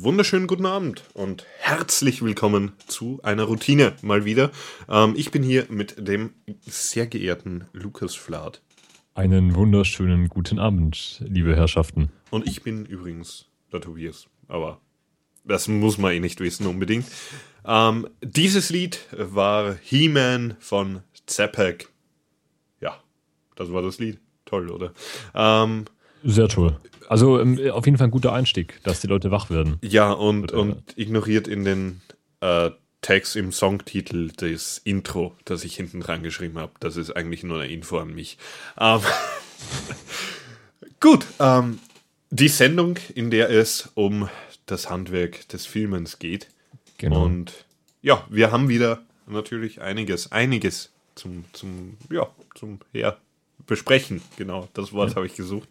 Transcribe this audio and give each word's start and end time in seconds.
Einen 0.00 0.06
wunderschönen 0.06 0.46
guten 0.46 0.64
Abend 0.64 1.04
und 1.12 1.44
herzlich 1.58 2.22
willkommen 2.22 2.72
zu 2.86 3.20
einer 3.22 3.42
Routine 3.42 3.92
mal 4.00 4.24
wieder. 4.24 4.50
Ähm, 4.88 5.12
ich 5.14 5.30
bin 5.30 5.42
hier 5.42 5.66
mit 5.68 6.08
dem 6.08 6.32
sehr 6.62 7.06
geehrten 7.06 7.66
Lukas 7.74 8.14
Flath. 8.14 8.62
Einen 9.12 9.54
wunderschönen 9.54 10.30
guten 10.30 10.58
Abend, 10.58 11.22
liebe 11.28 11.54
Herrschaften. 11.54 12.08
Und 12.30 12.48
ich 12.48 12.62
bin 12.62 12.86
übrigens 12.86 13.44
der 13.74 13.82
Tobias, 13.82 14.26
aber 14.48 14.80
das 15.44 15.68
muss 15.68 15.98
man 15.98 16.12
eh 16.12 16.20
nicht 16.20 16.40
wissen 16.40 16.66
unbedingt. 16.66 17.04
Ähm, 17.66 18.08
dieses 18.22 18.70
Lied 18.70 19.00
war 19.12 19.76
He-Man 19.82 20.56
von 20.60 21.02
Zapek. 21.26 21.90
Ja, 22.80 22.98
das 23.54 23.70
war 23.70 23.82
das 23.82 23.98
Lied. 23.98 24.18
Toll, 24.46 24.70
oder? 24.70 24.94
Ähm, 25.34 25.84
Sehr 26.24 26.48
toll. 26.48 26.80
Also 27.10 27.40
ähm, 27.40 27.58
auf 27.72 27.86
jeden 27.86 27.98
Fall 27.98 28.06
ein 28.06 28.12
guter 28.12 28.32
Einstieg, 28.32 28.78
dass 28.84 29.00
die 29.00 29.08
Leute 29.08 29.32
wach 29.32 29.50
werden. 29.50 29.78
Ja, 29.82 30.12
und, 30.12 30.52
und 30.52 30.96
ignoriert 30.96 31.48
in 31.48 31.64
den 31.64 32.02
äh, 32.38 32.70
Text 33.02 33.34
im 33.34 33.50
Songtitel 33.50 34.30
das 34.36 34.78
Intro, 34.84 35.34
das 35.44 35.64
ich 35.64 35.74
hinten 35.74 35.98
dran 35.98 36.22
geschrieben 36.22 36.56
habe. 36.56 36.70
Das 36.78 36.96
ist 36.96 37.10
eigentlich 37.10 37.42
nur 37.42 37.60
eine 37.60 37.72
Info 37.72 37.98
an 37.98 38.14
mich. 38.14 38.38
Ähm, 38.78 39.00
gut, 41.00 41.26
ähm, 41.40 41.80
die 42.30 42.46
Sendung, 42.46 42.96
in 43.12 43.32
der 43.32 43.50
es 43.50 43.90
um 43.94 44.28
das 44.66 44.88
Handwerk 44.88 45.48
des 45.48 45.66
Filmens 45.66 46.20
geht. 46.20 46.46
Genau. 46.98 47.24
Und 47.24 47.64
ja, 48.02 48.24
wir 48.30 48.52
haben 48.52 48.68
wieder 48.68 49.02
natürlich 49.26 49.80
einiges, 49.80 50.30
einiges 50.30 50.92
zum, 51.16 51.44
zum, 51.54 51.96
ja, 52.08 52.28
zum 52.54 52.78
her 52.92 53.16
besprechen. 53.66 54.22
Genau, 54.36 54.68
das 54.74 54.92
Wort 54.92 55.16
habe 55.16 55.26
ich 55.26 55.34
gesucht. 55.34 55.68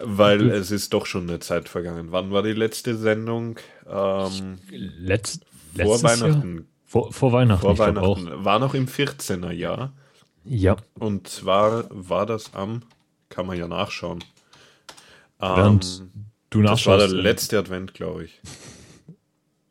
Weil 0.00 0.50
es 0.50 0.70
ist 0.70 0.92
doch 0.92 1.06
schon 1.06 1.28
eine 1.28 1.40
Zeit 1.40 1.68
vergangen. 1.68 2.08
Wann 2.12 2.30
war 2.30 2.42
die 2.42 2.52
letzte 2.52 2.96
Sendung? 2.96 3.58
Ähm, 3.88 4.58
Letzt, 4.70 5.44
vor 5.76 6.02
Weihnachten. 6.02 6.54
Jahr? 6.54 6.64
Vor, 6.84 7.12
vor 7.12 7.32
Weihnachten. 7.32 7.60
Vor 7.62 7.78
Weihnachten. 7.78 8.44
War 8.44 8.58
noch 8.58 8.74
im 8.74 8.86
14er 8.86 9.50
Jahr. 9.50 9.92
Ja, 10.44 10.76
Und 10.98 11.28
zwar 11.28 11.86
war 11.90 12.24
das 12.26 12.54
am, 12.54 12.82
kann 13.28 13.46
man 13.46 13.58
ja 13.58 13.68
nachschauen. 13.68 14.24
während 15.38 16.00
Ähm, 16.00 16.10
du 16.50 16.62
das 16.62 16.86
war 16.86 16.96
der 16.96 17.08
nachschaust. 17.08 17.22
letzte 17.22 17.58
Advent, 17.58 17.92
glaube 17.94 18.24
ich. 18.24 18.40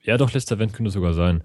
Ja, 0.04 0.18
doch, 0.18 0.32
letzter 0.34 0.56
Event 0.56 0.74
könnte 0.74 0.92
sogar 0.92 1.14
sein. 1.14 1.44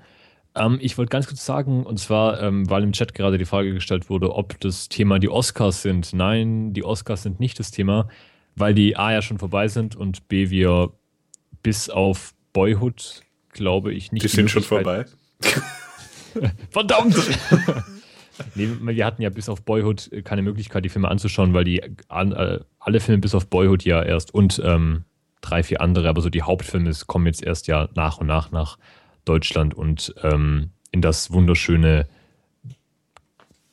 Ähm, 0.54 0.78
ich 0.82 0.98
wollte 0.98 1.10
ganz 1.10 1.26
kurz 1.26 1.44
sagen, 1.46 1.84
und 1.86 1.98
zwar, 1.98 2.40
ähm, 2.42 2.68
weil 2.68 2.82
im 2.82 2.92
Chat 2.92 3.14
gerade 3.14 3.38
die 3.38 3.44
Frage 3.46 3.72
gestellt 3.72 4.10
wurde, 4.10 4.34
ob 4.34 4.60
das 4.60 4.88
Thema 4.88 5.18
die 5.18 5.30
Oscars 5.30 5.82
sind. 5.82 6.12
Nein, 6.12 6.74
die 6.74 6.84
Oscars 6.84 7.22
sind 7.22 7.40
nicht 7.40 7.58
das 7.58 7.70
Thema, 7.70 8.08
weil 8.56 8.74
die 8.74 8.96
A 8.96 9.12
ja 9.12 9.22
schon 9.22 9.38
vorbei 9.38 9.68
sind 9.68 9.96
und 9.96 10.28
B 10.28 10.50
wir 10.50 10.92
bis 11.62 11.88
auf 11.88 12.34
Boyhood, 12.52 13.22
glaube 13.50 13.92
ich, 13.92 14.12
nicht. 14.12 14.24
Die 14.24 14.28
sind 14.28 14.50
schon 14.50 14.62
vorbei. 14.62 15.06
Verdammt! 16.70 17.16
nee, 18.54 18.68
wir 18.80 19.06
hatten 19.06 19.22
ja 19.22 19.30
bis 19.30 19.48
auf 19.48 19.62
Boyhood 19.62 20.10
keine 20.24 20.42
Möglichkeit, 20.42 20.84
die 20.84 20.88
Filme 20.88 21.08
anzuschauen, 21.08 21.54
weil 21.54 21.64
die 21.64 21.80
äh, 21.80 22.60
alle 22.78 23.00
Filme 23.00 23.20
bis 23.20 23.34
auf 23.34 23.48
Boyhood 23.48 23.84
ja 23.84 24.02
erst 24.02 24.32
und 24.34 24.60
ähm, 24.64 25.04
drei, 25.40 25.62
vier 25.62 25.80
andere, 25.80 26.08
aber 26.08 26.22
so 26.22 26.30
die 26.30 26.42
Hauptfilme 26.42 26.92
kommen 27.06 27.26
jetzt 27.26 27.42
erst 27.42 27.66
ja 27.66 27.88
nach 27.94 28.18
und 28.18 28.26
nach 28.26 28.50
nach 28.50 28.78
Deutschland 29.24 29.74
und 29.74 30.14
ähm, 30.22 30.70
in 30.90 31.02
das 31.02 31.32
wunderschöne 31.32 32.06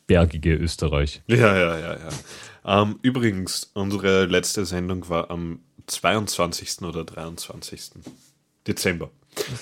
bergige 0.08 0.56
Österreich. 0.56 1.22
Ja, 1.28 1.56
ja, 1.56 1.78
ja, 1.78 1.94
ja. 1.94 2.10
Ähm, 2.70 3.00
übrigens, 3.02 3.72
unsere 3.74 4.26
letzte 4.26 4.64
Sendung 4.64 5.10
war 5.10 5.32
am 5.32 5.60
22. 5.88 6.84
oder 6.84 7.04
23. 7.04 8.04
Dezember. 8.68 9.10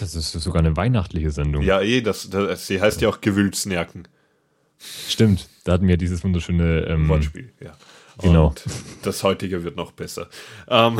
Das 0.02 0.14
ist 0.14 0.34
sogar 0.34 0.60
eine 0.60 0.76
weihnachtliche 0.76 1.32
Sendung. 1.32 1.64
Ja, 1.64 1.80
eh, 1.82 2.02
das, 2.02 2.30
das, 2.30 2.68
sie 2.68 2.82
heißt 2.82 3.00
ja 3.00 3.08
auch 3.08 3.22
Gewülznerken. 3.22 4.10
Stimmt, 5.08 5.48
da 5.64 5.74
hatten 5.74 5.88
wir 5.88 5.96
dieses 5.96 6.22
wunderschöne 6.24 6.82
ähm, 6.82 7.08
Wortspiel, 7.08 7.54
ja. 7.62 7.78
Genau. 8.22 8.48
Und 8.48 8.64
das 9.04 9.24
heutige 9.24 9.64
wird 9.64 9.78
noch 9.78 9.94
besser. 9.94 10.28
Ähm, 10.68 11.00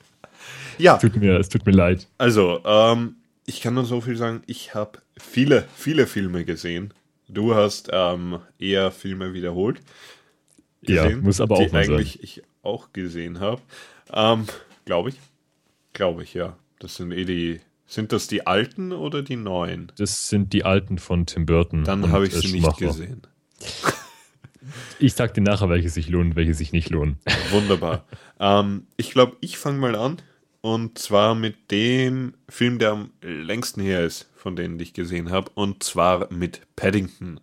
ja, 0.78 0.96
Tut 0.96 1.14
mir, 1.16 1.38
es 1.38 1.48
tut 1.48 1.64
mir 1.64 1.72
leid. 1.72 2.08
also, 2.18 2.60
ähm, 2.64 3.16
ich 3.46 3.60
kann 3.60 3.74
nur 3.74 3.84
so 3.84 4.00
viel 4.00 4.16
sagen, 4.16 4.42
ich 4.46 4.74
habe 4.74 4.98
viele, 5.16 5.68
viele 5.76 6.06
Filme 6.06 6.44
gesehen. 6.44 6.92
Du 7.28 7.54
hast 7.54 7.88
ähm, 7.92 8.40
eher 8.58 8.90
Filme 8.90 9.32
wiederholt. 9.32 9.80
Ja, 10.82 11.08
muss 11.16 11.40
aber 11.40 11.56
auch 11.56 11.72
mal 11.72 11.84
sein. 11.84 11.94
eigentlich 11.94 12.22
ich 12.22 12.42
auch 12.62 12.92
gesehen 12.92 13.40
habe. 13.40 13.60
Ähm, 14.12 14.46
Glaube 14.84 15.10
ich. 15.10 15.16
Glaube 15.92 16.22
ich, 16.22 16.34
ja. 16.34 16.56
Das 16.78 16.96
sind 16.96 17.12
eh 17.12 17.24
die. 17.24 17.60
Sind 17.86 18.12
das 18.12 18.28
die 18.28 18.46
alten 18.46 18.92
oder 18.92 19.22
die 19.22 19.36
neuen? 19.36 19.90
Das 19.98 20.28
sind 20.28 20.52
die 20.52 20.64
alten 20.64 20.98
von 20.98 21.26
Tim 21.26 21.44
Burton. 21.44 21.82
Dann 21.84 22.10
habe 22.12 22.26
ich 22.26 22.34
sie 22.34 22.52
nicht 22.52 22.76
gesehen. 22.76 23.22
Ich 24.98 25.14
sag 25.14 25.32
dir 25.34 25.40
nachher, 25.40 25.70
welche 25.70 25.88
sich 25.88 26.08
lohnen, 26.10 26.36
welche 26.36 26.52
sich 26.54 26.72
nicht 26.72 26.90
lohnen. 26.90 27.18
Wunderbar. 27.50 28.04
ähm, 28.38 28.86
ich 28.98 29.10
glaube, 29.10 29.36
ich 29.40 29.56
fange 29.56 29.78
mal 29.78 29.96
an. 29.96 30.18
Und 30.60 30.98
zwar 30.98 31.34
mit 31.34 31.70
dem 31.70 32.34
Film, 32.48 32.78
der 32.78 32.90
am 32.92 33.10
längsten 33.22 33.80
her 33.80 34.04
ist, 34.04 34.28
von 34.36 34.56
denen 34.56 34.78
ich 34.78 34.92
gesehen 34.92 35.30
habe. 35.30 35.50
Und 35.54 35.82
zwar 35.82 36.30
mit 36.30 36.60
Paddington. 36.76 37.40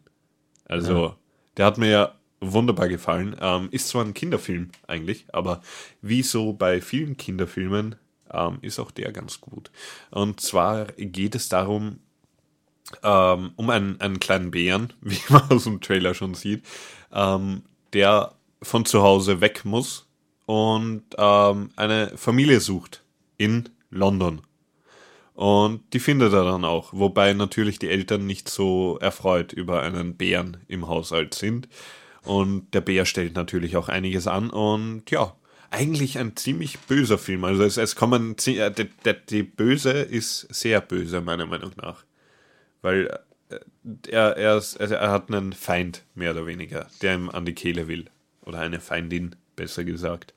Also, 0.66 0.94
Ja. 1.08 1.18
der 1.58 1.66
hat 1.66 1.78
mir 1.80 1.90
ja 1.90 2.16
wunderbar 2.40 2.88
gefallen. 2.88 3.36
Ähm, 3.40 3.70
ist 3.72 3.90
zwar 3.90 4.06
ein 4.06 4.14
Kinderfilm 4.14 4.70
eigentlich, 4.88 5.26
aber 5.34 5.62
wie 6.02 6.24
so 6.24 6.54
bei 6.54 6.82
vielen 6.82 7.18
Kinderfilmen 7.18 7.96
ähm, 8.32 8.60
ist 8.62 8.80
auch 8.80 8.92
der 8.92 9.12
ganz 9.12 9.42
gut. 9.42 9.72
Und 10.12 10.40
zwar 10.40 10.86
geht 10.98 11.36
es 11.36 11.50
darum, 11.50 12.00
ähm, 13.04 13.52
um 13.56 13.70
einen, 13.70 14.00
einen 14.00 14.20
kleinen 14.20 14.52
Bären, 14.52 14.94
wie 15.02 15.20
man 15.30 15.50
aus 15.50 15.66
dem 15.66 15.82
Trailer 15.82 16.14
schon 16.14 16.34
sieht, 16.34 16.66
ähm, 17.12 17.64
der 17.94 18.34
von 18.62 18.86
zu 18.86 19.02
Hause 19.04 19.42
weg 19.42 19.66
muss 19.66 20.08
und 20.46 21.04
ähm, 21.18 21.70
eine 21.76 22.18
Familie 22.18 22.60
sucht 22.60 23.04
in 23.38 23.70
London. 23.90 24.42
Und 25.36 25.94
die 25.94 26.00
findet 26.00 26.34
er 26.34 26.46
dann 26.46 26.66
auch, 26.66 26.94
wobei 26.94 27.34
natürlich 27.34 27.78
die 27.78 27.90
Eltern 27.90 28.26
nicht 28.26 28.50
so 28.50 28.98
erfreut 29.00 29.54
über 29.54 29.84
einen 29.84 30.16
Bären 30.16 30.58
im 30.68 30.88
Haushalt 30.88 31.36
sind. 31.36 31.68
Und 32.28 32.74
der 32.74 32.82
Bär 32.82 33.06
stellt 33.06 33.36
natürlich 33.36 33.78
auch 33.78 33.88
einiges 33.90 34.28
an 34.28 34.50
und 34.50 35.10
ja, 35.10 35.36
eigentlich 35.72 36.18
ein 36.18 36.36
ziemlich 36.36 36.78
böser 36.80 37.18
Film. 37.18 37.44
Also 37.44 37.64
es, 37.64 37.78
es 37.78 37.96
kommen, 37.96 38.36
zie- 38.38 38.60
äh, 38.60 38.72
die, 38.72 38.90
die, 39.06 39.14
die 39.30 39.44
Böse 39.44 39.92
ist 39.92 40.42
sehr 40.54 40.82
böse, 40.82 41.22
meiner 41.22 41.46
Meinung 41.46 41.72
nach. 41.82 42.04
Weil 42.82 43.08
äh, 43.50 43.60
er, 44.10 44.38
er, 44.38 44.58
ist, 44.58 44.80
also 44.80 44.96
er 44.96 45.12
hat 45.12 45.30
einen 45.32 45.54
Feind, 45.54 46.04
mehr 46.16 46.32
oder 46.32 46.46
weniger, 46.46 46.88
der 47.02 47.16
ihm 47.16 47.30
an 47.30 47.46
die 47.46 47.54
Kehle 47.54 47.88
will. 47.88 48.06
Oder 48.46 48.60
eine 48.60 48.80
Feindin, 48.80 49.36
besser 49.56 49.84
gesagt. 49.84 50.34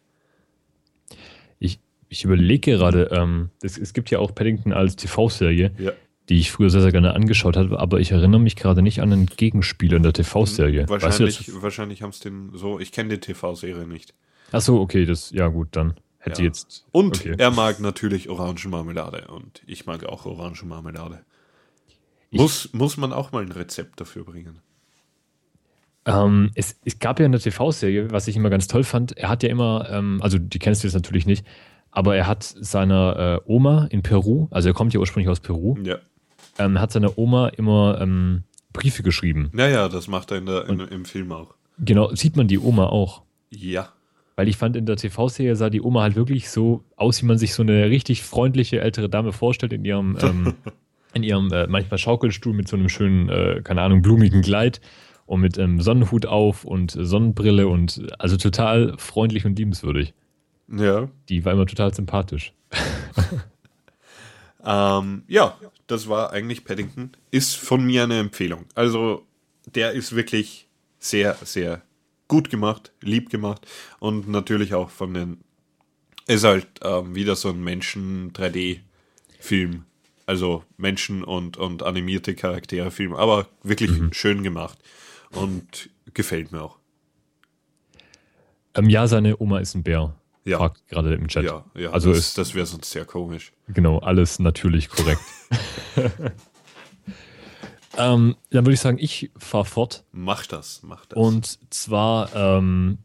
Ich, 1.58 1.78
ich 2.08 2.24
überlege 2.24 2.72
gerade, 2.72 3.10
ähm, 3.12 3.50
es, 3.62 3.78
es 3.78 3.92
gibt 3.92 4.10
ja 4.10 4.18
auch 4.18 4.34
Paddington 4.34 4.72
als 4.72 4.96
TV-Serie, 4.96 5.72
Ja. 5.78 5.92
Die 6.30 6.38
ich 6.38 6.50
früher 6.52 6.70
sehr, 6.70 6.80
sehr 6.80 6.92
gerne 6.92 7.14
angeschaut 7.14 7.56
habe, 7.56 7.78
aber 7.78 8.00
ich 8.00 8.12
erinnere 8.12 8.40
mich 8.40 8.56
gerade 8.56 8.80
nicht 8.82 9.02
an 9.02 9.12
einen 9.12 9.26
Gegenspieler 9.26 9.96
in 9.98 10.02
der 10.04 10.12
TV-Serie. 10.14 10.88
Weißt 10.88 11.02
du 11.02 11.06
Wahrscheinlich, 11.24 11.62
wahrscheinlich 11.62 12.02
haben 12.02 12.10
es 12.10 12.20
den 12.20 12.50
so. 12.54 12.78
Ich 12.80 12.92
kenne 12.92 13.10
die 13.10 13.18
TV-Serie 13.18 13.86
nicht. 13.86 14.14
Achso, 14.52 14.80
okay, 14.80 15.04
das, 15.04 15.30
ja 15.32 15.48
gut, 15.48 15.68
dann 15.72 15.94
hätte 16.18 16.40
Ja. 16.42 16.48
jetzt. 16.48 16.86
Und 16.92 17.18
okay. 17.20 17.34
er 17.36 17.50
mag 17.50 17.80
natürlich 17.80 18.28
Orangenmarmelade. 18.30 19.26
Und 19.28 19.60
ich 19.66 19.86
mag 19.86 20.04
auch 20.04 20.24
Orangenmarmelade. 20.24 21.20
Ich- 22.30 22.40
Muss, 22.40 22.72
muss 22.72 22.96
man 22.96 23.12
auch 23.12 23.32
mal 23.32 23.42
ein 23.42 23.52
Rezept 23.52 24.00
dafür 24.00 24.24
bringen. 24.24 24.60
Ähm, 26.06 26.50
es, 26.54 26.76
es 26.84 26.98
gab 26.98 27.20
ja 27.20 27.26
in 27.26 27.32
der 27.32 27.40
TV-Serie, 27.40 28.10
was 28.10 28.26
ich 28.28 28.36
immer 28.36 28.50
ganz 28.50 28.66
toll 28.68 28.84
fand, 28.84 29.16
er 29.18 29.28
hat 29.28 29.42
ja 29.42 29.48
immer, 29.50 29.88
ähm, 29.90 30.20
also 30.22 30.38
die 30.38 30.58
kennst 30.58 30.82
du 30.82 30.86
jetzt 30.86 30.94
natürlich 30.94 31.26
nicht, 31.26 31.44
aber 31.90 32.16
er 32.16 32.26
hat 32.26 32.42
seiner 32.42 33.40
äh, 33.46 33.50
Oma 33.50 33.86
in 33.90 34.02
Peru, 34.02 34.48
also 34.50 34.68
er 34.70 34.74
kommt 34.74 34.94
ja 34.94 35.00
ursprünglich 35.00 35.28
aus 35.28 35.40
Peru, 35.40 35.76
Ja. 35.84 35.98
Ähm, 36.60 36.80
hat 36.80 36.92
seiner 36.92 37.18
Oma 37.18 37.48
immer 37.48 37.98
ähm, 38.00 38.44
Briefe 38.72 39.02
geschrieben. 39.02 39.50
Naja, 39.52 39.88
das 39.88 40.08
macht 40.08 40.30
er 40.30 40.38
in 40.38 40.46
der, 40.46 40.68
in, 40.68 40.80
im 40.80 41.04
Film 41.04 41.32
auch. 41.32 41.54
Genau, 41.78 42.14
sieht 42.14 42.36
man 42.36 42.46
die 42.46 42.58
Oma 42.58 42.86
auch. 42.86 43.22
Ja. 43.50 43.88
Weil 44.36 44.48
ich 44.48 44.56
fand, 44.56 44.76
in 44.76 44.86
der 44.86 44.96
TV-Serie 44.96 45.56
sah 45.56 45.70
die 45.70 45.82
Oma 45.82 46.02
halt 46.02 46.16
wirklich 46.16 46.50
so 46.50 46.84
aus, 46.96 47.22
wie 47.22 47.26
man 47.26 47.38
sich 47.38 47.54
so 47.54 47.62
eine 47.62 47.90
richtig 47.90 48.22
freundliche 48.22 48.80
ältere 48.80 49.08
Dame 49.08 49.32
vorstellt 49.32 49.72
in 49.72 49.84
ihrem, 49.84 50.16
ähm, 50.22 50.54
in 51.14 51.22
ihrem 51.22 51.52
äh, 51.52 51.66
manchmal 51.66 51.98
Schaukelstuhl 51.98 52.52
mit 52.52 52.68
so 52.68 52.76
einem 52.76 52.88
schönen, 52.88 53.28
äh, 53.28 53.60
keine 53.64 53.82
Ahnung, 53.82 54.02
blumigen 54.02 54.42
Kleid 54.42 54.80
und 55.26 55.40
mit 55.40 55.58
ähm, 55.58 55.80
Sonnenhut 55.80 56.26
auf 56.26 56.64
und 56.64 56.94
äh, 56.94 57.04
Sonnenbrille 57.04 57.68
und 57.68 58.02
also 58.18 58.36
total 58.36 58.94
freundlich 58.98 59.46
und 59.46 59.58
liebenswürdig. 59.58 60.14
Ja. 60.68 61.08
Die 61.28 61.44
war 61.44 61.52
immer 61.52 61.66
total 61.66 61.92
sympathisch. 61.92 62.52
Ähm, 64.64 65.24
ja, 65.28 65.58
das 65.86 66.08
war 66.08 66.32
eigentlich 66.32 66.64
Paddington. 66.64 67.12
Ist 67.30 67.56
von 67.56 67.84
mir 67.84 68.04
eine 68.04 68.18
Empfehlung. 68.18 68.64
Also, 68.74 69.26
der 69.74 69.92
ist 69.92 70.14
wirklich 70.14 70.68
sehr, 70.98 71.36
sehr 71.42 71.82
gut 72.28 72.50
gemacht, 72.50 72.92
lieb 73.00 73.30
gemacht 73.30 73.66
und 73.98 74.28
natürlich 74.28 74.74
auch 74.74 74.90
von 74.90 75.14
den 75.14 75.38
Ist 76.26 76.44
halt 76.44 76.66
ähm, 76.82 77.14
wieder 77.14 77.34
so 77.34 77.48
ein 77.48 77.64
Menschen-3D-Film. 77.64 79.84
Also 80.26 80.64
Menschen 80.76 81.24
und, 81.24 81.56
und 81.56 81.82
animierte 81.82 82.34
Charaktere-Film. 82.36 83.14
Aber 83.14 83.48
wirklich 83.64 83.90
mhm. 83.90 84.12
schön 84.12 84.44
gemacht. 84.44 84.78
Und 85.32 85.90
gefällt 86.14 86.52
mir 86.52 86.62
auch. 86.62 86.78
Ähm, 88.74 88.88
ja, 88.88 89.08
seine 89.08 89.40
Oma 89.40 89.58
ist 89.58 89.74
ein 89.74 89.82
Bär. 89.82 90.14
Ja. 90.44 90.58
Fragt 90.58 90.88
gerade 90.88 91.14
im 91.14 91.28
Chat. 91.28 91.44
Ja, 91.44 91.64
ja. 91.74 91.90
Also 91.90 92.10
das, 92.10 92.18
ist, 92.18 92.38
das 92.38 92.54
wäre 92.54 92.66
sonst 92.66 92.90
sehr 92.90 93.04
komisch. 93.04 93.52
Genau, 93.68 93.98
alles 93.98 94.38
natürlich 94.38 94.88
korrekt. 94.88 95.20
ähm, 97.98 98.36
dann 98.50 98.64
würde 98.64 98.72
ich 98.72 98.80
sagen, 98.80 98.98
ich 98.98 99.30
fahre 99.36 99.66
fort. 99.66 100.04
Mach 100.12 100.46
das, 100.46 100.82
mach 100.82 101.04
das. 101.06 101.18
Und 101.18 101.58
zwar 101.72 102.34
ähm, 102.34 102.98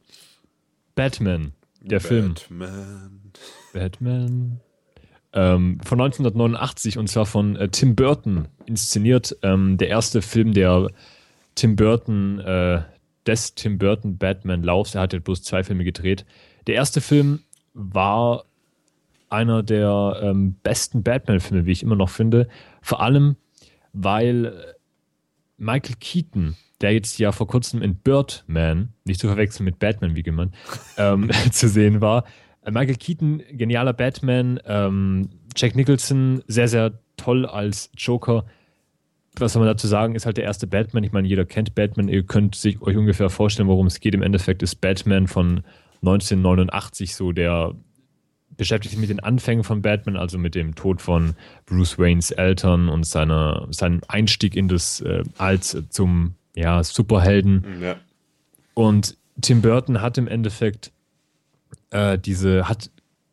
Batman, 0.95 1.53
der 1.81 1.99
Batman. 1.99 2.35
Film. 2.37 3.21
Batman. 3.73 4.61
Ähm, 5.33 5.79
von 5.83 5.99
1989 5.99 6.97
und 6.97 7.09
zwar 7.09 7.25
von 7.25 7.57
äh, 7.57 7.67
Tim 7.67 7.95
Burton 7.95 8.47
inszeniert. 8.65 9.35
Ähm, 9.41 9.77
der 9.77 9.89
erste 9.89 10.21
Film, 10.21 10.53
der 10.53 10.87
Tim 11.55 11.75
Burton, 11.75 12.39
äh, 12.39 12.83
des 13.25 13.55
Tim 13.55 13.77
Burton 13.77 14.17
Batman 14.17 14.63
Laufs. 14.63 14.95
Er 14.95 15.01
hat 15.01 15.13
ja 15.13 15.19
bloß 15.19 15.43
zwei 15.43 15.63
Filme 15.63 15.83
gedreht. 15.83 16.25
Der 16.67 16.75
erste 16.75 17.01
Film 17.01 17.41
war 17.73 18.45
einer 19.29 19.63
der 19.63 20.19
ähm, 20.21 20.55
besten 20.63 21.03
Batman-Filme, 21.03 21.65
wie 21.65 21.71
ich 21.71 21.83
immer 21.83 21.95
noch 21.95 22.09
finde. 22.09 22.47
Vor 22.81 23.01
allem, 23.01 23.35
weil 23.93 24.75
Michael 25.57 25.95
Keaton, 25.99 26.55
der 26.81 26.93
jetzt 26.93 27.17
ja 27.17 27.31
vor 27.31 27.47
kurzem 27.47 27.81
in 27.81 27.95
Birdman, 27.95 28.89
nicht 29.03 29.19
zu 29.19 29.27
verwechseln 29.27 29.65
mit 29.65 29.79
Batman, 29.79 30.15
wie 30.15 30.23
gemeint, 30.23 30.53
ähm, 30.97 31.29
zu 31.51 31.67
sehen 31.67 32.01
war. 32.01 32.25
Michael 32.65 32.95
Keaton, 32.95 33.43
genialer 33.51 33.93
Batman. 33.93 34.59
Ähm, 34.65 35.29
Jack 35.55 35.75
Nicholson, 35.75 36.43
sehr, 36.47 36.67
sehr 36.67 36.99
toll 37.17 37.45
als 37.45 37.91
Joker. 37.95 38.45
Was 39.37 39.53
soll 39.53 39.61
man 39.61 39.67
dazu 39.67 39.87
sagen, 39.87 40.15
ist 40.15 40.25
halt 40.25 40.37
der 40.37 40.45
erste 40.45 40.65
Batman. 40.65 41.03
Ich 41.03 41.11
meine, 41.11 41.27
jeder 41.27 41.45
kennt 41.45 41.75
Batman. 41.75 42.07
Ihr 42.07 42.23
könnt 42.23 42.55
sich 42.55 42.81
euch 42.81 42.97
ungefähr 42.97 43.29
vorstellen, 43.29 43.67
worum 43.67 43.85
es 43.85 43.99
geht. 43.99 44.15
Im 44.15 44.21
Endeffekt 44.21 44.63
ist 44.63 44.75
Batman 44.75 45.27
von 45.27 45.63
1989 46.07 47.15
so 47.15 47.31
der 47.31 47.75
beschäftigt 48.57 48.91
sich 48.91 48.99
mit 48.99 49.09
den 49.09 49.19
Anfängen 49.19 49.63
von 49.63 49.81
Batman, 49.81 50.17
also 50.17 50.37
mit 50.37 50.55
dem 50.55 50.75
Tod 50.75 51.01
von 51.01 51.35
Bruce 51.65 51.97
Waynes 51.99 52.31
Eltern 52.31 52.89
und 52.89 53.05
seiner, 53.05 53.67
seinem 53.71 54.01
Einstieg 54.07 54.55
in 54.55 54.67
das 54.67 55.01
äh, 55.01 55.23
als 55.37 55.77
zum 55.89 56.35
ja, 56.55 56.83
Superhelden. 56.83 57.65
Ja. 57.81 57.95
Und 58.73 59.17
Tim 59.41 59.61
Burton 59.61 60.01
hat 60.01 60.17
im 60.17 60.27
Endeffekt 60.27 60.91
äh, 61.89 62.17
diese, 62.17 62.69
hat, 62.69 62.89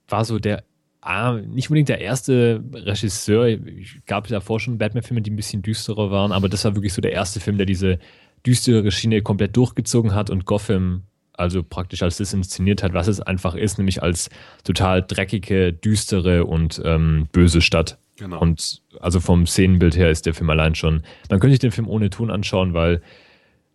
war 0.09 0.25
so 0.25 0.39
der, 0.39 0.65
ah, 1.01 1.35
nicht 1.35 1.71
unbedingt 1.71 1.89
der 1.89 2.01
erste 2.01 2.63
Regisseur, 2.73 3.47
ich 3.47 4.05
gab 4.07 4.27
davor 4.27 4.61
schon 4.61 4.79
Batman-Filme, 4.79 5.23
die 5.23 5.31
ein 5.31 5.37
bisschen 5.37 5.63
düsterer 5.63 6.11
waren, 6.11 6.33
aber 6.33 6.49
das 6.49 6.65
war 6.65 6.75
wirklich 6.75 6.93
so 6.93 7.01
der 7.01 7.13
erste 7.13 7.39
Film, 7.39 7.59
der 7.59 7.67
diese 7.67 7.99
düstere 8.45 8.91
Schiene 8.91 9.23
komplett 9.23 9.57
durchgezogen 9.57 10.15
hat 10.15 10.31
und 10.31 10.47
Gotham 10.47 11.05
also 11.35 11.63
praktisch 11.63 12.03
als 12.03 12.19
das 12.19 12.33
inszeniert 12.33 12.83
hat, 12.83 12.93
was 12.95 13.09
es 13.09 13.21
einfach 13.21 13.55
ist, 13.55 13.79
nämlich 13.79 14.03
als 14.03 14.31
total 14.65 15.03
dreckige, 15.03 15.73
düstere 15.73 16.45
und 16.45 16.81
ähm, 16.85 17.29
böse 17.33 17.61
Stadt. 17.61 17.99
Genau. 18.17 18.41
Und 18.41 18.83
also 19.01 19.21
vom 19.21 19.47
Szenenbild 19.47 19.97
her 19.97 20.11
ist 20.11 20.27
der 20.27 20.35
Film 20.35 20.51
allein 20.51 20.75
schon. 20.75 21.03
Man 21.31 21.41
könnte 21.41 21.53
sich 21.53 21.61
den 21.61 21.73
Film 21.73 21.89
ohne 21.89 22.11
Ton 22.11 22.31
anschauen, 22.31 22.75
weil 22.75 23.03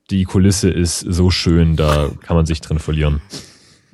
die 0.09 0.23
Kulisse 0.23 0.69
ist 0.69 0.99
so 0.99 1.29
schön, 1.29 1.75
da 1.75 2.09
kann 2.21 2.37
man 2.37 2.45
sich 2.45 2.61
drin 2.61 2.79
verlieren. 2.79 3.21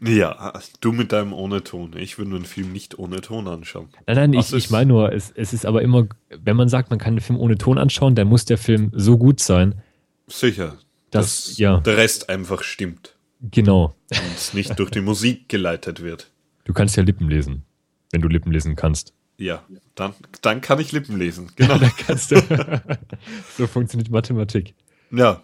Ja, 0.06 0.54
du 0.82 0.92
mit 0.92 1.14
deinem 1.14 1.32
ohne 1.32 1.64
Ton. 1.64 1.96
Ich 1.98 2.18
würde 2.18 2.36
einen 2.36 2.46
Film 2.46 2.74
nicht 2.74 3.00
ohne 3.00 3.22
Ton 3.22 3.48
anschauen. 3.48 3.88
Nein, 4.06 4.16
nein, 4.18 4.34
ich, 4.34 4.52
ich 4.52 4.70
meine 4.70 4.88
nur, 4.88 5.14
es, 5.14 5.32
es 5.32 5.54
ist 5.54 5.66
aber 5.66 5.82
immer, 5.82 6.08
wenn 6.30 6.58
man 6.58 6.68
sagt, 6.68 6.90
man 6.90 7.00
kann 7.00 7.14
einen 7.14 7.22
Film 7.22 7.40
ohne 7.40 7.58
Ton 7.58 7.78
anschauen, 7.78 8.14
dann 8.14 8.28
muss 8.28 8.44
der 8.44 8.58
Film 8.58 8.92
so 8.94 9.18
gut 9.18 9.40
sein. 9.40 9.82
Sicher. 10.28 10.78
Dass, 11.10 11.46
dass 11.46 11.58
ja. 11.58 11.78
der 11.78 11.96
Rest 11.96 12.28
einfach 12.30 12.64
stimmt. 12.64 13.13
Genau. 13.52 13.96
Und 14.10 14.54
nicht 14.54 14.80
durch 14.80 14.90
die 14.92 15.02
Musik 15.02 15.50
geleitet 15.50 16.02
wird. 16.02 16.32
Du 16.64 16.74
kannst 16.74 16.96
ja 16.96 17.04
Lippen 17.04 17.30
lesen, 17.30 17.64
wenn 18.12 18.22
du 18.22 18.28
Lippen 18.30 18.52
lesen 18.52 18.76
kannst. 18.76 19.14
Ja, 19.38 19.64
dann, 19.96 20.14
dann 20.42 20.62
kann 20.62 20.80
ich 20.80 20.92
Lippen 20.92 21.18
lesen. 21.18 21.52
Genau. 21.56 21.78
dann 21.80 21.92
kannst 21.98 22.32
du. 22.32 22.42
so 23.58 23.68
funktioniert 23.68 24.10
Mathematik. 24.10 24.74
Ja, 25.12 25.42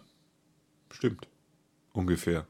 stimmt. 0.92 1.28
Ungefähr. 1.94 2.46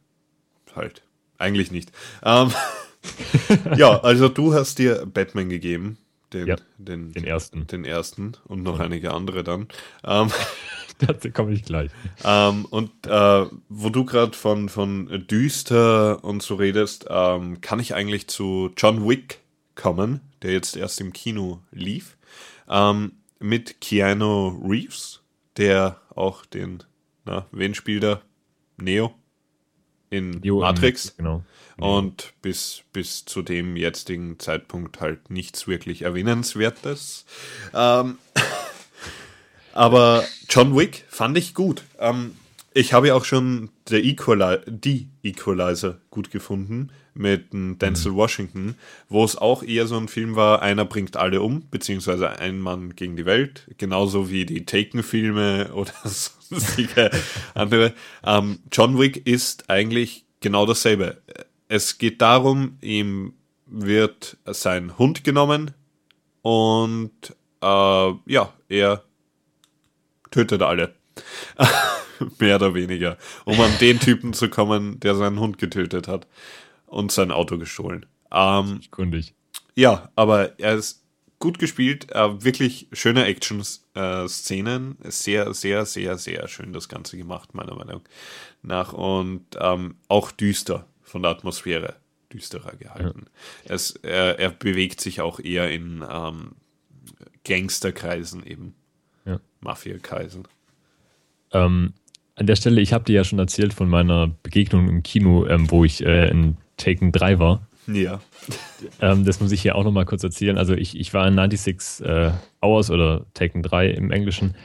Halt. 0.75 1.01
Eigentlich 1.39 1.71
nicht. 1.71 1.91
Ähm, 2.23 2.51
ja, 3.75 3.99
also 4.01 4.29
du 4.29 4.53
hast 4.53 4.77
dir 4.77 5.05
Batman 5.05 5.49
gegeben. 5.49 5.97
Den, 6.31 6.45
Ja, 6.45 6.57
den, 6.77 7.11
Den 7.11 7.23
ersten. 7.23 7.65
den 7.65 7.85
ersten 7.85 8.33
und 8.45 8.61
noch 8.61 8.79
einige 8.79 9.13
andere 9.15 9.43
dann. 9.43 9.67
Ähm, 10.03 10.29
Dazu 11.07 11.31
komme 11.31 11.53
ich 11.53 11.63
gleich. 11.63 11.91
ähm, 12.23 12.65
und 12.65 12.91
äh, 13.07 13.45
wo 13.69 13.89
du 13.89 14.05
gerade 14.05 14.33
von, 14.33 14.69
von 14.69 15.25
düster 15.29 16.23
und 16.23 16.43
so 16.43 16.55
redest, 16.55 17.05
ähm, 17.09 17.61
kann 17.61 17.79
ich 17.79 17.95
eigentlich 17.95 18.27
zu 18.27 18.71
John 18.75 19.07
Wick 19.07 19.39
kommen, 19.75 20.21
der 20.41 20.51
jetzt 20.51 20.75
erst 20.75 20.99
im 20.99 21.13
Kino 21.13 21.61
lief, 21.71 22.17
ähm, 22.69 23.13
mit 23.39 23.79
Keanu 23.79 24.61
Reeves, 24.67 25.21
der 25.57 26.01
auch 26.13 26.45
den, 26.45 26.83
na, 27.25 27.45
wen 27.51 27.73
spielt 27.73 28.03
er? 28.03 28.21
Neo 28.77 29.13
in 30.09 30.41
Jo, 30.43 30.59
Matrix. 30.59 31.15
Genau. 31.17 31.43
Und 31.77 32.33
bis, 32.41 32.83
bis 32.91 33.23
zu 33.23 33.41
dem 33.41 33.77
jetzigen 33.77 34.37
Zeitpunkt 34.39 34.99
halt 34.99 35.29
nichts 35.29 35.67
wirklich 35.67 36.01
Erwähnenswertes. 36.01 37.25
Ähm, 37.73 38.17
aber 39.73 40.23
John 40.49 40.75
Wick 40.75 41.05
fand 41.09 41.37
ich 41.37 41.53
gut. 41.53 41.83
Ähm, 41.99 42.35
ich 42.73 42.93
habe 42.93 43.07
ja 43.07 43.15
auch 43.15 43.25
schon 43.25 43.69
der 43.89 44.03
Equali 44.03 44.59
die 44.67 45.09
Equalizer 45.23 45.97
gut 46.11 46.31
gefunden 46.31 46.91
mit 47.13 47.47
Denzel 47.51 48.13
Washington, 48.15 48.75
wo 49.09 49.23
es 49.25 49.35
auch 49.35 49.63
eher 49.63 49.87
so 49.87 49.97
ein 49.97 50.07
Film 50.07 50.35
war, 50.35 50.61
einer 50.61 50.85
bringt 50.85 51.17
alle 51.17 51.41
um, 51.41 51.67
beziehungsweise 51.69 52.29
ein 52.39 52.59
Mann 52.59 52.95
gegen 52.95 53.17
die 53.17 53.25
Welt, 53.25 53.67
genauso 53.77 54.29
wie 54.29 54.45
die 54.45 54.65
Taken-Filme 54.65 55.71
oder 55.73 55.91
sonstige 56.03 57.11
andere. 57.55 57.93
Ähm, 58.23 58.59
John 58.71 58.97
Wick 58.97 59.25
ist 59.27 59.69
eigentlich 59.69 60.25
genau 60.39 60.65
dasselbe. 60.65 61.21
Es 61.67 61.97
geht 61.97 62.21
darum, 62.21 62.77
ihm 62.81 63.33
wird 63.65 64.37
sein 64.45 64.97
Hund 64.97 65.23
genommen 65.23 65.71
und 66.41 67.11
äh, 67.61 68.13
ja, 68.25 68.53
er 68.69 69.03
tötet 70.31 70.61
alle. 70.61 70.95
Mehr 72.39 72.55
oder 72.55 72.73
weniger. 72.73 73.17
Um 73.45 73.59
an 73.61 73.71
den 73.79 73.99
Typen 73.99 74.33
zu 74.33 74.49
kommen, 74.49 74.99
der 74.99 75.15
seinen 75.15 75.39
Hund 75.39 75.57
getötet 75.57 76.07
hat 76.07 76.27
und 76.85 77.11
sein 77.11 77.31
Auto 77.31 77.57
gestohlen. 77.57 78.05
Ähm, 78.31 78.81
Kundig. 78.91 79.33
ja, 79.75 80.11
aber 80.15 80.59
er 80.59 80.75
ist 80.75 81.03
gut 81.39 81.57
gespielt, 81.57 82.11
äh, 82.11 82.43
wirklich 82.43 82.87
schöne 82.91 83.25
Action-Szenen. 83.25 84.97
Sehr, 85.05 85.53
sehr, 85.53 85.85
sehr, 85.85 86.17
sehr 86.17 86.47
schön 86.47 86.73
das 86.73 86.89
Ganze 86.89 87.17
gemacht, 87.17 87.53
meiner 87.53 87.75
Meinung 87.75 88.01
nach. 88.61 88.93
Und 88.93 89.45
ähm, 89.59 89.95
auch 90.07 90.31
düster 90.31 90.87
von 91.01 91.23
der 91.23 91.31
Atmosphäre. 91.31 91.95
Düsterer 92.31 92.75
gehalten. 92.75 93.25
Es, 93.65 93.91
er, 94.03 94.37
er 94.37 94.51
bewegt 94.51 95.01
sich 95.01 95.19
auch 95.19 95.39
eher 95.39 95.71
in 95.71 96.05
ähm, 96.07 96.51
Gangsterkreisen 97.43 98.45
eben. 98.45 98.75
Ja. 99.29 99.39
Mafia-Kreisen. 99.61 100.47
Ähm, 101.51 101.93
an 102.35 102.47
der 102.47 102.55
Stelle, 102.55 102.81
ich 102.81 102.93
habe 102.93 103.03
dir 103.03 103.13
ja 103.13 103.23
schon 103.23 103.39
erzählt 103.39 103.73
von 103.73 103.89
meiner 103.89 104.27
Begegnung 104.27 104.87
im 104.87 105.03
Kino, 105.03 105.45
ähm, 105.45 105.69
wo 105.69 105.83
ich 105.83 106.05
äh, 106.05 106.29
in 106.29 106.57
Taken 106.77 107.11
3 107.11 107.39
war. 107.39 107.67
Ja. 107.87 108.21
Ähm, 109.01 109.25
das 109.25 109.39
muss 109.39 109.51
ich 109.51 109.61
hier 109.61 109.75
auch 109.75 109.83
nochmal 109.83 110.05
kurz 110.05 110.23
erzählen. 110.23 110.57
Also 110.57 110.73
ich, 110.73 110.97
ich 110.97 111.13
war 111.13 111.27
in 111.27 111.35
96 111.35 112.05
äh, 112.05 112.31
Hours 112.61 112.91
oder 112.91 113.25
Taken 113.33 113.61
3 113.61 113.89
im 113.89 114.11
Englischen 114.11 114.55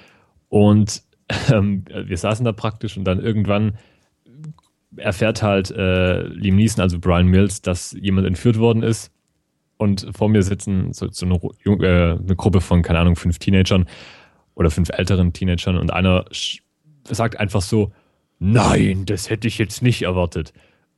und 0.49 1.02
ähm, 1.52 1.85
wir 1.88 2.16
saßen 2.16 2.44
da 2.44 2.52
praktisch 2.52 2.97
und 2.97 3.04
dann 3.04 3.18
irgendwann 3.18 3.78
erfährt 4.97 5.42
halt 5.42 5.71
äh, 5.73 6.23
Liam 6.28 6.56
Neeson, 6.56 6.80
also 6.80 6.99
Brian 7.00 7.26
Mills, 7.26 7.62
dass 7.62 7.92
jemand 7.92 8.26
entführt 8.26 8.59
worden 8.59 8.83
ist 8.83 9.11
und 9.78 10.06
vor 10.14 10.28
mir 10.28 10.42
sitzen 10.42 10.92
so, 10.92 11.09
so 11.11 11.26
eine, 11.26 11.37
äh, 11.37 12.12
eine 12.12 12.37
Gruppe 12.37 12.61
von, 12.61 12.83
keine 12.83 13.00
Ahnung, 13.00 13.16
fünf 13.16 13.38
Teenagern 13.38 13.87
oder 14.55 14.71
fünf 14.71 14.91
älteren 14.91 15.33
Teenagern 15.33 15.77
und 15.77 15.93
einer 15.93 16.25
sagt 17.05 17.39
einfach 17.39 17.63
so, 17.63 17.93
nein, 18.39 19.05
das 19.07 19.31
hätte 19.31 19.49
ich 19.49 19.59
jetzt 19.59 19.83
nicht 19.83 20.03
erwartet. 20.03 20.53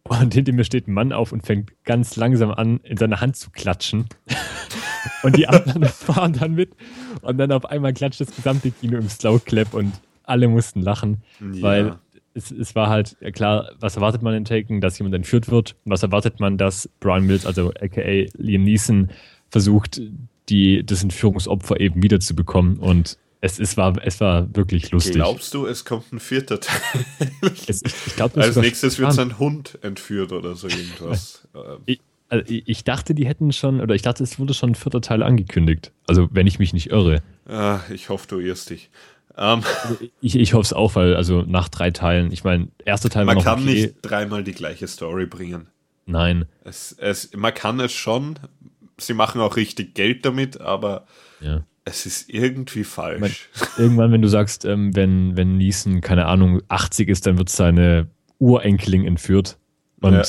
Und 0.05 0.35
hinter 0.35 0.53
mir 0.53 0.65
steht 0.65 0.87
ein 0.87 0.93
Mann 0.95 1.13
auf 1.13 1.33
und 1.33 1.45
fängt 1.45 1.73
ganz 1.85 2.17
langsam 2.17 2.51
an, 2.53 2.79
in 2.85 2.97
seine 2.97 3.21
Hand 3.21 3.37
zu 3.37 3.51
klatschen. 3.51 4.07
und 5.23 5.37
die 5.37 5.49
anderen 5.49 5.85
fahren 5.87 6.33
dann 6.35 6.55
mit. 6.55 6.71
Und 7.23 7.39
dann 7.39 7.51
auf 7.51 7.65
einmal 7.67 7.93
klatscht 7.93 8.21
das 8.21 8.35
gesamte 8.35 8.71
Kino 8.71 8.99
im 8.99 9.09
Slow 9.09 9.41
Clap 9.45 9.75
und 9.75 9.93
alle 10.23 10.49
mussten 10.49 10.81
lachen, 10.83 11.23
Ja. 11.41 11.63
weil 11.63 11.97
es, 12.35 12.51
es 12.51 12.75
war 12.75 12.89
halt 12.89 13.17
klar, 13.33 13.71
was 13.81 13.97
erwartet 13.97 14.23
man 14.23 14.35
in 14.35 14.45
Taken, 14.45 14.81
dass 14.81 14.99
jemand 14.99 15.15
entführt 15.15 15.51
wird? 15.51 15.75
Was 15.85 16.03
erwartet 16.03 16.39
man, 16.39 16.59
dass 16.59 16.89
Brian 17.01 17.27
Mills, 17.27 17.47
also 17.47 17.73
aka 17.81 18.27
Liam 18.37 18.63
Neeson, 18.65 19.11
versucht, 19.51 20.01
die, 20.49 20.85
das 20.85 21.03
Entführungsopfer 21.03 21.81
eben 21.81 22.03
wiederzubekommen? 22.03 22.77
Und 22.79 23.19
es, 23.41 23.59
es, 23.59 23.77
war, 23.77 23.95
es 24.03 24.21
war 24.21 24.55
wirklich 24.55 24.91
lustig. 24.91 25.15
Glaubst 25.15 25.53
du, 25.55 25.67
es 25.67 25.85
kommt 25.85 26.13
ein 26.13 26.21
vierter 26.21 26.61
Teil? 26.61 26.81
Es, 27.69 27.83
ich 27.83 28.17
glaub, 28.17 28.37
Als 28.37 28.57
nächstes 28.57 28.99
wird 28.99 29.13
sein 29.13 29.39
Hund 29.39 29.79
entführt 29.83 30.33
oder 30.33 30.55
so 30.57 30.69
irgendwas. 30.69 31.47
ich, 31.87 32.01
also 32.29 32.45
ich 32.49 32.85
dachte, 32.85 33.15
die 33.15 33.27
hätten 33.27 33.53
schon, 33.53 33.81
oder 33.81 33.95
ich 33.95 34.03
dachte, 34.03 34.23
es 34.25 34.39
wurde 34.39 34.55
schon 34.55 34.71
ein 34.71 34.75
vierter 34.75 35.01
Teil 35.01 35.23
angekündigt. 35.23 35.93
Also, 36.07 36.29
wenn 36.33 36.47
ich 36.47 36.59
mich 36.59 36.73
nicht 36.73 36.91
irre. 36.91 37.23
Ah, 37.47 37.81
ich 37.91 38.09
hoffe, 38.09 38.27
du 38.29 38.39
irrst 38.39 38.71
dich. 38.71 38.91
Um, 39.37 39.63
also 39.83 39.99
ich, 40.23 40.35
ich 40.35 40.55
hoffe 40.55 40.63
es 40.63 40.73
auch, 40.73 40.95
weil, 40.95 41.15
also 41.15 41.43
nach 41.43 41.69
drei 41.69 41.91
Teilen, 41.91 42.33
ich 42.33 42.43
meine, 42.43 42.69
erster 42.87 43.11
Teil 43.11 43.27
man 43.27 43.37
war 43.37 43.43
noch 43.43 43.45
kann 43.45 43.63
okay. 43.63 43.83
nicht 43.83 43.95
dreimal 44.01 44.43
die 44.43 44.53
gleiche 44.53 44.89
Story 44.89 45.27
bringen. 45.27 45.69
Nein. 46.07 46.47
Es, 46.65 46.93
es, 46.93 47.37
man 47.37 47.53
kann 47.53 47.79
es 47.81 47.93
schon, 47.93 48.39
sie 48.97 49.13
machen 49.13 49.43
auch 49.43 49.57
richtig 49.57 49.95
Geld 49.95 50.25
damit, 50.25 50.61
aber 50.61 51.07
Ja. 51.41 51.65
Es 51.89 52.05
ist 52.05 52.29
irgendwie 52.29 52.83
falsch. 52.85 53.49
Irgendwann, 53.79 54.11
wenn 54.13 54.21
du 54.21 54.29
sagst, 54.29 54.65
ähm, 54.65 54.95
wenn, 54.95 55.37
wenn 55.37 55.57
Neeson, 55.57 56.01
keine 56.01 56.27
Ahnung, 56.27 56.61
80 56.69 57.09
ist, 57.09 57.27
dann 57.27 57.39
wird 57.39 57.49
seine 57.49 58.09
Urenkelin 58.39 59.07
entführt. 59.07 59.57
Und 60.01 60.13
Ja. 60.15 60.23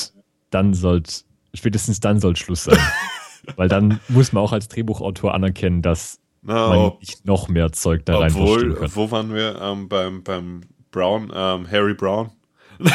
dann 0.50 0.72
sollt, 0.72 1.24
spätestens 1.52 1.98
dann 2.00 2.20
soll 2.20 2.36
Schluss 2.36 2.64
sein. 2.64 2.78
Weil 3.56 3.68
dann 3.68 3.98
muss 4.08 4.32
man 4.32 4.42
auch 4.42 4.52
als 4.52 4.68
Drehbuchautor 4.68 5.34
anerkennen, 5.34 5.82
dass 5.82 6.20
Na, 6.42 6.68
man 6.68 6.78
ob, 6.78 7.00
nicht 7.00 7.24
noch 7.26 7.48
mehr 7.48 7.72
Zeug 7.72 8.04
da 8.06 8.18
rein 8.18 8.32
obwohl, 8.32 8.74
kann. 8.74 8.94
wo 8.94 9.10
waren 9.10 9.34
wir 9.34 9.60
ähm, 9.60 9.88
beim, 9.88 10.22
beim 10.22 10.60
Brown, 10.92 11.32
ähm, 11.34 11.68
Harry 11.70 11.94
Brown? 11.94 12.30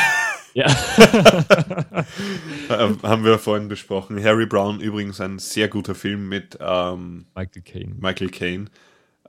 Ja. 0.54 0.68
Ähm, 2.70 2.98
haben 3.04 3.26
wir 3.26 3.40
vorhin 3.40 3.68
besprochen. 3.68 4.24
Harry 4.24 4.46
Brown 4.46 4.80
übrigens 4.80 5.20
ein 5.20 5.38
sehr 5.38 5.68
guter 5.68 5.96
Film 5.96 6.30
mit 6.30 6.58
ähm, 6.62 7.26
Michael 7.36 7.62
Caine. 7.62 7.96
Michael 8.00 8.30
Caine. 8.30 8.66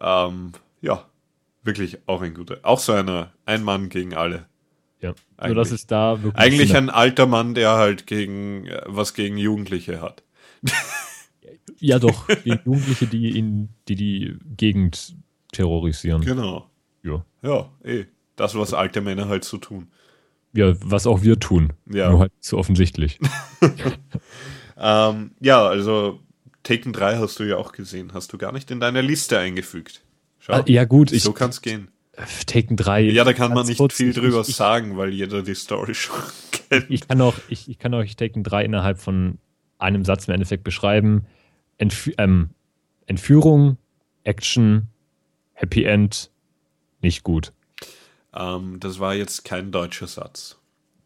Ähm, 0.00 0.52
ja, 0.80 1.04
wirklich 1.62 1.98
auch 2.06 2.22
ein 2.22 2.32
guter. 2.32 2.58
Auch 2.62 2.78
so 2.78 2.92
einer, 2.92 3.32
ein 3.44 3.64
Mann 3.64 3.88
gegen 3.88 4.14
alle. 4.14 4.46
Ja. 5.00 5.10
Nur, 5.10 5.16
Eigentlich. 5.36 5.56
dass 5.56 5.70
es 5.72 5.86
da 5.86 6.22
wirklich. 6.22 6.42
Eigentlich 6.42 6.76
ein 6.76 6.90
alter 6.90 7.26
Mann, 7.26 7.54
der 7.54 7.72
halt 7.72 8.06
gegen 8.06 8.66
äh, 8.66 8.82
was 8.86 9.14
gegen 9.14 9.36
Jugendliche 9.36 10.00
hat. 10.00 10.22
Ja, 11.78 11.98
doch. 11.98 12.28
Die 12.44 12.58
Jugendliche, 12.64 13.06
die 13.06 13.36
ihn, 13.36 13.68
die 13.88 13.96
die 13.96 14.36
Gegend 14.56 15.14
terrorisieren. 15.52 16.22
Genau. 16.22 16.70
Ja. 17.02 17.24
Ja, 17.42 17.70
eh. 17.82 18.06
Das, 18.36 18.54
was 18.56 18.74
alte 18.74 19.00
Männer 19.00 19.28
halt 19.28 19.44
so 19.44 19.58
tun. 19.58 19.88
Ja, 20.54 20.74
was 20.80 21.06
auch 21.06 21.22
wir 21.22 21.38
tun. 21.38 21.72
Ja. 21.90 22.10
Nur 22.10 22.20
halt 22.20 22.32
so 22.40 22.58
offensichtlich. 22.58 23.18
Ähm, 24.76 25.32
ja, 25.40 25.64
also 25.66 26.20
Taken 26.62 26.92
3 26.92 27.18
hast 27.18 27.38
du 27.38 27.44
ja 27.44 27.56
auch 27.56 27.72
gesehen. 27.72 28.12
Hast 28.12 28.32
du 28.32 28.38
gar 28.38 28.52
nicht 28.52 28.70
in 28.70 28.80
deine 28.80 29.02
Liste 29.02 29.38
eingefügt. 29.38 30.02
Schau. 30.38 30.54
Ah, 30.54 30.64
ja, 30.66 30.84
gut, 30.84 31.10
so 31.10 31.32
kann's 31.32 31.62
gehen. 31.62 31.88
Taken 32.46 32.76
3. 32.76 33.02
Ja, 33.02 33.24
da 33.24 33.32
kann 33.32 33.52
man 33.52 33.66
nicht 33.66 33.92
viel 33.92 34.12
drüber 34.12 34.44
ich, 34.46 34.54
sagen, 34.54 34.96
weil 34.96 35.10
jeder 35.10 35.42
die 35.42 35.54
Story 35.54 35.94
schon 35.94 36.16
kennt. 36.50 36.86
Ich 36.88 37.06
kann 37.06 37.20
auch, 37.20 37.34
ich, 37.48 37.68
ich 37.68 37.78
kann 37.78 37.94
euch 37.94 38.16
Taken 38.16 38.42
3 38.42 38.64
innerhalb 38.64 38.98
von 38.98 39.38
einem 39.78 40.04
Satz 40.04 40.28
im 40.28 40.34
Endeffekt 40.34 40.64
beschreiben. 40.64 41.26
Entfü 41.78 42.12
ähm, 42.18 42.50
Entführung, 43.06 43.76
Action, 44.22 44.88
Happy 45.52 45.84
End, 45.84 46.30
nicht 47.02 47.22
gut. 47.22 47.52
Ähm, 48.34 48.80
das 48.80 48.98
war 48.98 49.14
jetzt 49.14 49.44
kein 49.44 49.70
deutscher 49.70 50.06
Satz. 50.06 50.58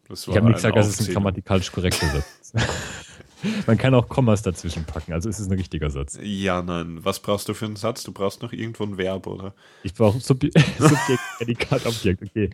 Das 0.07 0.27
Ich 0.27 0.35
habe 0.35 0.47
nicht 0.47 0.55
gesagt, 0.55 0.75
dass 0.75 0.87
es 0.87 1.07
ein 1.07 1.13
grammatikalisch 1.13 1.71
korrekter 1.71 2.07
Satz 2.07 2.25
ist. 2.53 3.67
Man 3.67 3.77
kann 3.77 3.93
auch 3.93 4.09
Kommas 4.09 4.41
dazwischen 4.41 4.83
packen, 4.83 5.13
also 5.13 5.29
es 5.29 5.39
ist 5.39 5.49
ein 5.49 5.57
richtiger 5.57 5.89
Satz. 5.89 6.19
Ja, 6.21 6.61
nein. 6.61 6.99
Was 7.03 7.19
brauchst 7.21 7.47
du 7.47 7.53
für 7.53 7.65
einen 7.65 7.77
Satz? 7.77 8.03
Du 8.03 8.11
brauchst 8.11 8.41
noch 8.41 8.51
irgendwo 8.51 8.83
ein 8.83 8.97
Verb, 8.97 9.27
oder? 9.27 9.53
Ich 9.83 9.93
brauche 9.93 10.19
Subje 10.19 10.51
Subjekt, 10.77 11.21
Prädikat, 11.37 11.85
Objekt, 11.85 12.23
okay. 12.23 12.49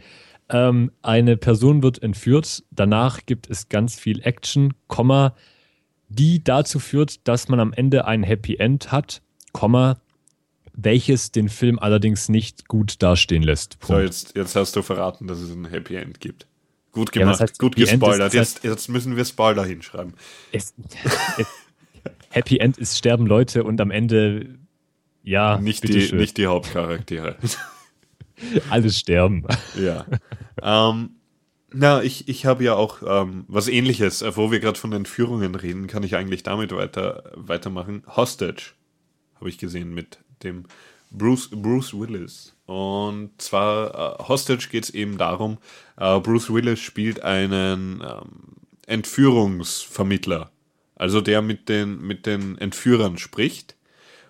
Ähm, 0.49 0.91
eine 1.01 1.37
Person 1.37 1.81
wird 1.81 2.03
entführt, 2.03 2.63
danach 2.69 3.25
gibt 3.25 3.49
es 3.49 3.67
ganz 3.69 3.99
viel 3.99 4.21
Action, 4.21 4.75
Komma, 4.87 5.35
die 6.07 6.43
dazu 6.43 6.79
führt, 6.79 7.27
dass 7.27 7.47
man 7.49 7.59
am 7.59 7.73
Ende 7.73 8.05
ein 8.05 8.21
Happy 8.21 8.57
End 8.57 8.91
hat, 8.91 9.23
Komma, 9.53 9.97
welches 10.75 11.31
den 11.31 11.49
Film 11.49 11.79
allerdings 11.79 12.29
nicht 12.29 12.67
gut 12.67 13.01
dastehen 13.01 13.43
lässt. 13.43 13.77
So, 13.81 13.93
Punkt. 13.93 14.03
jetzt, 14.03 14.35
jetzt 14.35 14.55
hast 14.55 14.75
du 14.75 14.81
verraten, 14.81 15.27
dass 15.27 15.39
es 15.39 15.51
ein 15.51 15.65
Happy 15.65 15.95
End 15.95 16.19
gibt. 16.19 16.47
Gut 16.91 17.15
Ja, 17.15 17.21
was 17.21 17.37
gemacht, 17.37 17.39
heißt 17.41 17.59
gut 17.59 17.75
gespoilert. 17.75 18.33
Das 18.33 18.33
Jetzt, 18.33 18.63
jetzt 18.63 18.87
müssen 18.89 19.15
wir 19.15 19.25
Spoiler 19.25 19.65
hinschreiben. 19.65 20.13
Es, 20.51 20.73
es, 21.37 21.47
Happy 22.29 22.57
End 22.57 22.77
ist 22.77 22.97
sterben 22.97 23.27
Leute 23.27 23.63
und 23.63 23.81
am 23.81 23.91
Ende, 23.91 24.55
ja, 25.23 25.57
Nicht 25.57 25.83
die, 25.87 26.13
nicht 26.13 26.37
die 26.37 26.47
Hauptcharaktere. 26.47 27.37
alles 28.69 28.99
sterben. 28.99 29.45
ja. 29.77 30.05
ähm, 30.61 31.11
na, 31.73 32.01
ich, 32.01 32.29
ich 32.29 32.45
habe 32.45 32.63
ja 32.63 32.75
auch 32.75 33.01
ähm, 33.05 33.43
was 33.47 33.67
ähnliches, 33.67 34.21
äh, 34.21 34.37
wo 34.37 34.51
wir 34.51 34.61
gerade 34.61 34.79
von 34.79 34.93
Entführungen 34.93 35.55
reden, 35.55 35.87
kann 35.87 36.03
ich 36.03 36.15
eigentlich 36.15 36.43
damit 36.43 36.73
weiter, 36.73 37.31
weitermachen. 37.35 38.03
Hostage 38.07 38.73
habe 39.35 39.49
ich 39.49 39.57
gesehen 39.57 39.93
mit 39.93 40.19
dem 40.43 40.65
Bruce, 41.11 41.49
Bruce 41.51 41.93
Willis. 41.93 42.55
Und 42.65 43.31
zwar, 43.37 44.19
äh, 44.19 44.23
Hostage 44.27 44.67
geht 44.71 44.85
es 44.85 44.89
eben 44.89 45.17
darum, 45.17 45.57
äh, 45.97 46.19
Bruce 46.19 46.53
Willis 46.53 46.79
spielt 46.79 47.23
einen 47.23 48.01
ähm, 48.01 48.55
Entführungsvermittler. 48.87 50.51
Also 50.95 51.21
der 51.21 51.41
mit 51.41 51.69
den, 51.69 52.01
mit 52.01 52.25
den 52.25 52.57
Entführern 52.57 53.17
spricht 53.17 53.75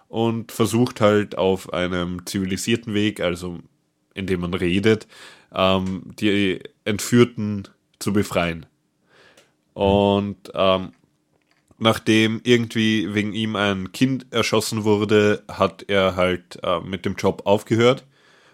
und 0.08 0.52
versucht 0.52 1.02
halt 1.02 1.38
auf 1.38 1.74
einem 1.74 2.26
zivilisierten 2.26 2.94
Weg, 2.94 3.20
also 3.20 3.60
indem 4.14 4.42
man 4.42 4.54
redet, 4.54 5.08
ähm, 5.54 6.04
die 6.20 6.60
Entführten 6.84 7.68
zu 8.00 8.14
befreien. 8.14 8.66
Und 9.74 10.38
ähm, 10.54 10.94
nachdem 11.78 12.42
irgendwie 12.44 13.14
wegen 13.14 13.34
ihm 13.34 13.56
ein 13.56 13.92
Kind 13.92 14.28
erschossen 14.32 14.84
wurde, 14.84 15.44
hat 15.48 15.86
er 15.88 16.16
halt 16.16 16.60
äh, 16.64 16.80
mit 16.80 17.06
dem 17.06 17.16
Job 17.16 17.42
aufgehört 17.46 18.06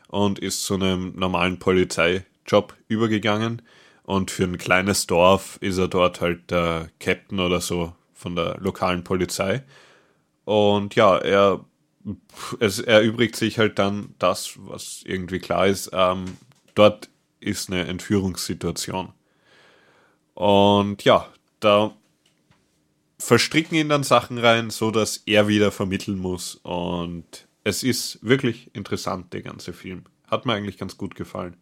und 0.08 0.40
ist 0.40 0.64
zu 0.64 0.76
einem 0.76 1.14
normalen 1.16 1.60
Polizeijob 1.60 2.76
übergegangen. 2.88 3.62
Und 4.04 4.32
für 4.32 4.44
ein 4.44 4.58
kleines 4.58 5.08
Dorf 5.08 5.58
ist 5.62 5.78
er 5.78 5.88
dort 5.88 6.22
halt 6.22 6.52
der 6.52 6.90
Captain 7.00 7.40
oder 7.40 7.62
so 7.62 7.94
von 8.14 8.36
der 8.36 8.58
lokalen 8.60 9.04
Polizei. 9.04 9.64
Und 10.44 10.96
ja, 10.96 11.18
er, 11.18 11.64
es 12.60 12.80
erübrigt 12.80 13.36
sich 13.36 13.60
halt 13.60 13.80
dann 13.80 14.16
das, 14.20 14.54
was 14.58 15.04
irgendwie 15.06 15.40
klar 15.40 15.68
ist. 15.68 15.92
Ähm, 15.94 16.26
dort 16.76 17.10
ist 17.40 17.70
eine 17.70 17.86
Entführungssituation. 17.88 19.14
Und 20.34 21.04
ja, 21.04 21.28
da 21.60 21.94
verstricken 23.22 23.76
ihn 23.76 23.90
dann 23.90 24.04
Sachen 24.04 24.38
rein, 24.38 24.70
so 24.70 24.92
dass 24.92 25.18
er 25.26 25.48
wieder 25.48 25.72
vermitteln 25.72 26.18
muss. 26.18 26.56
Und 26.56 27.48
es 27.64 27.84
ist 27.84 28.20
wirklich 28.22 28.76
interessant, 28.76 29.32
der 29.34 29.42
ganze 29.42 29.74
Film. 29.74 30.04
Hat 30.28 30.46
mir 30.46 30.54
eigentlich 30.54 30.78
ganz 30.78 30.98
gut 30.98 31.16
gefallen. 31.16 31.56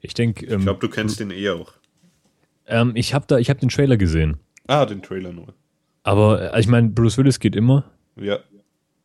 Ich 0.00 0.14
denke, 0.14 0.46
ähm, 0.46 0.60
Ich 0.60 0.64
glaube, 0.64 0.80
du 0.80 0.88
kennst 0.88 1.20
den 1.20 1.30
eh 1.30 1.50
auch. 1.50 1.72
ähm, 2.66 2.92
ich 2.94 3.12
habe 3.14 3.26
da, 3.26 3.38
ich 3.38 3.50
habe 3.50 3.60
den 3.60 3.68
Trailer 3.68 3.96
gesehen. 3.96 4.38
Ah, 4.66 4.86
den 4.86 5.02
Trailer 5.02 5.32
nur. 5.32 5.54
Aber 6.04 6.54
äh, 6.54 6.60
ich 6.60 6.68
meine, 6.68 6.88
Bruce 6.90 7.18
Willis 7.18 7.40
geht 7.40 7.56
immer. 7.56 7.90
Ja. 8.16 8.38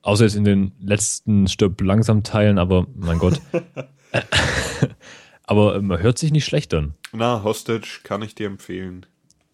Außer 0.04 0.24
jetzt 0.24 0.36
in 0.36 0.44
den 0.44 0.72
letzten 0.80 1.48
Stirb 1.48 1.82
langsam 1.82 2.24
Teilen, 2.24 2.60
aber 2.60 2.86
mein 2.96 3.18
Gott. 3.18 3.42
aber 5.44 5.76
äh, 5.76 5.82
man 5.82 6.00
hört 6.00 6.20
sich 6.20 6.32
nicht 6.32 6.46
schlecht 6.46 6.74
an. 6.74 6.94
Na, 7.12 7.44
Hostage 7.44 8.02
kann 8.04 8.22
ich 8.22 8.36
dir 8.36 8.48
empfehlen. 8.48 9.06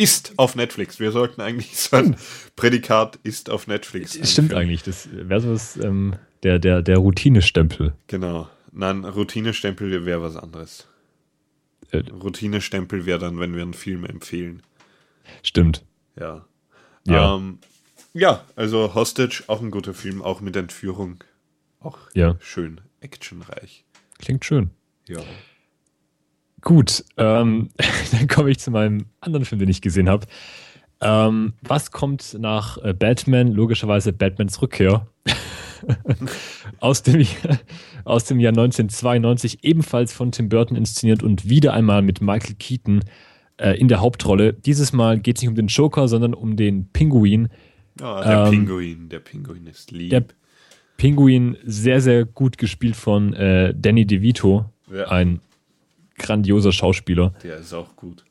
Ist 0.01 0.33
auf 0.37 0.55
Netflix. 0.55 0.99
Wir 0.99 1.11
sollten 1.11 1.41
eigentlich 1.41 1.77
so 1.77 1.95
ein 1.97 2.15
Prädikat 2.55 3.19
ist 3.23 3.49
auf 3.49 3.67
Netflix. 3.67 4.13
Stimmt 4.13 4.51
einführen. 4.53 4.61
eigentlich. 4.61 4.83
Das 4.83 5.09
wäre 5.11 5.41
so 5.41 5.51
was, 5.53 5.77
ähm, 5.77 6.15
der, 6.43 6.59
der, 6.59 6.81
der 6.81 6.97
Routinestempel. 6.97 7.93
Genau. 8.07 8.49
Nein, 8.71 9.05
Routinestempel 9.05 10.05
wäre 10.05 10.21
was 10.21 10.35
anderes. 10.37 10.87
Äh, 11.91 12.03
Routinestempel 12.09 13.05
wäre 13.05 13.19
dann, 13.19 13.39
wenn 13.39 13.53
wir 13.55 13.61
einen 13.61 13.73
Film 13.73 14.05
empfehlen. 14.05 14.63
stimmt. 15.43 15.83
Ja. 16.17 16.45
Ja. 17.05 17.35
Ähm, 17.35 17.59
ja, 18.13 18.43
also 18.55 18.93
Hostage, 18.95 19.43
auch 19.47 19.61
ein 19.61 19.71
guter 19.71 19.93
Film, 19.93 20.21
auch 20.21 20.41
mit 20.41 20.55
Entführung. 20.55 21.23
Auch 21.79 21.97
Ja. 22.13 22.35
schön, 22.39 22.81
actionreich. 23.01 23.85
Klingt 24.19 24.45
schön. 24.45 24.69
Ja. 25.07 25.19
Gut, 26.61 27.03
ähm, 27.17 27.69
dann 28.11 28.27
komme 28.27 28.51
ich 28.51 28.59
zu 28.59 28.71
meinem 28.71 29.05
anderen 29.19 29.45
Film, 29.45 29.59
den 29.59 29.69
ich 29.69 29.81
gesehen 29.81 30.09
habe. 30.09 30.27
Ähm, 31.01 31.53
was 31.61 31.91
kommt 31.91 32.37
nach 32.39 32.77
äh, 32.83 32.93
Batman? 32.93 33.51
Logischerweise 33.51 34.13
Batmans 34.13 34.61
Rückkehr. 34.61 35.07
aus, 36.79 37.01
dem, 37.03 37.25
aus 38.05 38.25
dem 38.25 38.39
Jahr 38.39 38.51
1992, 38.51 39.63
ebenfalls 39.63 40.13
von 40.13 40.31
Tim 40.31 40.49
Burton 40.49 40.77
inszeniert 40.77 41.23
und 41.23 41.49
wieder 41.49 41.73
einmal 41.73 42.03
mit 42.03 42.21
Michael 42.21 42.55
Keaton 42.59 43.03
äh, 43.57 43.79
in 43.79 43.87
der 43.87 43.99
Hauptrolle. 43.99 44.53
Dieses 44.53 44.93
Mal 44.93 45.19
geht 45.19 45.37
es 45.37 45.41
nicht 45.41 45.49
um 45.49 45.55
den 45.55 45.67
Joker, 45.67 46.07
sondern 46.07 46.35
um 46.35 46.55
den 46.55 46.89
Pinguin. 46.91 47.49
Oh, 47.99 48.21
der 48.23 48.45
ähm, 48.45 48.51
Pinguin, 48.51 49.09
der 49.09 49.19
Pinguin 49.19 49.65
ist 49.65 49.91
lieb. 49.91 50.11
Der 50.11 50.23
Pinguin, 50.97 51.57
sehr, 51.63 51.99
sehr 51.99 52.25
gut 52.25 52.59
gespielt 52.59 52.95
von 52.95 53.33
äh, 53.33 53.73
Danny 53.75 54.05
DeVito, 54.05 54.65
ja. 54.93 55.07
ein 55.07 55.39
grandioser 56.21 56.71
Schauspieler. 56.71 57.33
Der 57.43 57.57
ist 57.57 57.73
auch 57.73 57.95
gut. 57.95 58.23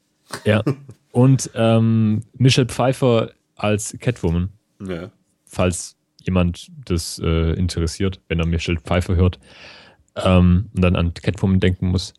Ja. 0.44 0.62
Und 1.12 1.50
ähm, 1.55 2.22
Michelle 2.38 2.68
Pfeiffer 2.68 3.31
als 3.57 3.96
Catwoman. 4.00 4.50
Ja. 4.87 5.11
Falls 5.44 5.96
jemand 6.22 6.70
das 6.85 7.20
äh, 7.22 7.53
interessiert, 7.55 8.20
wenn 8.29 8.38
er 8.38 8.46
Michelle 8.46 8.79
Pfeiffer 8.79 9.16
hört 9.16 9.38
ähm, 10.16 10.70
und 10.74 10.83
dann 10.83 10.96
an 10.96 11.14
Catwoman 11.14 11.61
denken 11.61 11.88
muss. 11.88 12.14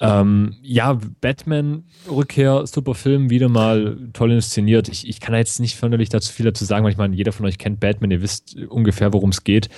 Ähm, 0.00 0.54
ja, 0.62 0.98
Batman-Rückkehr, 1.20 2.66
super 2.66 2.94
Film, 2.94 3.30
wieder 3.30 3.48
mal 3.48 3.98
toll 4.12 4.32
inszeniert. 4.32 4.88
Ich, 4.88 5.08
ich 5.08 5.20
kann 5.20 5.32
da 5.32 5.38
jetzt 5.38 5.58
nicht 5.58 5.76
sonderlich 5.76 6.08
dazu 6.08 6.32
viel 6.32 6.46
dazu 6.46 6.64
sagen, 6.64 6.84
weil 6.84 6.92
ich 6.92 6.98
meine, 6.98 7.16
jeder 7.16 7.32
von 7.32 7.46
euch 7.46 7.58
kennt 7.58 7.80
Batman, 7.80 8.12
ihr 8.12 8.22
wisst 8.22 8.56
ungefähr, 8.68 9.12
worum 9.12 9.30
es 9.30 9.42
geht. 9.42 9.68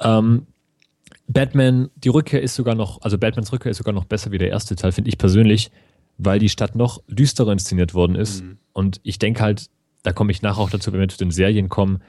Ähm, 0.00 0.46
Batman, 1.32 1.90
die 1.94 2.08
Rückkehr 2.08 2.42
ist 2.42 2.56
sogar 2.56 2.74
noch, 2.74 3.02
also 3.02 3.16
Batmans 3.16 3.52
Rückkehr 3.52 3.70
ist 3.70 3.76
sogar 3.76 3.94
noch 3.94 4.04
besser 4.04 4.32
wie 4.32 4.38
der 4.38 4.48
erste 4.48 4.74
Teil, 4.74 4.90
finde 4.90 5.10
ich 5.10 5.16
persönlich, 5.16 5.70
weil 6.18 6.40
die 6.40 6.48
Stadt 6.48 6.74
noch 6.74 7.02
düsterer 7.06 7.52
inszeniert 7.52 7.94
worden 7.94 8.16
ist. 8.16 8.42
Mhm. 8.42 8.58
Und 8.72 9.00
ich 9.04 9.20
denke 9.20 9.40
halt, 9.40 9.66
da 10.02 10.12
komme 10.12 10.32
ich 10.32 10.42
nachher 10.42 10.60
auch 10.60 10.70
dazu, 10.70 10.92
wenn 10.92 10.98
wir 10.98 11.08
zu 11.08 11.18
den 11.18 11.30
Serien 11.30 11.68
kommen. 11.68 12.02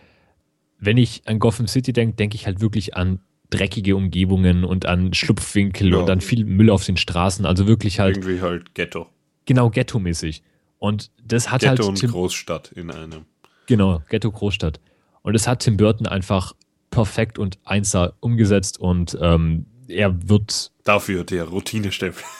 Wenn 0.79 0.97
ich 0.97 1.21
an 1.25 1.38
Gotham 1.38 1.67
City 1.67 1.93
denke, 1.93 2.15
denke 2.15 2.36
ich 2.36 2.47
halt 2.47 2.62
wirklich 2.62 2.95
an 2.95 3.19
dreckige 3.51 3.95
Umgebungen 3.95 4.63
und 4.63 4.88
an 4.88 5.13
Schlupfwinkel 5.13 5.91
ja. 5.91 5.97
und 5.97 6.10
an 6.10 6.21
viel 6.21 6.43
Müll 6.43 6.71
auf 6.71 6.84
den 6.84 6.97
Straßen. 6.97 7.45
Also 7.45 7.67
wirklich 7.67 7.99
halt. 7.99 8.17
Irgendwie 8.17 8.41
halt 8.41 8.73
Ghetto. 8.73 9.07
Genau, 9.45 9.69
Ghetto-mäßig. 9.69 10.41
Und 10.79 11.12
das 11.23 11.51
hat 11.51 11.62
Ghetto 11.62 11.69
halt. 11.69 11.77
Ghetto 11.77 11.89
und 11.89 11.99
Tim, 11.99 12.12
Großstadt 12.12 12.71
in 12.71 12.89
einem. 12.89 13.25
Genau, 13.67 14.01
Ghetto-Großstadt. 14.10 14.79
Und 15.21 15.34
das 15.34 15.47
hat 15.47 15.60
Tim 15.60 15.77
Burton 15.77 16.07
einfach 16.07 16.55
perfekt 16.91 17.39
und 17.39 17.58
einsah 17.63 18.13
umgesetzt 18.19 18.80
und 18.80 19.17
ähm, 19.19 19.65
er 19.88 20.30
wird. 20.30 20.71
Dafür 20.84 21.23
der 21.23 21.45
Routinestempel. 21.45 22.23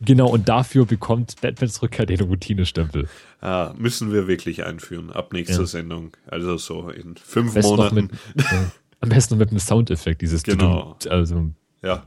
Genau, 0.00 0.28
und 0.28 0.48
dafür 0.48 0.86
bekommt 0.86 1.40
Batmans 1.40 1.82
Rückkehr 1.82 2.06
den 2.06 2.20
Routinestempel. 2.20 3.08
Ah, 3.40 3.72
müssen 3.76 4.12
wir 4.12 4.28
wirklich 4.28 4.64
einführen, 4.64 5.10
ab 5.10 5.32
nächster 5.32 5.60
ja. 5.60 5.66
Sendung. 5.66 6.12
Also 6.26 6.56
so 6.56 6.88
in 6.90 7.16
fünf 7.16 7.54
Monaten. 7.56 7.94
Mit, 7.94 8.10
äh, 8.36 8.64
am 9.00 9.08
besten 9.08 9.38
mit 9.38 9.50
einem 9.50 9.58
Soundeffekt, 9.58 10.22
dieses 10.22 10.42
genau. 10.44 10.96
also 11.08 11.50
ja. 11.82 12.06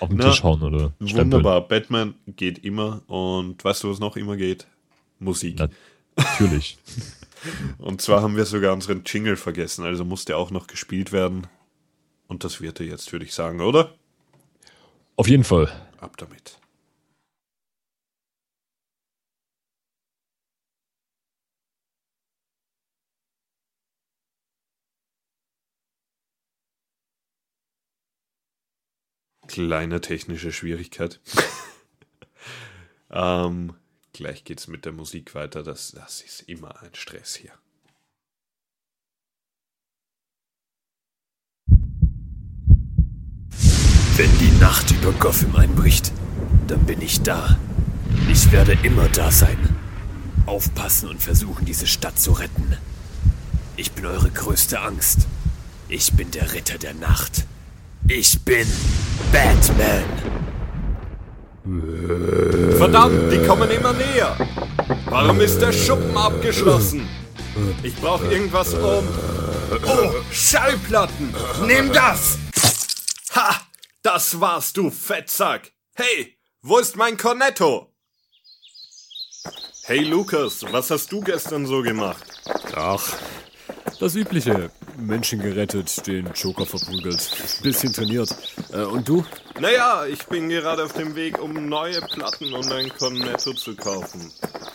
auf 0.00 0.08
den 0.08 0.18
Na, 0.18 0.30
Tisch 0.30 0.42
hauen 0.42 0.62
oder 0.62 0.92
Stempeln. 1.00 1.32
Wunderbar, 1.32 1.66
Batman 1.66 2.14
geht 2.26 2.64
immer 2.64 3.02
und 3.08 3.64
weißt 3.64 3.84
du, 3.84 3.90
was 3.90 3.98
noch 3.98 4.16
immer 4.16 4.36
geht? 4.36 4.66
Musik. 5.18 5.60
Natürlich. 6.16 6.78
und 7.78 8.00
zwar 8.00 8.22
haben 8.22 8.36
wir 8.36 8.44
sogar 8.44 8.72
unseren 8.72 9.02
Jingle 9.04 9.36
vergessen, 9.36 9.84
also 9.84 10.04
musste 10.04 10.36
auch 10.36 10.50
noch 10.50 10.66
gespielt 10.66 11.12
werden. 11.12 11.46
Und 12.26 12.44
das 12.44 12.60
wird 12.60 12.80
er 12.80 12.86
jetzt, 12.86 13.10
würde 13.12 13.24
ich 13.24 13.34
sagen, 13.34 13.60
oder? 13.60 13.94
Auf 15.16 15.28
jeden 15.28 15.44
Fall. 15.44 15.70
Ab 15.98 16.16
damit. 16.16 16.60
Kleine 29.48 30.02
technische 30.02 30.52
Schwierigkeit. 30.52 31.20
ähm, 33.10 33.74
gleich 34.18 34.42
geht's 34.42 34.66
mit 34.66 34.84
der 34.84 34.92
Musik 34.92 35.36
weiter. 35.36 35.62
Das, 35.62 35.92
das 35.92 36.22
ist 36.22 36.40
immer 36.48 36.82
ein 36.82 36.92
Stress 36.92 37.36
hier. 37.36 37.52
Wenn 44.16 44.38
die 44.40 44.50
Nacht 44.60 44.90
über 44.90 45.12
Gotham 45.12 45.54
einbricht, 45.54 46.12
dann 46.66 46.84
bin 46.84 47.00
ich 47.00 47.22
da. 47.22 47.60
Ich 48.28 48.50
werde 48.50 48.76
immer 48.82 49.08
da 49.08 49.30
sein. 49.30 49.76
Aufpassen 50.46 51.08
und 51.08 51.22
versuchen, 51.22 51.64
diese 51.64 51.86
Stadt 51.86 52.18
zu 52.18 52.32
retten. 52.32 52.76
Ich 53.76 53.92
bin 53.92 54.04
eure 54.04 54.30
größte 54.30 54.80
Angst. 54.80 55.28
Ich 55.88 56.14
bin 56.14 56.32
der 56.32 56.52
Ritter 56.54 56.78
der 56.78 56.94
Nacht. 56.94 57.46
Ich 58.08 58.40
bin 58.40 58.66
Batman. 59.30 60.47
Verdammt, 62.78 63.30
die 63.32 63.46
kommen 63.46 63.70
immer 63.70 63.92
näher. 63.92 64.36
Warum 65.06 65.40
ist 65.40 65.60
der 65.60 65.72
Schuppen 65.72 66.16
abgeschlossen? 66.16 67.08
Ich 67.82 67.94
brauche 67.96 68.26
irgendwas 68.26 68.72
um. 68.74 69.06
Oh, 69.84 70.14
Schallplatten! 70.32 71.34
Nimm 71.66 71.92
das! 71.92 72.38
Ha! 73.34 73.60
Das 74.02 74.40
warst 74.40 74.78
du, 74.78 74.90
Fettsack! 74.90 75.72
Hey, 75.94 76.38
wo 76.62 76.78
ist 76.78 76.96
mein 76.96 77.18
Cornetto? 77.18 77.92
Hey 79.84 80.00
Lukas, 80.00 80.64
was 80.70 80.90
hast 80.90 81.12
du 81.12 81.20
gestern 81.20 81.66
so 81.66 81.82
gemacht? 81.82 82.24
Ach, 82.76 83.12
das 84.00 84.14
Übliche. 84.14 84.70
Menschen 84.96 85.40
gerettet, 85.40 86.06
den 86.06 86.28
Joker 86.34 86.66
verprügelt. 86.66 87.30
Bisschen 87.62 87.92
trainiert. 87.92 88.34
Äh, 88.72 88.82
und 88.82 89.08
du? 89.08 89.24
Naja, 89.60 90.06
ich 90.06 90.24
bin 90.26 90.48
gerade 90.48 90.84
auf 90.84 90.92
dem 90.92 91.14
Weg, 91.14 91.40
um 91.40 91.68
neue 91.68 92.00
Platten 92.00 92.52
und 92.52 92.70
ein 92.72 92.88
Cornetto 92.90 93.52
zu 93.52 93.76
kaufen. 93.76 94.32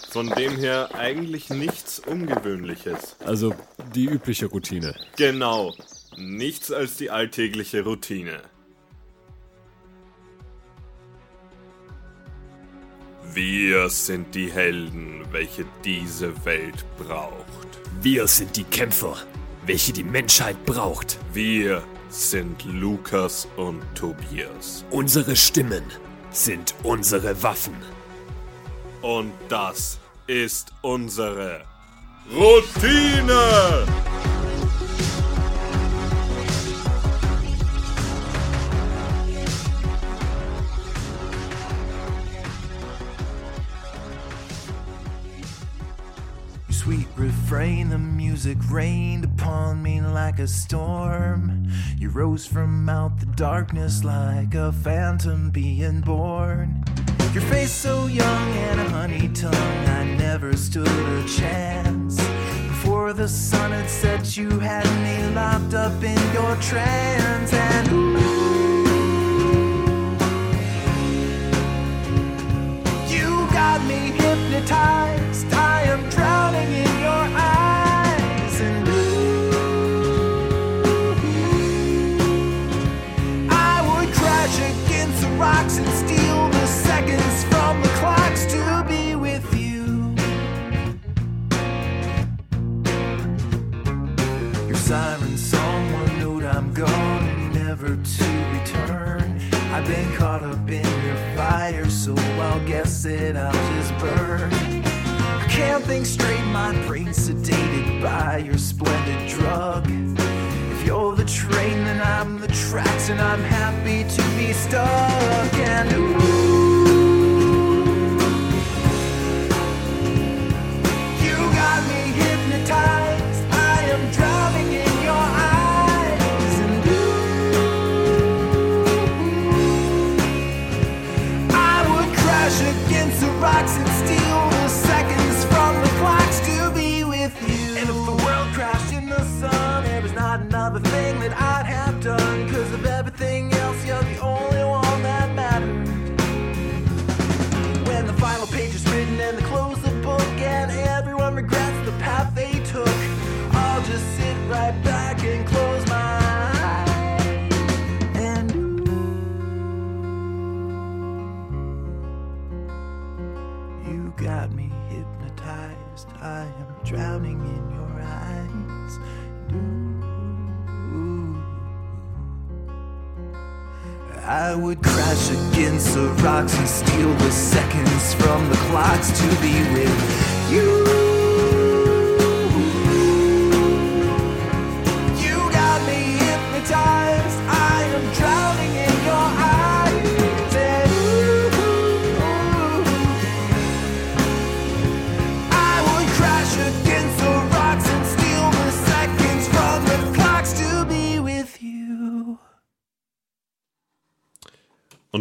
Von 0.10 0.30
dem 0.30 0.56
her 0.58 0.90
eigentlich 0.94 1.50
nichts 1.50 2.00
Ungewöhnliches. 2.00 3.16
Also 3.26 3.54
die 3.96 4.06
übliche 4.06 4.46
Routine. 4.46 4.94
Genau. 5.18 5.74
Nichts 6.18 6.72
als 6.72 6.98
die 6.98 7.10
alltägliche 7.10 7.84
Routine. 7.84 8.42
Wir 13.34 13.90
sind 13.90 14.36
die 14.36 14.52
Helden, 14.52 15.26
welche 15.32 15.66
diese 15.84 16.46
Welt 16.46 16.86
braucht. 16.98 17.43
Wir 18.02 18.28
sind 18.28 18.56
die 18.58 18.64
Kämpfer, 18.66 19.16
welche 19.66 19.94
die 19.94 20.04
Menschheit 20.04 20.66
braucht. 20.66 21.18
Wir 21.34 21.84
sind 22.10 22.64
Lukas 22.66 23.48
und 23.56 23.82
Tobias. 23.96 24.86
Unsere 24.92 25.36
Stimmen 25.36 25.84
sind 26.32 26.76
unsere 26.84 27.42
Waffen. 27.42 27.76
Und 29.02 29.32
das 29.50 30.00
ist 30.28 30.72
unsere 30.82 31.62
Routine! 32.32 33.86
Refrain, 47.54 47.90
the 47.90 48.00
music 48.00 48.58
rained 48.72 49.24
upon 49.24 49.84
me 49.84 50.02
like 50.02 50.40
a 50.40 50.48
storm. 50.48 51.68
You 52.00 52.10
rose 52.10 52.48
from 52.48 52.90
out 52.90 53.20
the 53.20 53.28
darkness 53.28 54.04
like 54.04 54.56
a 54.56 54.72
phantom 54.72 55.52
being 55.52 56.02
born. 56.02 56.84
Your 57.32 57.44
face 57.44 57.72
so 57.72 58.08
young 58.08 58.50
and 58.70 58.80
a 58.80 58.90
honey 58.90 59.30
tongue, 59.36 59.54
I 59.54 60.04
never 60.18 60.58
stood 60.58 60.88
a 60.88 61.28
chance. 61.28 62.18
Before 62.70 63.14
the 63.14 63.28
sun 63.28 63.70
had 63.70 63.88
set, 63.88 64.36
you 64.36 64.50
had 64.58 64.88
me 65.04 65.36
locked 65.36 65.76
up 65.76 66.04
in 66.04 66.18
your 66.34 66.56
trance, 66.56 67.54
and 67.54 67.92
ooh, 67.92 68.18
you 73.14 73.48
got 73.54 73.80
me 73.86 74.12
hypnotized. 74.18 75.54
I 75.54 75.84
am 75.84 76.10
drowning 76.10 76.72
in 76.74 76.93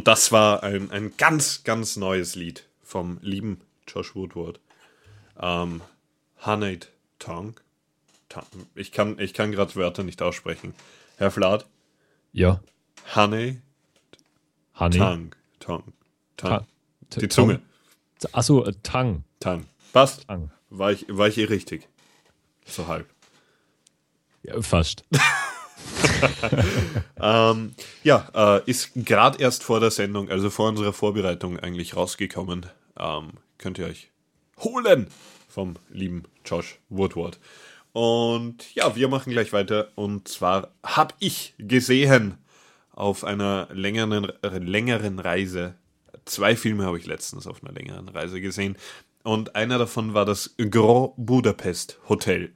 Und 0.02 0.08
das 0.08 0.32
war 0.32 0.64
ein, 0.64 0.90
ein 0.90 1.16
ganz, 1.16 1.62
ganz 1.62 1.94
neues 1.94 2.34
Lied 2.34 2.66
vom 2.82 3.18
lieben 3.22 3.60
Josh 3.86 4.16
Woodward. 4.16 4.58
Ähm, 5.38 5.80
Tongue. 7.20 7.54
Tongue. 8.28 8.66
Ich 8.74 8.90
kann, 8.90 9.20
ich 9.20 9.32
kann 9.32 9.52
gerade 9.52 9.76
Wörter 9.76 10.02
nicht 10.02 10.20
aussprechen. 10.20 10.74
Herr 11.18 11.30
Vlad, 11.30 11.66
Ja. 12.32 12.60
Honey 13.14 13.60
Honey. 14.74 14.98
Tongue. 14.98 15.30
Tongue. 15.60 15.92
Tongue. 16.36 16.66
Ta- 17.08 17.20
Die 17.20 17.28
Zunge. 17.28 17.62
Achso, 18.32 18.64
äh, 18.64 18.72
Tang. 18.82 19.22
Tongue. 19.38 19.66
Passt. 19.92 20.26
Tang. 20.26 20.50
War 20.68 20.90
ich, 20.90 21.06
war 21.08 21.28
ich 21.28 21.38
eh 21.38 21.44
richtig. 21.44 21.86
So 22.66 22.88
halb. 22.88 23.08
Ja, 24.42 24.60
fast. 24.62 25.04
Ähm, 27.22 27.74
ja, 28.02 28.28
äh, 28.34 28.68
ist 28.68 28.90
gerade 28.96 29.40
erst 29.40 29.62
vor 29.62 29.78
der 29.78 29.92
Sendung, 29.92 30.28
also 30.28 30.50
vor 30.50 30.68
unserer 30.68 30.92
Vorbereitung 30.92 31.56
eigentlich 31.60 31.94
rausgekommen. 31.96 32.66
Ähm, 32.98 33.34
könnt 33.58 33.78
ihr 33.78 33.86
euch 33.86 34.10
holen 34.58 35.06
vom 35.48 35.74
lieben 35.88 36.24
Josh 36.44 36.80
Woodward. 36.88 37.38
Und 37.92 38.74
ja, 38.74 38.96
wir 38.96 39.06
machen 39.06 39.32
gleich 39.32 39.52
weiter. 39.52 39.92
Und 39.94 40.26
zwar 40.26 40.72
habe 40.82 41.14
ich 41.20 41.54
gesehen 41.58 42.38
auf 42.90 43.22
einer 43.22 43.68
längeren, 43.72 44.32
längeren 44.42 45.20
Reise. 45.20 45.76
Zwei 46.24 46.56
Filme 46.56 46.84
habe 46.84 46.98
ich 46.98 47.06
letztens 47.06 47.46
auf 47.46 47.62
einer 47.62 47.72
längeren 47.72 48.08
Reise 48.08 48.40
gesehen. 48.40 48.76
Und 49.22 49.54
einer 49.54 49.78
davon 49.78 50.12
war 50.12 50.24
das 50.24 50.56
Grand 50.56 51.12
Budapest 51.16 52.00
Hotel. 52.08 52.52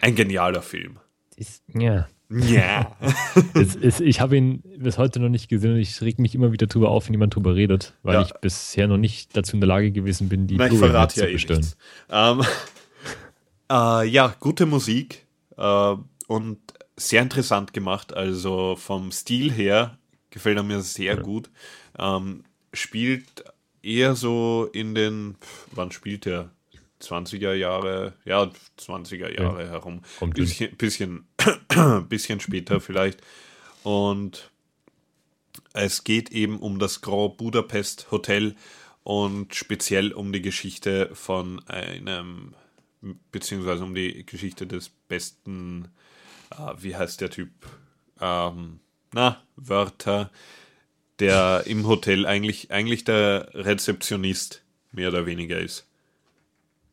Ein 0.00 0.16
genialer 0.16 0.62
Film. 0.62 0.98
Ist, 1.36 1.62
ja. 1.68 2.08
Ja. 2.30 2.96
Es, 3.82 4.00
ich 4.00 4.20
habe 4.20 4.36
ihn 4.36 4.62
bis 4.78 4.98
heute 4.98 5.18
noch 5.20 5.28
nicht 5.28 5.48
gesehen 5.48 5.72
und 5.72 5.78
ich 5.78 6.00
reg 6.00 6.18
mich 6.18 6.34
immer 6.34 6.52
wieder 6.52 6.66
drüber 6.66 6.90
auf, 6.90 7.06
wenn 7.06 7.14
jemand 7.14 7.34
drüber 7.34 7.54
redet, 7.54 7.94
weil 8.02 8.14
Ja. 8.14 8.22
ich 8.22 8.32
bisher 8.34 8.86
noch 8.86 8.96
nicht 8.98 9.36
dazu 9.36 9.56
in 9.56 9.60
der 9.60 9.68
Lage 9.68 9.90
gewesen 9.90 10.28
bin, 10.28 10.46
die 10.46 10.56
Na, 10.56 10.66
ich 10.66 10.78
verrate 10.78 11.20
ja 11.20 11.26
eh 11.26 11.32
mitzubestellen. 11.32 11.60
nichts. 11.62 11.76
Ähm, 12.08 12.42
äh, 13.70 14.08
ja, 14.08 14.34
gute 14.40 14.66
Musik 14.66 15.26
äh, 15.56 15.94
und 16.28 16.58
sehr 16.96 17.22
interessant 17.22 17.72
gemacht. 17.72 18.12
Also 18.14 18.76
vom 18.76 19.10
Stil 19.10 19.50
her 19.52 19.98
gefällt 20.30 20.56
er 20.56 20.62
mir 20.62 20.80
sehr 20.82 21.16
gut. 21.16 21.50
Ähm, 21.98 22.44
spielt 22.72 23.44
eher 23.82 24.14
so 24.14 24.68
in 24.72 24.94
den, 24.94 25.34
wann 25.72 25.90
spielt 25.90 26.26
er? 26.26 26.50
20er 27.00 27.54
Jahre, 27.54 28.14
ja, 28.24 28.50
20er 28.78 29.40
Jahre 29.40 29.68
herum. 29.68 30.02
Kommt 30.18 30.34
bisschen, 30.34 30.76
bisschen, 30.76 31.26
bisschen 32.08 32.40
später 32.40 32.80
vielleicht. 32.80 33.20
Und 33.82 34.50
es 35.72 36.04
geht 36.04 36.30
eben 36.30 36.58
um 36.58 36.78
das 36.78 37.00
Grand 37.00 37.36
Budapest 37.36 38.10
Hotel 38.10 38.54
und 39.02 39.54
speziell 39.54 40.12
um 40.12 40.32
die 40.32 40.42
Geschichte 40.42 41.10
von 41.14 41.66
einem, 41.66 42.54
beziehungsweise 43.32 43.84
um 43.84 43.94
die 43.94 44.24
Geschichte 44.26 44.66
des 44.66 44.90
besten, 44.90 45.88
äh, 46.50 46.74
wie 46.78 46.96
heißt 46.96 47.20
der 47.20 47.30
Typ? 47.30 47.50
Ähm, 48.20 48.80
na, 49.12 49.42
Wörter, 49.56 50.30
der 51.18 51.64
im 51.66 51.86
Hotel 51.86 52.26
eigentlich, 52.26 52.70
eigentlich 52.70 53.04
der 53.04 53.50
Rezeptionist 53.54 54.62
mehr 54.92 55.08
oder 55.08 55.26
weniger 55.26 55.58
ist. 55.58 55.86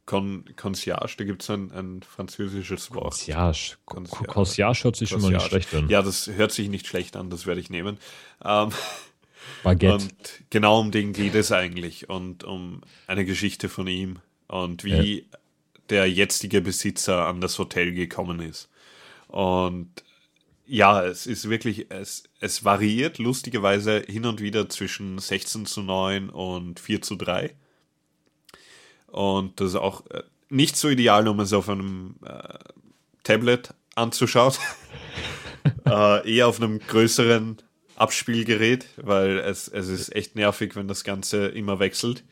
Con 0.07 0.45
Concierge, 0.55 1.17
da 1.17 1.23
gibt 1.25 1.43
es 1.43 1.49
ein, 1.49 1.69
ein 1.73 2.01
französisches 2.01 2.91
Wort. 2.91 3.11
Concierge. 3.11 3.75
Concierge. 3.85 4.27
Concierge 4.27 4.83
hört 4.85 4.95
sich 4.95 5.09
schon 5.09 5.21
mal 5.21 5.31
nicht 5.31 5.41
Concierge. 5.41 5.63
schlecht 5.67 5.83
an. 5.83 5.89
Ja, 5.89 6.01
das 6.01 6.27
hört 6.27 6.53
sich 6.53 6.69
nicht 6.69 6.87
schlecht 6.87 7.17
an, 7.17 7.29
das 7.29 7.45
werde 7.45 7.59
ich 7.59 7.69
nehmen. 7.69 7.97
Ähm, 8.43 8.69
Baguette. 9.63 9.93
und 9.93 10.13
genau 10.49 10.79
um 10.79 10.91
den 10.91 11.11
geht 11.11 11.35
es 11.35 11.51
eigentlich 11.51 12.09
und 12.09 12.45
um 12.45 12.81
eine 13.05 13.25
Geschichte 13.25 13.67
von 13.67 13.85
ihm 13.87 14.19
und 14.47 14.85
wie 14.85 15.27
der 15.89 16.09
jetzige 16.09 16.61
Besitzer 16.61 17.25
an 17.25 17.41
das 17.41 17.59
Hotel 17.59 17.93
gekommen 17.93 18.39
ist. 18.39 18.69
Und 19.27 19.91
ja, 20.65 21.03
es 21.03 21.27
ist 21.27 21.49
wirklich, 21.49 21.91
es, 21.91 22.23
es 22.39 22.63
variiert 22.63 23.17
lustigerweise 23.17 24.05
hin 24.07 24.25
und 24.25 24.39
wieder 24.39 24.69
zwischen 24.69 25.19
16 25.19 25.65
zu 25.65 25.81
9 25.81 26.29
und 26.29 26.79
4 26.79 27.01
zu 27.01 27.15
3. 27.17 27.53
Und 29.07 29.59
das 29.59 29.69
ist 29.69 29.75
auch 29.75 30.05
äh, 30.07 30.23
nicht 30.49 30.77
so 30.77 30.89
ideal, 30.89 31.27
um 31.27 31.39
es 31.39 31.53
auf 31.53 31.69
einem 31.69 32.15
äh, 32.25 32.57
Tablet 33.23 33.73
anzuschauen. 33.95 34.53
äh, 35.85 36.35
eher 36.35 36.47
auf 36.47 36.61
einem 36.61 36.79
größeren 36.79 37.57
Abspielgerät, 37.95 38.85
weil 38.97 39.39
es, 39.39 39.67
es 39.67 39.87
ist 39.89 40.15
echt 40.15 40.35
nervig, 40.35 40.75
wenn 40.75 40.87
das 40.87 41.03
Ganze 41.03 41.47
immer 41.47 41.79
wechselt. 41.79 42.23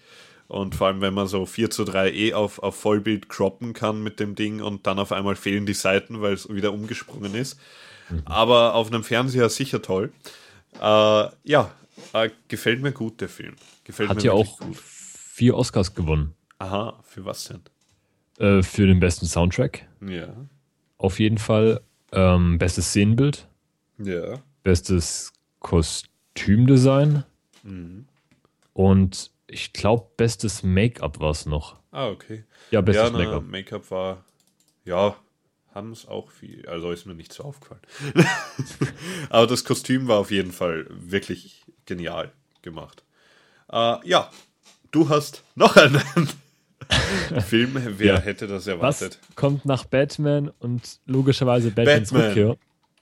Und 0.48 0.76
vor 0.76 0.88
allem, 0.88 1.02
wenn 1.02 1.14
man 1.14 1.28
so 1.28 1.46
4 1.46 1.72
zu 1.72 1.86
3 1.86 2.12
eh 2.12 2.34
auf, 2.34 2.60
auf 2.60 2.76
Vollbild 2.76 3.30
croppen 3.30 3.74
kann 3.74 4.04
mit 4.04 4.20
dem 4.20 4.36
Ding 4.36 4.62
und 4.62 4.86
dann 4.86 5.00
auf 5.00 5.12
einmal 5.12 5.36
fehlen 5.36 5.66
die 5.66 5.74
Seiten, 5.74 6.22
weil 6.22 6.34
es 6.34 6.48
wieder 6.50 6.72
umgesprungen 6.72 7.34
ist. 7.34 7.60
Aber 8.26 8.76
auf 8.76 8.88
einem 8.88 9.04
Fernseher 9.04 9.50
sicher 9.50 9.82
toll. 9.82 10.14
Äh, 10.80 11.30
ja, 11.44 11.72
äh, 12.14 12.30
gefällt 12.48 12.82
mir 12.82 12.92
gut, 12.92 13.22
der 13.22 13.30
Film. 13.30 13.56
Gefällt 13.84 14.10
Hat 14.10 14.18
mir 14.18 14.24
ja 14.24 14.32
auch 14.34 14.60
gut. 14.60 14.78
vier 14.78 15.56
Oscars 15.56 15.96
gewonnen. 15.96 16.36
Aha, 16.60 17.00
für 17.04 17.26
was 17.26 17.46
denn? 17.46 17.62
Äh, 18.40 18.64
für 18.64 18.88
den 18.88 19.00
besten 19.00 19.26
Soundtrack. 19.26 19.88
Ja. 20.02 20.34
Auf 20.98 21.20
jeden 21.20 21.38
Fall. 21.38 21.82
Ähm, 22.12 22.58
bestes 22.58 22.90
Szenenbild. 22.90 23.48
Ja. 23.98 24.42
Bestes 24.64 25.34
Kostümdesign. 25.60 27.24
Mhm. 27.64 28.08
Und 28.74 29.32
ich 29.48 29.74
glaube, 29.74 30.08
bestes 30.18 30.64
Make-up 30.64 31.20
war 31.20 31.32
es 31.32 31.46
noch. 31.46 31.80
Ah, 31.92 32.08
okay. 32.08 32.44
Ja, 32.72 32.82
bestes 32.82 33.12
ja, 33.12 33.18
Make-up. 33.18 33.44
Make-up 33.44 33.92
war, 33.92 34.26
ja, 34.84 35.16
haben 35.74 35.92
es 35.92 36.08
auch 36.08 36.32
viel. 36.32 36.68
Also 36.68 36.92
ist 36.92 37.06
mir 37.06 37.16
nicht 37.16 37.34
so 37.34 37.44
aufgefallen. 37.44 37.82
Aber 39.30 39.48
das 39.48 39.66
Kostüm 39.66 40.08
war 40.08 40.20
auf 40.20 40.32
jeden 40.32 40.52
Fall 40.52 40.88
wirklich 40.90 41.64
genial 41.86 42.32
gemacht. 42.62 43.04
Äh, 43.72 43.98
ja, 44.08 44.32
du 44.92 45.10
hast 45.10 45.44
noch 45.56 45.76
einen 45.76 46.02
Film. 47.48 47.78
Wer 47.98 48.16
Ja. 48.16 48.20
hätte 48.20 48.48
das 48.48 48.64
Was 48.64 48.68
erwartet? 48.68 49.20
kommt 49.36 49.66
nach 49.66 49.86
Batman 49.86 50.52
und 50.60 51.00
logischerweise 51.06 51.72
Batmans 51.72 52.12
Batman. 52.12 52.28
Rückkehr? 52.30 52.58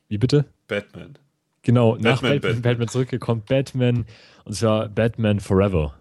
Wie 0.09 0.17
bitte? 0.17 0.45
Batman. 0.67 1.17
Genau, 1.61 1.95
nach 1.95 2.21
Batman, 2.21 2.21
Batman, 2.21 2.41
Batman. 2.41 2.61
Batman, 2.61 2.87
zurückgekommen, 2.89 3.43
Batman, 3.47 4.05
und 4.45 4.53
zwar 4.53 4.89
Batman 4.89 5.39
Forever. 5.39 5.93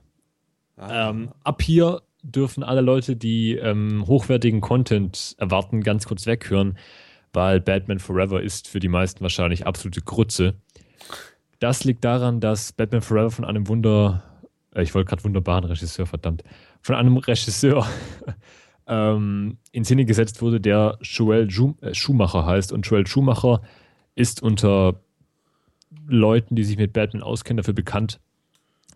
Ah. 0.76 1.10
Ähm, 1.10 1.30
ab 1.44 1.62
hier 1.62 2.02
dürfen 2.22 2.62
alle 2.64 2.80
Leute, 2.80 3.16
die 3.16 3.56
ähm, 3.56 4.04
hochwertigen 4.06 4.60
Content 4.60 5.34
erwarten, 5.38 5.82
ganz 5.82 6.06
kurz 6.06 6.26
weghören, 6.26 6.78
weil 7.32 7.60
Batman 7.60 7.98
Forever 8.00 8.42
ist 8.42 8.68
für 8.68 8.80
die 8.80 8.88
meisten 8.88 9.20
wahrscheinlich 9.22 9.66
absolute 9.66 10.00
Grütze. 10.02 10.54
Das 11.60 11.84
liegt 11.84 12.04
daran, 12.04 12.40
dass 12.40 12.72
Batman 12.72 13.02
Forever 13.02 13.30
von 13.30 13.44
einem 13.44 13.68
Wunder, 13.68 14.22
äh, 14.74 14.82
ich 14.82 14.94
wollte 14.94 15.08
gerade 15.10 15.22
wunderbaren 15.24 15.64
Regisseur, 15.64 16.06
verdammt, 16.06 16.42
von 16.82 16.96
einem 16.96 17.16
Regisseur 17.16 17.86
ähm, 18.86 19.58
in 19.70 19.84
Szene 19.84 20.04
gesetzt 20.04 20.42
wurde, 20.42 20.60
der 20.60 20.98
Joel 21.00 21.48
äh, 21.80 21.94
Schumacher 21.94 22.44
heißt. 22.44 22.72
Und 22.72 22.86
Joel 22.86 23.06
Schumacher 23.06 23.62
ist 24.14 24.42
unter 24.42 25.00
Leuten, 26.06 26.56
die 26.56 26.64
sich 26.64 26.76
mit 26.76 26.92
Batman 26.92 27.22
auskennen, 27.22 27.58
dafür 27.58 27.74
bekannt, 27.74 28.20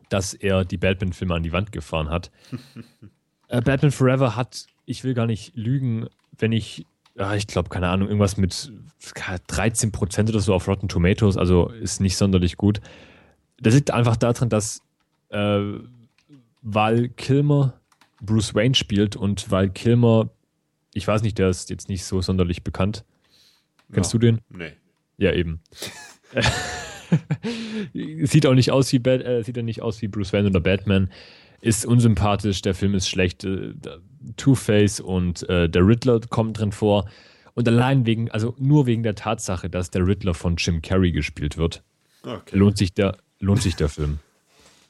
dass 0.09 0.35
er 0.35 0.65
die 0.65 0.77
Batman-Filme 0.77 1.35
an 1.35 1.43
die 1.43 1.53
Wand 1.53 1.73
gefahren 1.73 2.11
hat. 2.11 2.31
äh, 3.49 3.61
Batman 3.61 3.93
Forever 3.93 4.37
hat, 4.37 4.67
ich 4.85 5.05
will 5.05 5.15
gar 5.15 5.27
nicht 5.27 5.55
lügen, 5.57 6.09
wenn 6.39 6.53
ich, 6.53 6.85
ja, 7.17 7.35
ich 7.35 7.47
glaube, 7.47 7.69
keine 7.69 7.89
Ahnung, 7.89 8.09
irgendwas 8.09 8.37
mit 8.37 8.73
13% 9.03 10.29
oder 10.29 10.41
so 10.41 10.55
auf 10.55 10.69
Rotten 10.69 10.89
Tomatoes, 10.89 11.37
also 11.37 11.69
ist 11.69 12.01
nicht 12.01 12.17
sonderlich 12.17 12.57
gut. 12.57 12.81
Das 13.59 13.75
liegt 13.75 13.91
einfach 13.91 14.17
daran, 14.17 14.49
dass 14.49 14.83
äh, 15.31 15.61
Val 16.69 17.09
Kilmer 17.11 17.81
Bruce 18.21 18.55
Wayne 18.55 18.75
spielt 18.75 19.15
und 19.15 19.51
Val 19.51 19.71
Kilmer, 19.71 20.31
ich 20.95 21.07
weiß 21.07 21.23
nicht, 21.23 21.39
der 21.39 21.49
ist 21.49 21.71
jetzt 21.71 21.89
nicht 21.89 22.05
so 22.05 22.21
sonderlich 22.21 22.65
bekannt. 22.65 23.05
Kennst 23.93 24.13
Ja. 24.13 24.19
du 24.19 24.27
den? 24.27 24.41
Nee. 24.49 24.73
Ja, 25.17 25.33
eben. 25.33 25.61
sieht 28.25 28.47
auch 28.47 28.55
nicht 28.55 28.71
aus 28.73 28.93
wie 28.93 28.99
Bat 28.99 29.23
äh, 29.23 29.43
sieht 29.43 29.57
er 29.57 29.63
nicht 29.63 29.83
aus 29.83 30.03
wie 30.03 30.09
Bruce 30.09 30.33
Wayne 30.33 30.49
oder 30.49 30.61
Batman. 30.61 31.11
Ist 31.61 31.87
unsympathisch, 31.87 32.63
der 32.63 32.75
Film 32.75 32.95
ist 32.95 33.09
schlecht. 33.09 33.45
Äh, 33.45 33.75
Two-Face 34.37 35.01
und 35.01 35.49
äh, 35.49 35.69
der 35.69 35.87
Riddler 35.87 36.21
kommen 36.29 36.53
drin 36.53 36.73
vor. 36.73 37.09
Und 37.55 37.69
allein 37.69 38.05
wegen, 38.07 38.31
also 38.33 38.55
nur 38.59 38.87
wegen 38.87 39.03
der 39.03 39.15
Tatsache, 39.15 39.71
dass 39.71 39.91
der 39.91 40.07
Riddler 40.07 40.35
von 40.35 40.57
Jim 40.57 40.83
Carrey 40.83 41.13
gespielt 41.13 41.57
wird, 41.57 41.83
Okay. 42.23 42.59
lohnt 42.59 42.77
sich 42.77 42.93
der, 42.93 43.17
lohnt 43.39 43.63
sich 43.63 43.77
der 43.77 43.89
Film. 43.89 44.19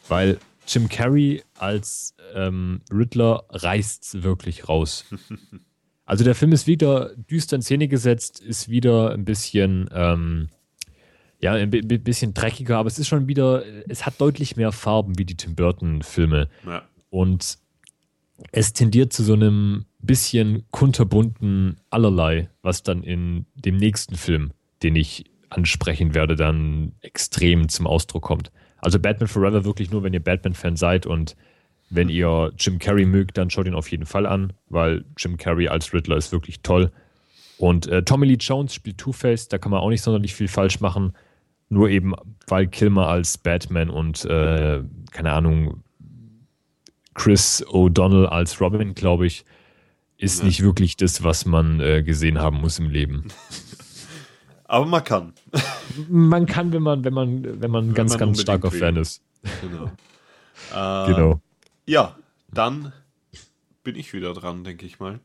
Weil 0.09 0.39
Jim 0.67 0.89
Carrey 0.89 1.43
als 1.59 2.15
ähm, 2.35 2.81
Riddler 2.93 3.45
reißt 3.51 4.23
wirklich 4.23 4.69
raus. 4.69 5.05
Also 6.09 6.23
der 6.23 6.37
Film 6.37 6.53
ist 6.53 6.69
wieder 6.69 7.17
düster 7.17 7.57
in 7.57 7.63
Szene 7.63 7.89
gesetzt, 7.89 8.39
ist 8.39 8.69
wieder 8.69 9.11
ein 9.11 9.25
bisschen, 9.25 9.91
ähm, 9.93 10.51
ja, 11.41 11.55
ein 11.55 11.69
bi- 11.71 11.83
bi- 11.83 11.99
bisschen 11.99 12.33
dreckiger, 12.33 12.79
aber 12.79 12.87
es 12.87 13.01
ist 13.01 13.09
schon 13.09 13.27
wieder, 13.27 13.65
es 13.89 14.07
hat 14.07 14.21
deutlich 14.21 14.55
mehr 14.57 14.71
Farben 14.71 15.19
wie 15.19 15.25
die 15.25 15.37
Tim 15.37 15.57
Burton-Filme. 15.57 16.49
Ja. 16.65 16.83
Und 17.11 17.59
es 18.53 18.73
tendiert 18.73 19.13
zu 19.13 19.25
so 19.25 19.33
einem 19.33 19.87
bisschen 19.99 20.63
kunterbunten 20.71 21.81
Allerlei, 21.91 22.51
was 22.63 22.85
dann 22.85 23.03
in 23.03 23.47
dem 23.57 23.77
nächsten 23.77 24.15
Film, 24.15 24.53
den 24.85 24.95
ich 24.95 25.25
ansprechen 25.49 26.15
werde, 26.15 26.37
dann 26.37 26.93
extrem 27.01 27.69
zum 27.69 27.89
Ausdruck 27.89 28.23
kommt. 28.23 28.53
Also 28.79 28.99
Batman 28.99 29.29
Forever 29.29 29.65
wirklich 29.65 29.91
nur, 29.91 30.03
wenn 30.03 30.13
ihr 30.13 30.23
Batman-Fan 30.23 30.77
seid 30.77 31.07
und 31.07 31.37
wenn 31.89 32.09
ihr 32.09 32.53
Jim 32.59 32.79
Carrey 32.79 33.07
mögt, 33.07 33.39
dann 33.39 33.51
schaut 33.51 33.67
ihn 33.67 33.75
auf 33.75 33.91
jeden 33.91 34.07
Fall 34.07 34.27
an, 34.27 34.53
weil 34.69 35.05
Jim 35.17 35.37
Carrey 35.37 35.69
als 35.69 35.93
Riddler 35.93 36.17
ist 36.17 36.33
wirklich 36.33 36.61
toll. 36.61 36.91
Und 37.59 37.87
äh, 37.87 38.03
Tommy 38.03 38.27
Lee 38.27 38.37
Jones 38.39 38.75
spielt 38.75 38.99
Two-Face, 38.99 39.49
da 39.49 39.59
kann 39.59 39.71
man 39.71 39.81
auch 39.81 39.89
nicht 39.89 40.03
sonderlich 40.03 40.35
viel 40.35 40.49
falsch 40.49 40.81
machen. 40.81 41.13
Nur 41.69 41.89
eben, 41.89 42.15
weil 42.47 42.67
Kilmer 42.67 43.09
als 43.09 43.39
Batman 43.39 43.91
und, 43.91 44.25
äh, 44.25 44.83
keine 45.11 45.33
Ahnung, 45.33 45.83
Chris 47.15 47.65
O'Donnell 47.67 48.27
als 48.27 48.61
Robin, 48.61 48.95
glaube 48.95 49.27
ich, 49.27 49.45
ist 50.19 50.45
nicht 50.45 50.63
wirklich 50.63 50.97
das, 50.97 51.25
was 51.25 51.45
man 51.45 51.81
äh, 51.81 52.03
gesehen 52.03 52.39
haben 52.39 52.61
muss 52.61 52.79
im 52.79 52.91
Leben. 52.91 53.25
Aber 54.69 54.85
man 54.87 55.05
kann. 55.05 55.33
Man 56.09 56.47
kann, 56.47 56.73
wenn 56.73 56.83
man, 56.83 57.05
wenn 57.05 57.15
man, 57.15 57.61
wenn 57.63 57.71
man 57.71 57.95
ganz, 57.95 58.11
man 58.13 58.19
ganz 58.21 58.41
starker 58.43 58.73
will. 58.73 58.79
Fan 58.81 58.97
ist. 58.97 59.23
Genau. 59.63 59.91
Äh, 60.75 61.07
Genau. 61.13 61.41
Ja, 61.85 62.17
dann 62.51 62.93
bin 63.85 63.95
ich 63.95 64.13
wieder 64.15 64.33
dran, 64.33 64.65
denke 64.65 64.87
ich 64.87 64.99
mal. 64.99 65.21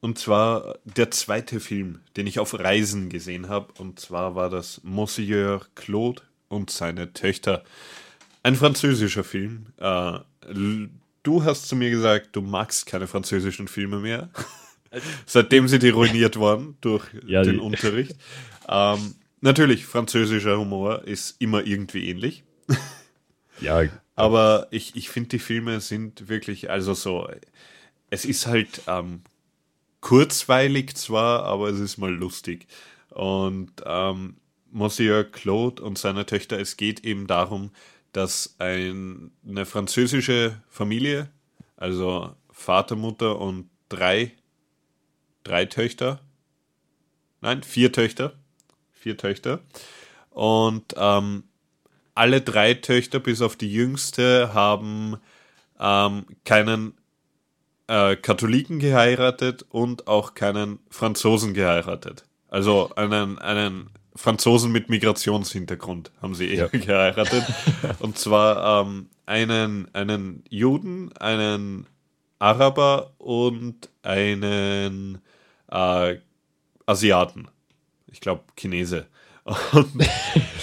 Und 0.00 0.18
zwar 0.18 0.76
der 0.84 1.10
zweite 1.10 1.60
Film, 1.60 2.00
den 2.16 2.26
ich 2.26 2.38
auf 2.40 2.58
Reisen 2.58 3.08
gesehen 3.10 3.48
habe. 3.50 3.72
Und 3.78 4.00
zwar 4.00 4.34
war 4.34 4.48
das 4.50 4.80
Monsieur 4.82 5.60
Claude 5.74 6.22
und 6.48 6.70
seine 6.70 7.12
Töchter. 7.12 7.64
Ein 8.42 8.56
französischer 8.56 9.24
Film. 9.24 9.66
Äh, 9.76 10.18
du 11.22 11.44
hast 11.44 11.68
zu 11.68 11.76
mir 11.76 11.90
gesagt, 11.90 12.30
du 12.34 12.40
magst 12.40 12.86
keine 12.86 13.06
französischen 13.06 13.68
Filme 13.68 13.98
mehr. 13.98 14.30
Seitdem 15.26 15.68
sind 15.68 15.82
die 15.82 15.90
ruiniert 15.90 16.36
worden 16.36 16.76
durch 16.80 17.04
Ja, 17.26 17.42
den 17.42 17.54
die- 17.54 17.60
Unterricht. 17.60 18.16
Ähm, 18.68 19.14
natürlich, 19.40 19.86
französischer 19.86 20.58
Humor 20.58 21.04
ist 21.04 21.40
immer 21.40 21.64
irgendwie 21.66 22.08
ähnlich. 22.08 22.44
Ja, 23.58 23.84
Aber 24.14 24.66
ich, 24.70 24.96
ich 24.96 25.08
finde, 25.08 25.30
die 25.30 25.38
Filme 25.38 25.80
sind 25.80 26.28
wirklich, 26.28 26.68
also 26.68 26.92
so, 26.92 27.26
es 28.10 28.26
ist 28.26 28.46
halt 28.46 28.82
ähm, 28.86 29.22
kurzweilig 30.02 30.94
zwar, 30.94 31.44
aber 31.44 31.70
es 31.70 31.80
ist 31.80 31.96
mal 31.96 32.12
lustig. 32.12 32.66
Und 33.10 33.72
ähm, 33.86 34.36
Monsieur 34.70 35.24
Claude 35.24 35.82
und 35.82 35.96
seine 35.96 36.26
Töchter, 36.26 36.60
es 36.60 36.76
geht 36.76 37.04
eben 37.04 37.26
darum, 37.26 37.70
dass 38.12 38.56
ein, 38.58 39.30
eine 39.46 39.66
französische 39.66 40.60
Familie, 40.68 41.30
also 41.76 42.34
Vater, 42.50 42.96
Mutter 42.96 43.38
und 43.38 43.68
drei, 43.88 44.32
drei 45.44 45.66
Töchter, 45.66 46.20
nein, 47.40 47.62
vier 47.62 47.92
Töchter, 47.92 48.34
vier 49.06 49.16
Töchter. 49.16 49.60
Und 50.30 50.94
ähm, 50.96 51.44
alle 52.16 52.40
drei 52.40 52.74
Töchter 52.74 53.20
bis 53.20 53.40
auf 53.40 53.54
die 53.54 53.72
jüngste 53.72 54.52
haben 54.52 55.18
ähm, 55.78 56.24
keinen 56.44 56.94
äh, 57.86 58.16
Katholiken 58.16 58.80
geheiratet 58.80 59.64
und 59.70 60.08
auch 60.08 60.34
keinen 60.34 60.80
Franzosen 60.90 61.54
geheiratet. 61.54 62.24
Also 62.48 62.90
einen, 62.96 63.38
einen 63.38 63.90
Franzosen 64.16 64.72
mit 64.72 64.90
Migrationshintergrund 64.90 66.10
haben 66.20 66.34
sie 66.34 66.52
eher 66.52 66.68
geheiratet. 66.72 67.44
Und 68.00 68.18
zwar 68.18 68.82
ähm, 68.82 69.08
einen, 69.24 69.94
einen 69.94 70.42
Juden, 70.50 71.12
einen 71.18 71.86
Araber 72.40 73.12
und 73.18 73.88
einen 74.02 75.20
äh, 75.70 76.16
Asiaten. 76.86 77.48
Ich 78.16 78.20
glaube 78.22 78.44
Chinese. 78.58 79.08
Und 79.44 80.08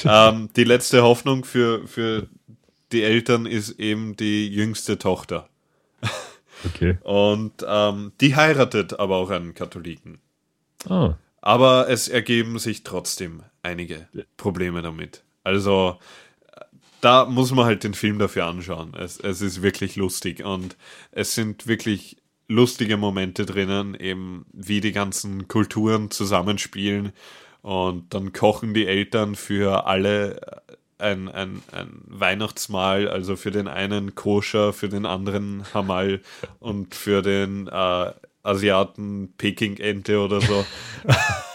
ähm, 0.05 0.49
die 0.55 0.63
letzte 0.63 1.03
Hoffnung 1.03 1.45
für, 1.45 1.87
für 1.87 2.27
die 2.91 3.03
Eltern 3.03 3.45
ist 3.45 3.79
eben 3.79 4.17
die 4.17 4.49
jüngste 4.49 4.97
Tochter. 4.97 5.47
okay. 6.65 6.97
Und 7.03 7.53
ähm, 7.65 8.11
die 8.19 8.35
heiratet 8.35 8.99
aber 8.99 9.17
auch 9.17 9.29
einen 9.29 9.53
Katholiken. 9.53 10.17
Ah, 10.89 11.13
Aber 11.41 11.89
es 11.89 12.07
ergeben 12.07 12.57
sich 12.57 12.81
trotzdem 12.83 13.43
einige 13.61 14.07
Probleme 14.35 14.81
damit. 14.81 15.23
Also 15.43 15.99
da 17.01 17.25
muss 17.25 17.51
man 17.51 17.65
halt 17.65 17.83
den 17.83 17.93
Film 17.93 18.17
dafür 18.17 18.45
anschauen. 18.47 18.95
Es, 18.97 19.19
es 19.19 19.41
ist 19.41 19.61
wirklich 19.61 19.95
lustig 19.95 20.43
und 20.43 20.75
es 21.11 21.35
sind 21.35 21.67
wirklich 21.67 22.17
lustige 22.47 22.97
Momente 22.97 23.45
drinnen, 23.45 23.95
eben 23.95 24.45
wie 24.51 24.81
die 24.81 24.91
ganzen 24.91 25.47
Kulturen 25.47 26.11
zusammenspielen 26.11 27.13
und 27.63 28.13
dann 28.13 28.33
kochen 28.33 28.73
die 28.73 28.85
Eltern 28.85 29.35
für 29.35 29.87
alle 29.87 30.61
ein, 30.99 31.29
ein, 31.29 31.63
ein 31.71 32.01
Weihnachtsmahl, 32.05 33.07
also 33.07 33.35
für 33.35 33.51
den 33.51 33.67
einen 33.67 34.15
koscher, 34.15 34.73
für 34.73 34.89
den 34.89 35.05
anderen 35.05 35.63
Hamal 35.73 36.21
und 36.59 36.93
für 36.93 37.21
den 37.21 37.67
äh, 37.67 38.11
Asiaten 38.43 39.33
Peking-Ente 39.37 40.19
oder 40.19 40.41
so. 40.41 40.65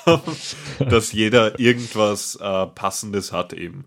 dass 0.85 1.12
jeder 1.12 1.61
irgendwas 1.61 2.37
äh, 2.37 2.66
Passendes 2.68 3.33
hat 3.33 3.53
eben. 3.53 3.85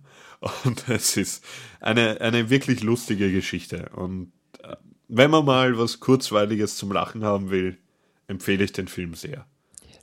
Und 0.64 0.88
es 0.90 1.18
ist 1.18 1.44
eine, 1.80 2.22
eine 2.22 2.52
wirklich 2.52 2.84
lustige 2.84 3.32
Geschichte. 3.32 3.90
Und 3.96 4.32
äh, 4.64 4.76
wenn 5.08 5.32
man 5.32 5.46
mal 5.46 5.78
was 5.80 6.00
Kurzweiliges 6.00 6.78
zum 6.78 6.92
Lachen 6.92 7.24
haben 7.24 7.50
will, 7.50 7.80
empfehle 8.28 8.64
ich 8.64 8.74
den 8.74 8.88
Film 8.88 9.16
sehr. 9.16 9.48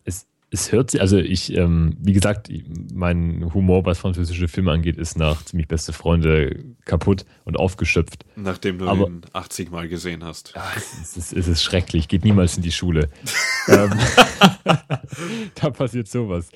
es, 0.04 0.26
es 0.50 0.72
hört 0.72 0.90
sich, 0.90 1.00
also 1.00 1.18
ich, 1.18 1.54
ähm, 1.54 1.94
wie 2.00 2.12
gesagt, 2.14 2.50
mein 2.92 3.52
Humor, 3.52 3.84
was 3.84 3.98
französische 3.98 4.48
Filme 4.48 4.72
angeht, 4.72 4.96
ist 4.96 5.18
nach 5.18 5.44
ziemlich 5.44 5.68
beste 5.68 5.92
Freunde 5.92 6.64
kaputt 6.86 7.26
und 7.44 7.58
aufgeschöpft. 7.58 8.24
Nachdem 8.36 8.78
du 8.78 8.88
Aber- 8.88 9.06
ihn 9.08 9.20
80 9.32 9.70
Mal 9.70 9.88
gesehen 9.88 10.24
hast. 10.24 10.54
Es 11.02 11.16
ist, 11.16 11.32
es 11.34 11.48
ist 11.48 11.62
schrecklich, 11.62 12.08
geht 12.08 12.24
niemals 12.24 12.56
in 12.56 12.62
die 12.62 12.72
Schule. 12.72 13.10
ähm, 13.68 13.90
da 15.54 15.70
passiert 15.70 16.08
sowas. 16.08 16.48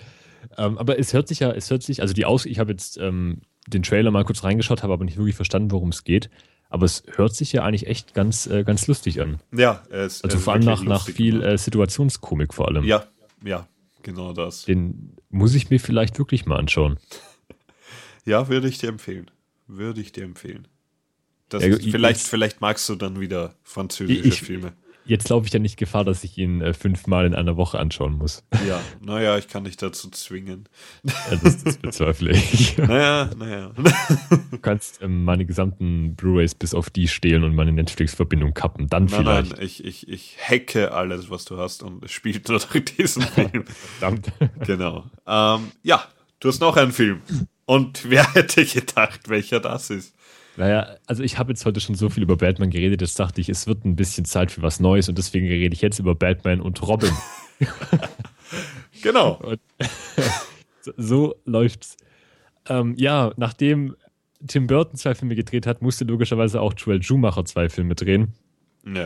ähm, 0.56 0.78
aber 0.78 0.98
es 0.98 1.12
hört 1.12 1.28
sich 1.28 1.40
ja, 1.40 1.50
es 1.52 1.70
hört 1.70 1.82
sich, 1.82 2.00
also 2.00 2.14
die 2.14 2.24
Aus, 2.24 2.46
ich 2.46 2.58
habe 2.58 2.72
jetzt 2.72 2.96
ähm, 2.98 3.42
den 3.66 3.82
Trailer 3.82 4.10
mal 4.10 4.24
kurz 4.24 4.42
reingeschaut, 4.42 4.82
habe 4.82 4.92
aber 4.94 5.04
nicht 5.04 5.18
wirklich 5.18 5.36
verstanden, 5.36 5.70
worum 5.70 5.90
es 5.90 6.04
geht. 6.04 6.30
Aber 6.70 6.86
es 6.86 7.02
hört 7.16 7.34
sich 7.36 7.52
ja 7.52 7.62
eigentlich 7.64 7.86
echt 7.86 8.14
ganz, 8.14 8.46
äh, 8.46 8.64
ganz 8.64 8.86
lustig 8.86 9.20
an. 9.20 9.40
Ja, 9.54 9.82
es, 9.90 10.24
Also 10.24 10.38
es 10.38 10.44
vor 10.44 10.54
allem 10.54 10.64
nach, 10.64 10.82
nach 10.82 11.04
viel 11.06 11.42
äh, 11.42 11.58
Situationskomik 11.58 12.54
vor 12.54 12.68
allem. 12.68 12.84
Ja, 12.84 13.04
ja, 13.44 13.66
genau 14.02 14.32
das. 14.32 14.64
Den 14.64 15.16
muss 15.30 15.54
ich 15.54 15.70
mir 15.70 15.80
vielleicht 15.80 16.18
wirklich 16.18 16.46
mal 16.46 16.58
anschauen. 16.58 16.98
Ja, 18.24 18.48
würde 18.48 18.68
ich 18.68 18.78
dir 18.78 18.88
empfehlen. 18.88 19.30
Würde 19.66 20.00
ich 20.00 20.12
dir 20.12 20.22
empfehlen. 20.22 20.68
Das 21.48 21.64
Ja, 21.64 21.70
ist, 21.70 21.84
ich- 21.84 21.90
vielleicht, 21.90 22.20
jetzt- 22.20 22.28
vielleicht 22.30 22.60
magst 22.60 22.88
du 22.88 22.94
dann 22.94 23.18
wieder 23.18 23.56
französische 23.64 24.28
Ich- 24.28 24.42
Filme. 24.42 24.74
Jetzt 25.04 25.28
laufe 25.28 25.46
ich 25.46 25.52
ja 25.52 25.58
nicht 25.58 25.76
Gefahr, 25.76 26.04
dass 26.04 26.22
ich 26.24 26.38
ihn 26.38 26.60
äh, 26.60 26.74
fünfmal 26.74 27.26
in 27.26 27.34
einer 27.34 27.56
Woche 27.56 27.78
anschauen 27.78 28.12
muss. 28.18 28.44
Ja, 28.68 28.80
naja, 29.00 29.36
ich 29.38 29.48
kann 29.48 29.64
dich 29.64 29.76
dazu 29.76 30.10
zwingen. 30.10 30.68
Ja, 31.04 31.36
das, 31.42 31.64
das 31.64 31.76
bezweifle 31.78 32.32
ich. 32.32 32.76
Naja, 32.82 33.30
naja. 33.36 33.72
Du 34.50 34.58
kannst 34.58 35.02
ähm, 35.02 35.24
meine 35.24 35.44
gesamten 35.46 36.14
Blu-rays 36.14 36.54
bis 36.54 36.74
auf 36.74 36.90
die 36.90 37.08
stehlen 37.08 37.44
und 37.44 37.54
meine 37.54 37.72
Netflix-Verbindung 37.72 38.54
kappen. 38.54 38.88
Dann 38.88 39.06
Nein, 39.06 39.20
vielleicht. 39.20 39.52
nein, 39.52 39.60
ich, 39.62 39.84
ich, 39.84 40.08
ich 40.08 40.36
hacke 40.40 40.92
alles, 40.92 41.30
was 41.30 41.44
du 41.44 41.58
hast 41.58 41.82
und 41.82 42.04
es 42.04 42.12
spielt 42.12 42.48
nur 42.48 42.58
durch 42.58 42.84
diesen 42.84 43.22
Film. 43.34 43.64
Verdammt. 43.98 44.32
genau. 44.66 45.04
Ähm, 45.26 45.72
ja, 45.82 46.04
du 46.40 46.48
hast 46.48 46.60
noch 46.60 46.76
einen 46.76 46.92
Film. 46.92 47.22
Und 47.64 48.10
wer 48.10 48.32
hätte 48.34 48.64
gedacht, 48.64 49.28
welcher 49.28 49.60
das 49.60 49.90
ist? 49.90 50.14
Naja, 50.56 50.96
also 51.06 51.22
ich 51.22 51.38
habe 51.38 51.52
jetzt 51.52 51.64
heute 51.64 51.80
schon 51.80 51.94
so 51.94 52.10
viel 52.10 52.22
über 52.22 52.36
Batman 52.36 52.70
geredet, 52.70 53.00
jetzt 53.00 53.18
dachte 53.18 53.40
ich, 53.40 53.48
es 53.48 53.66
wird 53.66 53.84
ein 53.84 53.96
bisschen 53.96 54.24
Zeit 54.26 54.50
für 54.50 54.60
was 54.62 54.80
Neues 54.80 55.08
und 55.08 55.16
deswegen 55.16 55.46
rede 55.46 55.74
ich 55.74 55.80
jetzt 55.80 55.98
über 55.98 56.14
Batman 56.14 56.60
und 56.60 56.80
Robin. 56.86 57.12
Genau. 59.02 59.40
So, 60.82 60.92
so 60.96 61.34
läuft's. 61.44 61.96
Ähm, 62.68 62.94
ja, 62.96 63.32
nachdem 63.36 63.96
Tim 64.46 64.66
Burton 64.66 64.96
zwei 64.96 65.14
Filme 65.14 65.34
gedreht 65.34 65.66
hat, 65.66 65.82
musste 65.82 66.04
logischerweise 66.04 66.60
auch 66.60 66.74
Joel 66.76 67.02
Schumacher 67.02 67.44
zwei 67.44 67.68
Filme 67.68 67.94
drehen 67.94 68.32
Ja. 68.86 69.04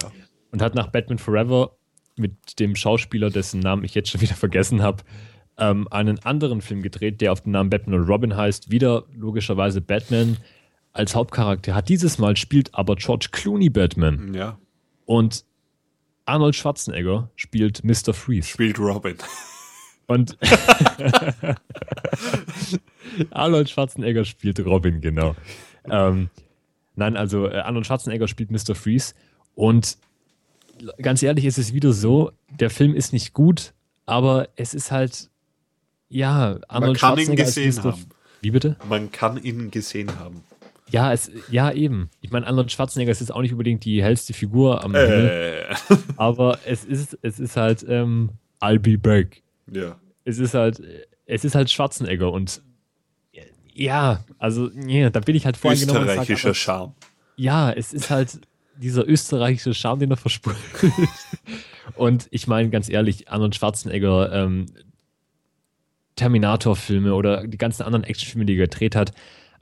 und 0.52 0.60
hat 0.62 0.74
nach 0.74 0.88
Batman 0.88 1.18
Forever 1.18 1.76
mit 2.16 2.58
dem 2.58 2.76
Schauspieler, 2.76 3.30
dessen 3.30 3.60
Namen 3.60 3.84
ich 3.84 3.94
jetzt 3.94 4.10
schon 4.10 4.20
wieder 4.20 4.34
vergessen 4.34 4.82
habe, 4.82 5.02
ähm, 5.58 5.88
einen 5.90 6.18
anderen 6.20 6.60
Film 6.60 6.82
gedreht, 6.82 7.20
der 7.20 7.32
auf 7.32 7.42
den 7.42 7.52
Namen 7.52 7.70
Batman 7.70 8.00
und 8.00 8.08
Robin 8.08 8.36
heißt. 8.36 8.70
Wieder 8.70 9.04
logischerweise 9.14 9.80
Batman 9.80 10.36
als 10.96 11.14
Hauptcharakter 11.14 11.74
hat. 11.74 11.88
Dieses 11.88 12.18
Mal 12.18 12.36
spielt 12.36 12.74
aber 12.74 12.96
George 12.96 13.28
Clooney 13.32 13.70
Batman 13.70 14.34
Ja. 14.34 14.58
und 15.04 15.44
Arnold 16.24 16.56
Schwarzenegger 16.56 17.30
spielt 17.36 17.84
Mr. 17.84 18.12
Freeze. 18.12 18.48
Spielt 18.48 18.78
Robin. 18.78 19.16
Und 20.08 20.36
Arnold 23.30 23.70
Schwarzenegger 23.70 24.24
spielt 24.24 24.58
Robin, 24.64 25.00
genau. 25.00 25.34
Ähm, 25.88 26.30
nein, 26.96 27.16
also 27.16 27.46
äh, 27.48 27.58
Arnold 27.58 27.86
Schwarzenegger 27.86 28.28
spielt 28.28 28.50
Mr. 28.50 28.74
Freeze. 28.74 29.14
Und 29.54 29.98
ganz 31.00 31.22
ehrlich, 31.22 31.44
ist 31.44 31.58
es 31.58 31.72
wieder 31.72 31.92
so, 31.92 32.32
der 32.50 32.70
Film 32.70 32.94
ist 32.94 33.12
nicht 33.12 33.32
gut, 33.32 33.72
aber 34.04 34.48
es 34.56 34.74
ist 34.74 34.90
halt, 34.90 35.30
ja, 36.08 36.58
Arnold 36.68 36.98
kann 36.98 37.18
ihn 37.18 37.24
Schwarzenegger 37.26 37.44
als 37.44 37.54
gesehen 37.54 37.84
haben. 37.84 38.06
Wie 38.42 38.50
bitte? 38.50 38.76
Man 38.88 39.10
kann 39.12 39.42
ihn 39.42 39.70
gesehen 39.70 40.18
haben. 40.18 40.42
Ja, 40.90 41.12
es, 41.12 41.30
ja, 41.50 41.72
eben. 41.72 42.10
Ich 42.20 42.30
meine, 42.30 42.46
Arnold 42.46 42.70
Schwarzenegger 42.70 43.10
ist 43.10 43.20
jetzt 43.20 43.32
auch 43.32 43.40
nicht 43.42 43.52
unbedingt 43.52 43.84
die 43.84 44.02
hellste 44.02 44.32
Figur 44.34 44.84
am 44.84 44.94
Himmel, 44.94 45.66
Äh. 45.68 45.96
aber 46.16 46.58
es 46.64 46.84
ist, 46.84 47.18
es 47.22 47.40
ist 47.40 47.56
halt 47.56 47.84
ähm, 47.88 48.30
I'll 48.60 48.78
be 48.78 48.96
back. 48.96 49.42
Ja. 49.72 49.96
es 50.24 50.38
ist 50.38 50.54
halt, 50.54 50.80
es 51.26 51.44
ist 51.44 51.54
halt 51.56 51.70
Schwarzenegger 51.70 52.30
und 52.32 52.62
ja, 53.74 54.24
also 54.38 54.70
ja, 54.86 55.10
da 55.10 55.20
bin 55.20 55.34
ich 55.36 55.44
halt 55.44 55.56
voreingenommen. 55.58 56.02
und 56.02 56.08
sag, 56.08 56.14
Österreichischer 56.20 56.48
aber, 56.48 56.54
Charme. 56.54 56.94
ja, 57.36 57.70
es 57.72 57.92
ist 57.92 58.08
halt 58.10 58.40
dieser 58.78 59.06
österreichische 59.06 59.74
Charme, 59.74 60.00
den 60.00 60.10
er 60.12 60.16
versprüht. 60.16 60.56
und 61.96 62.26
ich 62.30 62.46
meine 62.46 62.70
ganz 62.70 62.88
ehrlich, 62.88 63.28
Arnold 63.28 63.54
Schwarzenegger, 63.54 64.32
ähm, 64.32 64.66
Terminator-Filme 66.16 67.14
oder 67.14 67.46
die 67.46 67.58
ganzen 67.58 67.82
anderen 67.82 68.04
Actionfilme, 68.04 68.46
die 68.46 68.54
er 68.54 68.66
gedreht 68.66 68.96
hat, 68.96 69.12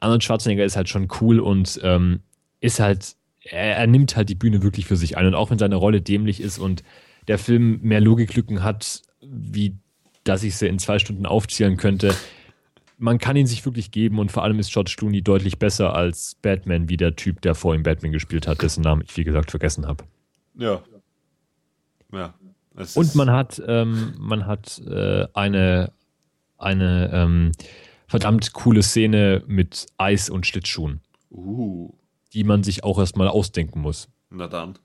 Arnold 0.04 0.22
Schwarzenegger 0.22 0.64
ist 0.64 0.76
halt 0.76 0.88
schon 0.88 1.08
cool 1.20 1.40
und 1.40 1.80
ähm, 1.82 2.20
ist 2.60 2.78
halt, 2.78 3.16
er, 3.42 3.76
er 3.78 3.86
nimmt 3.86 4.16
halt 4.16 4.28
die 4.28 4.34
Bühne 4.34 4.62
wirklich 4.62 4.86
für 4.86 4.96
sich 4.96 5.16
ein. 5.16 5.26
Und 5.26 5.34
auch 5.34 5.50
wenn 5.50 5.58
seine 5.58 5.76
Rolle 5.76 6.00
dämlich 6.00 6.40
ist 6.40 6.58
und 6.58 6.82
der 7.26 7.38
Film 7.38 7.80
mehr 7.82 8.00
Logiklücken 8.00 8.62
hat, 8.62 9.02
wie 9.22 9.76
dass 10.24 10.42
ich 10.42 10.56
sie 10.56 10.68
in 10.68 10.78
zwei 10.78 10.98
Stunden 10.98 11.26
aufzählen 11.26 11.76
könnte, 11.76 12.14
man 12.96 13.18
kann 13.18 13.36
ihn 13.36 13.46
sich 13.46 13.64
wirklich 13.64 13.90
geben 13.90 14.18
und 14.18 14.32
vor 14.32 14.42
allem 14.42 14.58
ist 14.58 14.72
George 14.72 14.94
Clooney 14.96 15.20
deutlich 15.20 15.58
besser 15.58 15.94
als 15.94 16.36
Batman, 16.40 16.88
wie 16.88 16.96
der 16.96 17.16
Typ, 17.16 17.42
der 17.42 17.54
vor 17.54 17.74
ihm 17.74 17.82
Batman 17.82 18.12
gespielt 18.12 18.46
hat, 18.46 18.62
dessen 18.62 18.82
Namen 18.82 19.02
ich 19.06 19.16
wie 19.16 19.24
gesagt 19.24 19.50
vergessen 19.50 19.86
habe. 19.86 20.04
Ja. 20.54 20.82
Ja. 22.12 22.34
Und 22.94 23.14
man 23.14 23.30
hat, 23.30 23.62
ähm, 23.66 24.14
man 24.18 24.46
hat 24.46 24.80
äh, 24.86 25.26
eine, 25.34 25.92
eine 26.56 27.10
ähm, 27.12 27.52
verdammt 28.14 28.52
coole 28.52 28.82
Szene 28.82 29.42
mit 29.46 29.86
Eis 29.98 30.30
und 30.30 30.46
Schlittschuhen, 30.46 31.00
Uh, 31.30 31.92
die 32.32 32.44
man 32.44 32.62
sich 32.62 32.84
auch 32.84 32.98
erstmal 32.98 33.28
ausdenken 33.28 33.80
muss. 33.80 34.08
na 34.30 34.46
dann. 34.46 34.78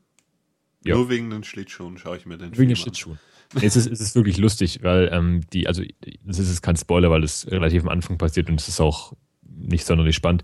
Ja. 0.83 0.95
Nur 0.95 1.09
wegen 1.09 1.29
den 1.29 1.43
Schlittschuhen 1.43 1.97
schaue 1.97 2.17
ich 2.17 2.25
mir 2.25 2.37
den 2.37 2.47
Wegen 2.47 2.55
Film 2.55 2.67
den 2.69 2.73
an. 2.77 2.81
Schlittschuhen. 2.81 3.19
Nee, 3.53 3.65
es, 3.65 3.75
ist, 3.75 3.87
es 3.87 3.99
ist 3.99 4.15
wirklich 4.15 4.37
lustig, 4.37 4.79
weil 4.83 5.09
ähm, 5.11 5.41
die, 5.53 5.67
also 5.67 5.83
das 6.23 6.39
ist 6.39 6.61
kein 6.61 6.75
Spoiler, 6.77 7.09
weil 7.11 7.23
es 7.23 7.49
relativ 7.51 7.83
am 7.83 7.89
Anfang 7.89 8.17
passiert 8.17 8.49
und 8.49 8.61
es 8.61 8.67
ist 8.67 8.79
auch 8.79 9.13
nicht 9.43 9.85
sonderlich 9.85 10.15
spannend. 10.15 10.43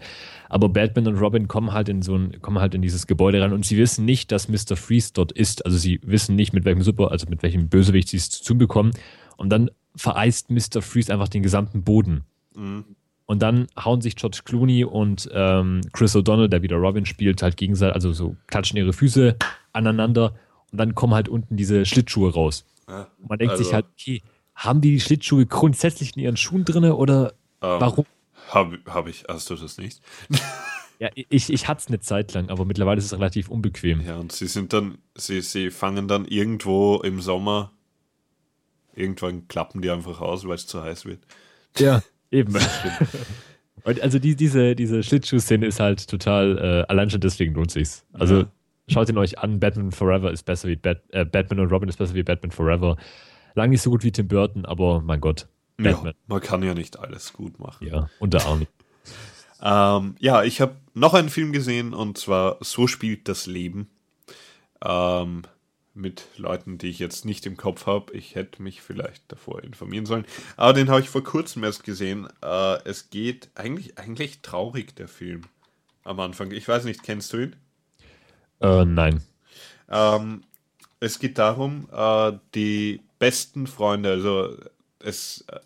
Aber 0.49 0.69
Batman 0.69 1.07
und 1.07 1.17
Robin 1.17 1.47
kommen 1.47 1.71
halt 1.71 1.87
in 1.89 2.01
so 2.01 2.15
ein, 2.17 2.41
kommen 2.41 2.59
halt 2.59 2.75
in 2.75 2.81
dieses 2.81 3.07
Gebäude 3.07 3.41
rein 3.41 3.53
und 3.53 3.65
sie 3.65 3.77
wissen 3.77 4.05
nicht, 4.05 4.31
dass 4.31 4.49
Mr. 4.49 4.75
Freeze 4.75 5.11
dort 5.13 5.31
ist. 5.31 5.65
Also 5.65 5.77
sie 5.77 5.99
wissen 6.03 6.35
nicht, 6.35 6.51
mit 6.53 6.65
welchem 6.65 6.81
Super, 6.83 7.11
also 7.11 7.27
mit 7.29 7.41
welchem 7.43 7.69
Bösewicht 7.69 8.09
sie 8.09 8.17
es 8.17 8.29
zu 8.29 8.57
bekommen. 8.57 8.91
Und 9.37 9.49
dann 9.49 9.71
vereist 9.95 10.51
Mr. 10.51 10.81
Freeze 10.81 11.13
einfach 11.13 11.29
den 11.29 11.43
gesamten 11.43 11.83
Boden. 11.83 12.25
Mhm. 12.55 12.85
Und 13.27 13.41
dann 13.41 13.67
hauen 13.75 14.01
sich 14.01 14.15
George 14.15 14.41
Clooney 14.45 14.83
und 14.85 15.27
ähm, 15.33 15.81
Chris 15.93 16.15
O'Donnell, 16.15 16.47
der 16.47 16.61
wieder 16.61 16.75
Robin 16.77 17.05
spielt, 17.07 17.41
halt 17.41 17.57
gegenseitig, 17.57 17.95
also 17.95 18.13
so 18.13 18.35
klatschen 18.47 18.77
ihre 18.77 18.93
Füße 18.93 19.35
aneinander 19.73 20.35
und 20.71 20.77
dann 20.77 20.93
kommen 20.93 21.13
halt 21.15 21.27
unten 21.27 21.57
diese 21.57 21.85
Schlittschuhe 21.85 22.31
raus. 22.33 22.65
Ja. 22.87 23.07
Man 23.27 23.39
denkt 23.39 23.53
Also- 23.53 23.63
sich 23.63 23.73
halt, 23.73 23.85
okay, 23.99 24.21
haben 24.53 24.79
die 24.81 24.91
die 24.91 24.99
Schlittschuhe 24.99 25.45
grundsätzlich 25.47 26.15
in 26.15 26.21
ihren 26.23 26.37
Schuhen 26.37 26.65
drin 26.65 26.85
oder 26.85 27.33
Ähm, 27.61 27.81
warum? 27.81 28.05
Habe 28.49 28.77
hab 28.85 29.07
ich, 29.07 29.23
hast 29.27 29.49
du 29.49 29.55
das 29.55 29.77
nicht? 29.77 30.01
Ja, 30.97 31.09
ich, 31.13 31.51
ich 31.51 31.67
hatte 31.67 31.79
es 31.81 31.87
eine 31.89 31.99
Zeit 31.99 32.33
lang, 32.33 32.49
aber 32.49 32.63
mittlerweile 32.63 32.99
ist 32.99 33.05
es 33.07 33.11
relativ 33.11 33.49
unbequem. 33.49 33.99
Ja, 33.99 34.15
und 34.15 34.31
sie 34.31 34.47
sind 34.47 34.71
dann, 34.71 34.97
sie, 35.13 35.41
sie 35.41 35.69
fangen 35.69 36.07
dann 36.07 36.23
irgendwo 36.23 37.01
im 37.03 37.19
Sommer, 37.19 37.73
irgendwann 38.95 39.47
klappen 39.49 39.81
die 39.81 39.89
einfach 39.89 40.21
aus, 40.21 40.47
weil 40.47 40.55
es 40.55 40.67
zu 40.67 40.81
heiß 40.81 41.03
wird. 41.05 41.19
Ja, 41.77 42.01
eben. 42.31 42.55
Und 43.83 44.01
also 44.01 44.17
die, 44.19 44.35
diese, 44.35 44.75
diese 44.75 45.03
Schlittschuh-Szene 45.03 45.65
ist 45.67 45.79
halt 45.79 46.07
total, 46.09 46.57
äh, 46.57 46.91
allein 46.91 47.09
schon 47.09 47.21
deswegen 47.21 47.53
lohnt 47.53 47.71
sich's. 47.71 48.05
Also 48.13 48.39
Ja. 48.39 48.51
schaut 48.89 49.09
ihn 49.09 49.17
euch 49.17 49.37
an, 49.39 49.59
Batman 49.59 49.91
Forever 49.91 50.31
ist 50.31 50.43
besser 50.43 50.67
wie 50.67 50.75
Bat 50.75 51.03
äh, 51.09 51.23
Batman 51.25 51.59
und 51.59 51.71
Robin 51.71 51.89
ist 51.89 51.97
besser 51.97 52.15
wie 52.15 52.23
Batman 52.23 52.51
Forever. 52.51 52.97
Lang 53.53 53.69
nicht 53.69 53.81
so 53.81 53.89
gut 53.91 54.03
wie 54.03 54.11
Tim 54.11 54.27
Burton, 54.27 54.65
aber 54.65 55.01
mein 55.01 55.21
Gott. 55.21 55.47
Ja, 55.79 55.91
Batman. 55.91 56.13
man 56.27 56.41
kann 56.41 56.63
ja 56.63 56.73
nicht 56.73 56.97
alles 56.99 57.31
gut 57.33 57.59
machen. 57.59 57.85
Ja, 57.87 58.09
unter 58.19 58.45
Arnie. 58.45 58.67
Ähm, 59.61 60.15
ja, 60.19 60.43
ich 60.43 60.61
habe 60.61 60.75
noch 60.93 61.13
einen 61.13 61.29
Film 61.29 61.51
gesehen 61.51 61.93
und 61.93 62.17
zwar 62.17 62.57
So 62.61 62.87
spielt 62.87 63.27
das 63.29 63.45
Leben. 63.45 63.89
Ähm, 64.83 65.43
mit 65.95 66.27
Leuten, 66.37 66.77
die 66.77 66.89
ich 66.89 66.99
jetzt 66.99 67.25
nicht 67.25 67.45
im 67.45 67.57
Kopf 67.57 67.85
habe. 67.85 68.13
Ich 68.13 68.35
hätte 68.35 68.61
mich 68.61 68.81
vielleicht 68.81 69.23
davor 69.31 69.63
informieren 69.63 70.05
sollen. 70.05 70.25
Aber 70.57 70.73
den 70.73 70.89
habe 70.89 71.01
ich 71.01 71.09
vor 71.09 71.23
kurzem 71.23 71.63
erst 71.63 71.83
gesehen. 71.83 72.27
Äh, 72.43 72.83
es 72.83 73.09
geht 73.09 73.49
eigentlich, 73.55 73.97
eigentlich 73.97 74.41
traurig, 74.41 74.95
der 74.95 75.07
Film. 75.07 75.41
Am 76.03 76.19
Anfang. 76.19 76.51
Ich 76.51 76.67
weiß 76.67 76.83
nicht, 76.83 77.01
kennst 77.01 77.33
du 77.33 77.37
ihn? 77.37 77.55
Äh, 78.59 78.85
nein. 78.85 79.23
Ähm, 79.89 80.43
es 80.99 81.19
geht 81.19 81.37
darum, 81.37 81.87
äh, 81.91 82.33
die 82.53 83.01
besten 83.19 83.67
Freunde, 83.67 84.09
also 84.09 84.55
es 84.99 85.45
äh, 85.47 85.59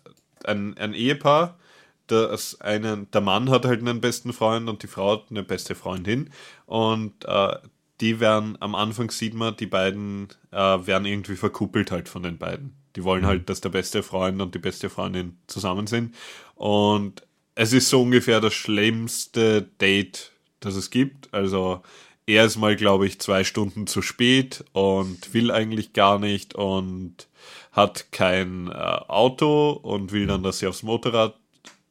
ein, 0.44 0.76
ein 0.78 0.94
Ehepaar, 0.94 1.58
das 2.06 2.60
einen, 2.60 3.10
der 3.10 3.20
Mann 3.20 3.50
hat 3.50 3.64
halt 3.64 3.80
einen 3.80 4.00
besten 4.00 4.32
Freund 4.32 4.68
und 4.68 4.82
die 4.82 4.86
Frau 4.88 5.12
hat 5.12 5.26
eine 5.30 5.42
beste 5.42 5.74
Freundin 5.74 6.30
und 6.66 7.24
äh, 7.24 7.56
die 8.00 8.20
werden 8.20 8.56
am 8.60 8.74
Anfang 8.74 9.10
sieht 9.10 9.34
man, 9.34 9.56
die 9.56 9.66
beiden 9.66 10.28
äh, 10.50 10.56
werden 10.56 11.06
irgendwie 11.06 11.36
verkuppelt 11.36 11.90
halt 11.90 12.08
von 12.08 12.22
den 12.22 12.38
beiden. 12.38 12.74
Die 12.96 13.04
wollen 13.04 13.26
halt, 13.26 13.48
dass 13.48 13.60
der 13.60 13.68
beste 13.68 14.02
Freund 14.02 14.40
und 14.40 14.54
die 14.54 14.58
beste 14.58 14.90
Freundin 14.90 15.38
zusammen 15.46 15.86
sind 15.86 16.14
und 16.54 17.22
es 17.54 17.72
ist 17.72 17.88
so 17.88 18.02
ungefähr 18.02 18.40
das 18.40 18.54
schlimmste 18.54 19.62
Date, 19.62 20.32
das 20.60 20.76
es 20.76 20.90
gibt. 20.90 21.32
Also 21.34 21.82
er 22.26 22.44
ist 22.44 22.56
mal, 22.56 22.76
glaube 22.76 23.06
ich, 23.06 23.20
zwei 23.20 23.44
Stunden 23.44 23.86
zu 23.86 24.02
spät 24.02 24.64
und 24.72 25.34
will 25.34 25.50
eigentlich 25.50 25.92
gar 25.92 26.18
nicht 26.18 26.54
und 26.54 27.28
hat 27.72 28.12
kein 28.12 28.68
äh, 28.68 28.72
Auto 28.72 29.72
und 29.72 30.12
will 30.12 30.26
dann, 30.26 30.42
dass 30.42 30.60
sie 30.60 30.66
aufs 30.66 30.82
Motorrad 30.82 31.36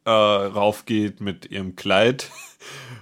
äh, 0.05 0.09
raufgeht 0.09 1.21
mit 1.21 1.51
ihrem 1.51 1.75
Kleid. 1.75 2.31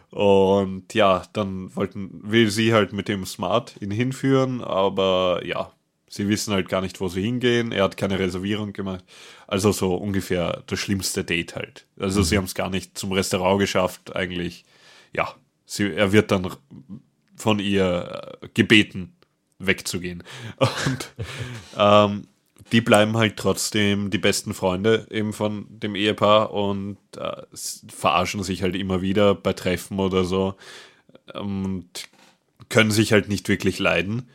Und 0.09 0.93
ja, 0.93 1.23
dann 1.33 1.75
wollten, 1.75 2.21
will 2.23 2.49
sie 2.49 2.73
halt 2.73 2.93
mit 2.93 3.07
dem 3.07 3.25
Smart 3.25 3.75
ihn 3.81 3.91
hinführen, 3.91 4.63
aber 4.63 5.41
ja, 5.45 5.71
sie 6.09 6.27
wissen 6.27 6.53
halt 6.53 6.69
gar 6.69 6.81
nicht, 6.81 6.99
wo 7.01 7.07
sie 7.07 7.21
hingehen. 7.21 7.71
Er 7.71 7.83
hat 7.83 7.97
keine 7.97 8.19
Reservierung 8.19 8.73
gemacht. 8.73 9.03
Also 9.47 9.71
so 9.71 9.95
ungefähr 9.95 10.63
das 10.67 10.79
schlimmste 10.79 11.23
Date 11.23 11.55
halt. 11.55 11.85
Also 11.99 12.23
sie 12.23 12.37
haben 12.37 12.45
es 12.45 12.55
gar 12.55 12.69
nicht 12.69 12.97
zum 12.97 13.11
Restaurant 13.11 13.59
geschafft, 13.59 14.15
eigentlich. 14.15 14.65
Ja, 15.13 15.35
sie, 15.65 15.91
er 15.93 16.11
wird 16.11 16.31
dann 16.31 16.49
von 17.35 17.59
ihr 17.59 18.37
äh, 18.41 18.47
gebeten, 18.53 19.15
wegzugehen. 19.59 20.23
Und 20.57 21.13
ähm, 21.77 22.27
die 22.71 22.81
bleiben 22.81 23.17
halt 23.17 23.37
trotzdem 23.37 24.09
die 24.09 24.17
besten 24.17 24.53
Freunde 24.53 25.07
eben 25.09 25.33
von 25.33 25.65
dem 25.69 25.95
Ehepaar 25.95 26.51
und 26.51 26.97
äh, 27.17 27.43
verarschen 27.87 28.43
sich 28.43 28.61
halt 28.61 28.75
immer 28.75 29.01
wieder 29.01 29.35
bei 29.35 29.53
Treffen 29.53 29.99
oder 29.99 30.25
so 30.25 30.55
und 31.33 31.87
können 32.69 32.91
sich 32.91 33.13
halt 33.13 33.29
nicht 33.29 33.47
wirklich 33.47 33.79
leiden. 33.79 34.29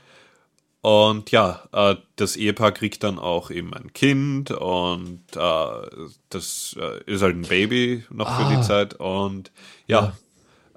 Und 0.81 1.31
ja, 1.31 1.63
äh, 1.73 1.97
das 2.17 2.37
Ehepaar 2.37 2.73
kriegt 2.73 3.05
dann 3.05 3.19
auch 3.19 3.51
eben 3.51 3.73
ein 3.73 3.93
Kind 3.93 4.51
und 4.51 5.23
äh, 5.37 6.09
das 6.29 6.77
äh, 6.79 7.05
ist 7.07 7.23
halt 7.23 7.37
ein 7.37 7.43
Baby 7.43 8.05
noch 8.11 8.29
ah. 8.29 8.49
für 8.49 8.57
die 8.57 8.63
Zeit. 8.63 8.95
Und 8.95 9.53
ja, 9.87 10.15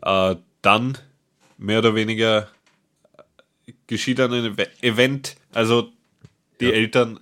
ja. 0.03 0.31
Äh, 0.31 0.37
dann 0.61 0.97
mehr 1.57 1.79
oder 1.79 1.95
weniger 1.95 2.49
geschieht 3.87 4.19
dann 4.19 4.31
ein 4.31 4.55
Event. 4.81 5.37
Also 5.53 5.91
die 6.59 6.65
ja. 6.65 6.71
Eltern 6.71 7.19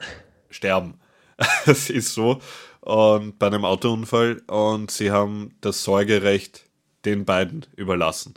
sterben. 0.54 0.96
Es 1.66 1.90
ist 1.90 2.14
so. 2.14 2.40
Und 2.82 3.40
bei 3.40 3.48
einem 3.48 3.66
Autounfall 3.66 4.42
und 4.48 4.92
sie 4.92 5.12
haben 5.12 5.56
das 5.62 5.84
Sorgerecht 5.84 6.66
den 7.06 7.26
beiden 7.26 7.66
überlassen. 7.76 8.34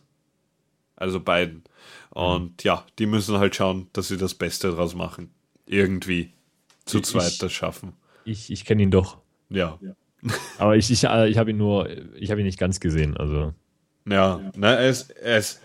Also 0.96 1.20
beiden. 1.20 1.64
Und 2.10 2.62
ja, 2.64 2.86
die 2.98 3.06
müssen 3.06 3.38
halt 3.38 3.54
schauen, 3.56 3.88
dass 3.92 4.08
sie 4.08 4.16
das 4.16 4.34
Beste 4.34 4.70
draus 4.70 4.94
machen. 4.94 5.30
Irgendwie 5.66 6.32
zu 6.84 7.00
zweit 7.00 7.32
ich, 7.32 7.38
das 7.38 7.52
schaffen. 7.52 7.92
Ich, 8.24 8.50
ich 8.50 8.64
kenne 8.64 8.82
ihn 8.84 8.90
doch. 8.90 9.18
Ja. 9.50 9.78
Aber 10.58 10.76
ich, 10.76 10.90
ich, 10.90 11.04
äh, 11.04 11.28
ich 11.28 11.38
habe 11.38 11.50
ihn 11.50 11.56
nur, 11.56 11.88
ich 12.14 12.30
habe 12.30 12.40
ihn 12.40 12.46
nicht 12.46 12.58
ganz 12.58 12.80
gesehen. 12.80 13.16
Also. 13.16 13.52
Ja, 14.08 14.38
ja. 14.38 14.52
Na, 14.56 14.74
er, 14.74 14.88
ist, 14.88 15.10
er, 15.10 15.38
ist, 15.38 15.60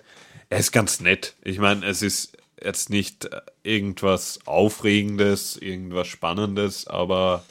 er 0.49 0.59
ist 0.59 0.71
ganz 0.71 0.99
nett. 0.99 1.35
Ich 1.43 1.59
meine, 1.59 1.85
es 1.85 2.01
ist 2.01 2.37
jetzt 2.63 2.89
nicht 2.89 3.29
irgendwas 3.63 4.39
Aufregendes, 4.45 5.57
irgendwas 5.57 6.07
Spannendes, 6.07 6.87
aber 6.87 7.43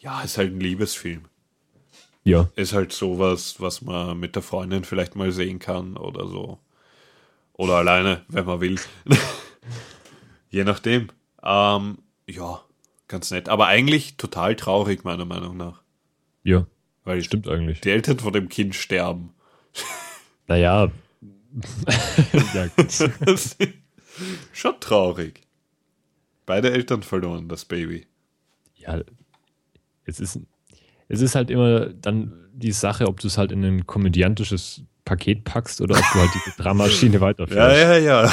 ja, 0.00 0.22
ist 0.22 0.38
halt 0.38 0.52
ein 0.52 0.60
Liebesfilm. 0.60 1.24
Ja. 2.24 2.48
Ist 2.56 2.72
halt 2.72 2.92
sowas, 2.92 3.56
was 3.60 3.82
man 3.82 4.18
mit 4.18 4.34
der 4.34 4.42
Freundin 4.42 4.84
vielleicht 4.84 5.14
mal 5.14 5.30
sehen 5.30 5.58
kann 5.58 5.96
oder 5.96 6.26
so. 6.26 6.58
Oder 7.52 7.74
alleine, 7.74 8.24
wenn 8.28 8.44
man 8.44 8.60
will. 8.60 8.80
Je 10.50 10.64
nachdem. 10.64 11.08
Ähm, 11.42 11.98
ja, 12.28 12.62
ganz 13.08 13.30
nett. 13.30 13.48
Aber 13.48 13.66
eigentlich 13.66 14.16
total 14.16 14.56
traurig, 14.56 15.04
meiner 15.04 15.24
Meinung 15.24 15.56
nach. 15.56 15.82
Ja. 16.42 16.66
Weil 17.04 17.22
stimmt 17.22 17.48
eigentlich. 17.48 17.80
Die 17.80 17.90
Eltern 17.90 18.18
von 18.18 18.32
dem 18.32 18.48
Kind 18.48 18.74
sterben. 18.74 19.32
Naja. 20.48 20.90
ja, 22.54 22.68
Schon 24.52 24.80
traurig. 24.80 25.42
Beide 26.46 26.72
Eltern 26.72 27.02
verloren, 27.02 27.48
das 27.48 27.64
Baby. 27.64 28.06
Ja, 28.76 29.00
es 30.04 30.20
ist, 30.20 30.38
es 31.08 31.20
ist 31.20 31.34
halt 31.34 31.50
immer 31.50 31.86
dann 31.86 32.48
die 32.52 32.72
Sache, 32.72 33.06
ob 33.06 33.20
du 33.20 33.26
es 33.26 33.36
halt 33.36 33.52
in 33.52 33.64
ein 33.64 33.86
komödiantisches 33.86 34.82
Paket 35.04 35.44
packst 35.44 35.80
oder 35.80 35.96
ob 35.96 36.04
du 36.12 36.20
halt 36.20 36.30
die 36.46 36.62
Dramaschine 36.62 37.20
weiterführst. 37.20 37.58
Ja, 37.58 37.96
ja, 37.96 37.98
ja. 37.98 38.32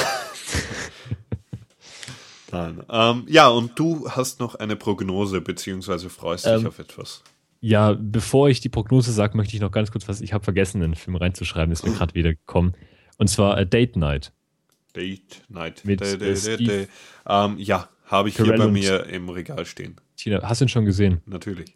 Nein. 2.51 2.83
Ähm, 2.87 3.25
ja, 3.27 3.47
und 3.47 3.77
du 3.79 4.09
hast 4.09 4.39
noch 4.39 4.55
eine 4.55 4.75
Prognose, 4.75 5.41
beziehungsweise 5.41 6.09
freust 6.09 6.45
dich 6.45 6.53
ähm, 6.53 6.67
auf 6.67 6.77
etwas. 6.77 7.23
Ja, 7.61 7.97
bevor 7.99 8.49
ich 8.49 8.59
die 8.59 8.69
Prognose 8.69 9.11
sage, 9.11 9.35
möchte 9.35 9.55
ich 9.55 9.61
noch 9.61 9.71
ganz 9.71 9.91
kurz 9.91 10.07
was, 10.07 10.21
ich 10.21 10.33
habe 10.33 10.43
vergessen, 10.43 10.81
in 10.81 10.91
den 10.91 10.95
Film 10.95 11.15
reinzuschreiben, 11.15 11.71
ist 11.71 11.85
mir 11.85 11.93
gerade 11.97 12.13
wieder 12.13 12.33
gekommen. 12.33 12.73
Und 13.17 13.27
zwar 13.29 13.57
A 13.57 13.65
Date 13.65 13.95
Night. 13.95 14.33
Date 14.95 15.43
Night. 15.49 15.85
Mit, 15.85 16.01
de, 16.01 16.17
de, 16.17 16.57
de, 16.57 16.87
ähm, 17.27 17.57
ja, 17.57 17.89
habe 18.05 18.29
ich 18.29 18.35
Carell 18.35 18.55
hier 18.55 18.65
bei 18.65 18.71
mir 18.71 19.05
im 19.05 19.29
Regal 19.29 19.65
stehen. 19.65 19.95
Tina, 20.17 20.41
hast 20.43 20.61
du 20.61 20.65
ihn 20.65 20.69
schon 20.69 20.85
gesehen? 20.85 21.21
Natürlich. 21.25 21.75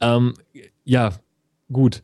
Ähm, 0.00 0.34
ja, 0.84 1.12
gut 1.72 2.02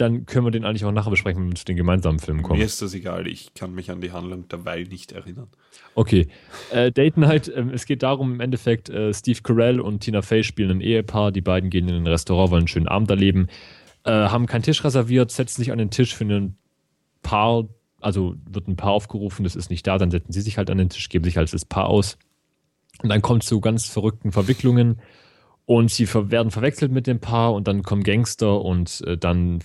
dann 0.00 0.24
können 0.26 0.46
wir 0.46 0.50
den 0.50 0.64
eigentlich 0.64 0.84
auch 0.84 0.92
nachher 0.92 1.10
besprechen, 1.10 1.42
wenn 1.42 1.50
wir 1.50 1.56
zu 1.56 1.64
den 1.64 1.76
gemeinsamen 1.76 2.18
Filmen 2.18 2.42
kommen. 2.42 2.58
Mir 2.58 2.64
ist 2.64 2.80
das 2.80 2.94
egal, 2.94 3.26
ich 3.26 3.52
kann 3.54 3.74
mich 3.74 3.90
an 3.90 4.00
die 4.00 4.12
Handlung 4.12 4.46
dabei 4.48 4.84
nicht 4.84 5.12
erinnern. 5.12 5.48
Okay. 5.94 6.28
Äh, 6.70 6.90
Date 6.90 7.18
Night, 7.18 7.48
äh, 7.48 7.64
es 7.72 7.84
geht 7.84 8.02
darum, 8.02 8.34
im 8.34 8.40
Endeffekt, 8.40 8.88
äh, 8.88 9.12
Steve 9.12 9.40
Carell 9.42 9.80
und 9.80 10.00
Tina 10.00 10.22
Fey 10.22 10.42
spielen 10.42 10.78
ein 10.78 10.80
Ehepaar. 10.80 11.32
Die 11.32 11.42
beiden 11.42 11.70
gehen 11.70 11.88
in 11.88 11.96
ein 11.96 12.06
Restaurant, 12.06 12.50
wollen 12.50 12.60
einen 12.60 12.68
schönen 12.68 12.88
Abend 12.88 13.10
erleben, 13.10 13.48
äh, 14.04 14.10
haben 14.10 14.46
keinen 14.46 14.62
Tisch 14.62 14.82
reserviert, 14.84 15.30
setzen 15.30 15.60
sich 15.60 15.72
an 15.72 15.78
den 15.78 15.90
Tisch 15.90 16.14
für 16.14 16.24
ein 16.24 16.56
Paar, 17.22 17.68
also 18.00 18.36
wird 18.48 18.68
ein 18.68 18.76
Paar 18.76 18.92
aufgerufen, 18.92 19.44
das 19.44 19.56
ist 19.56 19.70
nicht 19.70 19.86
da, 19.86 19.98
dann 19.98 20.10
setzen 20.10 20.32
sie 20.32 20.40
sich 20.40 20.58
halt 20.58 20.70
an 20.70 20.78
den 20.78 20.88
Tisch, 20.88 21.08
geben 21.08 21.24
sich 21.24 21.38
als 21.38 21.50
das 21.50 21.64
Paar 21.64 21.86
aus. 21.86 22.18
Und 23.02 23.08
dann 23.08 23.22
kommt 23.22 23.42
es 23.42 23.48
zu 23.48 23.60
ganz 23.60 23.86
verrückten 23.86 24.32
Verwicklungen 24.32 25.00
und 25.66 25.90
sie 25.90 26.12
werden 26.12 26.50
verwechselt 26.50 26.92
mit 26.92 27.06
dem 27.06 27.20
Paar 27.20 27.54
und 27.54 27.68
dann 27.68 27.82
kommen 27.82 28.02
Gangster 28.02 28.60
und 28.62 29.02
äh, 29.06 29.16
dann 29.16 29.60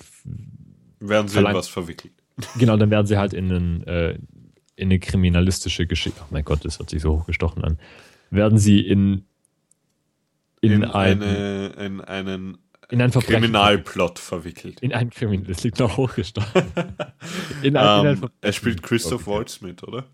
werden 0.99 1.27
sie 1.27 1.39
in 1.39 1.45
was 1.45 1.67
verwickelt. 1.67 2.13
Genau, 2.59 2.75
dann 2.75 2.91
werden 2.91 3.07
sie 3.07 3.17
halt 3.17 3.33
in, 3.33 3.49
einen, 3.49 3.83
äh, 3.87 4.19
in 4.75 4.89
eine 4.89 4.99
kriminalistische 4.99 5.87
Geschichte. 5.87 6.19
Oh 6.21 6.27
mein 6.31 6.43
Gott, 6.43 6.65
das 6.65 6.79
hört 6.79 6.89
sich 6.89 7.01
so 7.01 7.19
hochgestochen 7.19 7.63
an. 7.63 7.79
Werden 8.29 8.57
sie 8.57 8.81
in 8.81 9.23
in, 10.59 10.71
in 10.71 10.83
eine, 10.83 11.67
in 11.77 12.01
einen 12.01 12.57
in 12.89 13.01
einen 13.01 13.11
Kriminalplot 13.11 14.19
verwickelt. 14.19 14.79
In 14.81 14.93
einen 14.93 15.09
Kriminal, 15.09 15.47
das 15.47 15.63
liegt 15.63 15.79
noch 15.79 15.97
hochgestochen. 15.97 16.63
in 17.61 17.77
ein, 17.77 18.17
um, 18.17 18.23
in 18.23 18.29
er 18.41 18.51
spielt 18.51 18.83
Christoph 18.83 19.27
Waltz 19.27 19.61
mit, 19.61 19.83
oder? 19.83 20.05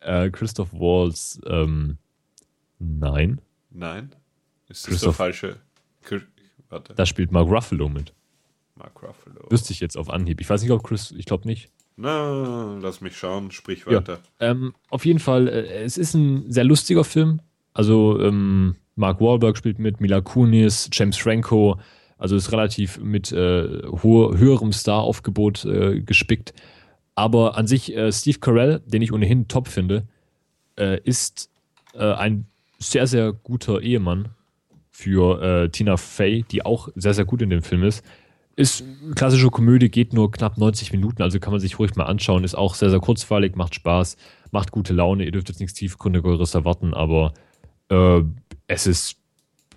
Äh, 0.00 0.30
Christoph 0.30 0.72
Waltz, 0.72 1.40
ähm, 1.46 1.98
nein. 2.78 3.40
Nein? 3.70 4.14
Ist 4.68 4.88
das 4.90 5.00
der 5.00 5.12
falsche? 5.12 5.56
Warte. 6.68 6.94
Da 6.94 7.04
spielt 7.04 7.32
Mark 7.32 7.48
Ruffalo 7.48 7.88
mit. 7.88 8.14
Mark 8.76 9.02
Ruffalo. 9.02 9.50
Wüsste 9.50 9.72
ich 9.72 9.80
jetzt 9.80 9.96
auf 9.96 10.08
Anhieb. 10.08 10.40
Ich 10.40 10.48
weiß 10.48 10.62
nicht, 10.62 10.70
ob 10.70 10.82
Chris, 10.82 11.12
ich 11.12 11.26
glaube 11.26 11.46
nicht. 11.46 11.70
Na, 11.96 12.78
lass 12.80 13.00
mich 13.00 13.16
schauen, 13.16 13.50
sprich 13.50 13.86
weiter. 13.86 14.20
Ja, 14.40 14.50
ähm, 14.50 14.74
auf 14.88 15.04
jeden 15.04 15.18
Fall, 15.18 15.48
äh, 15.48 15.82
es 15.82 15.98
ist 15.98 16.14
ein 16.14 16.50
sehr 16.50 16.64
lustiger 16.64 17.04
Film. 17.04 17.40
Also, 17.74 18.18
ähm, 18.20 18.76
Mark 18.94 19.20
Wahlberg 19.20 19.56
spielt 19.56 19.78
mit, 19.78 20.00
Mila 20.00 20.20
Kunis, 20.20 20.88
James 20.92 21.16
Franco. 21.16 21.78
Also 22.20 22.36
ist 22.36 22.52
relativ 22.52 23.00
mit 23.00 23.32
äh, 23.32 23.82
hohe, 24.02 24.36
höherem 24.36 24.72
Star-Aufgebot 24.72 25.64
äh, 25.64 26.02
gespickt. 26.02 26.52
Aber 27.14 27.56
an 27.56 27.66
sich, 27.66 27.96
äh, 27.96 28.12
Steve 28.12 28.38
Carell, 28.38 28.82
den 28.84 29.00
ich 29.00 29.10
ohnehin 29.10 29.48
top 29.48 29.68
finde, 29.68 30.06
äh, 30.78 31.00
ist 31.02 31.48
äh, 31.94 32.12
ein 32.12 32.44
sehr, 32.78 33.06
sehr 33.06 33.32
guter 33.32 33.80
Ehemann 33.80 34.28
für 34.90 35.42
äh, 35.42 35.70
Tina 35.70 35.96
Fey, 35.96 36.44
die 36.50 36.62
auch 36.62 36.90
sehr, 36.94 37.14
sehr 37.14 37.24
gut 37.24 37.40
in 37.40 37.48
dem 37.48 37.62
Film 37.62 37.84
ist. 37.84 38.04
Ist 38.54 38.84
klassische 39.14 39.48
Komödie, 39.48 39.88
geht 39.88 40.12
nur 40.12 40.30
knapp 40.30 40.58
90 40.58 40.92
Minuten, 40.92 41.22
also 41.22 41.40
kann 41.40 41.52
man 41.52 41.60
sich 41.60 41.78
ruhig 41.78 41.96
mal 41.96 42.04
anschauen. 42.04 42.44
Ist 42.44 42.54
auch 42.54 42.74
sehr, 42.74 42.90
sehr 42.90 43.00
kurzweilig, 43.00 43.56
macht 43.56 43.74
Spaß, 43.74 44.18
macht 44.50 44.72
gute 44.72 44.92
Laune. 44.92 45.24
Ihr 45.24 45.32
dürft 45.32 45.48
jetzt 45.48 45.60
nichts 45.60 45.72
Tiefgründigeres 45.72 46.54
erwarten, 46.54 46.92
aber 46.92 47.32
es 48.68 48.86
ist, 48.86 49.16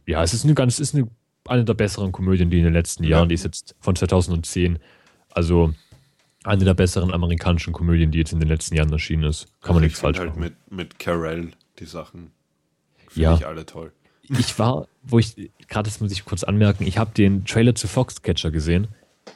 ja, 0.05 0.21
es 0.21 0.35
ist 0.35 0.43
eine 0.43 0.53
ganz, 0.53 0.77
ist 0.77 0.93
eine, 0.93 1.07
eine 1.45 1.65
der 1.65 1.73
besseren 1.73 2.11
Komödien, 2.11 2.49
die 2.49 2.59
in 2.59 2.63
den 2.63 2.73
letzten 2.73 3.03
Jahren, 3.03 3.29
die 3.29 3.35
ist 3.35 3.43
jetzt 3.43 3.75
von 3.79 3.95
2010, 3.95 4.79
also 5.31 5.73
eine 6.43 6.65
der 6.65 6.73
besseren 6.73 7.13
amerikanischen 7.13 7.73
Komödien, 7.73 8.11
die 8.11 8.19
jetzt 8.19 8.33
in 8.33 8.39
den 8.39 8.49
letzten 8.49 8.75
Jahren 8.75 8.91
erschienen 8.91 9.23
ist. 9.23 9.47
Kann 9.61 9.75
man 9.75 9.83
nichts 9.83 9.99
falsch 9.99 10.19
halt 10.19 10.29
machen. 10.29 10.41
Mit, 10.41 10.71
mit 10.71 10.99
Carell 10.99 11.51
die 11.79 11.85
Sachen 11.85 12.31
finde 13.07 13.21
ja. 13.21 13.35
ich 13.35 13.45
alle 13.45 13.65
toll 13.65 13.91
ich 14.29 14.57
war, 14.59 14.87
wo 15.03 15.19
ich, 15.19 15.51
gerade 15.67 15.89
das 15.89 15.99
muss 15.99 16.11
ich 16.11 16.25
kurz 16.25 16.43
anmerken, 16.43 16.85
ich 16.85 16.97
habe 16.97 17.11
den 17.13 17.45
Trailer 17.45 17.75
zu 17.75 17.87
Foxcatcher 17.87 18.51
gesehen. 18.51 18.87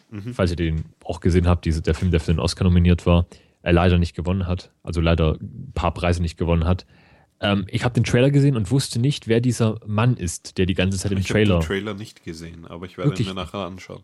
Mhm. 0.09 0.33
Falls 0.33 0.51
ihr 0.51 0.57
den 0.57 0.85
auch 1.03 1.19
gesehen 1.19 1.47
habt, 1.47 1.65
diese, 1.65 1.81
der 1.81 1.93
Film, 1.93 2.11
der 2.11 2.19
für 2.19 2.33
den 2.33 2.39
Oscar 2.39 2.63
nominiert 2.63 3.05
war, 3.05 3.25
er 3.61 3.73
leider 3.73 3.97
nicht 3.97 4.15
gewonnen 4.15 4.47
hat, 4.47 4.71
also 4.83 5.01
leider 5.01 5.37
ein 5.41 5.71
paar 5.73 5.93
Preise 5.93 6.21
nicht 6.21 6.37
gewonnen 6.37 6.65
hat. 6.65 6.85
Ähm, 7.39 7.65
ich 7.69 7.83
habe 7.83 7.93
den 7.93 8.03
Trailer 8.03 8.31
gesehen 8.31 8.55
und 8.55 8.71
wusste 8.71 8.99
nicht, 8.99 9.27
wer 9.27 9.41
dieser 9.41 9.79
Mann 9.85 10.17
ist, 10.17 10.57
der 10.57 10.65
die 10.65 10.73
ganze 10.73 10.97
Zeit 10.97 11.11
im 11.11 11.19
ich 11.19 11.27
Trailer. 11.27 11.59
Ich 11.59 11.65
habe 11.65 11.75
den 11.75 11.83
Trailer 11.85 11.93
nicht 11.93 12.23
gesehen, 12.23 12.65
aber 12.65 12.85
ich 12.85 12.97
werde 12.97 13.21
ihn 13.21 13.27
mir 13.27 13.33
nachher 13.33 13.59
anschauen. 13.59 14.01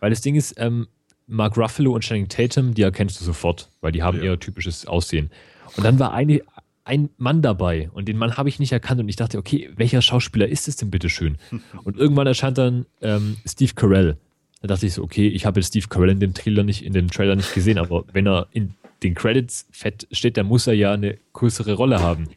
Weil 0.00 0.10
das 0.10 0.20
Ding 0.20 0.34
ist, 0.34 0.54
ähm, 0.58 0.86
Mark 1.26 1.56
Ruffalo 1.56 1.92
und 1.92 2.02
Channing 2.02 2.28
Tatum, 2.28 2.74
die 2.74 2.82
erkennst 2.82 3.20
du 3.20 3.24
sofort, 3.24 3.70
weil 3.80 3.92
die 3.92 4.02
haben 4.02 4.18
ja. 4.18 4.24
eher 4.24 4.40
typisches 4.40 4.86
Aussehen. 4.86 5.30
Und 5.76 5.84
dann 5.84 5.98
war 5.98 6.12
eine, 6.12 6.40
ein 6.84 7.10
Mann 7.18 7.42
dabei 7.42 7.90
und 7.92 8.08
den 8.08 8.16
Mann 8.16 8.36
habe 8.36 8.48
ich 8.48 8.58
nicht 8.58 8.72
erkannt 8.72 9.00
und 9.00 9.08
ich 9.08 9.16
dachte, 9.16 9.38
okay, 9.38 9.70
welcher 9.76 10.00
Schauspieler 10.00 10.48
ist 10.48 10.68
es 10.68 10.76
denn 10.76 10.90
bitte 10.90 11.10
schön? 11.10 11.36
Und 11.84 11.98
irgendwann 11.98 12.26
erscheint 12.26 12.56
dann 12.56 12.86
ähm, 13.02 13.36
Steve 13.46 13.74
Carell. 13.74 14.16
Da 14.62 14.68
dachte 14.68 14.86
ich 14.86 14.94
so, 14.94 15.02
okay, 15.02 15.28
ich 15.28 15.44
habe 15.44 15.60
jetzt 15.60 15.68
Steve 15.68 15.86
Carell 15.88 16.10
in 16.10 16.20
dem 16.20 16.34
Trailer 16.34 16.64
nicht, 16.64 16.84
in 16.84 16.94
dem 16.94 17.10
Trailer 17.10 17.36
nicht 17.36 17.52
gesehen, 17.54 17.78
aber 17.78 18.04
wenn 18.12 18.26
er 18.26 18.48
in 18.52 18.74
den 19.02 19.14
Credits 19.14 19.66
fett 19.70 20.08
steht, 20.10 20.36
dann 20.36 20.46
muss 20.46 20.66
er 20.66 20.72
ja 20.72 20.92
eine 20.92 21.18
größere 21.34 21.74
Rolle 21.74 22.00
haben. 22.00 22.28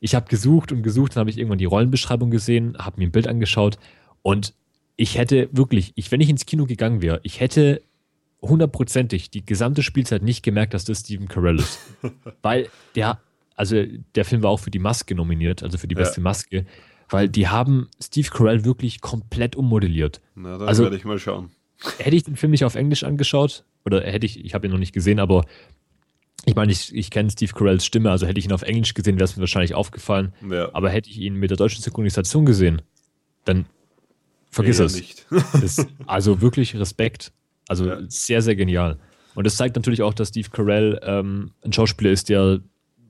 Ich 0.00 0.14
habe 0.14 0.28
gesucht 0.28 0.72
und 0.72 0.82
gesucht, 0.82 1.16
dann 1.16 1.20
habe 1.20 1.30
ich 1.30 1.38
irgendwann 1.38 1.58
die 1.58 1.64
Rollenbeschreibung 1.64 2.30
gesehen, 2.30 2.76
habe 2.78 2.98
mir 2.98 3.08
ein 3.08 3.12
Bild 3.12 3.28
angeschaut 3.28 3.78
und 4.22 4.54
ich 4.96 5.18
hätte 5.18 5.48
wirklich, 5.52 5.92
ich, 5.94 6.10
wenn 6.10 6.20
ich 6.20 6.30
ins 6.30 6.46
Kino 6.46 6.64
gegangen 6.64 7.02
wäre, 7.02 7.20
ich 7.22 7.40
hätte 7.40 7.82
hundertprozentig 8.42 9.30
die 9.30 9.44
gesamte 9.44 9.82
Spielzeit 9.82 10.22
nicht 10.22 10.42
gemerkt, 10.42 10.74
dass 10.74 10.84
das 10.84 11.00
Steven 11.00 11.28
Carell 11.28 11.58
ist. 11.58 11.78
weil 12.42 12.68
der, 12.94 13.20
also 13.54 13.82
der 14.14 14.24
Film 14.24 14.42
war 14.42 14.50
auch 14.50 14.60
für 14.60 14.70
die 14.70 14.78
Maske 14.78 15.14
nominiert, 15.14 15.62
also 15.62 15.78
für 15.78 15.88
die 15.88 15.94
beste 15.94 16.20
ja. 16.20 16.24
Maske, 16.24 16.66
weil 17.08 17.28
die 17.28 17.48
haben 17.48 17.88
Steve 18.02 18.28
Carell 18.30 18.64
wirklich 18.64 19.00
komplett 19.00 19.56
ummodelliert. 19.56 20.20
Na, 20.34 20.58
dann 20.58 20.68
also, 20.68 20.84
werde 20.84 20.96
ich 20.96 21.04
mal 21.04 21.18
schauen. 21.18 21.50
Hätte 21.98 22.16
ich 22.16 22.24
den 22.24 22.36
Film 22.36 22.52
nicht 22.52 22.64
auf 22.64 22.74
Englisch 22.74 23.04
angeschaut, 23.04 23.64
oder 23.84 24.02
hätte 24.02 24.26
ich, 24.26 24.44
ich 24.44 24.54
habe 24.54 24.66
ihn 24.66 24.72
noch 24.72 24.78
nicht 24.78 24.92
gesehen, 24.92 25.20
aber 25.20 25.44
ich 26.46 26.54
meine, 26.54 26.70
ich, 26.70 26.94
ich 26.94 27.10
kenne 27.10 27.28
Steve 27.28 27.52
Carells 27.52 27.84
Stimme, 27.84 28.10
also 28.10 28.24
hätte 28.24 28.38
ich 28.38 28.46
ihn 28.46 28.52
auf 28.52 28.62
Englisch 28.62 28.94
gesehen, 28.94 29.16
wäre 29.16 29.24
es 29.24 29.36
mir 29.36 29.40
wahrscheinlich 29.40 29.74
aufgefallen. 29.74 30.32
Ja. 30.48 30.72
Aber 30.72 30.90
hätte 30.90 31.10
ich 31.10 31.18
ihn 31.18 31.34
mit 31.34 31.50
der 31.50 31.56
deutschen 31.56 31.82
Synchronisation 31.82 32.46
gesehen, 32.46 32.82
dann 33.44 33.66
vergiss 34.52 34.78
es. 34.78 34.94
Nicht. 34.94 35.26
das, 35.30 35.84
also 36.06 36.40
wirklich 36.40 36.76
Respekt. 36.76 37.32
Also 37.66 37.88
ja. 37.88 37.98
sehr, 38.06 38.42
sehr 38.42 38.54
genial. 38.54 38.98
Und 39.34 39.44
das 39.44 39.56
zeigt 39.56 39.74
natürlich 39.74 40.02
auch, 40.02 40.14
dass 40.14 40.28
Steve 40.28 40.48
Carell 40.50 41.00
ähm, 41.02 41.50
ein 41.64 41.72
Schauspieler 41.72 42.12
ist, 42.12 42.28
der 42.28 42.60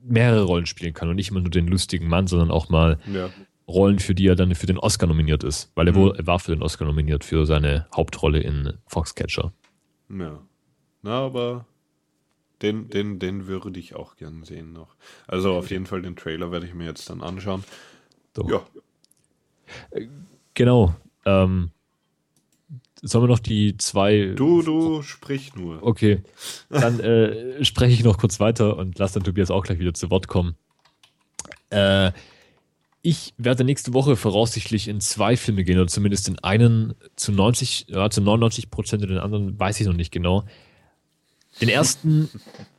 mehrere 0.03 0.43
Rollen 0.43 0.65
spielen 0.65 0.95
kann 0.95 1.07
und 1.07 1.15
nicht 1.15 1.29
immer 1.29 1.39
nur 1.39 1.51
den 1.51 1.67
lustigen 1.67 2.07
Mann, 2.07 2.25
sondern 2.25 2.49
auch 2.49 2.69
mal 2.69 2.97
ja. 3.13 3.29
Rollen, 3.67 3.99
für 3.99 4.15
die 4.15 4.25
er 4.25 4.35
dann 4.35 4.55
für 4.55 4.65
den 4.65 4.79
Oscar 4.79 5.05
nominiert 5.05 5.43
ist. 5.43 5.71
Weil 5.75 5.87
er, 5.87 5.93
mhm. 5.93 5.97
wohl, 5.97 6.15
er 6.17 6.25
war 6.25 6.39
für 6.39 6.53
den 6.53 6.63
Oscar 6.63 6.85
nominiert 6.85 7.23
für 7.23 7.45
seine 7.45 7.85
Hauptrolle 7.95 8.39
in 8.39 8.73
Foxcatcher. 8.87 9.53
Ja. 10.09 10.39
Na, 11.03 11.19
aber 11.19 11.67
den, 12.61 12.89
den, 12.89 13.19
den 13.19 13.47
würde 13.47 13.79
ich 13.79 13.95
auch 13.95 14.15
gern 14.15 14.43
sehen 14.43 14.73
noch. 14.73 14.95
Also 15.27 15.53
auf 15.53 15.69
jeden 15.69 15.85
Fall 15.85 16.01
den 16.01 16.15
Trailer 16.15 16.51
werde 16.51 16.65
ich 16.65 16.73
mir 16.73 16.85
jetzt 16.85 17.09
dann 17.09 17.21
anschauen. 17.21 17.63
So. 18.35 18.49
Ja. 18.49 18.65
Genau. 20.53 20.95
Ähm, 21.25 21.71
Sollen 23.03 23.25
wir 23.25 23.29
noch 23.29 23.39
die 23.39 23.77
zwei. 23.77 24.33
Du, 24.35 24.63
du, 24.63 25.03
sprich 25.03 25.55
nur. 25.55 25.83
Okay. 25.83 26.23
Dann 26.69 26.99
äh, 26.99 27.63
spreche 27.63 27.93
ich 27.93 28.03
noch 28.03 28.17
kurz 28.17 28.39
weiter 28.39 28.75
und 28.77 28.97
lass 28.97 29.11
dann 29.11 29.23
Tobias 29.23 29.51
auch 29.51 29.63
gleich 29.63 29.77
wieder 29.77 29.93
zu 29.93 30.09
Wort 30.09 30.27
kommen. 30.27 30.55
Äh, 31.69 32.11
ich 33.03 33.35
werde 33.37 33.63
nächste 33.63 33.93
Woche 33.93 34.15
voraussichtlich 34.15 34.87
in 34.87 34.99
zwei 34.99 35.37
Filme 35.37 35.63
gehen, 35.63 35.77
oder 35.77 35.87
zumindest 35.87 36.27
in 36.27 36.39
einen 36.39 36.95
zu 37.15 37.31
90, 37.31 37.85
ja, 37.89 38.09
zu 38.09 38.21
99 38.21 38.71
Prozent 38.71 39.03
und 39.03 39.09
den 39.09 39.19
anderen 39.19 39.59
weiß 39.59 39.79
ich 39.79 39.85
noch 39.85 39.93
nicht 39.93 40.11
genau. 40.11 40.45
Den 41.61 41.69
ersten, 41.69 42.29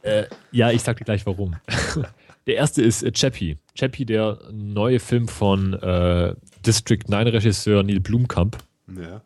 äh, 0.03 0.25
ja, 0.53 0.71
ich 0.71 0.83
sag 0.83 0.97
dir 0.99 1.05
gleich 1.05 1.27
warum. 1.27 1.57
Der 2.47 2.57
erste 2.57 2.83
ist 2.83 3.03
äh, 3.03 3.13
Chappie. 3.13 3.59
Chappie, 3.75 4.07
der 4.07 4.39
neue 4.51 5.01
Film 5.01 5.29
von 5.29 5.75
äh, 5.75 6.35
District 6.65 7.05
9 7.07 7.27
Regisseur 7.29 7.83
Neil 7.83 8.01
Blumkamp. 8.01 8.57
Ja. 8.99 9.23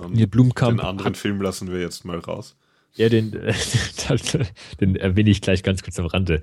Und 0.00 0.14
Neil 0.14 0.28
Blumkamp. 0.28 0.78
Den 0.78 0.86
anderen 0.86 1.10
hat, 1.10 1.16
Film 1.16 1.42
lassen 1.42 1.72
wir 1.72 1.80
jetzt 1.80 2.04
mal 2.04 2.20
raus. 2.20 2.56
Ja, 2.94 3.08
den, 3.08 3.32
den 4.80 4.94
erwähne 4.94 5.30
ich 5.30 5.40
gleich 5.40 5.64
ganz 5.64 5.82
kurz 5.82 5.98
am 5.98 6.06
Rande. 6.06 6.42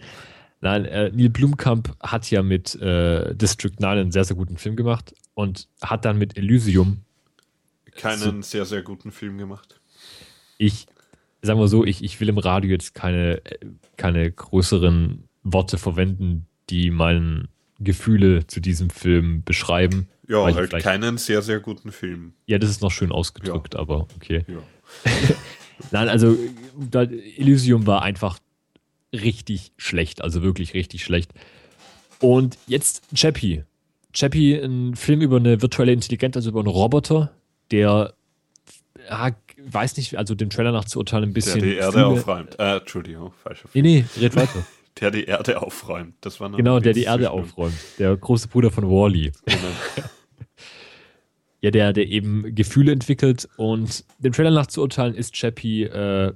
Nein, 0.60 0.84
äh, 0.84 1.12
Neil 1.14 1.30
Blumkamp 1.30 1.95
hat 2.01 2.30
ja 2.30 2.43
mit 2.43 2.76
äh, 2.76 3.34
District 3.34 3.76
9 3.80 3.97
einen 3.97 4.12
sehr, 4.12 4.26
sehr 4.26 4.36
guten 4.36 4.58
Film 4.58 4.76
gemacht 4.76 5.14
und 5.34 5.70
hat 5.82 6.03
dann 6.03 6.18
mit 6.18 6.36
Elysium 6.36 7.05
keinen 7.97 8.20
so, 8.20 8.41
sehr, 8.41 8.66
sehr 8.66 8.82
guten 8.82 9.12
Film 9.12 9.38
gemacht. 9.38 9.80
Ich, 10.58 10.88
sagen 11.42 11.60
wir 11.60 11.68
so, 11.68 11.86
ich, 11.86 12.04
ich 12.04 12.20
will 12.20 12.30
im 12.30 12.38
Radio 12.38 12.72
jetzt 12.72 12.94
keine, 12.94 13.42
keine 13.96 14.32
größeren 14.32 15.24
Worte 15.44 15.78
verwenden, 15.78 16.48
die 16.70 16.90
meine 16.92 17.48
Gefühle 17.80 18.48
zu 18.48 18.60
diesem 18.60 18.90
Film 18.90 19.44
beschreiben. 19.44 20.08
Ja, 20.28 20.44
halt 20.44 20.72
keinen 20.84 21.18
sehr, 21.18 21.42
sehr 21.42 21.60
guten 21.60 21.92
Film. 21.92 22.34
Ja, 22.48 22.58
das 22.58 22.70
ist 22.70 22.82
noch 22.82 22.92
schön 22.92 23.12
ausgedrückt, 23.12 23.76
ja. 23.76 23.80
aber 23.80 24.08
okay. 24.16 24.46
Ja. 24.48 25.12
Nein, 25.92 26.10
also 26.10 26.36
Elysium 26.92 27.86
war 27.86 28.02
einfach 28.02 28.40
richtig 29.14 29.72
schlecht, 29.78 30.22
also 30.22 30.42
wirklich 30.42 30.74
richtig 30.74 31.04
schlecht. 31.04 31.32
Und 32.20 32.58
jetzt 32.68 33.04
Chappie. 33.16 33.64
Chappie, 34.12 34.56
ein 34.56 34.96
Film 34.96 35.22
über 35.22 35.38
eine 35.38 35.62
virtuelle 35.62 35.94
Intelligenz, 35.94 36.36
also 36.36 36.50
über 36.50 36.60
einen 36.60 36.68
Roboter, 36.68 37.32
der 37.72 38.16
ja, 39.08 39.32
weiß 39.74 39.97
nicht, 39.97 40.18
also 40.18 40.36
dem 40.36 40.49
Trailer 40.49 40.72
nach 40.72 40.86
zu 40.86 40.99
urteilen, 40.99 41.26
ein 41.26 41.34
bisschen. 41.34 41.61
Der 41.61 41.70
die 41.70 41.78
Erde 41.78 42.05
aufräumt. 42.05 42.59
Äh, 42.59 42.78
Entschuldigung, 42.78 43.32
falscher 43.43 43.68
Film. 43.68 43.86
Nee, 43.86 44.05
nee, 44.15 44.22
red 44.22 44.36
weiter. 44.36 44.65
der 45.01 45.11
die 45.11 45.26
Erde 45.26 45.61
aufräumt. 45.61 46.15
Das 46.22 46.39
war 46.39 46.49
genau, 46.51 46.80
der 46.80 46.93
die 46.93 47.03
Erde 47.03 47.32
aufräumt. 47.32 47.76
Der 47.99 48.15
große 48.15 48.47
Bruder 48.47 48.72
von 48.72 48.86
Wally. 48.86 49.32
Genau. 49.45 49.59
ja, 51.61 51.72
der, 51.72 51.93
der 51.93 52.07
eben 52.07 52.55
Gefühle 52.55 52.91
entwickelt 52.91 53.47
und 53.57 54.03
dem 54.20 54.34
Trailer 54.34 54.51
nach 54.51 54.68
zu 54.68 54.82
urteilen 54.82 55.15
ist 55.15 55.36
Chappie 55.36 55.84
äh, 55.84 56.34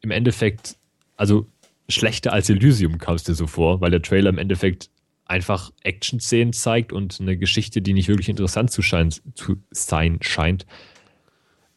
im 0.00 0.10
Endeffekt, 0.10 0.76
also 1.16 1.46
schlechter 1.88 2.32
als 2.32 2.48
Elysium 2.50 2.98
kam 2.98 3.16
es 3.16 3.24
dir 3.24 3.34
so 3.34 3.46
vor, 3.46 3.80
weil 3.80 3.90
der 3.90 4.02
Trailer 4.02 4.30
im 4.30 4.38
Endeffekt 4.38 4.90
einfach 5.26 5.70
Action-Szenen 5.82 6.52
zeigt 6.52 6.92
und 6.92 7.18
eine 7.20 7.36
Geschichte, 7.36 7.80
die 7.82 7.94
nicht 7.94 8.08
wirklich 8.08 8.28
interessant 8.28 8.70
zu, 8.70 8.82
schein, 8.82 9.10
zu 9.34 9.56
sein 9.70 10.18
scheint. 10.20 10.66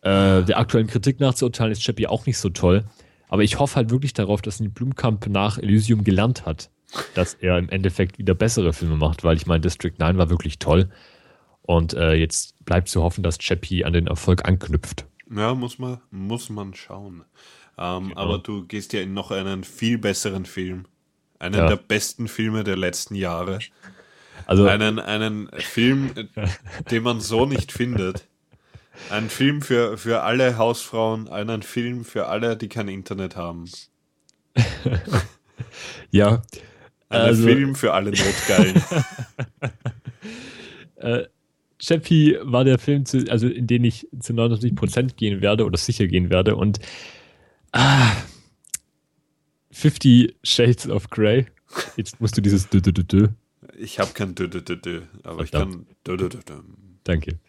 Äh, 0.07 0.45
der 0.45 0.57
aktuellen 0.57 0.87
Kritik 0.87 1.19
nachzuurteilen 1.19 1.71
ist 1.71 1.81
Chappie 1.81 2.07
auch 2.07 2.25
nicht 2.25 2.37
so 2.37 2.49
toll. 2.49 2.85
Aber 3.27 3.43
ich 3.43 3.59
hoffe 3.59 3.75
halt 3.75 3.89
wirklich 3.89 4.13
darauf, 4.13 4.41
dass 4.41 4.61
Neil 4.61 4.69
Blumkamp 4.69 5.27
nach 5.27 5.57
Elysium 5.57 6.05
gelernt 6.05 6.45
hat, 6.45 6.69
dass 7.13 7.33
er 7.33 7.57
im 7.57 7.67
Endeffekt 7.67 8.17
wieder 8.17 8.33
bessere 8.33 8.71
Filme 8.71 8.95
macht, 8.95 9.25
weil 9.25 9.35
ich 9.35 9.47
meine, 9.47 9.59
District 9.59 9.93
9 9.97 10.17
war 10.17 10.29
wirklich 10.29 10.59
toll. 10.59 10.89
Und 11.61 11.93
äh, 11.93 12.13
jetzt 12.13 12.63
bleibt 12.63 12.87
zu 12.87 13.03
hoffen, 13.03 13.21
dass 13.21 13.39
Chappie 13.39 13.83
an 13.83 13.91
den 13.91 14.07
Erfolg 14.07 14.47
anknüpft. 14.47 15.05
Ja, 15.29 15.53
muss 15.53 15.77
man, 15.77 15.99
muss 16.09 16.49
man 16.49 16.73
schauen. 16.73 17.25
Ähm, 17.77 18.09
genau. 18.09 18.21
Aber 18.21 18.37
du 18.37 18.65
gehst 18.65 18.93
ja 18.93 19.01
in 19.01 19.13
noch 19.13 19.31
einen 19.31 19.65
viel 19.65 19.97
besseren 19.97 20.45
Film. 20.45 20.85
Einen 21.37 21.55
ja. 21.55 21.67
der 21.67 21.75
besten 21.75 22.29
Filme 22.29 22.63
der 22.63 22.77
letzten 22.77 23.15
Jahre. 23.15 23.59
Also, 24.45 24.65
einen, 24.67 24.99
einen 24.99 25.49
Film, 25.57 26.11
den 26.91 27.03
man 27.03 27.19
so 27.19 27.45
nicht 27.45 27.73
findet. 27.73 28.25
Ein 29.09 29.29
Film 29.29 29.61
für, 29.61 29.97
für 29.97 30.23
alle 30.23 30.57
Hausfrauen, 30.57 31.27
einen 31.29 31.61
Film 31.61 32.03
für 32.03 32.27
alle, 32.27 32.57
die 32.57 32.67
kein 32.67 32.87
Internet 32.87 33.35
haben. 33.35 33.65
ja. 36.11 36.41
Ein 37.09 37.21
also, 37.21 37.43
Film 37.43 37.75
für 37.75 37.93
alle 37.93 38.11
Notgeilen. 38.11 38.83
äh, 40.97 41.23
Chappie 41.79 42.37
war 42.41 42.63
der 42.63 42.79
Film, 42.79 43.05
zu, 43.05 43.25
also 43.29 43.47
in 43.47 43.67
den 43.67 43.83
ich 43.83 44.07
zu 44.19 44.33
99% 44.33 45.15
gehen 45.15 45.41
werde 45.41 45.65
oder 45.65 45.77
sicher 45.77 46.07
gehen 46.07 46.29
werde. 46.29 46.55
Und 46.55 46.79
ah, 47.71 48.11
50 49.71 50.35
Shades 50.43 50.89
of 50.89 51.09
Grey. 51.09 51.45
Jetzt 51.95 52.19
musst 52.19 52.35
du 52.35 52.41
dieses 52.41 52.67
Dö, 52.69 52.81
Dö, 52.81 52.91
Dö. 52.91 53.27
Ich 53.77 53.99
habe 53.99 54.11
kein 54.13 54.33
Dö, 54.33 54.47
aber 55.23 55.45
Verdammt. 55.45 55.45
ich 55.45 56.03
kann 56.03 56.17
Dö. 56.17 56.29
Danke. 57.07 57.39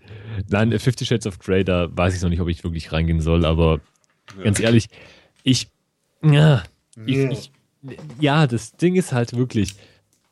Nein, 0.49 0.79
Fifty 0.79 1.05
Shades 1.05 1.27
of 1.27 1.41
Grey, 1.41 1.65
da 1.65 1.89
weiß 1.91 2.15
ich 2.15 2.23
noch 2.23 2.29
nicht, 2.29 2.41
ob 2.41 2.49
ich 2.49 2.63
wirklich 2.63 2.93
reingehen 2.93 3.21
soll, 3.21 3.45
aber 3.45 3.81
ja. 4.37 4.45
ganz 4.45 4.61
ehrlich, 4.61 4.89
ich, 5.43 5.69
ja, 6.23 6.63
ich, 7.07 7.17
ich, 7.17 7.51
ja, 8.21 8.47
das 8.47 8.77
Ding 8.77 8.95
ist 8.95 9.13
halt 9.13 9.37
wirklich, 9.37 9.75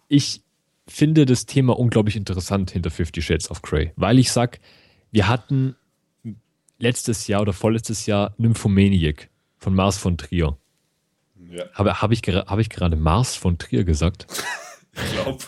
ich 0.09 0.43
finde 0.87 1.27
das 1.27 1.45
Thema 1.47 1.77
unglaublich 1.77 2.15
interessant 2.15 2.71
hinter 2.71 2.91
Fifty 2.91 3.21
Shades 3.21 3.51
of 3.51 3.63
Grey, 3.63 3.93
weil 3.97 4.21
ich 4.21 4.31
sag, 4.31 4.61
wir 5.11 5.27
hatten 5.27 5.75
letztes 6.79 7.27
Jahr 7.27 7.41
oder 7.41 7.53
vorletztes 7.53 8.07
Jahr 8.07 8.33
Nymphomaniac 8.39 9.29
von 9.59 9.75
Mars 9.75 9.99
von 9.99 10.19
Trier. 10.19 10.57
Ja. 11.51 11.65
Habe, 11.73 12.01
habe, 12.01 12.15
ich, 12.15 12.21
habe 12.23 12.61
ich 12.61 12.71
gerade 12.71 12.95
Mars 12.95 13.35
von 13.35 13.59
Trier 13.59 13.85
gesagt? 13.85 14.27
Ich 14.99 15.13
glaube. 15.13 15.45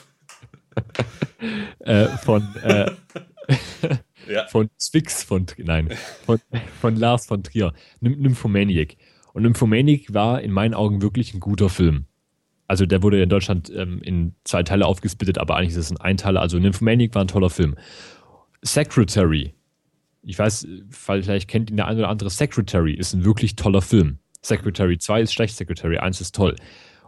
äh, 1.78 2.08
von, 2.18 2.54
äh, 2.56 2.90
ja. 4.28 4.46
von 4.48 4.68
Sphinx 4.80 5.22
von 5.22 5.46
nein, 5.58 5.90
von, 6.24 6.40
von 6.80 6.96
Lars 6.96 7.26
von 7.26 7.42
Trier, 7.42 7.72
Nymphomaniac. 8.00 8.96
Und 9.32 9.42
Nymphomaniac 9.42 10.12
war 10.12 10.40
in 10.40 10.52
meinen 10.52 10.74
Augen 10.74 11.02
wirklich 11.02 11.34
ein 11.34 11.40
guter 11.40 11.68
Film. 11.68 12.06
Also 12.66 12.84
der 12.84 13.02
wurde 13.02 13.22
in 13.22 13.28
Deutschland 13.28 13.72
ähm, 13.74 14.00
in 14.02 14.34
zwei 14.44 14.62
Teile 14.62 14.86
aufgesplittet, 14.86 15.38
aber 15.38 15.56
eigentlich 15.56 15.70
ist 15.70 15.76
es 15.84 15.90
ein 15.90 15.96
Einteiler. 15.96 16.40
Also 16.40 16.58
Nymphomaniac 16.58 17.14
war 17.14 17.24
ein 17.24 17.28
toller 17.28 17.50
Film. 17.50 17.76
Secretary. 18.62 19.54
Ich 20.22 20.38
weiß, 20.38 20.66
vielleicht 20.90 21.48
kennt 21.48 21.70
ihn 21.70 21.76
der 21.76 21.86
eine 21.86 22.00
oder 22.00 22.08
andere. 22.08 22.28
Secretary 22.28 22.92
ist 22.92 23.14
ein 23.14 23.24
wirklich 23.24 23.56
toller 23.56 23.80
Film. 23.80 24.18
Secretary 24.42 24.98
2 24.98 25.22
ist 25.22 25.32
schlecht, 25.32 25.56
Secretary 25.56 25.98
1 25.98 26.20
ist 26.20 26.34
toll. 26.34 26.56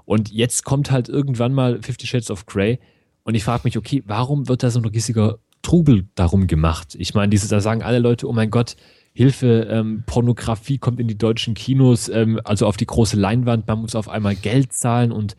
Und 0.04 0.30
jetzt 0.30 0.64
kommt 0.64 0.90
halt 0.90 1.08
irgendwann 1.08 1.52
mal 1.52 1.82
Fifty 1.82 2.06
Shades 2.06 2.30
of 2.30 2.46
Grey 2.46 2.78
und 3.22 3.34
ich 3.34 3.44
frage 3.44 3.62
mich, 3.64 3.76
okay, 3.76 4.02
warum 4.06 4.48
wird 4.48 4.62
da 4.62 4.70
so 4.70 4.80
ein 4.80 4.84
riesiger 4.84 5.38
Trubel 5.62 6.06
darum 6.14 6.46
gemacht? 6.46 6.96
Ich 6.98 7.14
meine, 7.14 7.30
diese, 7.30 7.48
da 7.48 7.60
sagen 7.60 7.82
alle 7.82 7.98
Leute, 7.98 8.26
oh 8.28 8.32
mein 8.32 8.50
Gott, 8.50 8.76
Hilfe, 9.12 9.66
ähm, 9.70 10.04
Pornografie 10.06 10.78
kommt 10.78 11.00
in 11.00 11.08
die 11.08 11.18
deutschen 11.18 11.54
Kinos, 11.54 12.08
ähm, 12.08 12.40
also 12.44 12.66
auf 12.66 12.76
die 12.76 12.86
große 12.86 13.16
Leinwand, 13.16 13.66
man 13.66 13.80
muss 13.80 13.94
auf 13.94 14.08
einmal 14.08 14.36
Geld 14.36 14.72
zahlen 14.72 15.12
und 15.12 15.36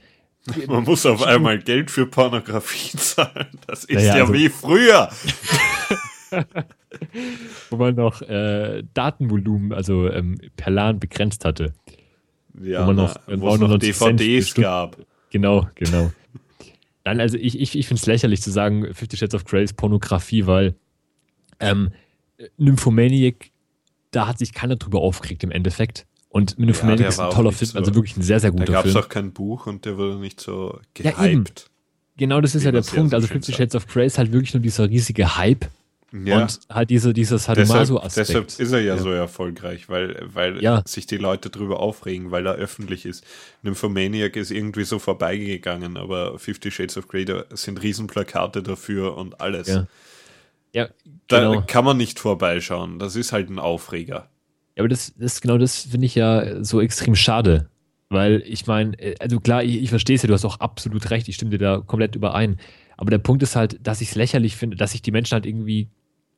Man 0.67 0.83
muss 0.85 1.05
auf 1.05 1.21
einmal 1.23 1.59
Geld 1.59 1.91
für 1.91 2.07
Pornografie 2.07 2.97
zahlen. 2.97 3.47
Das 3.67 3.83
ist 3.83 3.93
Naja, 3.95 4.15
ja 4.17 4.21
also- 4.23 4.33
wie 4.33 4.49
früher. 4.49 5.09
wo 7.69 7.77
man 7.77 7.95
noch 7.95 8.21
äh, 8.21 8.83
Datenvolumen, 8.93 9.73
also 9.73 10.09
ähm, 10.09 10.37
per 10.55 10.71
LAN 10.71 10.99
begrenzt 10.99 11.45
hatte. 11.45 11.73
Ja, 12.61 12.81
Wo 12.81 12.87
man 12.87 12.95
noch- 12.97 13.15
na, 13.27 13.41
wo 13.41 13.51
wo 13.51 13.57
noch 13.57 13.69
noch 13.69 13.77
DVDs 13.79 14.53
gab. 14.55 14.97
Genau, 15.29 15.67
genau. 15.75 16.11
Nein, 17.03 17.19
also 17.19 17.37
ich, 17.37 17.59
ich, 17.59 17.77
ich 17.77 17.87
finde 17.87 17.99
es 17.99 18.05
lächerlich 18.05 18.41
zu 18.41 18.51
sagen, 18.51 18.93
Fifty 18.93 19.17
Shades 19.17 19.33
of 19.35 19.45
Grey 19.45 19.63
ist 19.63 19.73
Pornografie, 19.75 20.45
weil 20.45 20.75
ähm, 21.59 21.89
Nymphomaniac, 22.57 23.49
da 24.11 24.27
hat 24.27 24.37
sich 24.39 24.53
keiner 24.53 24.75
drüber 24.75 24.99
aufgeregt 25.01 25.43
im 25.43 25.51
Endeffekt. 25.51 26.05
Und 26.29 26.57
Nymphomaniac 26.59 26.99
der 26.99 27.07
ist 27.09 27.19
ein 27.19 27.29
toller 27.31 27.51
Film, 27.51 27.71
so- 27.71 27.77
also 27.77 27.93
wirklich 27.95 28.15
ein 28.17 28.21
sehr, 28.21 28.39
sehr 28.39 28.51
Da 28.51 28.57
guter 28.57 28.73
gab 28.73 28.85
es 28.85 28.91
Film. 28.93 29.03
auch 29.03 29.09
kein 29.09 29.33
Buch 29.33 29.67
und 29.67 29.85
der 29.85 29.97
wurde 29.97 30.17
nicht 30.17 30.39
so 30.39 30.79
Ja, 30.99 31.11
gehypt. 31.11 31.21
eben. 31.29 31.43
Genau 32.17 32.39
das 32.41 32.55
ist 32.55 32.63
ja 32.63 32.71
der 32.71 32.81
ja 32.81 32.93
Punkt. 32.93 33.11
so 33.11 33.15
Also 33.15 33.27
Fifty. 33.27 33.51
Shades 33.53 33.75
of 33.75 33.87
Grey 33.87 34.05
ist 34.05 34.17
halt 34.17 34.31
wirklich 34.31 34.53
nur 34.53 34.61
dieser 34.61 34.89
riesige 34.89 35.37
Hype 35.37 35.65
Ja. 36.13 36.41
und 36.41 36.59
halt 36.69 36.89
diese, 36.89 37.13
dieser 37.13 37.37
Deshalb, 37.37 37.59
Sadomaso-Aspekt. 37.59 38.27
deshalb 38.29 38.47
ist 38.47 38.71
er 38.73 38.81
ja, 38.81 38.97
so 38.97 39.11
erfolgreich, 39.11 39.87
weil, 39.87 40.19
weil 40.25 40.61
Ja. 40.61 40.81
sich 40.85 41.05
die 41.07 41.15
Leute 41.17 41.49
drüber 41.49 41.79
aufregen, 41.79 42.31
weil 42.31 42.45
er 42.45 42.55
öffentlich 42.55 43.05
ist. 43.05 43.23
Nymphomaniac 43.61 44.35
ist 44.35 44.51
irgendwie 44.51 44.83
so 44.83 44.99
vorbeigegangen, 44.99 45.95
aber 45.95 46.37
Fifty 46.37 46.69
Shades 46.69 46.97
of 46.97 47.07
Grey, 47.07 47.23
da 47.23 47.45
sind 47.51 47.81
Riesenplakate 47.81 48.61
dafür 48.61 49.15
und 49.15 49.39
alles. 49.39 49.67
Ja. 49.69 49.87
Ja, 50.73 50.89
Da 51.27 51.39
genau. 51.49 51.63
kann 51.67 51.85
man 51.85 51.97
nicht 51.97 52.19
vorbeischauen. 52.19 52.97
Das 52.99 53.15
ist 53.15 53.31
halt 53.31 53.49
ein 53.49 53.59
Aufreger. 53.59 54.29
Ja, 54.75 54.81
aber 54.83 54.87
das, 54.89 55.13
das 55.17 55.41
genau 55.41 55.57
das 55.57 55.81
finde 55.83 56.05
ich 56.07 56.15
ja 56.15 56.63
so 56.63 56.79
extrem 56.81 57.15
schade. 57.15 57.69
Weil 58.09 58.43
ich 58.45 58.67
meine, 58.67 58.97
äh, 58.99 59.15
also 59.19 59.39
klar, 59.39 59.63
ich, 59.63 59.81
ich 59.81 59.89
verstehe 59.89 60.15
es 60.17 60.21
ja, 60.23 60.27
du 60.27 60.33
hast 60.33 60.43
auch 60.45 60.59
absolut 60.59 61.09
recht, 61.09 61.27
ich 61.29 61.35
stimme 61.35 61.51
dir 61.51 61.57
da 61.59 61.77
komplett 61.79 62.15
überein. 62.15 62.57
Aber 62.97 63.09
der 63.11 63.17
Punkt 63.17 63.41
ist 63.43 63.55
halt, 63.55 63.79
dass 63.85 64.01
ich 64.01 64.09
es 64.09 64.15
lächerlich 64.15 64.55
finde, 64.57 64.75
dass 64.77 64.91
sich 64.91 65.01
die 65.01 65.11
Menschen 65.11 65.33
halt 65.33 65.45
irgendwie 65.45 65.89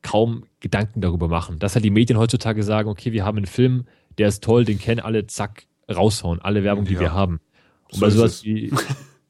kaum 0.04 0.44
Gedanken 0.60 1.02
darüber 1.02 1.28
machen. 1.28 1.58
Dass 1.60 1.76
halt 1.76 1.84
die 1.84 1.90
Medien 1.90 2.20
heutzutage 2.20 2.62
sagen, 2.64 2.90
okay, 2.90 3.12
wir 3.12 3.26
haben 3.26 3.38
einen 3.38 3.46
Film, 3.48 3.86
der 4.18 4.28
ist 4.28 4.44
toll, 4.44 4.66
den 4.66 4.78
kennen 4.78 5.00
alle, 5.00 5.26
zack, 5.28 5.66
raushauen, 5.94 6.40
alle 6.42 6.64
Werbung, 6.64 6.86
die 6.86 6.94
Ja. 6.94 7.00
wir 7.00 7.14
haben. 7.14 7.40
Und 7.92 7.96
So 8.00 8.02
bei 8.02 8.10
sowas 8.12 8.44
wie. 8.44 8.72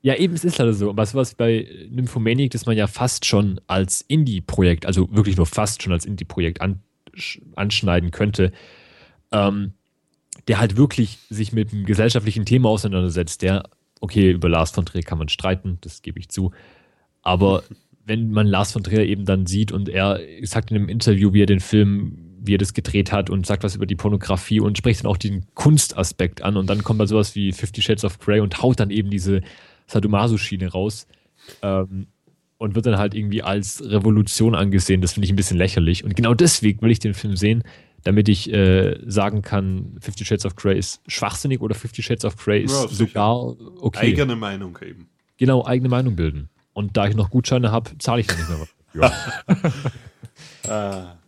Ja, 0.02 0.16
eben, 0.16 0.34
es 0.34 0.44
ist 0.44 0.58
leider 0.58 0.74
so. 0.74 0.90
Aber 0.90 1.06
sowas 1.06 1.34
bei 1.34 1.66
Nymphomaniac, 1.90 2.52
das 2.52 2.66
man 2.66 2.76
ja 2.76 2.88
fast 2.88 3.26
schon 3.26 3.62
als 3.68 4.02
Indie-Projekt, 4.02 4.86
also 4.86 5.08
wirklich 5.16 5.38
nur 5.38 5.46
fast 5.46 5.82
schon 5.82 5.94
als 5.94 6.06
Indie-Projekt 6.06 6.60
ansch 6.60 7.40
anschneiden 7.56 8.12
könnte, 8.12 8.52
ähm, 9.32 9.72
der 10.50 10.60
halt 10.60 10.76
wirklich 10.76 11.20
sich 11.30 11.54
mit 11.54 11.72
einem 11.72 11.86
gesellschaftlichen 11.86 12.44
Thema 12.46 12.68
auseinandersetzt, 12.70 13.44
der, 13.44 13.64
okay, 14.02 14.32
über 14.32 14.50
Lars 14.50 14.72
von 14.72 14.86
Trier 14.86 15.04
kann 15.04 15.20
man 15.20 15.30
streiten, 15.30 15.78
das 15.82 16.02
gebe 16.02 16.20
ich 16.20 16.28
zu, 16.28 16.52
aber 17.22 17.64
wenn 18.06 18.32
man 18.32 18.48
Lars 18.48 18.72
von 18.72 18.84
Trier 18.84 19.06
eben 19.06 19.26
dann 19.26 19.46
sieht 19.46 19.72
und 19.72 19.90
er 19.90 20.20
sagt 20.44 20.72
in 20.72 20.78
einem 20.78 20.90
Interview, 20.90 21.34
wie 21.34 21.44
er 21.44 21.46
den 21.46 21.60
Film, 21.60 22.18
wie 22.40 22.56
er 22.56 22.58
das 22.58 22.74
gedreht 22.74 23.12
hat 23.12 23.30
und 23.30 23.46
sagt 23.46 23.64
was 23.64 23.76
über 23.76 23.86
die 23.86 23.96
Pornografie 23.96 24.60
und 24.60 24.78
spricht 24.78 25.04
dann 25.04 25.12
auch 25.12 25.18
den 25.18 25.46
Kunstaspekt 25.54 26.42
an 26.42 26.58
und 26.58 26.70
dann 26.70 26.84
kommt 26.84 27.00
da 27.00 27.08
sowas 27.08 27.36
wie 27.36 27.54
Fifty 27.54 27.82
Shades 27.82 28.04
of 28.04 28.20
Grey 28.20 28.42
und 28.42 28.62
haut 28.62 28.80
dann 28.80 28.90
eben 28.90 29.10
diese 29.10 29.42
Sadomaso-Schiene 29.88 30.72
raus 30.72 31.08
ähm, 31.62 32.08
und 32.58 32.76
wird 32.76 32.86
dann 32.86 32.98
halt 32.98 33.16
irgendwie 33.16 33.42
als 33.42 33.82
Revolution 33.84 34.56
angesehen. 34.56 35.02
Das 35.02 35.14
finde 35.14 35.26
ich 35.26 35.32
ein 35.32 35.38
bisschen 35.38 35.58
lächerlich 35.58 36.04
und 36.04 36.16
genau 36.16 36.34
deswegen 36.34 36.82
will 36.82 36.92
ich 36.92 37.00
den 37.00 37.14
Film 37.14 37.38
sehen, 37.38 37.64
damit 38.04 38.28
ich 38.28 38.52
äh, 38.52 39.00
sagen 39.06 39.42
kann, 39.42 39.96
Fifty 40.02 40.26
Shades 40.26 40.46
of 40.46 40.58
Grey 40.58 40.78
ist 40.78 41.02
schwachsinnig 41.08 41.62
oder 41.62 41.74
Fifty 41.74 42.04
Shades 42.04 42.26
of 42.26 42.36
Grey 42.36 42.64
ist 42.64 42.74
Ja, 42.74 42.88
sogar 42.90 43.56
okay. 43.82 44.08
Eigene 44.08 44.36
Meinung 44.36 44.78
eben. 44.86 45.08
Genau, 45.38 45.66
eigene 45.66 45.88
Meinung 45.88 46.18
bilden. 46.18 46.50
Und 46.74 46.98
da 46.98 47.08
ich 47.08 47.16
noch 47.16 47.30
Gutscheine 47.30 47.72
habe, 47.72 47.98
zahle 48.00 48.22
ich 48.22 48.28
dann 48.28 48.38
nicht 48.38 48.50
mehr 48.50 48.60
was. 48.60 48.70
Ja. 50.68 51.18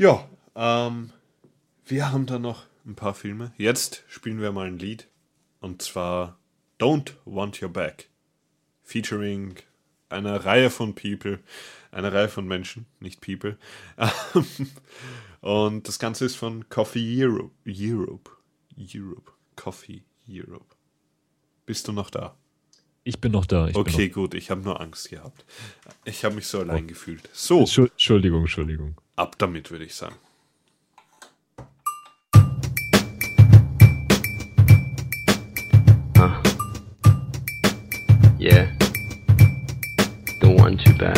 Ja, 0.00 0.28
ähm, 0.54 1.10
wir 1.84 2.12
haben 2.12 2.26
da 2.26 2.38
noch 2.38 2.66
ein 2.86 2.94
paar 2.94 3.14
Filme. 3.14 3.52
Jetzt 3.56 4.04
spielen 4.06 4.40
wir 4.40 4.52
mal 4.52 4.68
ein 4.68 4.78
Lied. 4.78 5.08
Und 5.60 5.82
zwar 5.82 6.38
Don't 6.78 7.14
Want 7.24 7.60
Your 7.60 7.70
Back. 7.70 8.08
Featuring 8.84 9.56
einer 10.08 10.44
Reihe 10.44 10.70
von 10.70 10.94
People, 10.94 11.40
einer 11.90 12.12
Reihe 12.12 12.28
von 12.28 12.46
Menschen, 12.46 12.86
nicht 13.00 13.20
People. 13.20 13.58
Und 15.40 15.88
das 15.88 15.98
Ganze 15.98 16.24
ist 16.24 16.36
von 16.36 16.68
Coffee 16.68 17.24
Europe. 17.24 17.50
Europe. 17.66 18.30
Europe. 18.78 19.32
Coffee 19.56 20.04
Europe. 20.28 20.76
Bist 21.66 21.88
du 21.88 21.92
noch 21.92 22.10
da? 22.10 22.36
Ich 23.08 23.18
bin 23.22 23.32
noch 23.32 23.46
da. 23.46 23.68
Ich 23.68 23.72
bin 23.72 23.80
Okay, 23.80 24.10
gut, 24.10 24.34
ich 24.34 24.50
habe 24.50 24.60
nur 24.60 24.78
Angst 24.82 25.08
gehabt. 25.08 25.42
Ich 26.04 26.26
habe 26.26 26.34
mich 26.34 26.46
so 26.46 26.60
allein 26.60 26.84
Oh. 26.84 26.88
gefühlt. 26.88 27.26
So, 27.32 27.54
noch. 27.60 27.60
Entschuld- 27.66 27.92
Entschuldigung, 27.92 28.40
Entschuldigung. 28.42 28.96
ab 29.16 29.34
damit, 29.38 29.70
würde 29.70 29.86
ich 29.86 29.94
sagen. 29.94 30.14
Huh. 36.16 36.42
Yeah. 38.38 38.66
Don't 40.40 40.56
want 40.60 40.84
you 40.86 40.94
back. 40.96 41.16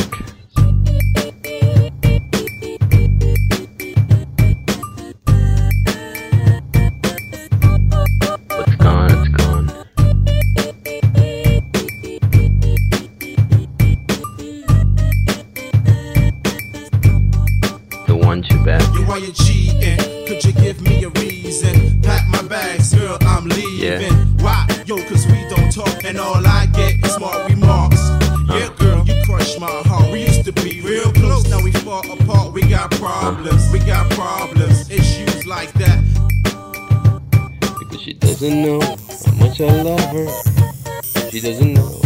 Doesn't 38.40 38.62
know 38.62 38.80
how 38.80 39.32
much 39.34 39.60
I 39.60 39.82
love 39.82 40.00
her. 40.00 41.30
She 41.30 41.40
doesn't 41.40 41.74
know. 41.74 42.00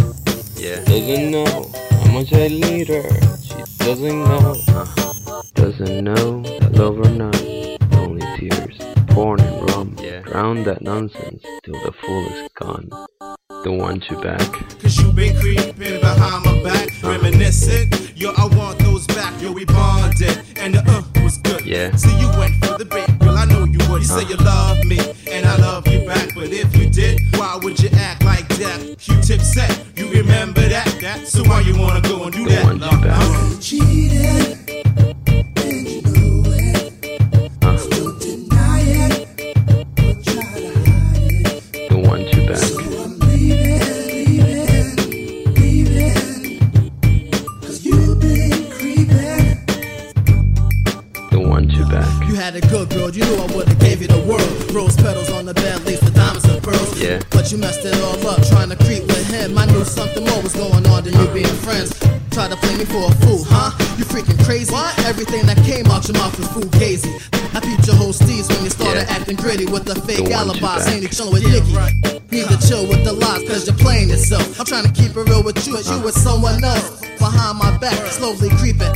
Yeah. 0.57 0.82
Doesn't 0.82 1.30
know 1.30 1.70
how 1.93 2.11
much 2.11 2.32
I 2.32 2.49
need 2.49 2.89
her. 2.89 3.09
She 3.41 3.55
doesn't 3.78 4.24
know. 4.24 4.57
Doesn't 5.55 6.03
know 6.03 6.43
that 6.43 6.72
love 6.72 6.99
or 6.99 7.11
not. 7.11 7.41
Only 8.01 8.26
tears. 8.37 8.76
Porn 9.11 9.39
and 9.43 9.70
rum. 9.70 9.97
Yeah. 10.01 10.22
Drown 10.22 10.64
that 10.64 10.82
nonsense 10.82 11.41
till 11.62 11.80
the 11.85 11.93
fool 11.93 12.26
is 12.26 12.49
gone. 12.59 12.91
Don't 13.62 13.78
want 13.78 14.11
you 14.11 14.20
back. 14.20 14.41
Cause 14.80 14.99
you 15.01 15.12
been 15.12 15.39
creeping 15.39 16.01
behind 16.01 16.45
my 16.45 16.62
back, 16.64 16.89
uh-huh. 16.89 17.11
reminiscing. 17.11 18.03
Had 52.45 52.57
it 52.57 52.68
good, 52.68 52.90
girl. 52.90 53.09
You 53.09 53.24
knew 53.24 53.36
I 53.40 53.49
would've 53.57 53.78
gave 53.80 54.03
you 54.03 54.09
the 54.09 54.20
world. 54.28 54.45
Rose 54.68 54.97
petals 54.97 55.30
on 55.32 55.47
the 55.47 55.55
bed, 55.55 55.80
leaves 55.88 56.05
with 56.05 56.14
diamonds 56.14 56.45
and 56.45 56.62
pearls. 56.62 56.92
Yeah. 57.01 57.22
But 57.30 57.51
you 57.51 57.57
messed 57.57 57.86
it 57.88 57.97
all 58.05 58.20
up, 58.28 58.45
trying 58.53 58.68
to 58.68 58.76
creep 58.84 59.05
with 59.09 59.24
him. 59.32 59.57
I 59.57 59.64
knew 59.64 59.82
something 59.84 60.20
more 60.28 60.42
was 60.45 60.53
going 60.53 60.84
on 60.92 61.05
than 61.05 61.16
you 61.16 61.26
being 61.32 61.57
friends. 61.64 61.97
Try 62.36 62.53
to 62.53 62.57
play 62.61 62.76
me 62.76 62.84
for 62.84 63.09
a 63.09 63.12
fool, 63.24 63.49
huh? 63.49 63.72
You 63.97 64.05
freaking 64.05 64.36
crazy. 64.45 64.70
What? 64.70 64.92
Everything 65.09 65.47
that 65.47 65.57
came 65.64 65.86
out 65.88 66.05
your 66.05 66.20
mouth 66.20 66.36
was 66.36 66.49
fugazi. 66.53 67.09
I 67.57 67.61
peeped 67.64 67.86
your 67.86 67.97
whole 67.97 68.12
steez 68.12 68.53
when 68.53 68.61
you 68.64 68.68
started 68.68 69.09
Yeah. 69.09 69.16
acting 69.16 69.36
gritty 69.36 69.64
with 69.64 69.88
a 69.88 69.97
fake 70.05 70.28
Don't 70.28 70.28
want 70.28 70.61
you 70.61 70.61
alibi. 70.61 70.76
back. 70.76 70.84
Saying 70.84 71.01
you 71.01 71.09
chillin' 71.09 71.32
with 71.32 71.49
Nicky. 71.49 71.72
Need 72.28 72.49
to 72.53 72.59
chill 72.68 72.84
with 72.84 73.05
the 73.09 73.14
lies, 73.14 73.49
cause 73.49 73.64
you're 73.64 73.80
playing 73.80 74.11
yourself. 74.11 74.61
I'm 74.61 74.66
trying 74.66 74.84
to 74.84 74.92
keep 74.92 75.16
it 75.16 75.24
real 75.30 75.42
with 75.42 75.64
you, 75.66 75.78
as 75.78 75.88
you 75.88 75.97
uh-huh. 75.97 76.05
with 76.05 76.16
someone 76.18 76.62
else. 76.62 77.01
Behind 77.16 77.57
my 77.57 77.72
back, 77.78 77.97
slowly 78.12 78.51
creeping. 78.61 78.92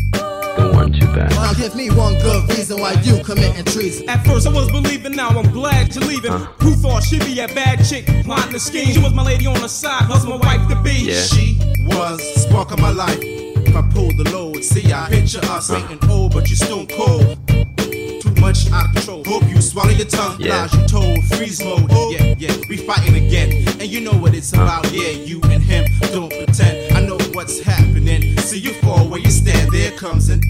Don't 0.59 0.74
want 0.74 0.94
you 0.96 1.06
back. 1.06 1.30
Now 1.30 1.54
give 1.54 1.74
me 1.74 1.90
one 1.90 2.14
good 2.14 2.48
reason 2.50 2.80
why 2.80 2.92
you 3.02 3.22
committing 3.22 3.64
treason. 3.64 4.09
At 4.09 4.26
first 4.26 4.46
I 4.46 4.52
was 4.52 4.70
believing, 4.70 5.12
now 5.12 5.28
I'm 5.28 5.50
glad 5.52 5.94
you're 5.94 6.04
leaving. 6.04 6.32
Who 6.32 6.74
thought 6.74 7.02
she'd 7.04 7.24
be 7.24 7.38
a 7.40 7.48
bad 7.48 7.84
chick, 7.84 8.06
plotting 8.24 8.54
a 8.54 8.59
scheme? 8.59 8.92
She 8.92 9.00
was 9.00 9.14
my 9.14 9.22
lady 9.22 9.46
on 9.46 9.61
the 9.61 9.68
side, 9.68 10.09
was 10.09 10.26
my 10.26 10.36
wife 10.36 10.68
to 10.68 10.82
be. 10.82 10.94
Yeah. 10.94 11.20
She 11.20 11.56
was 11.86 12.18
the 12.18 12.40
spark 12.40 12.72
of 12.72 12.80
my 12.80 12.90
life. 12.90 13.18
If 13.20 13.76
I 13.76 13.82
pull 13.92 14.11
the 14.16 14.28
load, 14.32 14.64
see, 14.64 14.92
I 14.92 15.09
picture 15.09 15.40
us 15.44 15.70
getting 15.70 16.11
old, 16.11 16.32
but 16.32 16.48
you 16.50 16.56
stone 16.56 16.86
cold. 16.88 17.38
Too 17.78 18.34
much 18.40 18.70
out 18.72 18.88
of 18.88 18.94
control. 18.94 19.24
Hope 19.26 19.48
you 19.48 19.61
swallow 19.61 19.90
your 19.90 20.06
tongue. 20.06 20.40
Yeah. 20.40 20.62
Lies 20.62 20.74
you 20.74 20.86
told, 20.88 21.24
freeze 21.24 21.62
mode. 21.62 21.86
Oh. 21.90 22.11
Yeah, 22.18 22.34
yeah, 22.36 22.56
we 22.68 22.78
fighting 22.78 23.14
again. 23.14 23.68
And 23.80 23.86
you 23.86 24.00
know 24.00 24.14
what 24.14 24.34
it's 24.34 24.52
about. 24.52 24.90
Yeah, 24.92 25.11
you 25.11 25.40
and 25.44 25.62
him. 25.62 25.86
Don't 26.11 26.30
pretend. 26.30 26.96
I 26.96 27.00
know 27.00 27.18
what's 27.39 27.61
happening. 27.61 28.36
See 28.39 28.59
you 28.59 28.72
fall 28.82 29.07
where 29.09 29.20
you 29.20 29.30
stand. 29.30 29.70
There 29.70 29.93
comes 29.93 30.28
an 30.28 30.41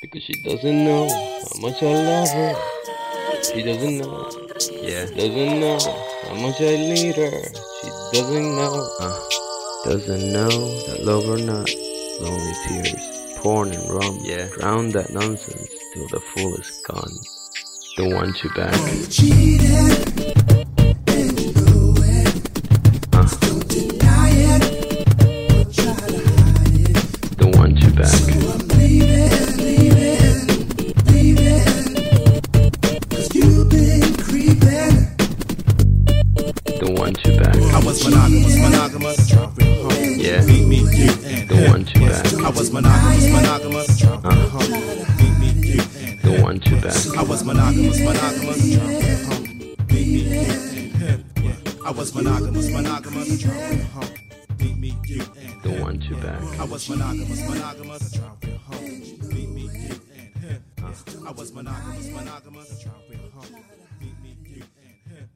Because 0.00 0.22
she 0.22 0.32
doesn't 0.48 0.84
know 0.86 1.08
how 1.10 1.60
much 1.60 1.82
I 1.82 1.92
love 1.92 2.30
her. 2.30 2.54
She 3.42 3.62
doesn't 3.62 3.98
know. 3.98 4.30
Yeah. 4.80 5.04
Doesn't 5.14 5.60
know 5.60 5.78
how 6.24 6.34
much 6.36 6.58
I 6.62 6.76
need 6.88 7.16
her. 7.16 7.42
She 7.82 7.88
doesn't 8.16 8.56
know. 8.56 8.88
Uh, 8.98 9.18
doesn't 9.84 10.32
know 10.32 10.48
that 10.86 11.00
love 11.04 11.28
or 11.28 11.36
not. 11.36 11.68
Lonely 12.22 12.54
tears, 12.66 12.94
porn 13.40 13.72
and 13.72 13.90
rum. 13.90 14.20
Yeah. 14.22 14.48
Drown 14.56 14.88
that 14.92 15.12
nonsense 15.12 15.68
till 15.92 16.08
the 16.08 16.20
fool 16.32 16.54
is 16.54 16.82
gone. 16.88 17.18
Don't 18.02 18.14
want 18.14 18.42
you 18.42 18.50
back. 18.50 18.72
Don't 27.36 27.54
want 27.54 27.80
you 27.80 27.90
back. 27.92 28.10
Don't 36.80 36.98
want 36.98 37.24
you 37.24 37.38
back. 37.38 37.56
I 37.56 37.84
was 37.84 38.04
monogamous, 38.04 38.56
monogamous. 38.58 39.30
Yeah. 40.18 40.44
Me, 40.44 40.66
me, 40.66 40.78
you, 40.78 41.12
and 41.24 41.48
Don't 41.48 41.68
want 41.68 41.94
you 41.94 42.00
back. 42.08 42.34
I 42.34 42.50
was 42.50 42.72
monogamous, 42.72 43.30
monogamous. 43.30 44.02
Me, 44.68 45.01
you 46.72 46.80
back. 46.80 47.18
I 47.18 47.22
was 47.22 47.44
monogamous, 47.44 48.00
monogamous. 48.00 48.64
Me, 49.90 50.04
me, 50.04 50.20
you, 50.20 50.40
and 50.40 50.96
him. 50.96 51.24
I 51.84 51.90
was 51.90 52.14
monogamous, 52.14 52.70
monogamous. 52.70 53.44
Me, 54.58 54.74
me, 54.74 54.96
you, 55.06 55.22
and 55.38 55.62
Don't 55.62 55.80
want 55.80 56.02
you 56.04 56.16
back. 56.16 56.40
I 56.58 56.64
was 56.64 56.88
monogamous, 56.88 57.48
monogamous. 57.48 58.18
Me, 59.28 59.46
me, 59.46 59.62
you, 59.62 60.00
and 60.16 60.34
him. 60.36 60.64
I 61.26 61.30
was 61.32 61.52
monogamous, 61.52 62.08
monogamous. 62.10 62.86
Me, 64.00 64.14
me, 64.22 64.36
you, 64.44 64.62
and 64.80 65.18
him. 65.18 65.28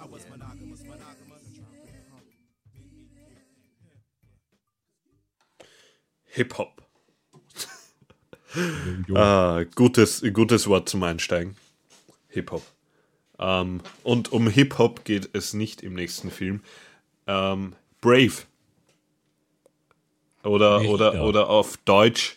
I 0.00 0.06
was 0.06 0.26
monogamous, 0.28 0.82
monogamous. 0.82 1.60
Hip-Hop. 6.32 6.75
Ah, 9.14 9.64
gutes, 9.74 10.24
gutes 10.32 10.66
Wort 10.68 10.88
zum 10.88 11.02
Einsteigen. 11.02 11.56
Hip-Hop. 12.28 12.62
Ähm, 13.38 13.80
und 14.02 14.32
um 14.32 14.48
Hip-Hop 14.48 15.04
geht 15.04 15.30
es 15.32 15.54
nicht 15.54 15.82
im 15.82 15.94
nächsten 15.94 16.30
Film. 16.30 16.60
Ähm, 17.26 17.74
Brave. 18.00 18.32
Oder, 20.42 20.78
Merida. 20.78 20.92
oder, 20.92 21.24
oder 21.24 21.50
auf 21.50 21.76
Deutsch 21.78 22.36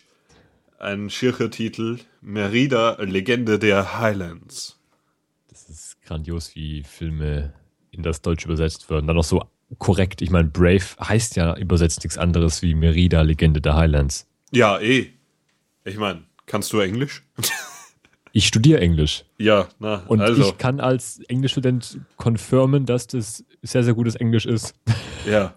ein 0.78 1.10
schircher 1.10 1.50
Titel. 1.50 1.98
Merida, 2.20 2.96
Legende 3.00 3.58
der 3.58 3.98
Highlands. 3.98 4.78
Das 5.48 5.68
ist 5.68 6.02
grandios, 6.02 6.54
wie 6.54 6.82
Filme 6.82 7.52
in 7.90 8.02
das 8.02 8.22
Deutsch 8.22 8.44
übersetzt 8.44 8.90
werden. 8.90 9.06
Dann 9.06 9.16
noch 9.16 9.24
so 9.24 9.44
korrekt. 9.78 10.22
Ich 10.22 10.30
meine, 10.30 10.48
Brave 10.48 10.84
heißt 11.00 11.36
ja 11.36 11.56
übersetzt 11.56 12.02
nichts 12.02 12.18
anderes 12.18 12.62
wie 12.62 12.74
Merida, 12.74 13.22
Legende 13.22 13.60
der 13.60 13.76
Highlands. 13.76 14.26
Ja, 14.50 14.80
eh. 14.80 15.12
Ich 15.90 15.98
meine, 15.98 16.22
kannst 16.46 16.72
du 16.72 16.78
Englisch? 16.80 17.22
Ich 18.32 18.46
studiere 18.46 18.78
Englisch. 18.80 19.24
ja, 19.38 19.66
na, 19.80 20.04
Und 20.06 20.20
also. 20.20 20.40
ich 20.42 20.56
kann 20.56 20.78
als 20.78 21.18
Englischstudent 21.26 21.98
confirmen, 22.16 22.86
dass 22.86 23.08
das 23.08 23.44
sehr, 23.62 23.82
sehr 23.82 23.94
gutes 23.94 24.14
Englisch 24.14 24.46
ist. 24.46 24.74
Ja. 25.26 25.54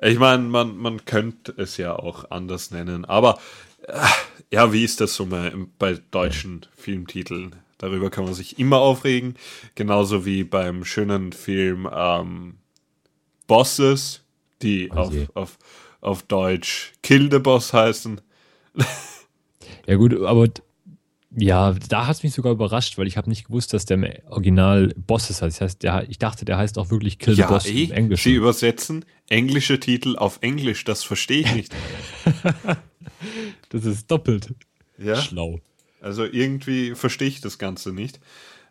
Ich 0.00 0.20
meine, 0.20 0.44
man, 0.44 0.76
man 0.76 1.04
könnte 1.04 1.52
es 1.56 1.78
ja 1.78 1.96
auch 1.96 2.30
anders 2.30 2.70
nennen, 2.70 3.04
aber 3.04 3.40
äh, 3.88 3.98
ja, 4.52 4.72
wie 4.72 4.84
ist 4.84 5.00
das 5.00 5.16
so 5.16 5.26
mal 5.26 5.52
bei 5.80 5.98
deutschen 6.12 6.64
Filmtiteln? 6.76 7.56
Darüber 7.78 8.08
kann 8.08 8.24
man 8.24 8.34
sich 8.34 8.60
immer 8.60 8.78
aufregen, 8.78 9.34
genauso 9.74 10.24
wie 10.24 10.44
beim 10.44 10.84
schönen 10.84 11.32
Film 11.32 11.88
ähm, 11.92 12.58
Bosses, 13.48 14.22
die 14.62 14.90
Oh 14.92 14.98
auf, 14.98 15.14
auf, 15.34 15.58
auf 16.00 16.22
Deutsch 16.22 16.92
Kill 17.02 17.30
the 17.32 17.40
Boss 17.40 17.72
heißen. 17.72 18.20
Ja 19.86 19.94
gut, 19.96 20.20
aber 20.22 20.48
ja, 21.38 21.72
da 21.88 22.06
hat 22.06 22.16
es 22.16 22.22
mich 22.22 22.32
sogar 22.32 22.52
überrascht, 22.52 22.96
weil 22.98 23.06
ich 23.06 23.16
habe 23.16 23.28
nicht 23.28 23.46
gewusst, 23.46 23.72
dass 23.74 23.84
der 23.84 23.96
im 23.96 24.06
Original 24.28 24.92
Bosses 24.96 25.42
heißt. 25.42 25.56
Das 25.56 25.60
heißt, 25.60 25.82
der, 25.82 26.08
ich 26.08 26.18
dachte, 26.18 26.44
der 26.44 26.56
heißt 26.56 26.78
auch 26.78 26.90
wirklich 26.90 27.18
Kill 27.18 27.34
the 27.34 27.42
Ja, 27.42 27.48
Boss 27.48 27.66
eh, 27.66 27.84
im 27.84 27.92
Englischen. 27.92 28.30
sie 28.30 28.34
übersetzen 28.36 29.04
englische 29.28 29.78
Titel 29.78 30.16
auf 30.16 30.38
Englisch, 30.40 30.84
das 30.84 31.02
verstehe 31.04 31.40
ich 31.40 31.54
nicht. 31.54 31.74
Das 33.70 33.84
ist 33.84 34.10
doppelt 34.10 34.54
Ja? 34.98 35.16
schlau. 35.16 35.60
Also 36.00 36.24
irgendwie 36.24 36.94
verstehe 36.94 37.28
ich 37.28 37.40
das 37.40 37.58
Ganze 37.58 37.92
nicht. 37.92 38.20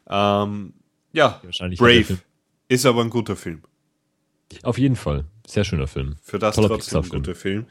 Ähm, 0.07 0.73
ja, 1.11 1.41
Wahrscheinlich 1.43 1.79
Brave 1.79 2.19
ist 2.69 2.85
aber 2.85 3.01
ein 3.01 3.09
guter 3.09 3.35
Film. 3.35 3.61
Auf 4.63 4.77
jeden 4.77 4.95
Fall. 4.95 5.25
Sehr 5.47 5.63
schöner 5.63 5.87
Film. 5.87 6.15
Für 6.23 6.39
das 6.39 6.55
Toller 6.55 6.69
trotzdem 6.69 7.01
ein 7.03 7.09
guter 7.09 7.35
Film. 7.35 7.65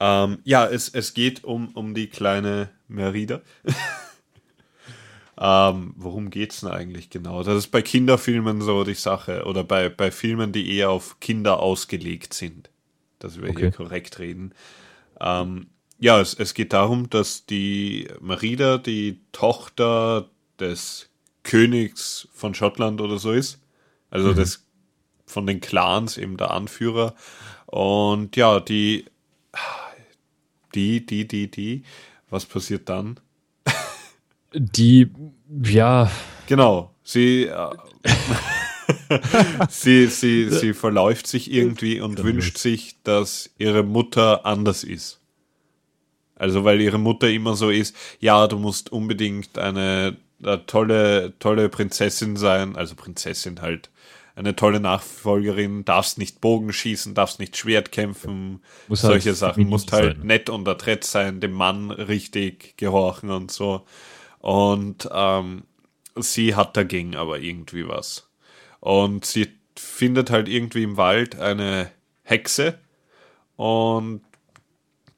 Ähm, 0.00 0.38
ja, 0.44 0.66
es, 0.66 0.88
es 0.88 1.14
geht 1.14 1.44
um, 1.44 1.68
um 1.68 1.94
die 1.94 2.08
kleine 2.08 2.70
Merida. 2.88 3.40
ähm, 5.40 5.94
worum 5.96 6.30
geht's 6.30 6.60
denn 6.60 6.70
eigentlich 6.70 7.10
genau? 7.10 7.42
Das 7.42 7.56
ist 7.56 7.68
bei 7.68 7.82
Kinderfilmen 7.82 8.60
so 8.60 8.84
die 8.84 8.94
Sache. 8.94 9.44
Oder 9.44 9.64
bei, 9.64 9.88
bei 9.88 10.10
Filmen, 10.10 10.52
die 10.52 10.76
eher 10.76 10.90
auf 10.90 11.20
Kinder 11.20 11.60
ausgelegt 11.60 12.34
sind. 12.34 12.70
Dass 13.18 13.40
wir 13.40 13.48
hier 13.52 13.68
Okay. 13.68 13.70
korrekt 13.70 14.18
reden. 14.18 14.52
Ähm, 15.20 15.68
ja, 15.98 16.20
es, 16.20 16.34
es 16.34 16.52
geht 16.52 16.72
darum, 16.74 17.08
dass 17.08 17.46
die 17.46 18.08
Merida 18.20 18.76
die 18.78 19.20
Tochter 19.32 20.28
des 20.60 21.08
Königs 21.42 22.28
von 22.32 22.54
Schottland 22.54 23.00
oder 23.00 23.18
so 23.18 23.32
ist. 23.32 23.60
Also 24.10 24.34
des 24.34 24.66
von 25.26 25.46
den 25.46 25.60
Clans 25.60 26.18
eben 26.18 26.36
der 26.36 26.52
Anführer. 26.52 27.14
Und 27.66 28.36
ja, 28.36 28.60
die, 28.60 29.06
die, 30.76 31.04
die, 31.04 31.26
die, 31.26 31.50
die, 31.50 31.82
was 32.30 32.44
passiert 32.44 32.88
dann? 32.88 33.18
Die, 34.52 35.10
ja, 35.64 36.10
Genau, 36.46 36.94
sie, 37.02 37.44
äh, 37.44 37.70
sie, 39.68 40.06
sie, 40.06 40.50
sie 40.50 40.74
verläuft 40.74 41.26
sich 41.26 41.50
irgendwie 41.50 42.00
und 42.00 42.22
wünscht 42.22 42.58
sich, 42.58 42.96
dass 43.02 43.50
ihre 43.58 43.82
Mutter 43.82 44.46
anders 44.46 44.84
ist. 44.84 45.20
Also, 46.36 46.64
weil 46.64 46.80
ihre 46.80 46.98
Mutter 46.98 47.28
immer 47.28 47.54
so 47.54 47.70
ist, 47.70 47.96
ja, 48.20 48.46
du 48.46 48.58
musst 48.58 48.92
unbedingt 48.92 49.58
eine, 49.58 50.16
eine 50.42 50.66
tolle, 50.66 51.34
tolle 51.38 51.68
Prinzessin 51.68 52.36
sein, 52.36 52.76
also 52.76 52.94
Prinzessin 52.94 53.60
halt, 53.60 53.90
eine 54.36 54.54
tolle 54.54 54.80
Nachfolgerin, 54.80 55.84
darfst 55.86 56.18
nicht 56.18 56.42
Bogen 56.42 56.72
schießen, 56.72 57.14
darfst 57.14 57.40
nicht 57.40 57.56
Schwert 57.56 57.90
kämpfen, 57.90 58.62
Muss 58.86 59.02
halt 59.02 59.14
solche 59.14 59.34
Sachen, 59.34 59.54
feminin 59.54 59.70
musst 59.70 59.92
halt 59.92 60.18
sein. 60.18 60.26
nett 60.26 60.50
und 60.50 60.68
adrett 60.68 61.04
sein, 61.04 61.40
dem 61.40 61.52
Mann 61.52 61.90
richtig 61.90 62.76
gehorchen 62.76 63.30
und 63.30 63.50
so. 63.50 63.86
Und 64.38 65.08
ähm, 65.10 65.64
sie 66.16 66.54
hat 66.54 66.76
dagegen 66.76 67.16
aber 67.16 67.40
irgendwie 67.40 67.88
was. 67.88 68.28
Und 68.80 69.24
sie 69.24 69.48
findet 69.74 70.30
halt 70.30 70.48
irgendwie 70.48 70.82
im 70.82 70.98
Wald 70.98 71.40
eine 71.40 71.90
Hexe 72.22 72.78
und 73.56 74.20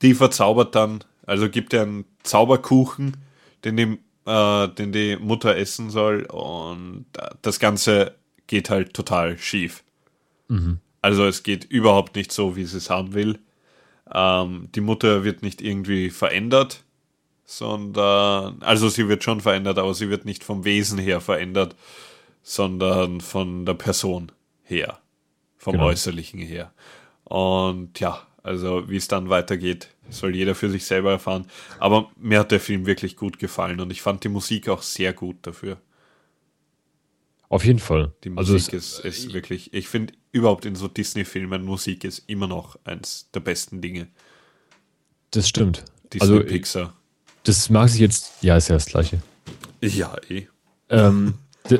die 0.00 0.14
verzaubert 0.14 0.76
dann, 0.76 1.02
also 1.26 1.50
gibt 1.50 1.72
ihr 1.72 1.82
einen 1.82 2.04
Zauberkuchen, 2.22 3.16
den 3.64 3.76
die, 3.76 3.98
äh, 4.30 4.68
den 4.68 4.92
die 4.92 5.16
Mutter 5.16 5.56
essen 5.56 5.90
soll 5.90 6.22
und 6.26 7.06
äh, 7.18 7.30
das 7.42 7.58
Ganze 7.58 8.14
geht 8.48 8.68
halt 8.70 8.92
total 8.94 9.38
schief. 9.38 9.84
Also 11.02 11.26
es 11.26 11.42
geht 11.44 11.64
überhaupt 11.64 12.16
nicht 12.16 12.32
so, 12.32 12.56
wie 12.56 12.64
sie 12.64 12.78
es 12.78 12.90
haben 12.90 13.14
will. 13.14 13.38
Ähm, 14.12 14.68
die 14.74 14.80
Mutter 14.80 15.22
wird 15.22 15.42
nicht 15.42 15.60
irgendwie 15.60 16.10
verändert, 16.10 16.82
sondern, 17.44 18.60
also 18.62 18.88
sie 18.88 19.08
wird 19.08 19.22
schon 19.24 19.40
verändert, 19.40 19.78
aber 19.78 19.94
sie 19.94 20.10
wird 20.10 20.24
nicht 20.24 20.42
vom 20.44 20.64
Wesen 20.64 20.98
her 20.98 21.20
verändert, 21.20 21.76
sondern 22.42 23.20
von 23.20 23.64
der 23.66 23.74
Person 23.74 24.32
her, 24.64 24.98
vom 25.56 25.74
Genau. 25.74 25.86
Äußerlichen 25.86 26.40
her. 26.40 26.72
Und 27.24 28.00
ja, 28.00 28.26
also 28.42 28.88
wie 28.88 28.96
es 28.96 29.08
dann 29.08 29.28
weitergeht, 29.28 29.88
soll 30.08 30.34
jeder 30.34 30.54
für 30.54 30.70
sich 30.70 30.86
selber 30.86 31.10
erfahren. 31.10 31.46
Aber 31.78 32.10
mir 32.16 32.38
hat 32.40 32.50
der 32.52 32.60
Film 32.60 32.86
wirklich 32.86 33.16
gut 33.16 33.38
gefallen 33.38 33.80
und 33.80 33.90
ich 33.90 34.00
fand 34.00 34.24
die 34.24 34.30
Musik 34.30 34.68
auch 34.70 34.80
sehr 34.82 35.12
gut 35.12 35.36
dafür. 35.42 35.76
Auf 37.48 37.64
jeden 37.64 37.78
Fall. 37.78 38.12
Die 38.24 38.32
also 38.36 38.52
Musik 38.52 38.74
es, 38.74 38.98
ist, 38.98 39.04
ist 39.04 39.32
wirklich, 39.32 39.72
ich 39.72 39.88
finde 39.88 40.12
überhaupt 40.32 40.66
in 40.66 40.74
so 40.74 40.86
Disney-Filmen, 40.88 41.64
Musik 41.64 42.04
ist 42.04 42.24
immer 42.26 42.46
noch 42.46 42.78
eins 42.84 43.30
der 43.32 43.40
besten 43.40 43.80
Dinge. 43.80 44.08
das 45.30 45.48
stimmt. 45.48 45.84
Disney 46.12 46.20
also 46.36 46.44
Pixar. 46.44 46.94
das 47.44 47.70
mag 47.70 47.88
sich 47.88 48.00
jetzt, 48.00 48.42
ja, 48.42 48.56
ist 48.56 48.68
ja 48.68 48.74
das 48.76 48.86
gleiche. 48.86 49.22
Ja, 49.80 50.14
eh. 50.28 50.46
Ähm, 50.90 51.34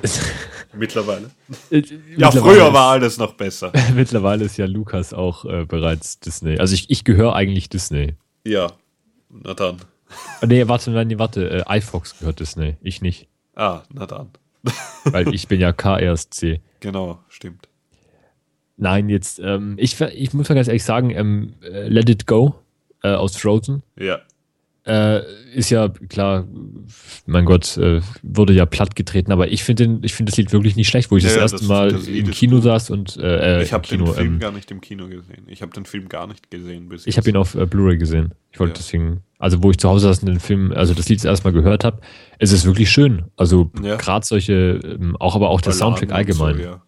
Mittlerweile. 0.75 1.31
ja, 1.71 1.81
Ja, 2.17 2.31
früher 2.31 2.73
war 2.73 2.93
alles 2.93 3.17
noch 3.17 3.35
besser. 3.35 3.73
Mittlerweile 3.95 4.45
ist 4.45 4.57
ja 4.57 4.67
Lukas 4.67 5.13
auch 5.15 5.45
äh, 5.45 5.65
bereits 5.65 6.21
Disney. 6.21 6.59
Also 6.59 6.75
ich, 6.75 6.91
ich 6.91 7.05
gehöre 7.05 7.35
eigentlich 7.35 7.69
Disney. 7.69 8.17
Ja, 8.45 8.73
na 9.31 9.55
dann. 9.55 9.79
Ah, 10.41 10.47
Nee, 10.47 10.69
warte, 10.69 10.91
nein, 10.91 11.09
nee, 11.09 11.19
warte. 11.19 11.65
Äh, 11.67 11.79
iFox 11.79 12.19
gehört 12.19 12.41
Disney. 12.41 12.77
Ich 12.83 13.03
nicht. 13.03 13.29
Ah, 13.55 13.83
na 13.93 14.07
dann. 14.07 14.31
Weil 15.05 15.35
ich 15.35 15.49
bin 15.49 15.61
ja 15.61 15.73
KRSC. 15.73 16.61
Genau, 16.81 17.21
stimmt. 17.29 17.69
Nein, 18.77 19.09
jetzt, 19.09 19.41
ähm, 19.41 19.75
ich, 19.79 20.01
ich 20.01 20.33
muss 20.35 20.49
mal 20.49 20.55
ganz 20.55 20.69
ehrlich 20.69 20.85
sagen, 20.85 21.11
ähm, 21.11 21.55
äh, 21.63 21.89
Let 21.89 22.09
It 22.09 22.27
Go 22.27 22.55
äh, 23.03 23.09
aus 23.09 23.37
Frozen 23.37 23.83
Ja. 23.99 24.21
Äh, 24.89 25.23
ist 25.55 25.71
ja 25.71 25.89
klar, 26.09 26.47
mein 27.27 27.45
Gott, 27.45 27.77
äh, 27.77 28.01
wurde 28.23 28.53
ja 28.55 28.65
platt 28.67 28.97
getreten, 28.97 29.33
aber 29.33 29.49
ich 29.53 29.63
finde 29.65 30.01
finde 30.09 30.31
das 30.31 30.37
Lied 30.39 30.53
wirklich 30.53 30.77
nicht 30.77 30.89
schlecht, 30.89 31.11
wo 31.11 31.17
ich 31.17 31.25
Ja, 31.25 31.29
das 31.29 31.37
ja, 31.37 31.43
erste 31.43 31.59
das- 31.59 31.67
Mal 31.69 31.93
das 31.93 32.07
im 32.07 32.31
Kino 32.31 32.61
saß 32.61 32.91
und 32.91 33.17
äh, 33.19 33.59
äh, 33.59 33.63
Ich 33.63 33.73
habe 33.73 33.87
den 33.87 34.07
Film 34.07 34.35
ähm, 34.35 34.39
gar 34.39 34.53
nicht 34.53 34.71
im 34.71 34.81
Kino 34.81 35.07
gesehen. 35.09 35.45
Ich 35.47 35.63
habe 35.63 35.73
den 35.73 35.85
Film 35.85 36.09
gar 36.09 36.27
nicht 36.27 36.51
gesehen 36.51 36.89
bis 36.89 37.07
Ich 37.07 37.17
habe 37.19 37.29
ihn 37.29 37.37
auf 37.37 37.55
äh, 37.55 37.67
Blu-ray 37.67 37.99
gesehen. 37.99 38.33
Ich 38.51 38.59
wollte 38.61 38.73
Ja. 38.73 38.79
deswegen, 38.79 39.23
also 39.39 39.63
wo 39.63 39.71
ich 39.71 39.79
zu 39.79 39.89
Hause 39.89 40.07
saß 40.09 40.21
und 40.21 40.27
den 40.29 40.41
Film, 40.41 40.73
also 40.73 40.95
das 40.95 41.09
Lied 41.09 41.25
erstmal 41.25 41.53
gehört 41.53 41.85
habe, 41.85 42.01
es 42.39 42.53
ist 42.53 42.65
wirklich 42.65 42.91
schön. 42.91 43.25
Also 43.37 43.71
Ja. 43.83 43.97
gerade 43.97 44.25
solche, 44.27 44.81
ähm, 44.85 45.17
auch 45.19 45.35
aber 45.37 45.51
auch 45.51 45.61
der 45.61 45.73
Soundtrack 45.75 46.13
allgemein. 46.13 46.57
So, 46.57 46.63
ja. 46.63 46.83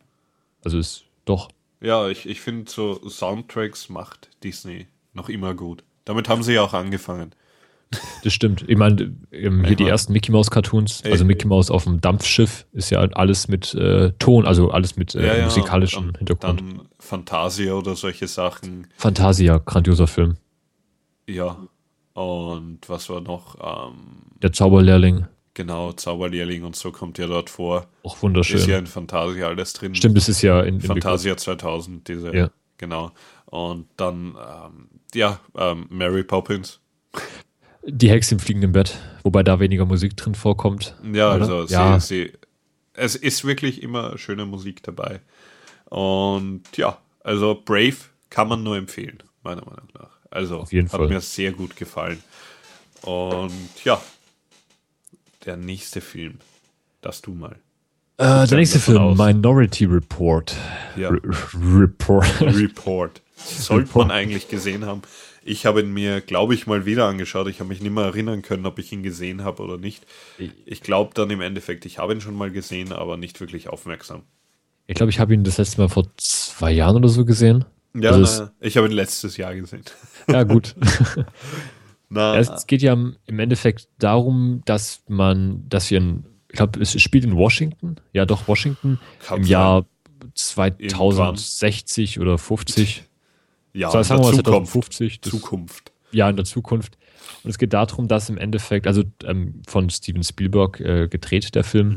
Also 0.64 0.78
ist 0.78 1.05
doch. 1.26 1.51
ja, 1.80 2.09
ich, 2.09 2.28
ich 2.28 2.40
finde 2.40 2.70
so 2.70 3.01
Soundtracks 3.09 3.88
macht 3.88 4.28
Disney 4.42 4.86
noch 5.14 5.28
immer 5.28 5.55
gut. 5.55 5.82
Damit 6.07 6.28
haben 6.28 6.42
sie 6.42 6.55
ja 6.55 6.62
auch 6.62 6.72
angefangen. 6.74 7.32
Das 8.22 8.32
stimmt. 8.32 8.64
Ich 8.68 8.76
meine, 8.76 9.16
ähm, 9.32 9.64
hier 9.64 9.74
die 9.76 9.86
ersten 9.86 10.12
Mickey 10.12 10.30
Mouse 10.30 10.51
Cartoons, 10.51 11.03
also 11.05 11.24
Ey. 11.24 11.24
Mickey 11.24 11.47
Mouse 11.49 11.70
auf 11.70 11.84
dem 11.84 12.01
Dampfschiff, 12.01 12.66
ist 12.72 12.91
ja 12.91 13.01
alles 13.01 13.49
mit 13.49 13.74
äh, 13.74 14.12
Ton, 14.18 14.47
also 14.47 14.70
alles 14.70 14.97
mit 14.97 15.14
äh, 15.14 15.43
musikalischem 15.45 16.05
und 16.09 16.12
dann, 16.12 16.18
Hintergrund. 16.18 16.61
Dann 16.61 16.88
Fantasia 16.99 17.72
oder 17.74 17.97
solche 17.97 18.28
Sachen. 18.28 18.86
Fantasia, 18.97 19.59
grandioser 19.59 20.07
Film. 20.07 20.36
Ja. 21.26 21.57
Und 22.12 22.80
was 22.88 23.09
war 23.09 23.20
noch? 23.22 23.57
Ähm, 23.61 23.97
Der 24.43 24.53
Zauberlehrling, 24.53 25.26
genau, 25.55 25.93
Zauberlehrling 25.93 26.64
und 26.64 26.76
so 26.76 26.93
kommt 26.93 27.18
ja 27.18 27.26
dort 27.26 27.51
vor. 27.51 27.86
auch 28.05 28.22
wunderschön. 28.22 28.59
Ist 28.59 28.66
ja 28.66 28.78
in 28.78 28.86
Fantasia 28.86 29.49
alles 29.49 29.72
drin. 29.72 29.95
Stimmt, 29.95 30.16
das 30.16 30.28
ist 30.28 30.43
ja 30.43 30.61
in, 30.61 30.76
in 30.76 30.80
Fantasia 30.80 31.36
2000, 31.36 32.07
diese. 32.07 32.36
Ja. 32.36 32.51
Genau. 32.78 33.11
Und 33.47 33.86
dann, 33.97 34.36
ähm, 34.36 34.88
ja, 35.14 35.41
ähm, 35.57 35.86
Mary 35.91 36.22
Poppins. 36.22 36.80
Die 37.86 38.10
Hexe 38.10 38.34
im 38.34 38.40
fliegenden 38.40 38.72
Bett, 38.72 38.98
wobei 39.22 39.42
da 39.42 39.58
weniger 39.58 39.86
Musik 39.86 40.16
drin 40.16 40.34
vorkommt. 40.34 40.94
Ja, 41.12 41.34
oder? 41.34 41.40
also 41.42 41.64
ja, 41.64 41.98
Sie, 41.98 42.24
sie, 42.24 42.32
es 42.94 43.16
ist 43.16 43.44
wirklich 43.44 43.82
immer 43.82 44.18
schöne 44.18 44.44
Musik 44.46 44.82
dabei. 44.82 45.20
Und 45.86 46.62
ja, 46.76 46.98
also 47.24 47.60
Brave 47.64 47.96
kann 48.28 48.48
man 48.48 48.62
nur 48.62 48.76
empfehlen, 48.76 49.22
meiner 49.42 49.64
Meinung 49.64 49.88
nach. 49.98 50.10
Also 50.30 50.58
Auf 50.58 50.72
jeden 50.72 50.88
hat 50.92 51.00
Fall. 51.00 51.08
mir 51.08 51.20
sehr 51.20 51.52
gut 51.52 51.74
gefallen. 51.76 52.22
Und 53.02 53.52
ja, 53.84 54.00
der 55.46 55.56
nächste 55.56 56.00
Film, 56.00 56.38
das 57.00 57.22
du 57.22 57.32
mal. 57.32 57.56
äh, 58.18 58.46
der 58.46 58.58
nächste 58.58 58.78
Film, 58.78 58.98
aus. 58.98 59.18
Minority 59.18 59.86
Report. 59.86 60.54
Ja. 60.96 61.08
Re 61.08 61.20
Report. 61.80 62.40
Report. 62.42 63.22
Sollte 63.36 63.96
man 63.96 64.10
eigentlich 64.10 64.48
gesehen 64.48 64.84
haben. 64.84 65.00
Ich 65.43 65.66
habe 65.66 65.80
ihn 65.80 65.93
mir, 65.93 66.20
glaube 66.20 66.55
ich, 66.55 66.66
mal 66.66 66.84
wieder 66.86 67.07
angeschaut. 67.07 67.49
Ich 67.49 67.61
habe 67.61 67.68
mich 67.68 67.80
nicht 67.80 67.93
mehr 67.93 68.05
erinnern 68.05 68.43
können, 68.43 68.66
ob 68.66 68.78
ich 68.78 68.93
ihn 68.93 69.03
gesehen 69.03 69.43
habe 69.43 69.62
oder 69.62 69.78
nicht. 69.78 70.07
Ich 70.66 70.82
glaube 70.82 71.12
dann 71.14 71.30
im 71.30 71.41
Endeffekt, 71.41 71.86
ich 71.86 71.99
habe 71.99 72.12
ihn 72.12 72.20
schon 72.20 72.34
mal 72.36 72.51
gesehen, 72.51 72.93
aber 72.93 73.16
nicht 73.16 73.41
wirklich 73.41 73.68
aufmerksam. 73.68 74.22
Ich 74.86 74.97
glaube, 74.97 75.11
ich 75.11 75.20
habe 75.20 75.32
ihn 75.34 75.45
das 75.45 75.57
letzte 75.59 75.80
Mal 75.80 75.88
vor 75.88 76.07
zwei 76.16 76.72
Jahren 76.72 76.97
oder 76.97 77.09
so 77.09 77.24
gesehen. 77.24 77.64
Ja, 77.95 78.11
Also 78.11 78.45
na, 78.45 78.53
ich 78.61 78.76
habe 78.76 78.86
ihn 78.88 78.93
letztes 78.93 79.36
Jahr 79.36 79.55
gesehen. 79.55 79.82
Ja, 80.28 80.43
gut. 80.45 80.74
Na, 82.12 82.36
es 82.36 82.66
geht 82.66 82.82
ja 82.82 82.93
im 82.93 83.16
Endeffekt 83.38 83.88
darum, 83.99 84.62
dass 84.64 85.03
man, 85.07 85.64
dass 85.68 85.91
wir 85.93 85.99
in, 85.99 86.24
ich 86.49 86.57
glaube, 86.57 86.80
es 86.80 87.01
spielt 87.01 87.24
in 87.24 87.36
Washington, 87.36 87.97
ja 88.12 88.26
doch 88.26 88.49
Washington, 88.49 88.99
Kann 89.24 89.38
im 89.38 89.45
sein. 89.45 89.51
Jahr 89.51 89.86
2060 90.34 92.18
oder 92.20 92.36
50. 92.36 93.05
ja, 93.72 93.90
So, 93.90 93.98
in 93.98 94.04
sagen 94.04 94.22
der 94.22 94.30
Zukunft. 94.32 94.44
2050. 94.44 95.20
Das, 95.20 95.30
Zukunft. 95.30 95.92
Ja, 96.12 96.28
in 96.28 96.36
der 96.36 96.44
Zukunft. 96.44 96.98
Und 97.42 97.50
es 97.50 97.58
geht 97.58 97.72
darum, 97.72 98.08
dass 98.08 98.28
im 98.28 98.38
Endeffekt, 98.38 98.86
also 98.86 99.02
ähm, 99.24 99.62
von 99.66 99.88
Steven 99.90 100.22
Spielberg 100.22 100.80
äh, 100.80 101.08
gedreht, 101.08 101.54
der 101.54 101.64
Film, 101.64 101.94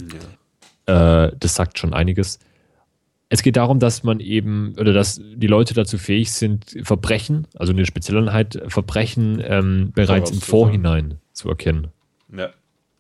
äh, 0.86 1.32
das 1.38 1.56
sagt 1.56 1.80
schon 1.80 1.94
einiges. 1.94 2.40
Es 3.30 3.42
geht 3.42 3.56
darum, 3.56 3.80
dass 3.80 4.04
man 4.04 4.20
eben, 4.20 4.76
oder 4.78 4.94
dass 4.94 5.20
die 5.20 5.48
Leute 5.48 5.74
dazu 5.74 5.98
fähig 5.98 6.32
sind, 6.32 6.78
Verbrechen, 6.84 7.48
also 7.56 7.74
eine 7.74 7.86
Spezialeinheit, 7.86 8.62
Verbrechen 8.68 9.42
ähm, 9.44 9.92
bereits 9.96 10.30
im. 10.32 10.40
Vorhinein 10.42 11.20
zu 11.32 11.50
erkennen 11.50 11.88
Ja. 12.32 12.50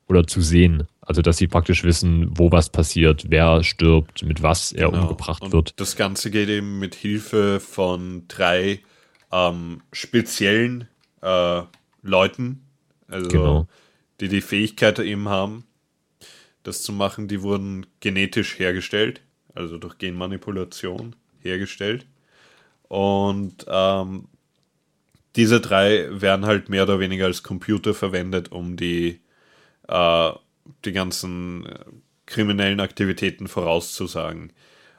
oder 0.07 0.26
zu 0.26 0.41
sehen. 0.41 0.88
Also, 1.06 1.22
dass 1.22 1.38
sie 1.38 1.47
praktisch 1.47 1.84
wissen, 1.84 2.30
wo 2.38 2.51
was 2.51 2.70
passiert, 2.70 3.26
wer 3.30 3.64
stirbt, 3.64 4.24
mit 4.24 4.41
was 4.41 4.72
er 4.72 4.89
Genau. 4.89 5.01
umgebracht 5.04 5.43
Und 5.43 5.51
wird. 5.54 5.74
Das 5.80 5.95
Ganze 5.97 6.32
geht 6.32 6.49
eben 6.49 6.80
mit 6.80 6.95
Hilfe 6.95 7.60
von 7.60 8.24
drei 8.30 8.80
ähm, 9.32 9.82
speziellen 9.91 10.88
äh, 11.22 11.62
Leuten, 12.01 12.62
also 13.08 13.30
Genau. 13.30 13.68
die 14.22 14.30
die 14.30 14.41
Fähigkeit 14.41 14.97
eben 14.99 15.28
haben, 15.28 15.66
das 16.64 16.84
zu 16.84 16.93
machen. 16.93 17.28
Die 17.28 17.41
wurden 17.41 17.86
genetisch 17.99 18.58
hergestellt, 18.60 19.22
also 19.56 19.78
durch 19.78 19.97
Genmanipulation 19.97 21.16
hergestellt. 21.41 22.06
Und 22.88 23.66
ähm, 23.68 24.28
diese 25.36 25.60
drei 25.60 26.08
werden 26.22 26.45
halt 26.45 26.70
mehr 26.70 26.84
oder 26.84 26.99
weniger 26.99 27.26
als 27.26 27.43
Computer 27.43 27.93
verwendet, 27.93 28.51
um 28.51 28.78
die, 28.78 29.20
äh, 29.88 30.32
die 30.86 30.91
ganzen 30.91 31.66
äh, 31.66 31.80
kriminellen 32.26 32.80
Aktivitäten 32.80 33.47
vorauszusagen. 33.47 34.53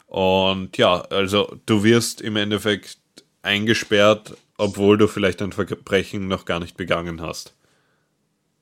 Und 0.06 0.76
ja, 0.78 1.00
also 1.02 1.56
du 1.66 1.82
wirst 1.84 2.20
im 2.20 2.36
Endeffekt 2.36 2.98
eingesperrt, 3.42 4.36
obwohl 4.58 4.98
du 4.98 5.08
vielleicht 5.08 5.42
ein 5.42 5.52
Verbrechen 5.52 6.28
noch 6.28 6.44
gar 6.44 6.60
nicht 6.60 6.76
begangen 6.76 7.20
hast. 7.20 7.54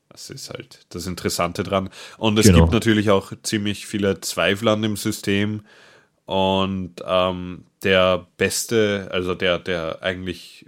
Das 0.09 0.29
ist 0.31 0.51
halt 0.51 0.87
das 0.91 1.07
Interessante 1.07 1.63
dran. 1.63 1.89
Und 2.19 2.39
es 2.39 2.47
Genau. 2.47 2.61
gibt 2.61 2.73
natürlich 2.73 3.11
auch 3.11 3.33
ziemlich 3.43 3.87
viele 3.87 4.21
Zweifel 4.21 4.69
an 4.69 4.83
dem 4.83 4.97
System. 4.97 5.63
Und 6.27 6.97
ähm, 7.05 7.65
der 7.83 8.27
beste, 8.37 9.09
also 9.13 9.35
der, 9.35 9.59
der 9.59 10.03
eigentlich, 10.03 10.67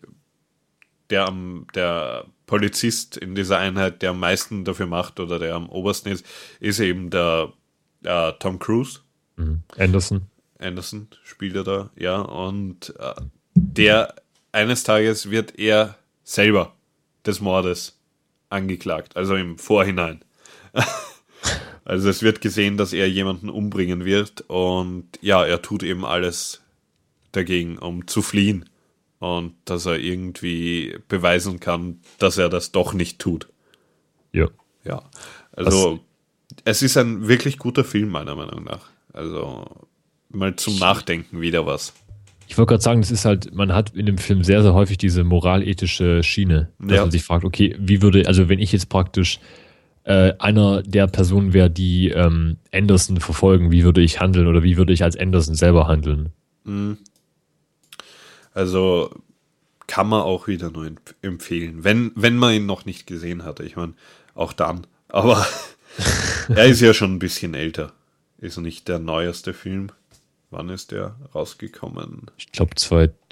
der 1.11 1.27
am, 1.29 1.67
der 1.75 2.27
Polizist 2.47 3.17
in 3.17 3.35
dieser 3.35 3.59
Einheit, 3.59 4.03
der 4.03 4.11
am 4.11 4.21
meisten 4.21 4.65
dafür 4.65 4.87
macht 4.87 5.21
oder 5.21 5.39
der 5.39 5.55
am 5.55 5.69
obersten 5.69 6.11
ist, 6.11 6.27
ist 6.61 6.81
eben 6.81 7.11
der 7.11 7.53
äh, 8.03 8.33
Tom 8.39 8.59
Cruise. 8.59 9.01
Mhm. 9.37 9.63
Anderson. 9.79 10.23
Anderson 10.59 11.09
spielt 11.25 11.57
er 11.57 11.65
da, 11.65 11.91
ja. 11.97 12.21
Und 12.21 12.95
äh, 12.99 13.15
der 13.55 14.15
eines 14.53 14.85
Tages 14.85 15.31
wird 15.31 15.59
er 15.59 15.97
selber 16.23 16.75
des 17.27 17.41
Mordes 17.41 17.99
angeklagt, 18.51 19.17
also 19.17 19.35
im 19.37 19.59
Vorhinein. 19.59 20.21
also 21.85 22.09
es 22.09 22.23
wird 22.23 22.41
gesehen, 22.41 22.77
dass 22.77 22.93
er 22.93 23.09
jemanden 23.09 23.49
umbringen 23.49 24.05
wird 24.05 24.43
und 24.43 25.09
ja, 25.21 25.45
er 25.45 25.63
tut 25.63 25.83
eben 25.83 26.05
alles 26.05 26.61
dagegen, 27.33 27.79
um 27.79 28.07
zu 28.07 28.23
fliehen 28.23 28.69
und 29.25 29.55
dass 29.65 29.87
er 29.87 29.99
irgendwie 29.99 30.99
beweisen 31.09 31.59
kann, 31.61 32.01
dass 32.19 32.37
er 32.37 32.49
das 32.51 32.73
doch 32.73 32.93
nicht 32.93 33.19
tut. 33.19 33.49
Ja. 34.33 34.49
Ja, 34.85 35.03
also 35.53 36.01
es 36.67 36.83
ist 36.83 36.99
ein 36.99 37.27
wirklich 37.27 37.57
guter 37.59 37.85
Film 37.85 38.11
meiner 38.11 38.37
Meinung 38.37 38.65
nach. 38.65 38.91
Also 39.15 39.65
mal 40.29 40.55
zum 40.57 40.79
Nachdenken 40.79 41.41
wieder 41.41 41.65
was. 41.65 41.95
Ich 42.49 42.59
wollte 42.59 42.71
gerade 42.71 42.83
sagen, 42.83 43.01
das 43.01 43.11
ist 43.11 43.25
halt, 43.25 43.55
man 43.55 43.73
hat 43.73 43.95
in 43.97 44.05
dem 44.05 44.19
Film 44.19 44.45
sehr, 44.45 44.63
sehr 44.63 44.75
häufig 44.75 44.99
diese 44.99 45.25
moralethische 45.25 46.23
Schiene, 46.23 46.69
dass 46.79 46.97
Ja. 46.97 47.01
man 47.01 47.11
sich 47.11 47.25
fragt, 47.25 47.45
okay, 47.47 47.75
wie 47.79 48.03
würde, 48.03 48.27
also 48.27 48.51
wenn 48.51 48.59
ich 48.59 48.73
jetzt 48.73 48.91
praktisch 48.91 49.41
äh, 50.03 50.35
einer 50.39 50.83
der 50.83 51.07
Personen 51.07 51.55
wäre, 51.55 51.71
die 51.71 52.11
ähm, 52.11 52.59
Anderson 52.73 53.21
verfolgen, 53.21 53.71
wie 53.71 53.85
würde 53.85 54.03
ich 54.03 54.21
handeln 54.21 54.47
oder 54.49 54.63
wie 54.63 54.77
würde 54.77 54.93
ich 54.93 55.03
als 55.03 55.17
Anderson 55.17 55.55
selber 55.55 55.89
handeln? 55.89 56.29
Also 58.55 59.11
kann 59.87 60.09
man 60.09 60.23
auch 60.23 60.47
wieder 60.49 60.71
nur 60.71 60.85
emp- 60.87 61.15
empfehlen, 61.21 61.85
wenn, 61.85 62.11
wenn 62.15 62.37
man 62.37 62.55
ihn 62.55 62.65
noch 62.67 62.87
nicht 62.87 63.07
gesehen 63.07 63.45
hatte. 63.45 63.65
Ich 63.65 63.77
meine, 63.77 63.93
auch 64.35 64.53
dann. 64.55 64.87
Aber 65.09 65.47
er 66.49 66.65
ist 66.67 66.81
ja 66.81 66.95
schon 66.95 67.13
ein 67.15 67.19
bisschen 67.19 67.53
älter. 67.55 67.93
Ist 68.39 68.57
nicht 68.59 68.89
der 68.89 68.99
neueste 68.99 69.53
Film. 69.53 69.89
Wann 70.51 70.69
ist 70.71 70.91
der 70.93 71.17
rausgekommen? 71.35 72.31
Ich 72.39 72.51
glaube, 72.53 72.73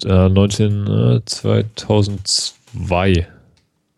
äh, 0.03 0.29
19, 0.29 0.87
äh, 0.87 1.21
2002, 1.25 3.27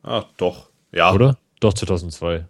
Ah, 0.03 0.25
doch. 0.37 0.69
Ja, 0.91 1.11
oder? 1.13 1.37
Doch, 1.59 1.73
2002. 1.73 2.45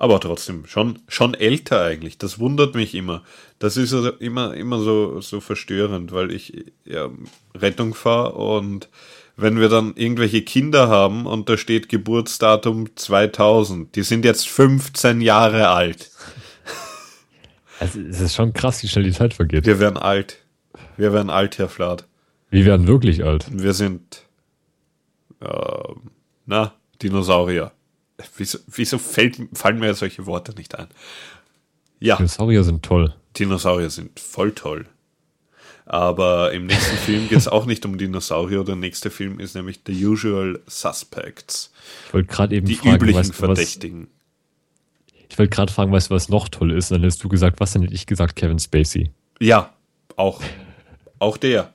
Aber 0.00 0.20
trotzdem, 0.20 0.64
schon, 0.66 1.00
schon 1.08 1.34
älter 1.34 1.82
eigentlich. 1.82 2.18
Das 2.18 2.38
wundert 2.38 2.76
mich 2.76 2.94
immer. 2.94 3.24
Das 3.58 3.76
ist 3.76 3.92
also 3.92 4.10
immer, 4.10 4.54
immer 4.54 4.78
so, 4.78 5.20
so 5.20 5.40
verstörend, 5.40 6.12
weil 6.12 6.30
ich 6.30 6.66
ja, 6.84 7.10
Rettung 7.56 7.94
fahre 7.94 8.34
und 8.34 8.88
wenn 9.36 9.58
wir 9.58 9.68
dann 9.68 9.94
irgendwelche 9.96 10.42
Kinder 10.42 10.88
haben 10.88 11.26
und 11.26 11.48
da 11.48 11.56
steht 11.56 11.88
Geburtsdatum 11.88 12.94
2000, 12.94 13.96
die 13.96 14.02
sind 14.02 14.24
jetzt 14.24 14.48
15 14.48 15.20
Jahre 15.20 15.68
alt. 15.68 16.10
Also, 17.80 18.00
es 18.00 18.20
ist 18.20 18.34
schon 18.34 18.52
krass, 18.54 18.82
wie 18.82 18.88
schnell 18.88 19.04
die 19.04 19.12
Zeit 19.12 19.34
vergeht. 19.34 19.64
Wir 19.64 19.78
werden 19.78 19.98
alt. 19.98 20.38
Wir 20.96 21.12
werden 21.12 21.30
alt, 21.30 21.58
Herr 21.58 21.68
Flath. 21.68 22.08
Wir 22.50 22.64
werden 22.64 22.88
wirklich 22.88 23.22
alt. 23.22 23.46
Wir 23.52 23.72
sind, 23.72 24.24
ähm, 25.40 26.10
na, 26.44 26.72
Dinosaurier. 27.00 27.70
Wieso, 28.36 28.58
wieso 28.66 28.98
fällt, 28.98 29.38
fallen 29.52 29.78
mir 29.78 29.94
solche 29.94 30.26
Worte 30.26 30.52
nicht 30.54 30.76
ein? 30.78 30.88
Ja. 32.00 32.16
Dinosaurier 32.16 32.64
sind 32.64 32.82
toll. 32.82 33.14
Dinosaurier 33.36 33.90
sind 33.90 34.18
voll 34.18 34.52
toll. 34.52 34.86
Aber 35.86 36.52
im 36.52 36.66
nächsten 36.66 36.96
Film 37.06 37.28
geht 37.28 37.38
es 37.38 37.48
auch 37.48 37.64
nicht 37.64 37.84
um 37.86 37.96
Dinosaurier. 37.96 38.64
Der 38.64 38.76
nächste 38.76 39.10
Film 39.10 39.40
ist 39.40 39.54
nämlich 39.54 39.80
The 39.86 40.06
Usual 40.06 40.60
Suspects. 40.66 41.72
Ich 42.08 42.14
wollte 42.14 42.28
gerade 42.28 42.56
eben 42.56 42.66
Die 42.66 42.74
fragen, 42.74 42.96
üblichen 42.96 43.18
weißt 43.20 43.28
du, 43.30 43.32
was, 43.32 43.38
Verdächtigen. 43.38 44.08
ich 45.28 45.38
wollte 45.38 45.50
gerade 45.54 45.72
fragen, 45.72 45.92
weißt 45.92 46.10
du, 46.10 46.14
was 46.14 46.28
noch 46.28 46.48
toll 46.48 46.72
ist? 46.72 46.90
Und 46.90 46.98
dann 46.98 47.06
hast 47.06 47.22
du 47.22 47.28
gesagt, 47.28 47.60
was 47.60 47.72
denn 47.72 47.82
hätte 47.82 47.94
ich 47.94 48.06
gesagt, 48.06 48.36
Kevin 48.36 48.58
Spacey. 48.58 49.10
Ja, 49.40 49.72
auch. 50.16 50.42
Auch 51.20 51.36
der. 51.36 51.72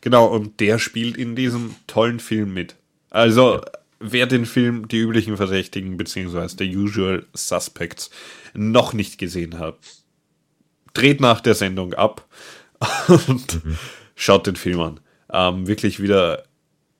Genau, 0.00 0.26
und 0.26 0.60
der 0.60 0.78
spielt 0.78 1.16
in 1.16 1.34
diesem 1.34 1.74
tollen 1.86 2.20
Film 2.20 2.52
mit. 2.52 2.74
Also, 3.10 3.62
wer 4.12 4.26
den 4.26 4.46
Film 4.46 4.88
Die 4.88 4.98
üblichen 4.98 5.36
Verdächtigen 5.36 5.96
beziehungsweise 5.96 6.56
The 6.58 6.76
Usual 6.76 7.26
Suspects 7.34 8.10
noch 8.54 8.92
nicht 8.92 9.18
gesehen 9.18 9.58
hat, 9.58 9.78
dreht 10.92 11.20
nach 11.20 11.40
der 11.40 11.54
Sendung 11.54 11.94
ab 11.94 12.26
und 13.28 13.60
schaut 14.14 14.46
den 14.46 14.56
Film 14.56 14.80
an. 14.80 15.00
Ähm, 15.32 15.66
wirklich 15.66 16.00
wieder 16.00 16.44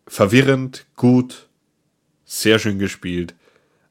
verwirrend, 0.06 0.86
gut, 0.96 1.48
sehr 2.24 2.58
schön 2.58 2.78
gespielt. 2.78 3.34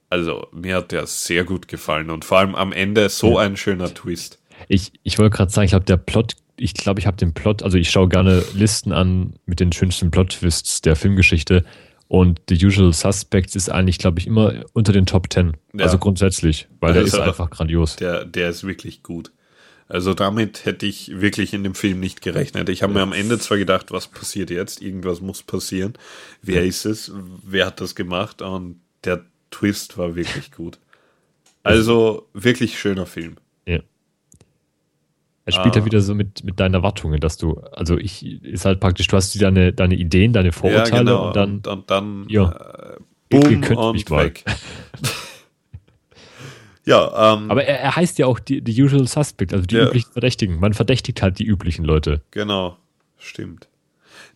Also, 0.10 0.48
mir 0.52 0.78
hat 0.78 0.92
der 0.92 1.08
sehr 1.08 1.44
gut 1.44 1.68
gefallen 1.68 2.12
und 2.12 2.24
vor 2.24 2.40
allem 2.40 2.54
am 2.54 2.72
Ende 2.72 3.10
so 3.10 3.38
ein 3.38 3.58
schöner 3.58 3.92
Twist. 3.94 4.40
Ich, 4.68 4.92
ich 5.02 5.18
wollte 5.18 5.36
gerade 5.36 5.52
sagen, 5.52 5.66
ich 5.66 5.72
glaube, 5.72 5.86
der 5.86 5.98
Plot, 5.98 6.36
ich 6.56 6.74
glaube, 6.76 7.00
ich 7.00 7.08
habe 7.08 7.18
den 7.18 7.34
Plot, 7.34 7.64
also 7.64 7.78
ich 7.78 7.90
schaue 7.90 8.10
gerne 8.10 8.44
Listen 8.54 8.92
an 8.92 9.34
mit 9.46 9.60
den 9.60 9.72
schönsten 9.72 10.12
Plot-Twists 10.12 10.82
der 10.82 10.96
Filmgeschichte. 10.96 11.66
Und 12.14 12.42
The 12.48 12.64
Usual 12.64 12.94
Suspects 12.94 13.56
ist 13.56 13.70
eigentlich, 13.70 13.98
glaube 13.98 14.20
ich, 14.20 14.28
immer 14.28 14.66
unter 14.74 14.94
den 14.94 15.08
Top 15.08 15.34
10. 15.34 15.58
Ja. 15.74 15.86
Also 15.86 15.98
grundsätzlich, 15.98 16.68
weil 16.80 16.94
der 16.94 17.02
Also, 17.02 17.18
ist 17.18 17.24
einfach 17.24 17.50
grandios. 17.50 17.96
Der, 17.96 18.24
der 18.24 18.52
ist 18.52 18.68
wirklich 18.68 19.02
gut. 19.02 19.32
Also 19.88 20.14
damit 20.14 20.64
hätte 20.64 20.86
ich 20.86 21.22
wirklich 21.22 21.56
in 21.56 21.64
dem 21.64 21.74
Film 21.74 22.00
nicht 22.00 22.22
gerechnet. 22.22 22.70
Ich 22.70 22.84
habe 22.84 22.94
mir 22.94 23.02
am 23.02 23.14
Ende 23.14 23.40
zwar 23.40 23.58
gedacht, 23.58 23.92
was 23.92 24.06
passiert 24.06 24.52
jetzt? 24.52 24.80
Irgendwas 24.80 25.22
muss 25.22 25.42
passieren. 25.42 25.94
Wer 26.44 26.64
ist 26.64 26.86
es? 26.86 27.12
Wer 27.44 27.66
hat 27.66 27.82
das 27.82 27.96
gemacht? 27.96 28.44
Und 28.44 28.80
der 29.06 29.26
Twist 29.50 29.98
war 29.98 30.16
wirklich 30.16 30.52
gut. 30.52 30.78
Also 31.64 32.30
wirklich 32.34 32.78
schöner 32.78 33.08
Film. 33.08 33.38
Ja. 35.46 35.48
Er 35.48 35.52
spielt 35.54 35.76
Ah. 35.76 35.80
ja 35.80 35.86
wieder 35.86 36.02
so 36.02 36.16
mit, 36.16 36.44
mit 36.44 36.60
deinen 36.60 36.74
Erwartungen, 36.74 37.20
dass 37.20 37.38
du, 37.38 37.60
also 37.74 37.98
ich, 37.98 38.26
ist 38.44 38.66
halt 38.66 38.80
praktisch, 38.80 39.08
du 39.08 39.18
hast 39.18 39.40
deine, 39.42 39.74
deine 39.74 39.96
Ideen, 39.96 40.32
deine 40.34 40.52
Vorurteile 40.54 41.20
und 41.20 41.36
dann, 41.36 41.52
und, 41.56 41.68
und 41.68 41.92
dann 41.92 42.26
Ja. 42.30 42.52
äh, 42.52 42.98
boom 43.30 43.62
könnt 43.62 43.78
und 43.80 43.94
mich 43.94 44.10
weg. 44.10 44.46
ja, 46.86 47.34
ähm, 47.34 47.50
aber 47.52 47.64
er, 47.66 47.80
er 47.80 47.96
heißt 47.96 48.18
ja 48.20 48.26
auch 48.28 48.40
die, 48.40 48.62
the 48.66 48.84
Usual 48.84 49.08
Suspect, 49.08 49.54
also 49.54 49.66
die 49.66 49.76
Ja. 49.76 49.88
üblichen 49.88 50.12
Verdächtigen. 50.12 50.60
Man 50.60 50.74
verdächtigt 50.74 51.22
halt 51.22 51.40
die 51.40 51.46
üblichen 51.46 51.86
Leute. 51.86 52.22
Genau, 52.32 52.78
stimmt. 53.18 53.68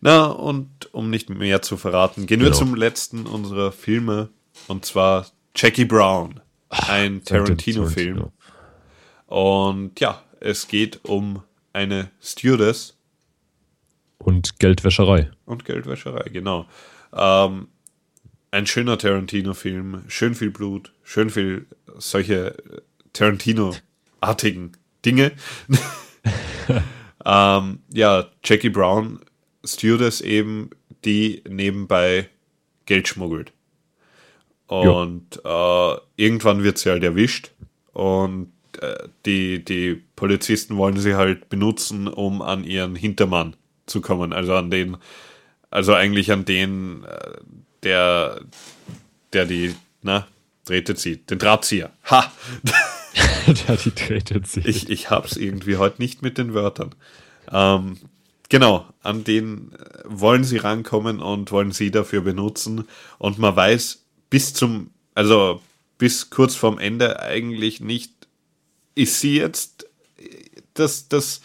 Na, 0.00 0.26
und 0.26 0.68
um 0.92 1.10
nicht 1.10 1.28
mehr 1.28 1.60
zu 1.62 1.76
verraten, 1.76 2.26
gehen 2.26 2.40
wir 2.40 2.46
Genau. 2.46 2.56
zum 2.58 2.74
letzten 2.74 3.26
unserer 3.26 3.72
Filme, 3.72 4.28
und 4.68 4.84
zwar 4.84 5.26
Jackie 5.56 5.84
Brown, 5.84 6.40
ein 6.68 7.22
Tarantino-Film. 7.24 8.26
Und 9.26 9.98
ja, 10.00 10.22
es 10.40 10.68
geht 10.68 11.04
um 11.04 11.42
eine 11.72 12.10
Stewardess 12.20 12.96
Und 14.18 14.58
Geldwäscherei. 14.58 15.30
und 15.44 15.64
Geldwäscherei, 15.64 16.28
genau. 16.30 16.66
Ähm, 17.12 17.68
ein 18.50 18.66
schöner 18.66 18.98
Tarantino-Film, 18.98 20.04
schön 20.08 20.34
viel 20.34 20.50
Blut, 20.50 20.92
schön 21.02 21.30
viel 21.30 21.66
solche 21.98 22.56
Tarantino-artigen 23.12 24.72
Dinge. 25.04 25.32
ähm, 27.24 27.80
ja, 27.92 28.26
Jackie 28.44 28.70
Brown, 28.70 29.20
Stewardess 29.64 30.20
eben, 30.20 30.70
die 31.04 31.42
nebenbei 31.48 32.28
Geld 32.86 33.08
schmuggelt. 33.08 33.52
Und 34.66 35.40
äh, 35.44 35.96
irgendwann 36.16 36.62
wird 36.62 36.78
sie 36.78 36.90
halt 36.90 37.02
erwischt 37.02 37.52
und 37.92 38.46
äh, 38.46 38.57
die, 39.26 39.64
die 39.64 40.02
Polizisten 40.16 40.76
wollen 40.76 40.98
sie 40.98 41.14
halt 41.14 41.48
benutzen, 41.48 42.08
um 42.08 42.42
an 42.42 42.64
ihren 42.64 42.96
Hintermann 42.96 43.56
zu 43.86 44.00
kommen. 44.00 44.32
Also 44.32 44.54
an 44.54 44.70
den, 44.70 44.96
also 45.70 45.94
eigentlich 45.94 46.32
an 46.32 46.44
den, 46.44 47.04
äh, 47.04 47.38
der, 47.82 48.40
der 49.32 49.44
die, 49.46 49.74
na, 50.02 50.26
Drähte 50.64 50.94
zieht, 50.94 51.30
den 51.30 51.38
Drahtzieher. 51.38 51.90
Ha! 52.10 52.30
Der 53.66 53.76
die 53.76 53.90
Träte 53.90 54.42
zieht. 54.42 54.66
Ich, 54.66 54.90
ich 54.90 55.10
hab's 55.10 55.36
irgendwie 55.36 55.76
heute 55.76 56.02
nicht 56.02 56.20
mit 56.20 56.36
den 56.36 56.52
Wörtern. 56.52 56.94
Ähm, 57.50 57.96
genau, 58.50 58.86
an 59.02 59.24
den 59.24 59.72
äh, 59.72 60.02
wollen 60.04 60.44
sie 60.44 60.58
rankommen 60.58 61.20
und 61.20 61.50
wollen 61.50 61.72
sie 61.72 61.90
dafür 61.90 62.20
benutzen. 62.20 62.84
Und 63.16 63.38
man 63.38 63.56
weiß 63.56 64.04
bis 64.28 64.52
zum, 64.52 64.90
also 65.14 65.62
bis 65.96 66.28
kurz 66.28 66.54
vorm 66.54 66.78
Ende 66.78 67.20
eigentlich 67.20 67.80
nicht, 67.80 68.12
ist 68.98 69.20
sie 69.20 69.36
jetzt, 69.36 69.86
das, 70.74 71.08
das, 71.08 71.40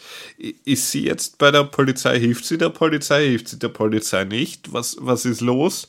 ist 0.64 0.90
sie 0.90 1.04
jetzt 1.04 1.38
bei 1.38 1.50
der 1.50 1.64
Polizei, 1.64 2.18
hilft 2.18 2.44
sie 2.44 2.58
der 2.58 2.68
Polizei, 2.68 3.26
hilft 3.28 3.48
sie 3.48 3.58
der 3.58 3.68
Polizei 3.68 4.24
nicht? 4.24 4.72
Was, 4.72 4.96
was 5.00 5.24
ist 5.24 5.40
los? 5.40 5.88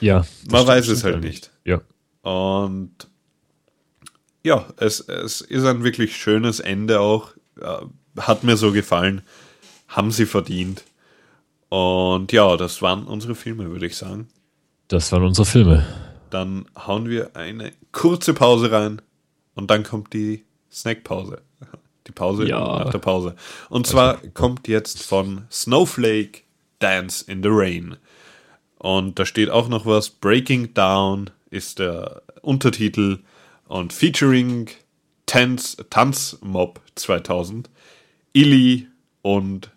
Ja. 0.00 0.24
man 0.50 0.66
weiß 0.66 0.88
es 0.88 1.04
halt 1.04 1.16
ja 1.16 1.20
nicht. 1.20 1.50
Ja. 1.64 1.80
Und 2.22 2.94
ja, 4.44 4.66
es, 4.76 5.00
es 5.00 5.40
ist 5.40 5.64
ein 5.64 5.82
wirklich 5.82 6.16
schönes 6.16 6.60
Ende 6.60 7.00
auch. 7.00 7.32
Äh, 7.60 7.86
Hat 8.20 8.44
mir 8.44 8.56
so 8.56 8.72
gefallen. 8.72 9.22
Haben 9.88 10.10
sie 10.10 10.26
verdient. 10.26 10.84
Und 11.70 12.30
ja, 12.30 12.56
das 12.56 12.82
waren 12.82 13.04
unsere 13.06 13.34
Filme, 13.34 13.70
würde 13.70 13.86
ich 13.86 13.96
sagen. 13.96 14.28
Das 14.88 15.10
waren 15.10 15.24
unsere 15.24 15.46
Filme. 15.46 15.86
Dann 16.30 16.66
hauen 16.76 17.08
wir 17.08 17.36
eine 17.36 17.72
kurze 17.90 18.34
Pause 18.34 18.70
rein 18.70 19.00
und 19.54 19.70
dann 19.70 19.82
kommt 19.82 20.12
die 20.12 20.44
Snackpause. 20.70 21.42
Die 22.06 22.12
Pause 22.12 22.46
Ja. 22.46 22.84
nach 22.84 22.90
der 22.90 22.98
Pause. 22.98 23.34
Und 23.70 23.86
zwar 23.86 24.18
kommt 24.34 24.68
jetzt 24.68 25.02
von 25.02 25.46
Snowflake 25.50 26.42
Dance 26.78 27.24
in 27.26 27.42
the 27.42 27.48
Rain. 27.50 27.96
Und 28.78 29.18
da 29.18 29.24
steht 29.24 29.48
auch 29.48 29.68
noch 29.68 29.86
was. 29.86 30.10
Breaking 30.10 30.74
Down 30.74 31.30
ist 31.50 31.78
der 31.78 32.22
Untertitel 32.42 33.20
und 33.66 33.94
featuring 33.94 34.68
Tanz, 35.24 35.78
Tanzmob 35.88 36.80
2000, 36.94 37.70
Illy 38.34 38.88
und 39.22 39.70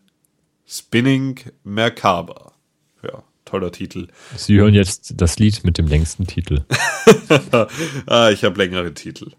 Spinning 0.67 1.39
Merkaba. 1.63 2.51
Ja, 3.03 3.23
toller 3.45 3.71
Titel. 3.71 4.07
Sie 4.36 4.57
hören 4.59 4.73
jetzt 4.73 5.13
das 5.15 5.39
Lied 5.39 5.63
mit 5.63 5.78
dem 5.78 5.88
längsten 5.88 6.28
Titel. 6.28 6.65
ah, 8.05 8.30
ich 8.32 8.43
habe 8.43 8.57
längere 8.57 8.93
Titel. 8.93 9.32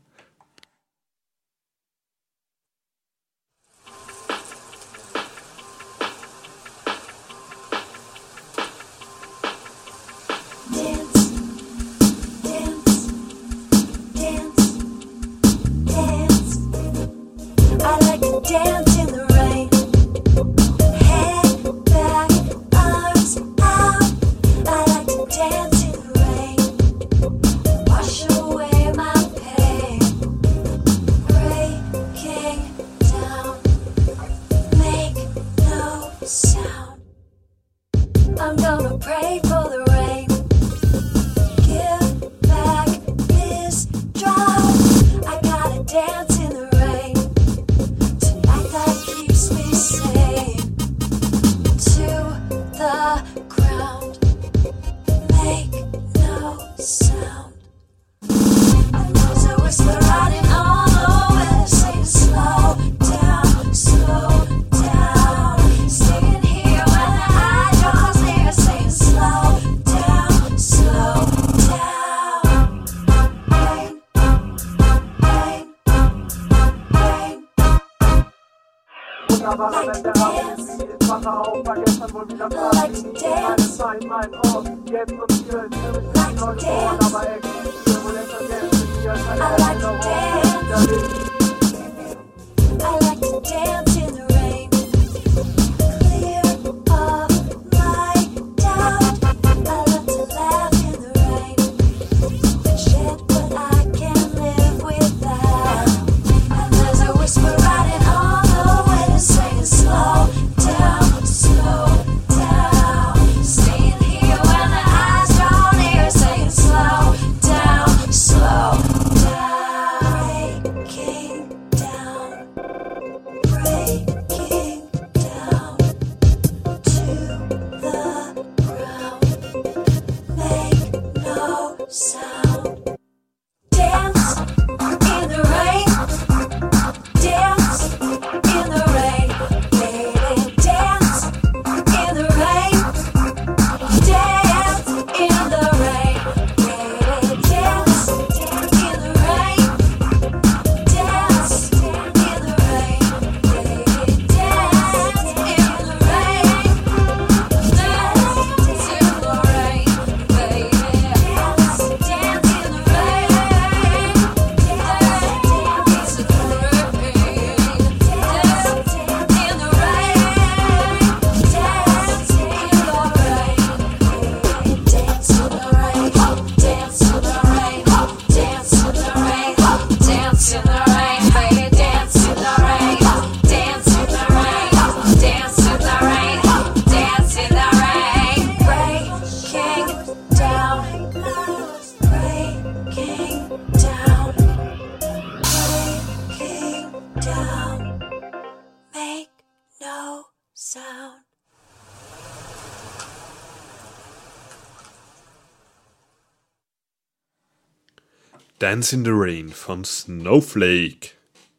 Dance 208.69 208.93
in 208.93 209.03
the 209.03 209.13
Rain 209.13 209.49
von 209.49 209.83
Snowflake. 209.83 211.13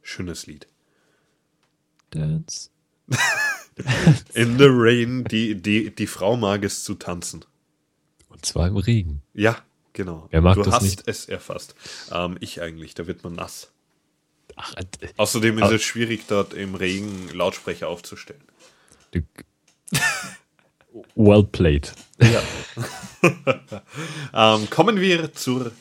Schönes 0.03 0.45
Lied. 0.45 0.67
Dance. 2.11 2.69
In 4.35 4.59
the 4.59 4.67
Rain, 4.69 5.23
die, 5.23 5.55
die, 5.55 5.89
die 5.89 6.05
Frau 6.05 6.37
mag 6.37 6.63
es 6.63 6.83
zu 6.83 6.93
tanzen. 6.93 7.45
Und 8.27 8.45
zwar 8.45 8.67
im 8.67 8.77
Regen. 8.77 9.23
Ja, 9.33 9.57
genau. 9.93 10.27
Wer 10.29 10.41
mag 10.41 10.53
du 10.53 10.61
das 10.61 10.75
hast 10.75 10.83
nicht? 10.83 11.07
es 11.07 11.25
erfasst. 11.25 11.73
Ähm, 12.11 12.37
ich 12.41 12.61
eigentlich, 12.61 12.93
da 12.93 13.07
wird 13.07 13.23
man 13.23 13.33
nass. 13.33 13.71
Ach, 14.55 14.75
äh, 14.75 14.85
Außerdem 15.17 15.57
ist 15.57 15.71
es 15.71 15.81
schwierig, 15.81 16.25
dort 16.27 16.53
im 16.53 16.75
Regen 16.75 17.29
Lautsprecher 17.33 17.87
aufzustellen. 17.87 18.43
well 21.15 21.43
played. 21.43 21.91
Ähm, 24.31 24.69
kommen 24.69 25.01
wir 25.01 25.33
zur 25.33 25.71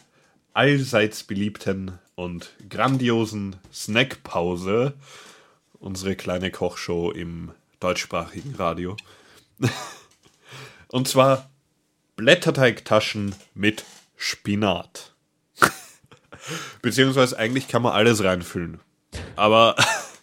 allseits 0.59 1.23
beliebten 1.23 2.01
und 2.17 2.53
grandiosen 2.69 3.55
Snackpause. 3.73 4.95
Unsere 5.79 6.17
kleine 6.17 6.51
Kochshow 6.51 7.13
im 7.13 7.53
deutschsprachigen 7.79 8.57
Radio. 8.57 8.97
Und 10.89 11.07
zwar 11.07 11.49
Blätterteigtaschen 12.17 13.37
mit 13.55 13.85
Spinat. 14.17 15.15
Beziehungsweise 16.83 17.39
eigentlich 17.39 17.69
kann 17.69 17.83
man 17.83 17.93
alles 17.93 18.25
reinfüllen. 18.25 18.81
Aber 19.37 19.77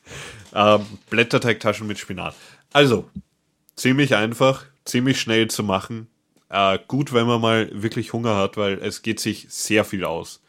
ähm, 0.54 0.86
Blätterteigtaschen 1.10 1.88
mit 1.88 1.98
Spinat. 1.98 2.36
Also, 2.74 3.10
ziemlich 3.78 4.16
einfach, 4.16 4.66
ziemlich 4.84 5.22
schnell 5.22 5.50
zu 5.50 5.64
machen. 5.64 6.10
Äh, 6.56 6.80
gut, 6.88 7.12
wenn 7.12 7.28
man 7.28 7.42
mal 7.42 7.70
wirklich 7.74 8.14
Hunger 8.14 8.38
hat, 8.38 8.56
weil 8.56 8.76
es 8.76 9.02
geht 9.02 9.20
sich 9.20 9.48
sehr 9.50 9.84
viel 9.84 10.06
aus. 10.06 10.42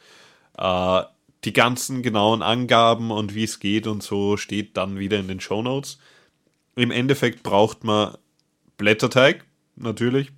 Äh, 0.56 1.02
die 1.42 1.52
ganzen 1.52 2.04
genauen 2.04 2.42
Angaben 2.42 3.10
und 3.10 3.34
wie 3.34 3.42
es 3.42 3.58
geht 3.58 3.88
und 3.88 4.04
so 4.04 4.36
steht 4.36 4.76
dann 4.76 5.00
wieder 5.00 5.18
in 5.18 5.26
den 5.26 5.40
Show 5.40 5.62
Notes. 5.62 5.98
Im 6.76 6.92
Endeffekt 6.92 7.42
braucht 7.42 7.82
man 7.82 8.16
Blätterteig, 8.76 9.44
natürlich. 9.74 10.30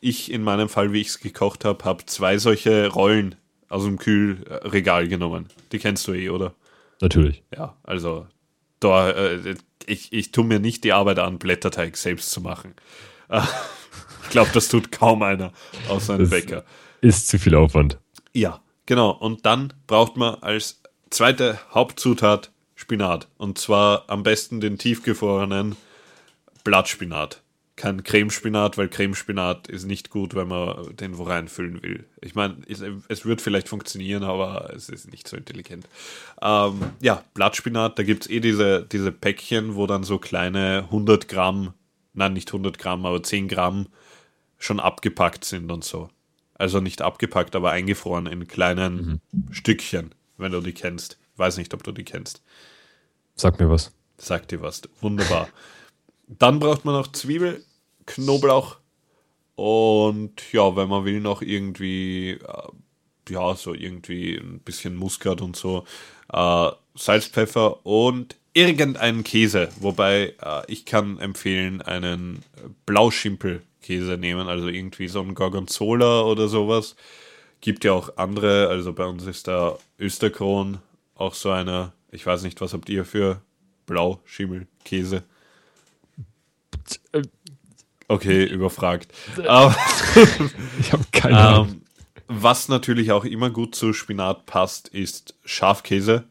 Ich 0.00 0.32
in 0.32 0.42
meinem 0.42 0.70
Fall, 0.70 0.94
wie 0.94 1.02
ich 1.02 1.08
es 1.08 1.20
gekocht 1.20 1.66
habe, 1.66 1.84
habe 1.84 2.06
zwei 2.06 2.38
solche 2.38 2.88
Rollen 2.88 3.34
aus 3.68 3.84
dem 3.84 3.98
Kühlregal 3.98 5.08
genommen. 5.08 5.50
Die 5.72 5.78
kennst 5.78 6.08
du 6.08 6.14
eh, 6.14 6.30
oder? 6.30 6.54
Natürlich. 7.02 7.42
Ja, 7.54 7.76
also 7.82 8.26
da, 8.80 9.10
äh, 9.10 9.56
ich, 9.84 10.10
ich 10.14 10.32
tue 10.32 10.44
mir 10.44 10.58
nicht 10.58 10.84
die 10.84 10.94
Arbeit 10.94 11.18
an, 11.18 11.38
Blätterteig 11.38 11.98
selbst 11.98 12.30
zu 12.30 12.40
machen. 12.40 12.74
Ich 14.32 14.34
glaube, 14.34 14.50
das 14.54 14.68
tut 14.68 14.90
kaum 14.90 15.22
einer 15.22 15.52
außer 15.90 16.14
einem 16.14 16.30
Bäcker. 16.30 16.64
Ist 17.02 17.28
zu 17.28 17.38
viel 17.38 17.54
Aufwand. 17.54 17.98
Ja, 18.32 18.62
genau. 18.86 19.10
Und 19.10 19.44
dann 19.44 19.74
braucht 19.86 20.16
man 20.16 20.36
als 20.36 20.80
zweite 21.10 21.58
Hauptzutat 21.74 22.50
Spinat. 22.74 23.28
Und 23.36 23.58
zwar 23.58 24.04
am 24.08 24.22
besten 24.22 24.62
den 24.62 24.78
tiefgefrorenen 24.78 25.76
Blattspinat. 26.64 27.42
Kein 27.76 28.04
Cremespinat, 28.04 28.78
weil 28.78 28.88
Cremespinat 28.88 29.68
ist 29.68 29.84
nicht 29.84 30.08
gut, 30.08 30.34
wenn 30.34 30.48
man 30.48 30.96
den 30.96 31.18
wo 31.18 31.24
reinfüllen 31.24 31.82
will. 31.82 32.06
Ich 32.22 32.34
meine, 32.34 32.56
es, 32.66 32.82
es 33.08 33.26
wird 33.26 33.42
vielleicht 33.42 33.68
funktionieren, 33.68 34.22
aber 34.22 34.72
es 34.74 34.88
ist 34.88 35.10
nicht 35.10 35.28
so 35.28 35.36
intelligent. 35.36 35.86
Ähm, 36.40 36.80
ja, 37.02 37.22
Blattspinat, 37.34 37.98
da 37.98 38.02
gibt 38.02 38.22
es 38.22 38.30
eh 38.30 38.40
diese, 38.40 38.86
diese 38.90 39.12
Päckchen, 39.12 39.74
wo 39.74 39.86
dann 39.86 40.04
so 40.04 40.16
kleine 40.16 40.84
100 40.84 41.28
Gramm, 41.28 41.74
nein, 42.14 42.32
nicht 42.32 42.48
100 42.48 42.78
Gramm, 42.78 43.04
aber 43.04 43.22
10 43.22 43.48
Gramm 43.48 43.88
schon 44.62 44.80
abgepackt 44.80 45.44
sind 45.44 45.70
und 45.70 45.84
so. 45.84 46.08
Also 46.54 46.80
nicht 46.80 47.02
abgepackt, 47.02 47.56
aber 47.56 47.72
eingefroren 47.72 48.26
in 48.26 48.46
kleinen 48.46 49.20
Stückchen, 49.50 50.14
wenn 50.38 50.52
du 50.52 50.60
die 50.60 50.72
kennst. 50.72 51.18
Weiß 51.36 51.56
nicht, 51.56 51.74
ob 51.74 51.82
du 51.82 51.92
die 51.92 52.04
kennst. 52.04 52.42
Sag 53.34 53.58
mir 53.58 53.68
was. 53.68 53.92
Sagt 54.18 54.52
dir 54.52 54.62
was. 54.62 54.82
Wunderbar. 55.00 55.48
Dann 56.28 56.60
braucht 56.60 56.84
man 56.84 56.94
noch 56.94 57.10
Zwiebel, 57.10 57.64
Knoblauch, 58.06 58.78
Und 59.56 60.52
ja, 60.52 60.76
wenn 60.76 60.88
man 60.88 61.04
will, 61.04 61.20
noch 61.20 61.42
irgendwie, 61.42 62.30
äh, 62.32 62.68
ja, 63.28 63.54
so 63.54 63.74
irgendwie 63.74 64.36
ein 64.36 64.60
bisschen 64.60 64.94
Muskat 64.94 65.40
und 65.40 65.56
so, 65.56 65.84
äh, 66.32 66.70
Salz, 66.94 67.26
Pfeffer 67.26 67.84
und 67.84 68.36
irgendeinen 68.52 69.24
Käse. 69.24 69.68
Wobei 69.80 70.34
äh, 70.40 70.62
ich 70.68 70.86
kann 70.86 71.18
empfehlen, 71.18 71.82
einen 71.82 72.44
Blauschimmelkäse 73.82 74.16
nehmen, 74.18 74.48
also 74.48 74.68
irgendwie 74.68 75.08
so 75.08 75.20
ein 75.20 75.34
Gorgonzola 75.34 76.22
oder 76.22 76.48
sowas. 76.48 76.96
Gibt 77.60 77.84
ja 77.84 77.92
auch 77.92 78.16
andere, 78.16 78.68
also 78.68 78.92
bei 78.92 79.04
uns 79.04 79.26
ist 79.26 79.48
da 79.48 79.78
Österkron 79.98 80.78
auch 81.14 81.34
so 81.34 81.50
einer. 81.50 81.92
Ich 82.10 82.26
weiß 82.26 82.42
nicht, 82.42 82.60
was 82.60 82.72
habt 82.72 82.88
ihr 82.88 83.04
für 83.04 83.40
Blauschimmelkäse? 83.86 85.22
Okay, 88.08 88.44
überfragt. 88.44 89.12
Ich 90.80 90.92
habe 90.92 91.04
keine 91.12 91.38
Ahnung. 91.38 91.68
ähm, 91.68 91.82
was 92.28 92.68
natürlich 92.68 93.12
auch 93.12 93.24
immer 93.24 93.50
gut 93.50 93.74
zu 93.74 93.92
Spinat 93.92 94.46
passt, 94.46 94.88
ist 94.88 95.34
Schafkäse. 95.44 96.24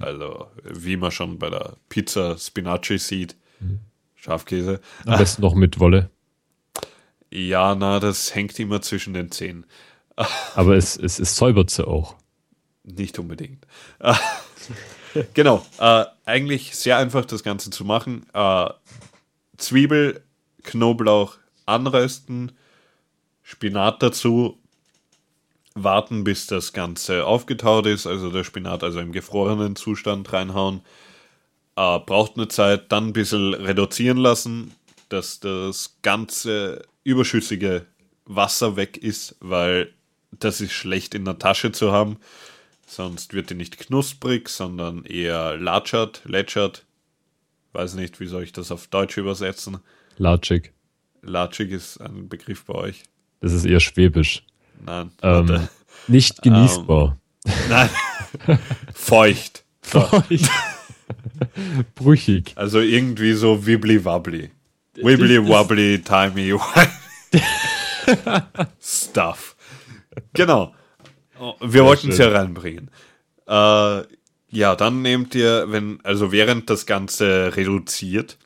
Also, 0.00 0.46
wie 0.64 0.96
man 0.96 1.10
schon 1.10 1.38
bei 1.38 1.50
der 1.50 1.76
Pizza 1.88 2.38
Spinaci 2.38 2.98
sieht. 2.98 3.36
Schafkäse. 4.14 4.80
Am 5.04 5.18
besten 5.18 5.42
noch 5.42 5.54
mit 5.54 5.80
Wolle. 5.80 6.10
Ja, 7.32 7.74
na, 7.74 7.98
das 7.98 8.34
hängt 8.34 8.58
immer 8.58 8.82
zwischen 8.82 9.14
den 9.14 9.30
Zähnen. 9.30 9.64
Aber 10.54 10.76
es, 10.76 10.96
es, 10.96 11.18
es 11.18 11.34
säubert 11.34 11.70
sie 11.70 11.86
auch. 11.86 12.16
Nicht 12.84 13.18
unbedingt. 13.18 13.66
Genau. 15.34 15.62
Äh, 15.78 16.06
eigentlich 16.24 16.74
sehr 16.74 16.96
einfach, 16.96 17.26
das 17.26 17.42
Ganze 17.42 17.68
zu 17.68 17.84
machen. 17.84 18.24
Äh, 18.32 18.70
Zwiebel, 19.58 20.22
Knoblauch 20.62 21.36
anrösten, 21.66 22.52
Spinat 23.42 24.02
dazu, 24.02 24.58
warten, 25.74 26.24
bis 26.24 26.46
das 26.46 26.72
Ganze 26.72 27.26
aufgetaut 27.26 27.84
ist, 27.86 28.06
also 28.06 28.30
der 28.30 28.44
Spinat 28.44 28.82
also 28.82 29.00
im 29.00 29.12
gefrorenen 29.12 29.76
Zustand 29.76 30.32
reinhauen. 30.32 30.80
Äh, 31.76 31.98
braucht 31.98 32.36
eine 32.36 32.48
Zeit, 32.48 32.90
dann 32.90 33.08
ein 33.08 33.12
bisschen 33.12 33.52
reduzieren 33.52 34.16
lassen, 34.16 34.74
dass 35.10 35.40
das 35.40 35.98
ganze 36.00 36.86
überschüssige 37.04 37.86
Wasser 38.24 38.76
weg 38.76 38.96
ist, 38.96 39.36
weil 39.40 39.92
das 40.30 40.60
ist 40.60 40.72
schlecht 40.72 41.14
in 41.14 41.24
der 41.24 41.38
Tasche 41.38 41.72
zu 41.72 41.92
haben. 41.92 42.16
Sonst 42.86 43.32
wird 43.34 43.50
die 43.50 43.54
nicht 43.54 43.78
knusprig, 43.78 44.48
sondern 44.48 45.04
eher 45.04 45.56
latschert, 45.56 46.22
lätschert. 46.24 46.84
Weiß 47.72 47.94
nicht, 47.94 48.20
wie 48.20 48.26
soll 48.26 48.42
ich 48.42 48.52
das 48.52 48.70
auf 48.70 48.86
Deutsch 48.88 49.16
übersetzen. 49.16 49.78
Latschig. 50.18 50.72
Latschig 51.22 51.70
ist 51.70 51.98
ein 51.98 52.28
Begriff 52.28 52.64
bei 52.64 52.74
euch. 52.74 53.02
Das 53.40 53.52
ist 53.52 53.64
eher 53.64 53.80
schwäbisch. 53.80 54.44
Nein, 54.84 55.10
Ähm, 55.22 55.68
nicht 56.08 56.42
genießbar. 56.42 57.18
Nein. 57.68 57.90
Feucht. 58.94 59.64
So. 59.82 60.06
Brüchig. 61.94 62.52
Also 62.56 62.80
irgendwie 62.80 63.32
so 63.32 63.66
wibbly 63.66 64.04
wobbly. 64.04 64.50
Wibbly 64.94 65.46
wobbly, 65.46 66.02
timey 66.02 66.54
Stuff. 68.80 69.56
Genau. 70.34 70.74
Wir 71.60 71.84
wollten 71.84 72.10
es 72.10 72.18
ja 72.18 72.28
reinbringen. 72.28 72.90
Äh, 73.46 74.02
ja, 74.50 74.76
dann 74.76 75.02
nehmt 75.02 75.34
ihr, 75.34 75.66
wenn, 75.68 75.98
also 76.04 76.30
während 76.30 76.68
das 76.68 76.86
Ganze 76.86 77.56
reduziert, 77.56 78.38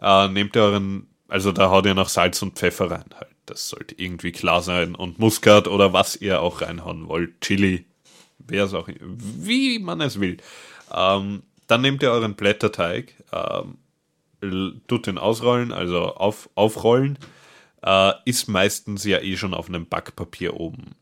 äh, 0.00 0.28
nehmt 0.28 0.56
ihr 0.56 0.62
euren, 0.62 1.06
also 1.28 1.52
da 1.52 1.70
haut 1.70 1.86
ihr 1.86 1.94
noch 1.94 2.08
Salz 2.08 2.40
und 2.42 2.58
Pfeffer 2.58 2.90
rein 2.90 3.04
halt. 3.14 3.28
Das 3.46 3.68
sollte 3.68 3.94
irgendwie 3.98 4.32
klar 4.32 4.62
sein. 4.62 4.94
Und 4.94 5.18
Muskat 5.18 5.68
oder 5.68 5.92
was 5.92 6.16
ihr 6.16 6.40
auch 6.40 6.62
reinhauen 6.62 7.08
wollt. 7.08 7.40
Chili, 7.40 7.84
wer 8.38 8.64
es 8.64 8.74
auch, 8.74 8.88
wie 8.88 9.78
man 9.80 10.00
es 10.00 10.20
will. 10.20 10.38
Ähm, 10.92 11.42
dann 11.66 11.82
nehmt 11.82 12.02
ihr 12.02 12.10
euren 12.10 12.34
Blätterteig, 12.34 13.14
ähm, 13.32 13.78
tut 14.86 15.06
den 15.06 15.18
ausrollen, 15.18 15.72
also 15.72 16.14
auf, 16.14 16.48
aufrollen, 16.54 17.18
äh, 17.82 18.12
ist 18.24 18.48
meistens 18.48 19.04
ja 19.04 19.20
eh 19.20 19.36
schon 19.36 19.54
auf 19.54 19.68
einem 19.68 19.86
Backpapier 19.86 20.54
oben. 20.58 20.94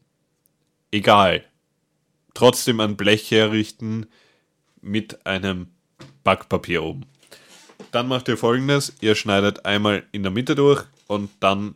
Egal. 0.90 1.44
Trotzdem 2.34 2.80
ein 2.80 2.96
Blech 2.96 3.30
herrichten 3.30 4.06
mit 4.80 5.26
einem 5.26 5.68
Backpapier 6.24 6.82
oben. 6.82 7.06
Dann 7.90 8.08
macht 8.08 8.28
ihr 8.28 8.36
folgendes: 8.36 8.96
Ihr 9.00 9.14
schneidet 9.14 9.64
einmal 9.64 10.04
in 10.12 10.22
der 10.22 10.32
Mitte 10.32 10.54
durch 10.54 10.84
und 11.06 11.30
dann, 11.40 11.74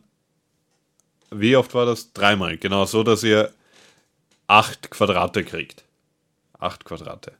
wie 1.31 1.55
oft 1.55 1.73
war 1.73 1.85
das? 1.85 2.13
Dreimal. 2.13 2.57
Genau 2.57 2.85
so, 2.85 3.03
dass 3.03 3.23
ihr 3.23 3.51
acht 4.47 4.91
Quadrate 4.91 5.43
kriegt. 5.43 5.83
Acht 6.59 6.85
Quadrate. 6.85 7.33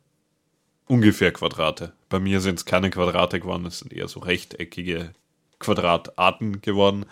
Ungefähr 0.87 1.31
Quadrate. 1.31 1.93
Bei 2.13 2.19
mir 2.19 2.41
sind 2.41 2.59
es 2.59 2.65
keine 2.65 2.91
Quadrate 2.91 3.39
geworden, 3.39 3.65
es 3.65 3.79
sind 3.79 3.91
eher 3.91 4.07
so 4.07 4.19
rechteckige 4.19 5.13
Quadratarten 5.57 6.61
geworden. 6.61 7.07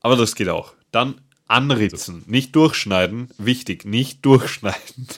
Aber 0.00 0.16
das 0.16 0.34
geht 0.34 0.48
auch. 0.48 0.72
Dann 0.92 1.20
anritzen, 1.46 2.24
nicht 2.26 2.56
durchschneiden. 2.56 3.28
Wichtig, 3.36 3.84
nicht 3.84 4.24
durchschneiden. 4.24 5.08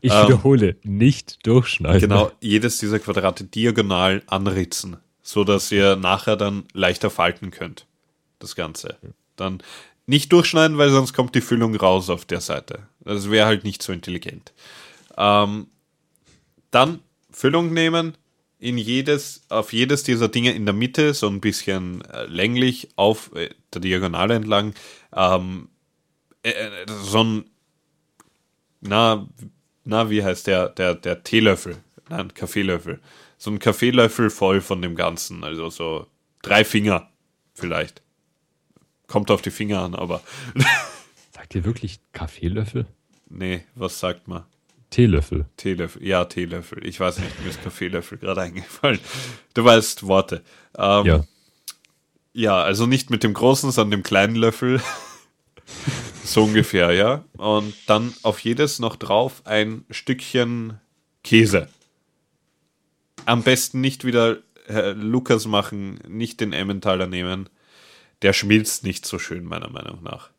Ich 0.00 0.12
Ähm, 0.12 0.26
wiederhole, 0.26 0.74
nicht 0.82 1.46
durchschneiden. 1.46 2.00
Genau, 2.00 2.32
jedes 2.40 2.78
dieser 2.78 2.98
Quadrate 2.98 3.44
diagonal 3.44 4.24
anritzen, 4.26 4.96
so 5.22 5.44
dass 5.44 5.70
ihr 5.70 5.94
nachher 5.94 6.34
dann 6.34 6.64
leichter 6.72 7.10
falten 7.10 7.52
könnt. 7.52 7.86
Das 8.40 8.56
Ganze. 8.56 8.96
Dann 9.36 9.62
nicht 10.06 10.32
durchschneiden, 10.32 10.78
weil 10.78 10.90
sonst 10.90 11.12
kommt 11.12 11.36
die 11.36 11.42
Füllung 11.42 11.76
raus 11.76 12.10
auf 12.10 12.24
der 12.24 12.40
Seite. 12.40 12.88
Das 13.04 13.30
wäre 13.30 13.46
halt 13.46 13.62
nicht 13.62 13.84
so 13.84 13.92
intelligent. 13.92 14.52
Ähm, 15.16 15.68
dann 16.72 16.98
Füllung 17.30 17.72
nehmen, 17.72 18.16
in 18.62 18.78
jedes, 18.78 19.42
auf 19.48 19.72
jedes 19.72 20.04
dieser 20.04 20.28
Dinge 20.28 20.52
in 20.52 20.64
der 20.66 20.72
Mitte, 20.72 21.14
so 21.14 21.26
ein 21.26 21.40
bisschen 21.40 22.00
äh, 22.04 22.26
länglich 22.26 22.90
auf 22.94 23.34
äh, 23.34 23.50
der 23.74 23.80
Diagonale 23.80 24.36
entlang, 24.36 24.74
ähm, 25.12 25.68
äh, 26.44 26.50
äh, 26.50 26.86
so 27.02 27.24
ein, 27.24 27.44
na, 28.80 29.28
na, 29.82 30.10
wie 30.10 30.22
heißt 30.22 30.46
der, 30.46 30.68
der, 30.68 30.94
der 30.94 31.24
Teelöffel, 31.24 31.78
nein, 32.08 32.32
Kaffeelöffel, 32.34 33.00
so 33.36 33.50
ein 33.50 33.58
Kaffeelöffel 33.58 34.30
voll 34.30 34.60
von 34.60 34.80
dem 34.80 34.94
Ganzen, 34.94 35.42
also 35.42 35.68
so 35.68 36.06
drei 36.42 36.64
Finger 36.64 37.10
vielleicht. 37.54 38.00
Kommt 39.08 39.32
auf 39.32 39.42
die 39.42 39.50
Finger 39.50 39.80
an, 39.80 39.96
aber 39.96 40.22
Sagt 41.32 41.56
ihr 41.56 41.64
wirklich 41.64 41.98
Kaffeelöffel? 42.12 42.86
nee, 43.28 43.64
was 43.74 43.98
sagt 43.98 44.28
man? 44.28 44.44
Teelöffel. 44.92 45.46
Teelöffel, 45.56 46.06
ja, 46.06 46.26
Teelöffel. 46.26 46.86
Ich 46.86 47.00
weiß 47.00 47.18
nicht, 47.18 47.40
mir 47.42 47.48
ist 47.50 47.62
Kaffeelöffel 47.62 48.18
gerade 48.18 48.40
eingefallen. 48.42 49.00
Du 49.54 49.64
weißt 49.64 50.06
Worte. 50.06 50.42
Ähm, 50.78 51.06
Ja. 51.06 51.24
Ja, 52.34 52.62
also 52.62 52.86
nicht 52.86 53.10
mit 53.10 53.24
dem 53.24 53.34
großen, 53.34 53.70
sondern 53.72 54.00
dem 54.00 54.02
kleinen 54.02 54.36
Löffel. 54.36 54.80
so 56.24 56.44
ungefähr, 56.44 56.92
ja. 56.92 57.24
Und 57.36 57.74
dann 57.86 58.14
auf 58.22 58.38
jedes 58.40 58.78
noch 58.78 58.96
drauf 58.96 59.42
ein 59.44 59.84
Stückchen 59.90 60.78
Käse. 61.24 61.68
Am 63.26 63.42
besten 63.42 63.80
nicht 63.80 64.04
wieder 64.04 64.38
äh, 64.66 64.92
Lukas 64.92 65.46
machen, 65.46 66.00
nicht 66.08 66.40
den 66.40 66.52
Emmentaler 66.52 67.06
nehmen. 67.06 67.48
Der 68.22 68.32
schmilzt 68.32 68.84
nicht 68.84 69.04
so 69.04 69.18
schön, 69.18 69.44
meiner 69.44 69.68
Meinung 69.68 70.02
nach. 70.02 70.30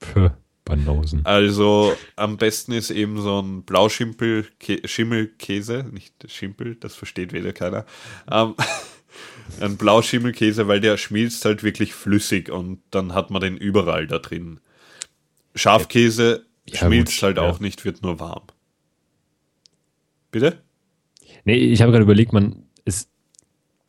Puh, 0.00 0.30
Banausen. 0.64 1.20
Also 1.24 1.94
am 2.16 2.36
besten 2.38 2.72
ist 2.72 2.90
eben 2.90 3.20
so 3.20 3.40
ein 3.40 3.64
Blauschimpel, 3.64 4.46
Schimmelkäse, 4.84 5.84
nicht 5.92 6.14
Schimpel, 6.30 6.76
das 6.76 6.94
versteht 6.94 7.32
weder 7.32 7.52
keiner. 7.52 7.84
Ähm, 8.30 8.54
ein 9.60 9.76
Blauschimmelkäse, 9.76 10.66
weil 10.66 10.80
der 10.80 10.96
schmilzt 10.96 11.44
halt 11.44 11.62
wirklich 11.62 11.94
flüssig 11.94 12.50
und 12.50 12.80
dann 12.90 13.14
hat 13.14 13.30
man 13.30 13.42
den 13.42 13.56
überall 13.56 14.06
da 14.06 14.18
drin. 14.18 14.60
Schafkäse 15.54 16.46
Ja, 16.68 16.78
schmilzt 16.78 17.16
gut, 17.16 17.22
halt 17.22 17.36
ja. 17.36 17.42
auch 17.42 17.60
nicht, 17.60 17.84
wird 17.84 18.02
nur 18.02 18.18
warm. 18.18 18.44
Bitte? 20.30 20.62
Nee, 21.44 21.56
ich 21.56 21.82
habe 21.82 21.92
gerade 21.92 22.04
überlegt, 22.04 22.32
man. 22.32 22.64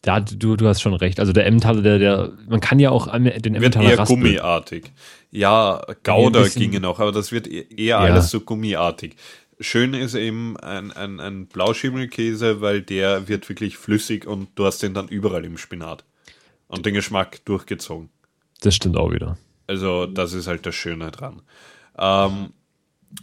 Ja, 0.06 0.20
du, 0.20 0.56
du 0.56 0.68
hast 0.68 0.82
schon 0.82 0.94
recht. 0.94 1.20
Also 1.20 1.34
der 1.34 1.46
Emmentaler, 1.48 1.82
der, 1.82 2.00
der, 2.00 2.32
man 2.48 2.60
kann 2.60 2.80
ja 2.80 2.92
auch 2.92 3.12
den 3.12 3.26
Wird 3.26 3.46
Emmentaler 3.48 3.90
eher 3.90 4.00
raspeln. 4.00 4.22
gummiartig. 4.22 4.92
Ja, 5.32 5.82
Gouda 6.04 6.48
ginge 6.48 6.80
noch, 6.80 7.00
aber 7.00 7.12
das 7.12 7.32
wird 7.32 7.48
e- 7.48 7.66
eher 7.76 7.86
Ja. 7.86 7.98
alles 8.00 8.30
so 8.30 8.40
gummiartig. 8.42 9.16
Schön 9.60 9.94
ist 9.94 10.16
eben 10.16 10.58
ein, 10.58 10.92
ein, 10.92 11.20
ein 11.20 11.48
Blauschimmelkäse, 11.48 12.62
weil 12.62 12.82
der 12.82 13.28
wird 13.28 13.48
wirklich 13.50 13.78
flüssig 13.78 14.28
und 14.28 14.50
du 14.56 14.66
hast 14.66 14.84
den 14.84 14.94
dann 14.94 15.08
überall 15.08 15.46
im 15.46 15.58
Spinat. 15.58 16.04
Und 16.68 16.86
den 16.86 16.94
Geschmack 16.96 17.44
durchgezogen. 17.46 18.10
Das 18.62 18.76
stimmt 18.76 18.98
auch 18.98 19.12
wieder. 19.12 19.38
Also 19.68 20.06
das 20.08 20.34
ist 20.34 20.48
halt 20.48 20.66
das 20.66 20.76
Schöne 20.76 21.12
dran. 21.12 21.42
Ähm, 21.98 22.50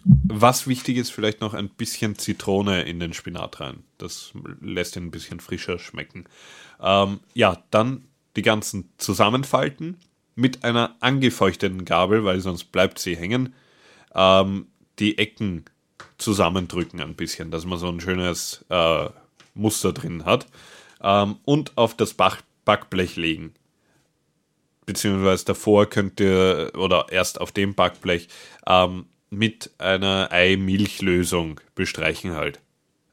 was 0.04 0.66
wichtig 0.66 0.96
ist, 0.96 1.10
vielleicht 1.10 1.40
noch 1.40 1.52
ein 1.54 1.68
bisschen 1.68 2.16
Zitrone 2.16 2.82
in 2.82 2.98
den 2.98 3.12
Spinat 3.12 3.60
rein. 3.60 3.82
Das 3.98 4.32
lässt 4.60 4.96
ihn 4.96 5.04
ein 5.06 5.10
bisschen 5.10 5.40
frischer 5.40 5.78
schmecken. 5.78 6.24
Ähm, 6.82 7.20
ja, 7.34 7.62
dann 7.70 8.04
die 8.36 8.42
ganzen 8.42 8.90
zusammenfalten 8.98 9.98
mit 10.34 10.64
einer 10.64 10.96
angefeuchteten 11.00 11.84
Gabel, 11.84 12.24
weil 12.24 12.40
sonst 12.40 12.64
bleibt 12.72 12.98
sie 12.98 13.16
hängen, 13.16 13.54
ähm, 14.14 14.66
die 14.98 15.18
Ecken 15.18 15.64
zusammendrücken 16.18 17.00
ein 17.00 17.14
bisschen, 17.14 17.50
dass 17.50 17.64
man 17.64 17.78
so 17.78 17.88
ein 17.88 18.00
schönes 18.00 18.64
äh, 18.68 19.08
Muster 19.54 19.92
drin 19.92 20.24
hat 20.24 20.46
ähm, 21.02 21.36
und 21.44 21.76
auf 21.76 21.96
das 21.96 22.14
Bach 22.14 22.40
Backblech 22.64 23.16
legen. 23.16 23.54
Beziehungsweise 24.86 25.44
davor 25.44 25.86
könnt 25.86 26.20
ihr, 26.20 26.72
oder 26.76 27.06
erst 27.10 27.40
auf 27.40 27.52
dem 27.52 27.74
Backblech, 27.74 28.28
ähm, 28.66 29.06
mit 29.30 29.70
einer 29.78 30.28
Ei-Milch-Lösung 30.30 31.60
bestreichen 31.74 32.34
halt. 32.34 32.60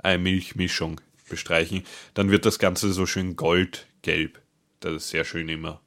Ei-Milch-Mischung 0.04 1.02
bestreichen. 1.30 1.84
Dann 2.14 2.32
wird 2.32 2.46
das 2.46 2.60
Ganze 2.60 2.92
so 2.92 3.06
schön 3.06 3.36
goldgelb. 3.36 4.42
Das 4.80 4.94
ist 4.94 5.10
sehr 5.10 5.26
schön 5.26 5.50
immer. 5.50 5.82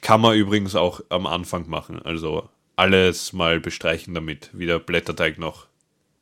Kann 0.00 0.20
man 0.20 0.36
übrigens 0.36 0.74
auch 0.74 1.00
am 1.08 1.26
Anfang 1.26 1.68
machen. 1.68 2.00
Also 2.00 2.48
alles 2.76 3.32
mal 3.32 3.60
bestreichen 3.60 4.14
damit, 4.14 4.50
wie 4.52 4.66
der 4.66 4.78
Blätterteig 4.78 5.38
noch 5.38 5.66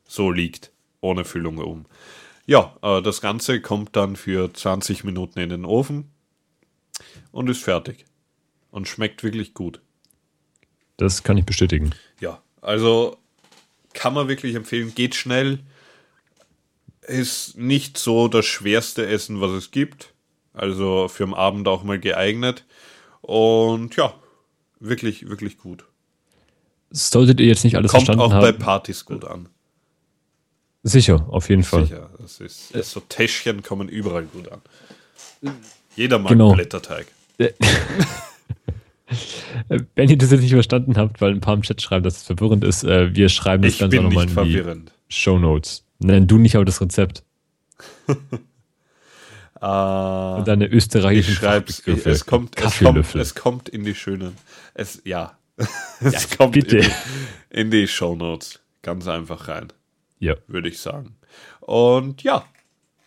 so 0.06 0.30
liegt, 0.30 0.72
ohne 1.00 1.24
Füllung 1.24 1.58
um. 1.58 1.86
Ja, 2.46 2.76
äh, 2.82 3.02
das 3.02 3.20
Ganze 3.20 3.60
kommt 3.60 3.94
dann 3.94 4.16
für 4.16 4.52
20 4.52 5.04
Minuten 5.04 5.38
in 5.38 5.50
den 5.50 5.64
Ofen 5.64 6.10
und 7.30 7.48
ist 7.48 7.62
fertig. 7.62 8.06
Und 8.70 8.88
schmeckt 8.88 9.22
wirklich 9.22 9.54
gut. 9.54 9.80
Das 10.96 11.22
kann 11.22 11.38
ich 11.38 11.44
bestätigen. 11.44 11.94
Ja, 12.20 12.42
also 12.60 13.16
kann 13.94 14.14
man 14.14 14.28
wirklich 14.28 14.54
empfehlen. 14.54 14.94
Geht 14.94 15.14
schnell. 15.14 15.60
Ist 17.08 17.56
nicht 17.56 17.98
so 17.98 18.28
das 18.28 18.44
schwerste 18.46 19.06
Essen, 19.06 19.40
was 19.40 19.50
es 19.52 19.70
gibt. 19.70 20.12
Also 20.52 21.08
für 21.08 21.24
den 21.24 21.34
Abend 21.34 21.66
auch 21.68 21.82
mal 21.82 21.98
geeignet. 21.98 22.64
Und 23.22 23.96
ja, 23.96 24.14
wirklich, 24.80 25.28
wirklich 25.28 25.58
gut. 25.58 25.84
Solltet 26.90 27.40
ihr 27.40 27.46
jetzt 27.46 27.64
nicht 27.64 27.76
alles 27.76 27.90
Kommt 27.90 28.04
verstanden 28.06 28.22
auch 28.34 28.40
bei 28.40 28.48
haben. 28.48 28.58
Partys 28.58 29.04
gut 29.04 29.24
an. 29.24 29.48
Sicher, 30.82 31.26
auf 31.28 31.48
jeden 31.50 31.64
Fall. 31.64 31.84
Sicher. 31.86 32.10
Das 32.18 32.40
ist, 32.40 32.72
so 32.72 33.00
Täschchen 33.00 33.62
kommen 33.62 33.88
überall 33.88 34.24
gut 34.24 34.48
an. 34.50 34.60
Jeder 35.96 36.18
mag 36.18 36.30
Genau. 36.30 36.52
Blätterteig. 36.54 37.06
Wenn 39.94 40.08
ihr 40.10 40.18
das 40.18 40.30
jetzt 40.30 40.42
nicht 40.42 40.52
verstanden 40.52 40.96
habt, 40.96 41.20
weil 41.20 41.32
ein 41.32 41.40
paar 41.40 41.54
im 41.54 41.62
Chat 41.62 41.80
schreiben, 41.82 42.04
dass 42.04 42.18
es 42.18 42.22
verwirrend 42.24 42.64
ist, 42.64 42.84
äh, 42.84 43.14
wir 43.14 43.28
schreiben 43.28 43.62
das 43.62 43.74
Ich 43.74 43.78
Ganze 43.78 43.96
nochmal 43.96 44.24
in 44.24 44.28
die 44.28 44.34
verwirrend. 44.34 44.92
Show 45.08 45.38
Notes. 45.38 45.84
Nein, 45.98 46.26
du 46.26 46.38
nicht, 46.38 46.54
aber 46.56 46.64
das 46.64 46.80
Rezept. 46.80 47.24
Äh, 48.08 48.12
Und 49.64 50.46
deine 50.48 50.66
österreichischen 50.68 51.32
ich 51.32 51.38
schreib's, 51.38 51.76
Fachbegriffe. 51.76 52.10
es 52.10 52.26
kommt, 52.26 52.58
es 52.60 52.78
kommt, 52.78 53.14
es 53.16 53.34
kommt 53.34 53.68
in 53.68 53.84
die 53.84 53.94
schönen, 53.94 54.36
es, 54.74 55.02
ja, 55.04 55.36
es 56.00 56.36
kommt 56.36 56.52
bitte. 56.52 56.78
In, 56.78 56.82
die, 56.84 56.90
in 57.60 57.70
die 57.72 57.88
Shownotes, 57.88 58.60
ganz 58.82 59.08
einfach 59.08 59.48
rein, 59.48 59.72
Ja. 60.20 60.34
würde 60.46 60.68
ich 60.68 60.78
sagen. 60.78 61.16
Und 61.60 62.22
ja, 62.22 62.44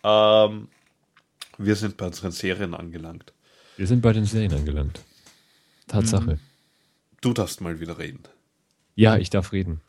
ähm, 0.04 0.68
wir 1.58 1.76
sind 1.76 1.96
bei 1.96 2.06
unseren 2.06 2.32
Serien 2.32 2.74
angelangt. 2.74 3.32
Wir 3.78 3.86
sind 3.86 4.02
bei 4.02 4.12
den 4.12 4.26
Serien 4.26 4.52
angelangt. 4.52 5.00
Tatsache. 5.88 6.38
Du 7.22 7.32
darfst 7.32 7.60
mal 7.62 7.80
wieder 7.80 7.98
reden. 7.98 8.22
Ja, 8.94 9.16
ich 9.16 9.30
darf 9.30 9.52
reden. 9.52 9.80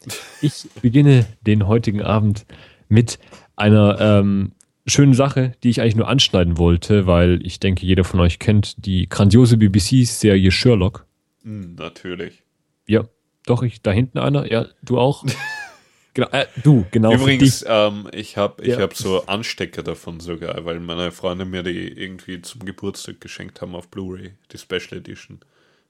Ich 0.41 0.65
beginne 0.81 1.25
den 1.41 1.67
heutigen 1.67 2.01
Abend 2.01 2.45
mit 2.94 3.20
einer 3.56 3.99
ähm, 3.99 4.53
schönen 4.86 5.14
Sache, 5.14 5.53
die 5.64 5.70
ich 5.70 5.82
eigentlich 5.82 5.95
nur 5.95 6.07
anschneiden 6.07 6.57
wollte, 6.57 7.07
weil 7.07 7.45
ich 7.45 7.60
denke, 7.60 7.86
jeder 7.86 8.03
von 8.03 8.20
euch 8.20 8.40
kennt 8.40 8.86
die 8.86 9.10
grandiose 9.10 9.57
BBC-Serie 9.57 10.52
Sherlock. 10.52 11.06
Hm, 11.44 11.76
natürlich. 11.76 12.44
Ja, 12.86 13.06
doch, 13.45 13.64
ich, 13.64 13.82
da 13.82 13.91
hinten 13.91 14.20
einer. 14.20 14.49
Ja, 14.52 14.68
du 14.84 14.99
auch. 14.99 15.26
genau, 16.14 16.28
äh, 16.30 16.45
du, 16.64 16.86
genau. 16.91 17.14
Übrigens, 17.14 17.65
ähm, 17.68 18.07
ich 18.14 18.38
habe 18.38 18.64
ich 18.64 18.70
Ja. 18.70 18.80
hab 18.80 18.95
so 18.95 19.26
Anstecker 19.26 19.84
davon 19.84 20.20
sogar, 20.20 20.64
weil 20.65 20.80
meine 20.80 21.11
Freunde 21.11 21.45
mir 21.45 21.64
die 21.64 21.88
irgendwie 21.88 22.41
zum 22.41 22.64
Geburtstag 22.64 23.20
geschenkt 23.20 23.61
haben 23.61 23.76
auf 23.76 23.90
Blu-ray, 23.90 24.34
die 24.52 24.57
Special 24.57 24.98
Edition. 24.99 25.40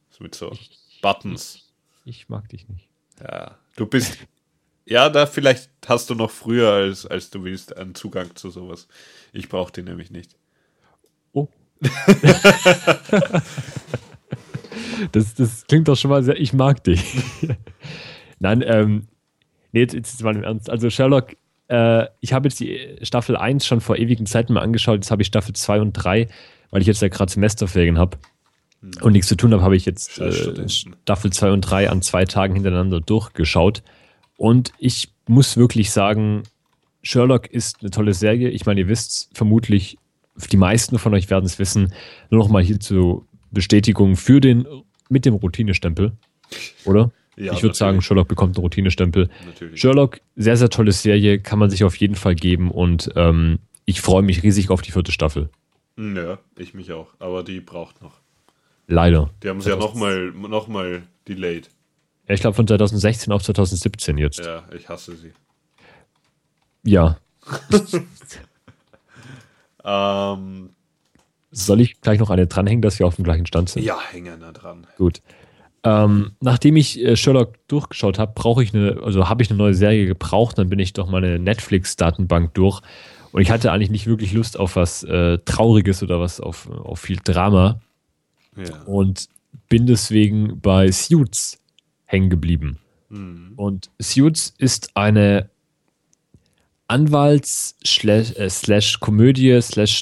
So 0.09 0.23
mit 0.23 0.35
so 0.35 0.55
Buttons. 1.01 1.71
Ich 2.05 2.29
mag 2.29 2.47
dich 2.49 2.67
nicht. 2.69 2.87
Ja, 3.21 3.57
du 3.75 3.85
bist. 3.85 4.17
Ja, 4.85 5.09
da 5.09 5.25
vielleicht 5.25 5.69
hast 5.87 6.09
du 6.09 6.15
noch 6.15 6.31
früher, 6.31 6.71
als, 6.71 7.05
als 7.05 7.29
du 7.29 7.43
willst, 7.43 7.77
einen 7.77 7.95
Zugang 7.95 8.35
zu 8.35 8.49
sowas. 8.49 8.87
Ich 9.31 9.47
brauche 9.49 9.71
die 9.71 9.83
nämlich 9.83 10.11
nicht. 10.11 10.35
Oh. 11.31 11.47
das, 15.11 15.35
das 15.35 15.65
klingt 15.67 15.87
doch 15.87 15.95
schon 15.95 16.11
mal 16.11 16.23
sehr, 16.23 16.39
ich 16.39 16.53
mag 16.53 16.83
dich. 16.83 17.01
Nein, 18.39 18.63
ähm, 18.65 19.07
nee, 19.71 19.81
jetzt, 19.81 19.93
jetzt 19.93 20.21
mal 20.21 20.35
im 20.35 20.43
Ernst. 20.43 20.69
Also 20.69 20.89
Sherlock, 20.89 21.35
äh, 21.69 22.07
ich 22.19 22.33
habe 22.33 22.49
jetzt 22.49 22.59
die 22.59 22.97
Staffel 23.03 23.37
1 23.37 23.65
schon 23.65 23.79
vor 23.79 23.97
ewigen 23.97 24.25
Zeiten 24.25 24.53
mal 24.53 24.61
angeschaut, 24.61 24.95
jetzt 24.95 25.11
habe 25.11 25.21
ich 25.21 25.27
Staffel 25.29 25.55
2 25.55 25.79
und 25.79 25.93
3, 25.93 26.27
weil 26.71 26.81
ich 26.81 26.87
jetzt 26.87 27.01
ja 27.01 27.07
gerade 27.07 27.31
Semesterferien 27.31 27.97
habe 27.97 28.17
und 29.01 29.13
nichts 29.13 29.27
zu 29.27 29.37
tun 29.37 29.53
habe, 29.53 29.63
habe 29.63 29.77
ich 29.77 29.85
jetzt 29.85 30.19
äh. 30.19 30.67
Staffel 30.67 31.31
2 31.31 31.51
und 31.51 31.61
3 31.61 31.89
an 31.89 32.01
zwei 32.01 32.25
Tagen 32.25 32.55
hintereinander 32.55 32.99
durchgeschaut. 32.99 33.81
Und 34.37 34.73
ich 34.79 35.11
muss 35.27 35.57
wirklich 35.57 35.91
sagen, 35.91 36.43
Sherlock 37.01 37.47
ist 37.47 37.77
eine 37.81 37.91
tolle 37.91 38.13
Serie. 38.13 38.49
Ich 38.49 38.65
meine, 38.65 38.81
ihr 38.81 38.87
wisst 38.87 39.29
vermutlich, 39.33 39.97
die 40.51 40.57
meisten 40.57 40.97
von 40.99 41.13
euch 41.13 41.29
werden 41.29 41.45
es 41.45 41.59
wissen, 41.59 41.93
nur 42.29 42.39
noch 42.39 42.49
mal 42.49 42.63
hier 42.63 42.79
zur 42.79 43.25
Bestätigung 43.51 44.15
für 44.15 44.41
den 44.41 44.65
mit 45.09 45.25
dem 45.25 45.35
Routinestempel, 45.35 46.13
oder? 46.85 47.11
Ja, 47.35 47.53
ich 47.53 47.63
würde 47.63 47.75
sagen. 47.75 48.01
Sherlock 48.01 48.27
bekommt 48.27 48.55
einen 48.57 48.63
Routinestempel. 48.63 49.29
Natürlich. 49.45 49.79
Sherlock, 49.79 50.21
sehr, 50.35 50.57
sehr 50.57 50.69
tolle 50.69 50.91
Serie, 50.91 51.39
kann 51.39 51.59
man 51.59 51.69
sich 51.69 51.83
auf 51.83 51.95
jeden 51.97 52.15
Fall 52.15 52.35
geben 52.35 52.71
und 52.71 53.11
ähm, 53.15 53.59
ich 53.85 54.01
freue 54.01 54.23
mich 54.23 54.43
riesig 54.43 54.69
auf 54.69 54.81
die 54.81 54.91
vierte 54.91 55.11
Staffel. 55.11 55.49
Hm, 55.97 56.15
Ja, 56.15 56.39
ich 56.57 56.73
mich 56.73 56.91
auch. 56.91 57.07
Aber 57.19 57.43
die 57.43 57.59
braucht 57.59 58.01
noch. 58.01 58.21
Leider. 58.87 59.29
Die 59.43 59.49
haben 59.49 59.61
sie 59.61 59.69
ja 59.69 59.75
nochmal 59.75 60.31
noch 60.31 60.67
mal 60.67 61.03
delayed. 61.27 61.69
Ich 62.27 62.41
glaube 62.41 62.55
von 62.55 62.67
2016 62.67 63.31
auf 63.33 63.43
2017 63.43 64.17
jetzt. 64.17 64.39
Ja, 64.39 64.63
ich 64.75 64.87
hasse 64.89 65.15
sie. 65.15 65.33
Ja. 66.83 67.17
Ähm, 69.85 70.69
Soll 71.51 71.81
ich 71.81 71.99
gleich 72.01 72.19
noch 72.19 72.29
eine 72.29 72.47
dranhängen, 72.47 72.81
dass 72.81 72.99
wir 72.99 73.05
auf 73.05 73.15
dem 73.17 73.25
gleichen 73.25 73.45
Stand 73.45 73.69
sind? 73.69 73.83
ja, 73.83 73.97
hängen 74.11 74.39
da 74.39 74.51
dran. 74.51 74.87
Gut. 74.97 75.21
Ähm, 75.83 76.31
nachdem 76.39 76.77
ich 76.77 77.03
äh, 77.03 77.17
Sherlock 77.17 77.55
durchgeschaut 77.67 78.17
habe, 78.17 78.31
brauche 78.33 78.63
ich 78.63 78.73
eine, 78.73 79.01
also 79.03 79.27
habe 79.27 79.43
ich 79.43 79.49
eine 79.49 79.57
neue 79.57 79.73
Serie 79.73 80.05
gebraucht, 80.05 80.57
dann 80.57 80.69
bin 80.69 80.79
ich 80.79 80.93
doch 80.93 81.09
meine 81.09 81.37
Netflix-Datenbank 81.39 82.53
durch 82.53 82.79
und 83.33 83.41
ich 83.41 83.51
hatte 83.51 83.71
eigentlich 83.73 83.89
nicht 83.89 84.07
wirklich 84.07 84.31
Lust 84.31 84.57
auf 84.57 84.77
was 84.77 85.03
äh, 85.03 85.39
Trauriges 85.39 86.01
oder 86.01 86.21
was 86.21 86.39
auf, 86.39 86.69
auf 86.69 87.01
viel 87.01 87.19
Drama 87.21 87.81
Ja. 88.55 88.81
und 88.83 89.27
bin 89.67 89.85
deswegen 89.85 90.61
bei 90.61 90.89
Suits 90.91 91.59
hängen 92.13 92.29
geblieben. 92.29 92.77
Und 93.57 93.89
Suits 93.99 94.53
ist 94.57 94.95
eine 94.95 95.49
Anwalts- 96.87 97.75
slash, 97.83 98.31
äh, 98.37 98.49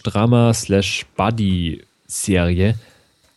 Drama 0.03 0.53
slash 0.53 1.05
Buddy-Serie. 1.15 2.75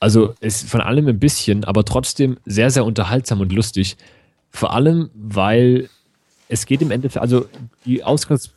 Also 0.01 0.35
ist 0.41 0.69
von 0.69 0.81
allem 0.81 1.07
ein 1.09 1.19
bisschen, 1.19 1.65
aber 1.65 1.85
trotzdem 1.85 2.37
sehr, 2.45 2.71
sehr 2.71 2.85
unterhaltsam 2.85 3.41
und 3.41 3.53
lustig. 3.53 3.97
Vor 4.51 4.73
allem, 4.73 5.11
weil 5.15 5.89
es 6.49 6.67
geht 6.67 6.83
im 6.83 6.91
Endeffekt, 6.91 7.23
also 7.23 7.47
Ausgangs, 8.03 8.53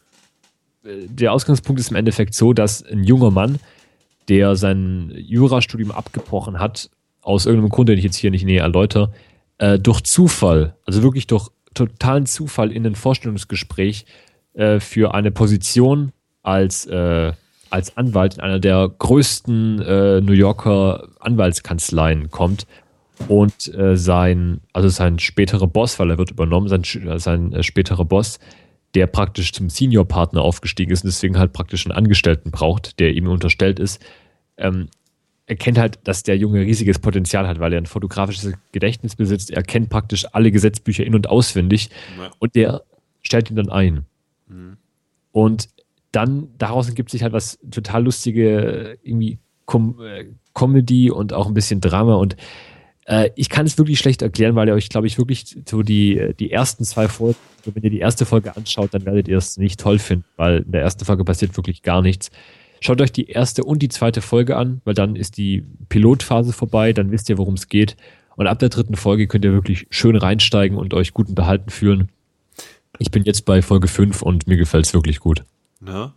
äh, 0.84 1.08
der 1.08 1.32
Ausgangspunkt 1.32 1.80
ist 1.80 1.92
im 1.92 1.96
Endeffekt 1.96 2.34
so, 2.34 2.54
dass 2.54 2.84
ein 2.84 3.04
junger 3.04 3.32
Mann, 3.32 3.60
der 4.30 4.56
sein 4.56 5.14
Jurastudium 5.16 5.92
abgebrochen 5.92 6.60
hat, 6.60 6.90
aus 7.22 7.46
irgendeinem 7.46 7.70
Grund, 7.70 7.90
den 7.90 7.98
ich 7.98 8.04
jetzt 8.04 8.18
hier 8.18 8.32
nicht 8.32 8.46
näher 8.46 8.64
erläutere, 8.64 9.14
äh, 9.58 9.80
durch 9.80 10.02
Zufall, 10.02 10.76
also 10.86 11.04
wirklich 11.04 11.28
durch 11.28 11.50
totalen 11.74 12.26
Zufall 12.26 12.72
in 12.72 12.86
ein 12.86 12.96
Vorstellungsgespräch 12.96 14.06
äh, 14.54 14.80
für 14.80 15.14
eine 15.14 15.32
Position 15.32 16.12
als, 16.44 16.86
äh, 16.86 17.34
als 17.70 17.98
Anwalt 17.98 18.36
in 18.36 18.42
einer 18.42 18.60
der 18.60 18.90
größten 18.98 19.82
äh, 19.82 20.22
New 20.22 20.34
Yorker 20.34 21.10
Anwaltskanzleien 21.20 22.32
kommt 22.32 22.66
und 23.28 23.74
äh, 23.74 23.98
sein, 23.98 24.62
also 24.74 24.90
sein 24.90 25.20
späterer 25.20 25.68
Boss, 25.68 26.00
weil 26.00 26.12
er 26.12 26.18
wird 26.18 26.32
übernommen, 26.32 26.68
sein, 26.68 26.84
sein 27.20 27.54
äh, 27.54 27.64
späterer 27.64 28.06
Boss, 28.06 28.40
der 28.96 29.08
praktisch 29.08 29.54
zum 29.54 29.70
Senior-Partner 29.70 30.42
aufgestiegen 30.42 30.92
ist 30.92 31.04
und 31.04 31.10
deswegen 31.10 31.38
halt 31.38 31.54
praktisch 31.54 31.86
einen 31.86 31.96
Angestellten 31.96 32.52
braucht, 32.52 33.00
der 33.00 33.14
ihm 33.14 33.28
unterstellt 33.28 33.80
ist, 33.80 34.04
ähm, 34.58 34.90
erkennt 35.48 35.78
halt, 35.80 36.00
dass 36.04 36.24
der 36.24 36.38
Junge 36.38 36.62
riesiges 36.62 37.00
Potenzial 37.00 37.48
hat, 37.48 37.60
weil 37.60 37.74
er 37.74 37.80
ein 37.82 37.86
fotografisches 37.86 38.54
Gedächtnis 38.72 39.16
besitzt. 39.16 39.50
Er 39.50 39.64
kennt 39.64 39.90
praktisch 39.90 40.26
alle 40.34 40.52
Gesetzbücher 40.52 41.04
in- 41.06 41.16
und 41.16 41.30
auswendig 41.30 41.90
Ja. 42.20 42.30
und 42.40 42.54
der 42.56 42.84
stellt 43.22 43.50
ihn 43.50 43.56
dann 43.56 43.70
ein. 43.70 44.06
Und 45.32 45.70
dann 46.12 46.48
daraus 46.58 46.88
ergibt 46.90 47.10
sich 47.12 47.24
halt 47.24 47.34
was 47.34 47.60
total 47.72 48.04
lustige, 48.04 48.98
irgendwie 49.04 49.40
Com 49.66 50.00
äh, 50.02 50.26
Comedy 50.54 51.12
und 51.12 51.34
auch 51.34 51.48
ein 51.48 51.54
bisschen 51.54 51.82
Drama 51.82 52.16
und 52.16 52.38
äh, 53.06 53.30
ich 53.36 53.50
kann 53.50 53.66
es 53.66 53.78
wirklich 53.78 54.00
schlecht 54.00 54.22
erklären, 54.22 54.56
weil 54.56 54.68
ihr 54.70 54.74
euch, 54.74 54.90
glaube 54.90 55.08
ich, 55.08 55.18
wirklich 55.18 55.58
so 55.70 55.84
die, 55.84 56.34
die 56.40 56.52
ersten 56.52 56.84
zwei 56.86 57.08
Folgen, 57.10 57.38
wenn 57.66 57.84
ihr 57.84 57.90
die 57.90 58.00
erste 58.00 58.26
Folge 58.26 58.56
anschaut, 58.56 58.94
dann 58.94 59.06
werdet 59.06 59.28
ihr 59.28 59.38
es 59.38 59.58
nicht 59.58 59.80
toll 59.80 60.00
finden, 60.00 60.26
weil 60.38 60.60
in 60.60 60.72
der 60.72 60.82
ersten 60.82 61.04
Folge 61.06 61.24
passiert 61.26 61.56
wirklich 61.58 61.84
gar 61.84 62.02
nichts. 62.02 62.32
Schaut 62.80 63.02
euch 63.02 63.12
die 63.12 63.28
erste 63.28 63.64
und 63.64 63.80
die 63.80 63.90
zweite 63.90 64.22
Folge 64.22 64.58
an, 64.58 64.82
weil 64.86 64.94
dann 64.94 65.16
ist 65.16 65.38
die 65.38 65.66
Pilotphase 65.90 66.54
vorbei, 66.54 66.94
dann 66.94 67.12
wisst 67.12 67.30
ihr, 67.30 67.38
worum 67.38 67.56
es 67.56 67.70
geht. 67.70 67.98
Und 68.36 68.48
ab 68.48 68.60
der 68.60 68.70
dritten 68.70 68.96
Folge 68.96 69.28
könnt 69.28 69.46
ihr 69.46 69.54
wirklich 69.54 69.88
schön 69.90 70.16
reinsteigen 70.16 70.78
und 70.78 70.94
euch 70.94 71.14
gut 71.14 71.28
unterhalten 71.30 71.70
fühlen. 71.70 72.10
Ich 73.00 73.12
bin 73.12 73.24
jetzt 73.24 73.46
bei 73.46 73.62
Folge 73.62 73.88
5 73.88 74.22
und 74.22 74.48
mir 74.48 74.58
gefällt 74.58 74.86
es 74.86 74.94
wirklich 74.94 75.20
gut. 75.20 75.44
Na, 75.80 76.14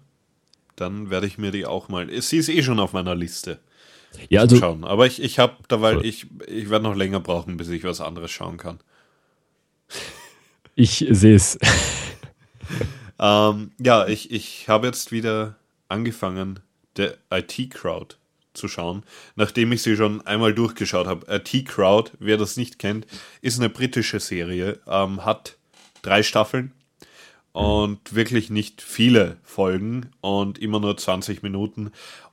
dann 0.76 1.10
werde 1.10 1.26
ich 1.26 1.38
mir 1.38 1.50
die 1.50 1.66
auch 1.66 1.88
mal. 1.88 2.08
Sie 2.20 2.38
ist 2.38 2.48
eh 2.48 2.62
schon 2.62 2.78
auf 2.78 2.92
meiner 2.92 3.14
Liste. 3.14 3.58
Ja, 4.28 4.40
also, 4.40 4.56
Schauen. 4.56 4.84
Aber 4.84 5.06
ich, 5.06 5.22
ich 5.22 5.38
habe 5.38 5.56
da, 5.68 5.80
weil 5.80 5.94
Voll. 5.94 6.06
ich, 6.06 6.26
ich 6.46 6.68
werde 6.68 6.84
noch 6.84 6.96
länger 6.96 7.20
brauchen, 7.20 7.56
bis 7.56 7.68
ich 7.68 7.84
was 7.84 8.00
anderes 8.00 8.30
schauen 8.30 8.56
kann. 8.56 8.80
ich 10.74 11.06
sehe 11.10 11.34
es. 11.34 11.58
Ähm, 13.20 13.72
ja, 13.78 14.06
ich, 14.08 14.30
ich 14.30 14.68
habe 14.70 14.86
jetzt 14.86 15.12
wieder 15.12 15.56
angefangen, 15.90 16.60
der 16.96 17.16
IT-Crowd 17.30 18.16
zu 18.52 18.68
schauen, 18.68 19.04
nachdem 19.36 19.72
ich 19.72 19.82
sie 19.82 19.96
schon 19.96 20.26
einmal 20.26 20.54
durchgeschaut 20.54 21.06
habe. 21.06 21.26
IT-Crowd, 21.32 22.12
wer 22.18 22.36
das 22.36 22.56
nicht 22.56 22.78
kennt, 22.78 23.06
ist 23.42 23.58
eine 23.58 23.68
britische 23.68 24.20
Serie, 24.20 24.80
ähm, 24.86 25.24
hat 25.24 25.56
drei 26.02 26.22
Staffeln 26.22 26.72
und 27.52 28.14
wirklich 28.14 28.50
nicht 28.50 28.82
viele 28.82 29.38
Folgen 29.42 30.10
und 30.20 30.58
immer 30.58 30.80
nur 30.80 30.96
20 30.96 31.42
Minuten 31.42 31.90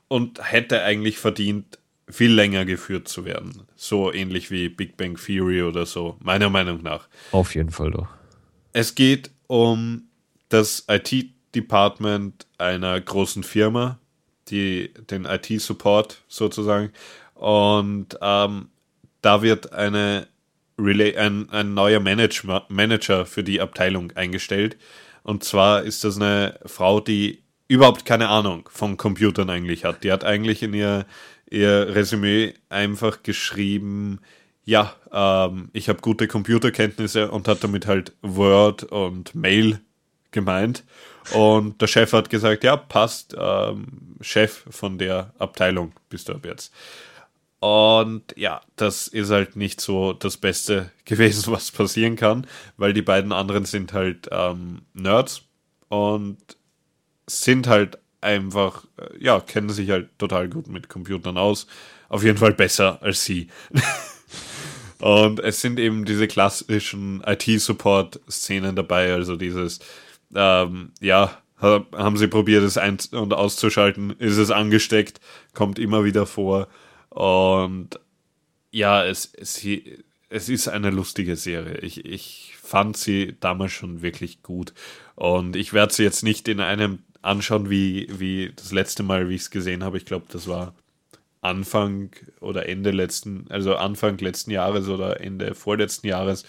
und 0.08 0.40
hätte 0.52 0.82
eigentlich 0.82 1.18
verdient, 1.18 1.78
viel 2.08 2.32
länger 2.32 2.64
geführt 2.64 3.08
zu 3.08 3.24
werden. 3.24 3.66
So 3.76 4.12
ähnlich 4.12 4.50
wie 4.50 4.68
Big 4.68 4.96
Bang 4.96 5.16
Theory 5.16 5.62
oder 5.62 5.86
so, 5.86 6.16
meiner 6.20 6.50
Meinung 6.50 6.82
nach. 6.82 7.08
Auf 7.32 7.54
jeden 7.54 7.70
Fall 7.70 7.90
doch. 7.90 8.08
Es 8.72 8.94
geht 8.94 9.30
um 9.46 10.08
das 10.48 10.88
IT-Department 11.48 12.46
einer 12.58 13.00
großen 13.00 13.42
Firma, 13.42 13.98
die 14.48 14.92
den 15.10 15.24
IT-Support 15.24 16.22
sozusagen. 16.28 16.92
Und 17.34 18.18
ähm, 18.20 18.68
da 19.22 19.42
wird 19.42 19.72
eine 19.72 20.28
Relay, 20.78 21.16
ein, 21.16 21.50
ein 21.50 21.74
neuer 21.74 22.00
Manage 22.00 22.46
Manager 22.68 23.26
für 23.26 23.42
die 23.42 23.60
Abteilung 23.60 24.12
eingestellt. 24.12 24.76
Und 25.22 25.44
zwar 25.44 25.82
ist 25.82 26.04
das 26.04 26.16
eine 26.16 26.58
Frau, 26.66 27.00
die 27.00 27.42
überhaupt 27.66 28.06
keine 28.06 28.28
Ahnung 28.28 28.68
von 28.72 28.96
Computern 28.96 29.50
eigentlich 29.50 29.84
hat. 29.84 30.04
Die 30.04 30.12
hat 30.12 30.24
eigentlich 30.24 30.62
in 30.62 30.72
ihr, 30.72 31.04
ihr 31.50 31.94
Resümee 31.94 32.54
einfach 32.70 33.22
geschrieben, 33.22 34.20
ja, 34.64 34.94
ähm, 35.12 35.70
ich 35.72 35.88
habe 35.88 36.00
gute 36.00 36.28
Computerkenntnisse 36.28 37.30
und 37.30 37.48
hat 37.48 37.64
damit 37.64 37.86
halt 37.86 38.12
Word 38.22 38.84
und 38.84 39.34
Mail 39.34 39.80
gemeint. 40.30 40.84
Und 41.32 41.80
der 41.80 41.86
Chef 41.86 42.12
hat 42.12 42.30
gesagt, 42.30 42.64
ja, 42.64 42.76
passt, 42.76 43.34
ähm, 43.38 44.16
Chef 44.20 44.64
von 44.70 44.98
der 44.98 45.32
Abteilung 45.38 45.92
bist 46.08 46.28
du 46.28 46.34
ab 46.34 46.44
jetzt. 46.44 46.72
Und 47.60 48.22
ja, 48.36 48.60
das 48.76 49.08
ist 49.08 49.30
halt 49.30 49.56
nicht 49.56 49.80
so 49.80 50.12
das 50.12 50.36
Beste 50.36 50.90
gewesen, 51.04 51.52
was 51.52 51.70
passieren 51.70 52.16
kann, 52.16 52.46
weil 52.76 52.92
die 52.92 53.02
beiden 53.02 53.32
anderen 53.32 53.64
sind 53.64 53.92
halt 53.92 54.28
ähm, 54.30 54.82
Nerds 54.94 55.42
und 55.88 56.38
sind 57.26 57.66
halt 57.66 57.98
einfach, 58.20 58.84
äh, 58.96 59.22
ja, 59.22 59.40
kennen 59.40 59.70
sich 59.70 59.90
halt 59.90 60.18
total 60.18 60.48
gut 60.48 60.68
mit 60.68 60.88
Computern 60.88 61.36
aus. 61.36 61.66
Auf 62.08 62.22
jeden 62.22 62.38
Fall 62.38 62.54
besser 62.54 63.02
als 63.02 63.24
sie. 63.24 63.48
und 65.00 65.40
es 65.40 65.60
sind 65.60 65.78
eben 65.78 66.04
diese 66.04 66.26
klassischen 66.26 67.22
IT-Support-Szenen 67.26 68.76
dabei, 68.76 69.12
also 69.12 69.36
dieses, 69.36 69.80
ähm, 70.34 70.92
ja, 71.00 71.38
ha- 71.60 71.86
haben 71.92 72.16
sie 72.16 72.28
probiert, 72.28 72.62
es 72.62 72.78
ein- 72.78 72.98
und 73.12 73.32
auszuschalten, 73.32 74.10
ist 74.18 74.36
es 74.36 74.50
angesteckt, 74.50 75.20
kommt 75.54 75.78
immer 75.78 76.04
wieder 76.04 76.26
vor. 76.26 76.68
Und 77.10 77.98
ja, 78.70 79.04
es, 79.04 79.32
es, 79.34 79.64
es 80.30 80.48
ist 80.48 80.68
eine 80.68 80.90
lustige 80.90 81.36
Serie. 81.36 81.78
Ich, 81.78 82.04
ich 82.04 82.54
fand 82.60 82.96
sie 82.96 83.36
damals 83.40 83.72
schon 83.72 84.02
wirklich 84.02 84.42
gut. 84.42 84.74
Und 85.14 85.56
ich 85.56 85.72
werde 85.72 85.92
sie 85.94 86.02
jetzt 86.04 86.22
nicht 86.22 86.48
in 86.48 86.60
einem 86.60 87.00
anschauen, 87.22 87.70
wie, 87.70 88.08
wie 88.18 88.52
das 88.54 88.72
letzte 88.72 89.02
Mal, 89.02 89.28
wie 89.28 89.34
ich 89.34 89.42
es 89.42 89.50
gesehen 89.50 89.82
habe. 89.84 89.96
Ich 89.96 90.04
glaube, 90.04 90.26
das 90.30 90.46
war 90.48 90.74
Anfang 91.40 92.10
oder 92.40 92.68
Ende 92.68 92.90
letzten, 92.90 93.46
also 93.50 93.76
Anfang 93.76 94.18
letzten 94.18 94.50
Jahres 94.50 94.88
oder 94.88 95.20
Ende 95.20 95.54
vorletzten 95.54 96.06
Jahres. 96.08 96.44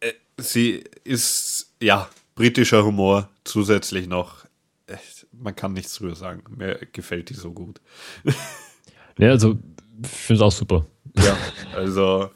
Äh, 0.00 0.12
Sie 0.38 0.84
ist, 1.04 1.65
ja, 1.82 2.08
britischer 2.34 2.84
Humor 2.84 3.28
zusätzlich 3.44 4.06
noch. 4.08 4.46
Man 5.32 5.54
kann 5.56 5.72
nichts 5.72 5.94
drüber 5.96 6.14
sagen. 6.14 6.42
Mir 6.56 6.78
gefällt 6.92 7.30
die 7.30 7.34
so 7.34 7.52
gut. 7.52 7.80
Ja, 9.18 9.30
also, 9.30 9.56
ich 10.02 10.08
finde 10.10 10.34
es 10.34 10.42
auch 10.42 10.52
super. 10.52 10.84
Ja, 11.16 11.34
also 11.74 12.28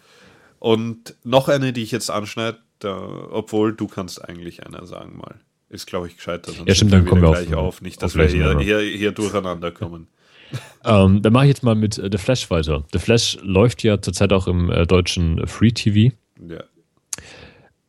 und 0.61 1.15
noch 1.25 1.49
eine, 1.49 1.75
die 1.75 1.83
ich 1.83 1.91
jetzt 1.91 2.11
anschneide, 2.11 2.59
da, 2.79 2.97
obwohl 3.31 3.75
du 3.75 3.87
kannst 3.87 4.27
eigentlich 4.27 4.65
einer 4.65 4.87
sagen 4.87 5.19
mal. 5.19 5.41
Ist, 5.69 5.87
glaube 5.87 6.07
ich, 6.09 6.17
gescheiter. 6.17 6.53
sonst 6.53 6.67
Ja, 6.67 6.75
stimmt, 6.75 6.95
dann 6.95 7.05
kommen 7.05 7.21
wir 7.21 7.29
wieder 7.29 7.39
auf- 7.39 7.47
gleich 7.47 7.55
auf. 7.55 7.83
Nicht, 7.83 8.03
dass 8.03 8.13
auf 8.13 8.19
wir 8.19 8.29
hier, 8.29 8.59
hier, 8.61 8.81
hier 8.81 9.13
durcheinander 9.13 9.71
kommen. 9.73 10.07
Ähm, 10.83 11.21
dann 11.23 11.33
mache 11.35 11.45
ich 11.45 11.51
jetzt 11.51 11.63
mal 11.63 11.75
mit 11.77 11.99
äh, 11.99 12.09
The 12.11 12.17
Flash 12.19 12.51
weiter. 12.51 12.85
The 12.93 12.99
Flash 12.99 13.39
läuft 13.43 13.83
ja 13.85 14.01
zurzeit 14.01 14.33
auch 14.33 14.49
im 14.49 14.69
äh, 14.71 14.87
deutschen 14.87 15.47
Free 15.47 15.71
TV. 15.71 16.13
Ja. 16.49 16.65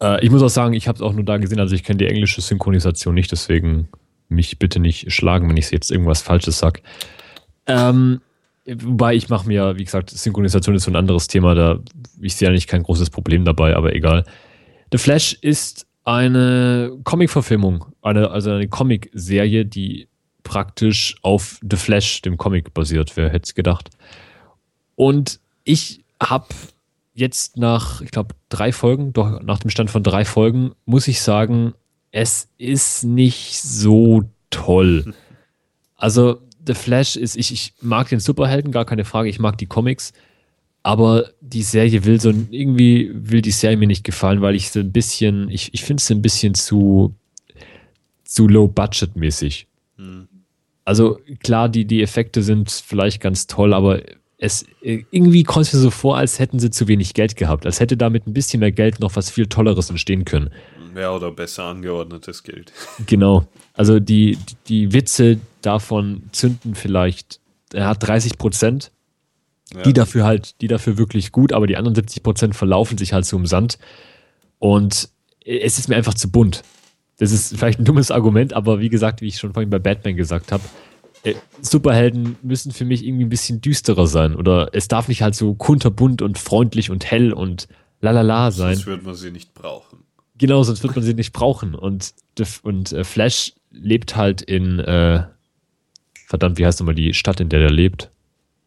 Äh, 0.02 0.24
ich 0.26 0.32
muss 0.32 0.42
auch 0.42 0.50
sagen, 0.50 0.74
ich 0.74 0.88
habe 0.88 0.98
es 0.98 1.02
auch 1.02 1.14
nur 1.14 1.24
da 1.24 1.38
gesehen, 1.38 1.60
also 1.60 1.76
ich 1.76 1.84
kenne 1.84 1.98
die 1.98 2.08
englische 2.08 2.42
Synchronisation 2.42 3.14
nicht, 3.14 3.32
deswegen 3.32 3.88
mich 4.28 4.60
bitte 4.60 4.80
nicht 4.80 5.12
schlagen, 5.12 5.48
wenn 5.50 5.58
ich 5.58 5.72
jetzt 5.72 5.92
irgendwas 5.92 6.22
Falsches 6.22 6.58
sag. 6.58 6.82
Ähm, 7.68 8.22
wobei 8.66 9.16
ich 9.16 9.30
mache 9.30 9.48
mir, 9.48 9.78
wie 9.78 9.84
gesagt, 9.84 10.10
Synchronisation 10.10 10.76
ist 10.76 10.84
so 10.84 10.92
ein 10.92 10.96
anderes 10.96 11.28
Thema, 11.28 11.54
da 11.54 11.80
ich 12.20 12.36
sehe 12.36 12.50
eigentlich 12.50 12.68
kein 12.68 12.84
großes 12.84 13.10
Problem 13.10 13.46
dabei, 13.46 13.76
aber 13.76 13.94
egal. 13.94 14.24
The 14.92 14.98
Flash 14.98 15.34
ist 15.42 15.86
eine 16.04 16.98
Comic-Verfilmung, 17.04 17.86
eine, 18.02 18.32
also 18.32 18.52
eine 18.52 18.68
Comic-Serie, 18.68 19.66
die 19.66 20.08
praktisch 20.44 21.16
auf 21.22 21.60
The 21.70 21.78
Flash, 21.78 22.22
dem 22.22 22.38
Comic, 22.38 22.74
basiert. 22.74 23.16
Wer 23.16 23.30
hätte 23.30 23.44
es 23.46 23.54
gedacht? 23.54 23.90
Und 24.96 25.40
ich 25.64 26.04
habe 26.22 26.48
jetzt 27.14 27.58
nach, 27.58 28.02
ich 28.02 28.12
glaube, 28.12 28.36
drei 28.50 28.72
Folgen, 28.72 29.14
doch 29.14 29.42
nach 29.42 29.60
dem 29.60 29.70
Stand 29.70 29.90
von 29.90 30.04
drei 30.04 30.26
Folgen, 30.26 30.72
muss 30.86 31.08
ich 31.08 31.22
sagen, 31.22 31.74
es 32.12 32.50
ist 32.58 33.04
nicht 33.04 33.62
so 33.62 34.24
toll. 34.50 35.14
Also, 35.96 36.42
The 36.66 36.74
Flash 36.74 37.16
ist, 37.16 37.38
ich, 37.38 37.54
ich 37.54 37.74
mag 37.80 38.10
den 38.10 38.20
Superhelden, 38.20 38.72
gar 38.72 38.86
keine 38.86 39.06
Frage, 39.06 39.30
ich 39.30 39.38
mag 39.38 39.60
die 39.60 39.68
Comics, 39.68 40.14
aber 40.82 41.30
die 41.42 41.62
Serie 41.62 42.06
will 42.06 42.20
so, 42.20 42.32
irgendwie 42.50 43.12
will 43.14 43.44
die 43.44 43.52
Serie 43.52 43.78
mir 43.78 43.86
nicht 43.86 44.04
gefallen, 44.04 44.42
weil 44.42 44.56
ich 44.56 44.72
so 44.72 44.80
ein 44.80 44.92
bisschen, 44.92 45.48
ich, 45.50 45.76
ich 45.76 45.84
finde 45.84 46.02
es 46.02 46.10
ein 46.10 46.24
bisschen 46.24 46.56
zu, 46.56 47.14
zu 48.24 48.48
low-budget-mäßig. 48.48 49.68
Also 50.86 51.20
klar, 51.44 51.70
die, 51.70 51.86
die 51.86 52.02
Effekte 52.02 52.42
sind 52.42 52.72
vielleicht 52.72 53.22
ganz 53.22 53.46
toll, 53.46 53.74
aber 53.74 54.02
es 54.44 54.66
äh, 54.82 55.04
irgendwie 55.12 55.44
kommt 55.44 55.68
es 55.68 55.74
mir 55.74 55.80
so 55.80 55.92
vor, 55.92 56.18
als 56.18 56.40
hätten 56.40 56.60
sie 56.60 56.72
zu 56.72 56.88
wenig 56.88 57.14
Geld 57.14 57.36
gehabt, 57.38 57.66
als 57.66 57.80
hätte 57.80 57.96
damit 57.96 58.28
ein 58.28 58.34
bisschen 58.34 58.60
mehr 58.60 58.72
Geld 58.72 59.00
noch 59.00 59.16
was 59.16 59.30
viel 59.30 59.46
Tolleres 59.46 59.90
entstehen 59.90 60.26
können. 60.26 60.50
Ja, 60.96 61.14
oder 61.16 61.32
besser 61.32 61.64
angeordnetes 61.66 62.44
Geld. 62.44 62.74
Genau. 63.06 63.48
Also 63.74 64.00
die, 64.00 64.36
die, 64.36 64.56
die 64.68 64.94
Witze 64.94 65.40
davon 65.62 66.24
zünden 66.32 66.76
vielleicht, 66.76 67.40
er 67.72 67.88
hat 67.88 68.06
30 68.06 68.38
Prozent, 68.40 68.92
Ja. 69.74 69.84
die 69.84 69.94
dafür 69.94 70.26
halt, 70.26 70.60
die 70.62 70.68
dafür 70.68 70.98
wirklich 70.98 71.32
gut, 71.32 71.54
aber 71.54 71.68
die 71.68 71.78
anderen 71.78 71.96
70 71.96 72.24
Prozent 72.24 72.56
verlaufen 72.56 72.98
sich 72.98 73.14
halt 73.14 73.26
so 73.26 73.38
im 73.38 73.46
Sand. 73.46 73.78
Und 74.60 75.10
es 75.46 75.78
ist 75.80 75.88
mir 75.88 75.96
einfach 75.96 76.16
zu 76.16 76.30
bunt. 76.32 76.64
Das 77.20 77.32
ist 77.32 77.56
vielleicht 77.56 77.80
ein 77.80 77.86
dummes 77.86 78.10
Argument, 78.12 78.54
aber 78.54 78.80
wie 78.80 78.90
gesagt, 78.90 79.22
wie 79.22 79.28
ich 79.28 79.38
schon 79.38 79.54
vorhin 79.54 79.70
bei 79.70 79.80
Batman 79.80 80.16
gesagt 80.16 80.52
habe, 80.52 80.64
äh, 81.24 81.36
Superhelden 81.62 82.38
müssen 82.42 82.72
für 82.72 82.86
mich 82.86 83.06
irgendwie 83.06 83.26
ein 83.26 83.30
bisschen 83.30 83.62
düsterer 83.62 84.08
sein. 84.08 84.36
Oder 84.36 84.70
es 84.74 84.88
darf 84.88 85.08
nicht 85.08 85.22
halt 85.22 85.36
so 85.36 85.54
kunterbunt 85.54 86.22
und 86.22 86.38
freundlich 86.38 86.90
und 86.90 87.06
hell 87.10 87.34
und 87.34 87.68
lalala 88.02 88.52
sein. 88.52 88.76
Sonst 88.76 88.88
würde 88.88 89.04
man 89.04 89.16
sie 89.16 89.32
nicht 89.32 89.54
brauchen. 89.54 90.00
Genau, 90.38 90.64
sonst 90.64 90.82
wird 90.82 90.96
man 90.96 91.04
sie 91.06 91.14
nicht 91.14 91.34
brauchen. 91.34 91.76
Und, 91.76 92.14
und 92.64 92.92
äh, 92.92 93.04
Flash 93.04 93.54
lebt 93.70 94.16
halt 94.16 94.42
in, 94.42 94.80
äh, 94.80 95.24
verdammt, 96.28 96.58
wie 96.58 96.66
heißt 96.66 96.80
nochmal 96.80 96.96
die 96.96 97.14
Stadt, 97.14 97.40
in 97.40 97.50
der 97.50 97.60
der 97.60 97.72
lebt? 97.72 98.10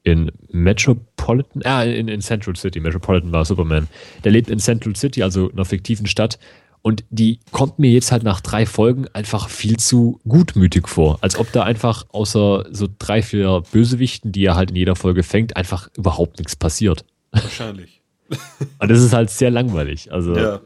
In 0.05 0.31
Metropolitan, 0.51 1.63
ah, 1.65 1.83
in, 1.83 2.09
in 2.09 2.21
Central 2.21 2.55
City. 2.57 2.79
Metropolitan 2.79 3.33
war 3.33 3.45
Superman. 3.45 3.89
Der 4.23 4.33
lebt 4.33 4.51
in 4.51 4.59
Central 4.59 4.95
City, 4.95 5.23
also 5.23 5.51
einer 5.51 5.65
fiktiven 5.65 6.07
Stadt. 6.07 6.39
Und 6.87 7.03
die 7.09 7.41
kommt 7.51 7.79
mir 7.79 7.91
jetzt 7.91 8.13
halt 8.13 8.25
nach 8.25 8.43
drei 8.43 8.67
Folgen 8.67 9.09
einfach 9.15 9.49
viel 9.49 9.79
zu 9.79 10.21
gutmütig 10.29 10.87
vor. 10.87 11.17
Als 11.23 11.37
ob 11.37 11.51
da 11.51 11.63
einfach 11.63 12.05
außer 12.11 12.67
so 12.71 12.89
drei, 12.99 13.23
vier 13.23 13.63
Bösewichten, 13.73 14.33
die 14.33 14.45
er 14.45 14.55
halt 14.55 14.69
in 14.69 14.77
jeder 14.77 14.95
Folge 14.95 15.23
fängt, 15.23 15.57
einfach 15.57 15.89
überhaupt 15.97 16.39
nichts 16.39 16.57
passiert. 16.57 17.07
Wahrscheinlich. 17.33 18.03
Und 18.79 18.91
das 18.91 19.01
ist 19.01 19.15
halt 19.15 19.31
sehr 19.31 19.51
langweilig. 19.51 20.13
Also 20.13 20.37
Ja. 20.37 20.61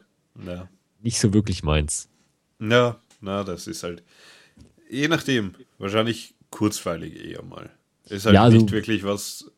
Ja. 0.44 0.68
nicht 1.02 1.20
so 1.20 1.32
wirklich 1.32 1.62
meins. 1.62 2.08
Ja, 2.60 2.96
na, 3.20 3.44
das 3.44 3.68
ist 3.68 3.84
halt. 3.84 4.02
Je 4.90 5.06
nachdem, 5.06 5.54
wahrscheinlich 5.78 6.34
kurzweilig 6.50 7.14
eher 7.30 7.44
mal. 7.44 7.70
Ist 8.08 8.26
halt 8.26 8.34
Ja, 8.34 8.42
also- 8.42 8.56
nicht 8.58 8.72
wirklich 8.72 9.04
was, 9.04 9.52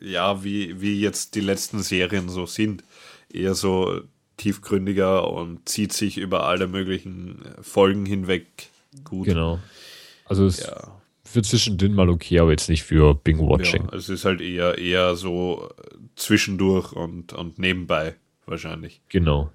ja, 0.00 0.42
wie, 0.42 0.80
wie 0.80 0.98
jetzt 0.98 1.34
die 1.34 1.40
letzten 1.42 1.82
Serien 1.82 2.30
so 2.30 2.46
sind. 2.46 2.84
Eher 3.30 3.54
so 3.54 4.00
tiefgründiger 4.40 5.30
und 5.30 5.68
zieht 5.68 5.92
sich 5.92 6.18
über 6.18 6.46
alle 6.46 6.66
möglichen 6.66 7.42
Folgen 7.60 8.06
hinweg 8.06 8.46
gut. 9.04 9.26
Genau. 9.26 9.58
Also 10.24 10.46
es 10.46 10.60
Ja. 10.66 11.00
für 11.24 11.42
zwischendrin 11.42 11.94
mal 11.94 12.08
okay, 12.08 12.38
aber 12.40 12.50
jetzt 12.50 12.68
nicht 12.68 12.82
für 12.82 13.14
Bing-Watching. 13.14 13.88
Ja, 13.90 13.96
es 13.96 14.08
ist 14.08 14.24
halt 14.24 14.40
eher, 14.40 14.78
eher 14.78 15.14
so 15.16 15.68
zwischendurch 16.16 16.92
und, 16.92 17.32
und 17.32 17.58
nebenbei 17.58 18.16
wahrscheinlich. 18.46 19.00
Genau. 19.08 19.52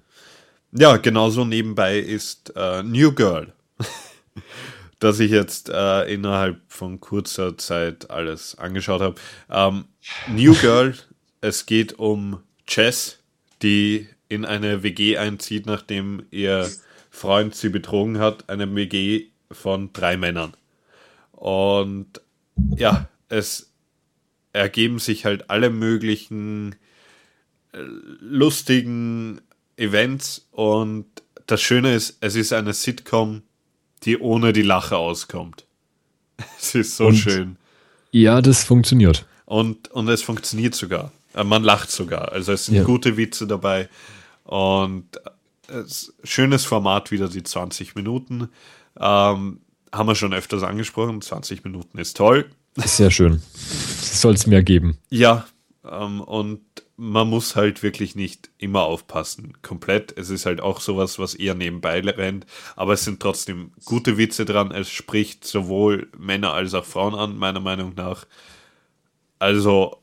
Ja, 0.72 0.96
genauso 0.98 1.44
nebenbei 1.44 1.98
ist 1.98 2.52
äh, 2.56 2.82
New 2.82 3.12
Girl, 3.12 3.52
das 4.98 5.20
ich 5.20 5.30
jetzt 5.30 5.68
äh, 5.68 6.02
innerhalb 6.12 6.60
von 6.68 7.00
kurzer 7.00 7.56
Zeit 7.58 8.10
alles 8.10 8.56
angeschaut 8.58 9.00
habe. 9.00 9.14
Ähm, 9.50 9.84
New 10.28 10.54
Girl, 10.54 10.94
es 11.40 11.66
geht 11.66 11.98
um 11.98 12.40
Jess, 12.68 13.18
die 13.62 14.08
in 14.28 14.44
eine 14.44 14.82
WG 14.82 15.18
einzieht, 15.18 15.66
nachdem 15.66 16.24
ihr 16.30 16.70
Freund 17.10 17.54
sie 17.54 17.68
betrogen 17.68 18.18
hat, 18.18 18.48
eine 18.48 18.72
WG 18.74 19.26
von 19.50 19.92
drei 19.92 20.16
Männern. 20.16 20.54
Und 21.32 22.20
ja, 22.76 23.08
es 23.28 23.70
ergeben 24.52 24.98
sich 24.98 25.24
halt 25.24 25.50
alle 25.50 25.70
möglichen 25.70 26.74
äh, 27.72 27.78
lustigen 28.20 29.40
Events 29.76 30.46
und 30.52 31.06
das 31.46 31.60
Schöne 31.62 31.94
ist, 31.94 32.16
es 32.20 32.34
ist 32.34 32.52
eine 32.52 32.72
Sitcom, 32.72 33.42
die 34.04 34.18
ohne 34.18 34.52
die 34.52 34.62
Lache 34.62 34.96
auskommt. 34.96 35.64
Es 36.58 36.74
ist 36.74 36.96
so 36.96 37.06
Und- 37.06 37.16
schön. 37.16 37.56
Ja, 38.10 38.40
das 38.40 38.64
funktioniert. 38.64 39.26
Und, 39.44 39.90
und 39.90 40.08
es 40.08 40.22
funktioniert 40.22 40.74
sogar. 40.74 41.12
Äh, 41.34 41.44
Man 41.44 41.62
lacht 41.62 41.90
sogar. 41.90 42.32
Also 42.32 42.52
es 42.52 42.66
sind 42.66 42.76
Ja. 42.76 42.82
gute 42.84 43.16
Witze 43.16 43.46
dabei. 43.46 43.88
Und 44.46 45.20
es, 45.68 46.14
schönes 46.22 46.64
Format 46.64 47.10
wieder, 47.10 47.28
die 47.28 47.42
20 47.42 47.94
Minuten. 47.94 48.48
Ähm, 48.98 49.60
haben 49.92 50.08
wir 50.08 50.14
schon 50.14 50.34
öfters 50.34 50.62
angesprochen. 50.62 51.20
20 51.20 51.64
Minuten 51.64 51.98
ist 51.98 52.16
toll. 52.16 52.50
Ist 52.76 52.96
sehr 52.96 53.10
schön. 53.10 53.42
Soll 54.00 54.34
es 54.34 54.46
mehr 54.46 54.62
geben. 54.62 54.98
Ja, 55.10 55.46
ähm, 55.84 56.20
und 56.20 56.60
man 56.96 57.28
muss 57.28 57.56
halt 57.56 57.82
wirklich 57.82 58.14
nicht 58.14 58.50
immer 58.58 58.82
aufpassen. 58.82 59.54
Komplett. 59.62 60.16
Es 60.16 60.30
ist 60.30 60.46
halt 60.46 60.60
auch 60.60 60.80
sowas, 60.80 61.18
was 61.18 61.34
eher 61.34 61.54
nebenbei 61.54 62.00
rennt. 62.00 62.46
Aber 62.74 62.94
es 62.94 63.04
sind 63.04 63.20
trotzdem 63.20 63.72
gute 63.84 64.16
Witze 64.16 64.44
dran. 64.44 64.70
Es 64.70 64.88
spricht 64.88 65.44
sowohl 65.44 66.08
Männer 66.16 66.52
als 66.52 66.74
auch 66.74 66.84
Frauen 66.84 67.14
an, 67.14 67.36
meiner 67.36 67.60
Meinung 67.60 67.94
nach. 67.94 68.26
Also, 69.38 70.00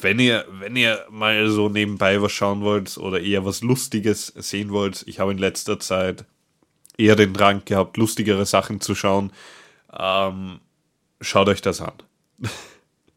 wenn 0.00 0.18
ihr, 0.18 0.44
wenn 0.60 0.76
ihr 0.76 1.04
mal 1.10 1.48
so 1.48 1.68
nebenbei 1.68 2.20
was 2.20 2.32
schauen 2.32 2.60
wollt 2.60 2.98
oder 2.98 3.20
eher 3.20 3.44
was 3.44 3.62
Lustiges 3.62 4.26
sehen 4.36 4.70
wollt, 4.70 5.04
ich 5.06 5.18
habe 5.18 5.32
in 5.32 5.38
letzter 5.38 5.80
Zeit 5.80 6.24
eher 6.98 7.16
den 7.16 7.32
Drang 7.32 7.62
gehabt, 7.64 7.96
lustigere 7.96 8.44
Sachen 8.44 8.80
zu 8.80 8.94
schauen. 8.94 9.32
Ähm, 9.96 10.60
schaut 11.20 11.48
euch 11.48 11.62
das 11.62 11.80
an. 11.80 11.94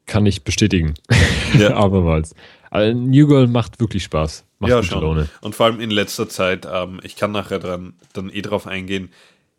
Kann 0.05 0.25
ich 0.25 0.43
bestätigen. 0.43 0.93
Ja. 1.53 1.75
Abermals. 1.75 2.33
Also 2.69 2.97
New 2.97 3.27
Girl 3.27 3.47
macht 3.47 3.81
wirklich 3.81 4.03
Spaß. 4.03 4.45
Macht 4.59 4.69
ja, 4.69 4.81
schon. 4.81 5.01
Laune. 5.01 5.27
Und 5.41 5.53
vor 5.53 5.65
allem 5.65 5.81
in 5.81 5.91
letzter 5.91 6.29
Zeit, 6.29 6.65
ähm, 6.71 7.01
ich 7.03 7.17
kann 7.17 7.33
nachher 7.33 7.59
dran, 7.59 7.93
dann 8.13 8.29
eh 8.29 8.41
drauf 8.41 8.67
eingehen, 8.67 9.09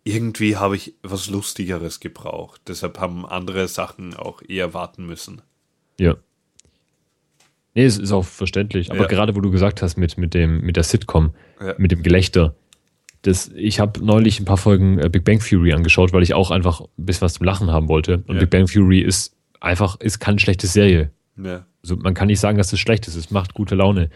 irgendwie 0.03 0.57
habe 0.57 0.75
ich 0.75 0.95
was 1.03 1.29
Lustigeres 1.29 2.01
gebraucht. 2.01 2.63
Deshalb 2.67 2.99
haben 2.99 3.27
andere 3.27 3.69
Sachen 3.69 4.15
auch 4.15 4.41
eher 4.41 4.73
warten 4.73 5.05
müssen. 5.05 5.43
Ja. 6.01 6.17
Nee, 7.75 7.85
es 7.85 7.99
ist 7.99 8.13
auch 8.13 8.25
verständlich. 8.25 8.91
Aber 8.91 9.03
Ja. 9.03 9.07
gerade 9.07 9.35
wo 9.35 9.41
du 9.41 9.51
gesagt 9.51 9.81
hast 9.83 9.97
mit, 9.97 10.19
mit, 10.19 10.35
dem, 10.35 10.61
mit 10.61 10.77
der 10.77 10.83
Sitcom, 10.85 11.35
Ja. 11.61 11.75
mit 11.79 11.91
dem 11.91 12.03
Gelächter, 12.03 12.55
das, 13.23 13.51
ich 13.55 13.79
habe 13.81 14.05
neulich 14.05 14.41
ein 14.41 14.45
paar 14.45 14.57
Folgen 14.57 14.99
äh, 14.99 15.09
Big 15.09 15.25
Bang 15.25 15.39
Theory 15.39 15.73
angeschaut, 15.73 16.13
weil 16.13 16.23
ich 16.23 16.35
auch 16.35 16.51
einfach 16.51 16.81
ein 16.81 16.89
bisschen 16.97 17.23
was 17.23 17.35
zum 17.35 17.47
Lachen 17.47 17.71
haben 17.71 17.89
wollte. 17.89 18.25
Und 18.27 18.35
Ja. 18.35 18.41
Big 18.41 18.51
Bang 18.51 18.67
Theory 18.67 19.01
ist 19.01 19.35
einfach, 19.61 19.99
ist 20.01 20.19
keine 20.19 20.39
schlechte 20.41 20.67
Serie. 20.67 21.11
Ja. 21.37 21.65
Also 21.83 21.97
man 21.97 22.15
kann 22.15 22.27
nicht 22.27 22.41
sagen, 22.41 22.59
dass 22.59 22.73
es 22.73 22.81
schlecht 22.81 23.07
ist. 23.09 23.15
Es 23.17 23.31
macht 23.31 23.55
gute 23.55 23.75
Laune. 23.75 24.11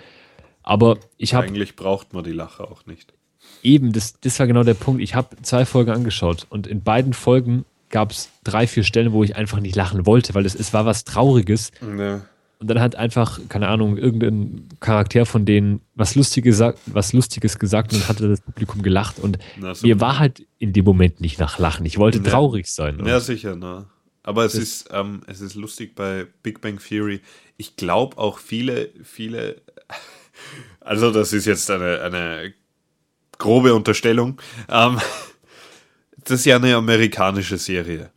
Aber 0.62 0.98
ich 1.16 1.34
habe 1.34 1.46
Eigentlich 1.46 1.76
braucht 1.76 2.12
man 2.12 2.24
die 2.24 2.32
Lache 2.32 2.64
auch 2.68 2.84
nicht. 2.86 3.14
eben, 3.62 3.92
das, 3.92 4.20
das 4.20 4.38
war 4.40 4.46
genau 4.48 4.64
der 4.64 4.74
Punkt. 4.74 5.00
Ich 5.00 5.14
habe 5.14 5.36
zwei 5.42 5.64
Folgen 5.64 5.92
angeschaut 5.92 6.46
und 6.50 6.66
in 6.66 6.82
beiden 6.82 7.12
Folgen 7.14 7.64
gab 7.90 8.10
es 8.10 8.30
drei, 8.42 8.66
vier 8.66 8.82
Stellen, 8.82 9.12
wo 9.12 9.22
ich 9.22 9.36
einfach 9.36 9.60
nicht 9.60 9.76
lachen 9.76 10.04
wollte, 10.06 10.34
weil 10.34 10.44
es, 10.44 10.56
es 10.56 10.74
war 10.74 10.84
was 10.84 11.04
Trauriges. 11.04 11.70
Ja. 11.96 12.22
Und 12.58 12.68
dann 12.68 12.80
hat 12.80 12.96
einfach, 12.96 13.38
keine 13.50 13.68
Ahnung, 13.68 13.98
irgendein 13.98 14.68
Charakter 14.80 15.26
von 15.26 15.44
denen 15.44 15.82
was 15.94 16.14
Lustiges, 16.14 16.52
gesagt- 16.56 16.78
was 16.86 17.12
Lustiges 17.12 17.58
gesagt 17.58 17.92
und 17.92 18.08
hatte 18.08 18.28
das 18.28 18.40
Publikum 18.40 18.80
gelacht. 18.82 19.18
Und 19.18 19.38
Na, 19.58 19.74
mir 19.82 20.00
war 20.00 20.18
halt 20.18 20.46
in 20.58 20.72
dem 20.72 20.84
Moment 20.86 21.20
nicht 21.20 21.38
nach 21.38 21.58
Lachen. 21.58 21.84
Ich 21.84 21.98
wollte 21.98 22.18
Ja. 22.18 22.24
traurig 22.24 22.66
sein. 22.68 23.04
Ja, 23.04 23.20
sicher, 23.20 23.56
ne? 23.56 23.86
Aber 24.22 24.44
es 24.44 24.54
ist, 24.54 24.88
ähm, 24.90 25.20
es 25.26 25.40
ist 25.40 25.54
lustig 25.54 25.94
bei 25.94 26.26
Big 26.42 26.60
Bang 26.62 26.78
Theory. 26.78 27.20
Ich 27.58 27.76
glaube 27.76 28.16
auch 28.18 28.38
viele, 28.38 28.88
viele, 29.04 29.60
also 30.80 31.10
das 31.12 31.32
ist 31.34 31.44
jetzt 31.44 31.70
eine, 31.70 32.00
eine 32.00 32.54
grobe 33.38 33.74
Unterstellung. 33.74 34.40
Ähm, 34.70 34.98
das 36.24 36.40
ist 36.40 36.46
ja 36.46 36.56
eine 36.56 36.74
amerikanische 36.74 37.58
Serie. 37.58 38.10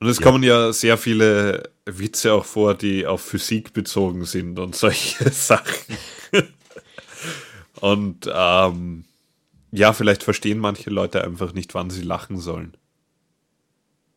Und 0.00 0.08
es 0.08 0.20
kommen 0.20 0.42
ja 0.42 0.72
sehr 0.72 0.98
viele 0.98 1.70
Witze 1.86 2.32
auch 2.32 2.44
vor, 2.44 2.74
die 2.74 3.06
auf 3.06 3.20
Physik 3.22 3.72
bezogen 3.72 4.24
sind 4.24 4.58
und 4.58 4.74
solche 4.74 5.30
Sachen. 5.30 5.96
und 7.80 8.30
ähm, 8.32 9.04
ja, 9.70 9.92
vielleicht 9.92 10.22
verstehen 10.22 10.58
manche 10.58 10.90
Leute 10.90 11.24
einfach 11.24 11.52
nicht, 11.52 11.74
wann 11.74 11.90
sie 11.90 12.02
lachen 12.02 12.38
sollen. 12.38 12.76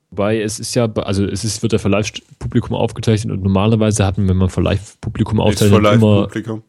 Wobei 0.09 0.41
es 0.41 0.59
ist 0.59 0.73
ja, 0.75 0.85
also 0.85 1.25
es 1.25 1.43
ist, 1.43 1.61
wird 1.61 1.73
ja 1.73 1.79
für 1.79 1.89
Live-Publikum 1.89 2.75
aufgezeichnet 2.75 3.33
und 3.33 3.43
normalerweise 3.43 4.05
hatten, 4.05 4.27
wenn 4.27 4.37
man 4.37 4.49
für 4.49 4.61
Live-Publikum 4.61 5.39
Ist 5.39 5.43
aufzeichnet, 5.43 5.81
für 5.85 5.93
immer. 5.93 6.21
Live-Publikum. 6.21 6.63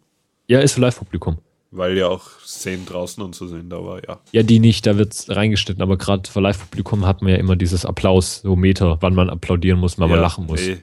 Ja, 0.48 0.60
ist 0.60 0.72
für 0.72 0.80
Live-Publikum. 0.80 1.39
Weil 1.70 1.99
ja 1.99 2.09
auch 2.09 2.28
Szenen 2.40 2.86
draußen 2.86 3.23
und 3.23 3.35
so 3.35 3.47
sind, 3.47 3.73
aber 3.74 4.03
ja. 4.07 4.20
Ja, 4.32 4.43
die 4.43 4.59
nicht, 4.59 4.86
da 4.86 4.97
wird 4.97 5.27
reingeschnitten, 5.28 5.82
aber 5.82 5.99
gerade 5.99 6.31
für 6.31 6.40
Live-Publikum 6.40 7.05
hat 7.05 7.20
man 7.20 7.32
ja 7.32 7.39
immer 7.39 7.57
dieses 7.57 7.85
Applaus, 7.85 8.40
so 8.40 8.57
Meter, 8.57 8.97
wann 9.01 9.15
man 9.15 9.28
applaudieren 9.28 9.78
muss, 9.78 9.99
wann 9.99 10.09
man 10.09 10.19
ja, 10.19 10.23
lachen 10.23 10.47
muss. 10.47 10.61
Eh. 10.61 10.78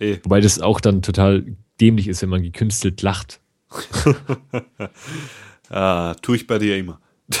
Eh. 0.00 0.18
Wobei 0.22 0.40
das 0.40 0.60
auch 0.60 0.80
dann 0.80 1.00
total 1.00 1.46
dämlich 1.80 2.08
ist, 2.08 2.20
wenn 2.22 2.28
man 2.28 2.42
gekünstelt 2.42 3.02
lacht. 3.02 3.40
Ah, 5.70 6.14
tue 6.22 6.36
ich 6.36 6.46
bei 6.46 6.58
dir 6.58 6.76
immer. 6.78 7.00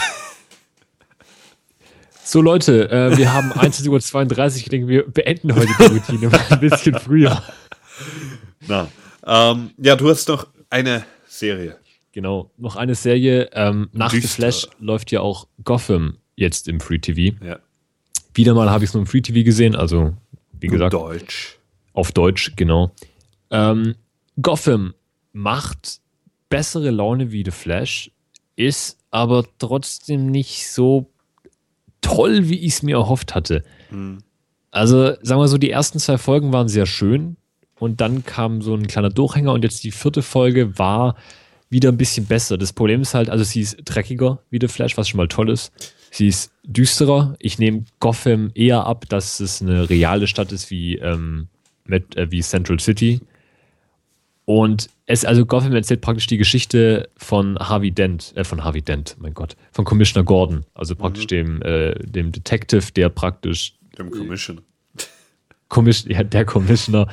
So 2.24 2.42
Leute, 2.42 2.90
äh, 2.90 3.16
wir 3.16 3.32
haben 3.32 3.54
21.32 3.54 3.88
Uhr, 3.88 4.46
ich 4.56 4.68
denke, 4.68 4.86
wir 4.86 5.10
beenden 5.10 5.54
heute 5.54 5.70
die 5.78 5.84
Routine 5.84 6.28
mal 6.28 6.44
ein 6.50 6.60
bisschen 6.60 6.94
früher. 6.98 7.42
Na. 8.66 8.86
Ähm, 9.26 9.70
ja, 9.78 9.96
du 9.96 10.10
hast 10.10 10.28
noch 10.28 10.46
eine 10.68 11.06
Serie. 11.26 11.78
Genau, 12.18 12.50
noch 12.56 12.74
eine 12.74 12.96
Serie, 12.96 13.48
ähm, 13.52 13.90
nach 13.92 14.10
The 14.10 14.18
Düster. 14.18 14.34
Flash 14.34 14.66
läuft 14.80 15.12
ja 15.12 15.20
auch 15.20 15.46
Gotham 15.62 16.16
jetzt 16.34 16.66
im 16.66 16.80
Free 16.80 16.98
TV. 16.98 17.36
Ja. 17.46 17.60
Wieder 18.34 18.54
mal 18.54 18.68
habe 18.70 18.82
ich 18.82 18.90
es 18.90 18.94
nur 18.94 19.02
im 19.02 19.06
Free 19.06 19.20
TV 19.20 19.44
gesehen, 19.44 19.76
also 19.76 20.14
wie 20.58 20.66
gesagt, 20.66 20.94
Deutsch. 20.94 21.60
auf 21.92 22.10
Deutsch, 22.10 22.54
genau. 22.56 22.90
Ähm, 23.52 23.94
Gotham 24.42 24.94
macht 25.32 26.00
bessere 26.48 26.90
Laune 26.90 27.30
wie 27.30 27.44
The 27.44 27.52
Flash, 27.52 28.10
ist 28.56 28.98
aber 29.12 29.44
trotzdem 29.60 30.26
nicht 30.26 30.72
so 30.72 31.12
toll, 32.00 32.48
wie 32.48 32.58
ich 32.58 32.72
es 32.72 32.82
mir 32.82 32.96
erhofft 32.96 33.36
hatte. 33.36 33.62
Also, 34.72 35.14
sagen 35.22 35.40
wir 35.40 35.46
so, 35.46 35.56
die 35.56 35.70
ersten 35.70 36.00
zwei 36.00 36.18
Folgen 36.18 36.52
waren 36.52 36.66
sehr 36.66 36.86
schön 36.86 37.36
und 37.78 38.00
dann 38.00 38.24
kam 38.24 38.60
so 38.60 38.74
ein 38.74 38.88
kleiner 38.88 39.10
Durchhänger 39.10 39.52
und 39.52 39.62
jetzt 39.62 39.84
die 39.84 39.92
vierte 39.92 40.22
Folge 40.22 40.80
war 40.80 41.14
wieder 41.70 41.90
ein 41.90 41.96
bisschen 41.96 42.26
besser. 42.26 42.58
Das 42.58 42.72
Problem 42.72 43.02
ist 43.02 43.14
halt, 43.14 43.30
also 43.30 43.44
sie 43.44 43.60
ist 43.60 43.78
dreckiger 43.84 44.42
wie 44.50 44.58
The 44.60 44.68
Flash, 44.68 44.96
was 44.96 45.08
schon 45.08 45.18
mal 45.18 45.28
toll 45.28 45.50
ist. 45.50 45.72
Sie 46.10 46.28
ist 46.28 46.52
düsterer. 46.64 47.36
Ich 47.38 47.58
nehme 47.58 47.84
Gotham 48.00 48.50
eher 48.54 48.86
ab, 48.86 49.04
dass 49.08 49.40
es 49.40 49.60
eine 49.60 49.90
reale 49.90 50.26
Stadt 50.26 50.52
ist 50.52 50.70
wie, 50.70 50.96
ähm, 50.96 51.48
Met, 51.84 52.16
äh, 52.16 52.30
wie 52.30 52.40
Central 52.40 52.80
City. 52.80 53.20
Und 54.44 54.88
es, 55.04 55.26
also 55.26 55.44
Gotham 55.44 55.74
erzählt 55.74 56.00
praktisch 56.00 56.26
die 56.26 56.38
Geschichte 56.38 57.10
von 57.16 57.58
Harvey 57.58 57.90
Dent, 57.90 58.32
äh, 58.34 58.44
von 58.44 58.64
Harvey 58.64 58.80
Dent, 58.80 59.16
mein 59.18 59.34
Gott, 59.34 59.56
von 59.72 59.84
Commissioner 59.84 60.24
Gordon, 60.24 60.64
also 60.74 60.94
praktisch 60.94 61.26
dem, 61.26 61.60
äh, 61.62 61.94
dem 61.94 62.32
Detective, 62.32 62.92
der 62.92 63.10
praktisch 63.10 63.74
Dem 63.98 64.10
Commission. 64.10 64.62
Commis 65.68 66.04
ja, 66.08 66.22
der 66.22 66.44
Commissioner, 66.46 67.08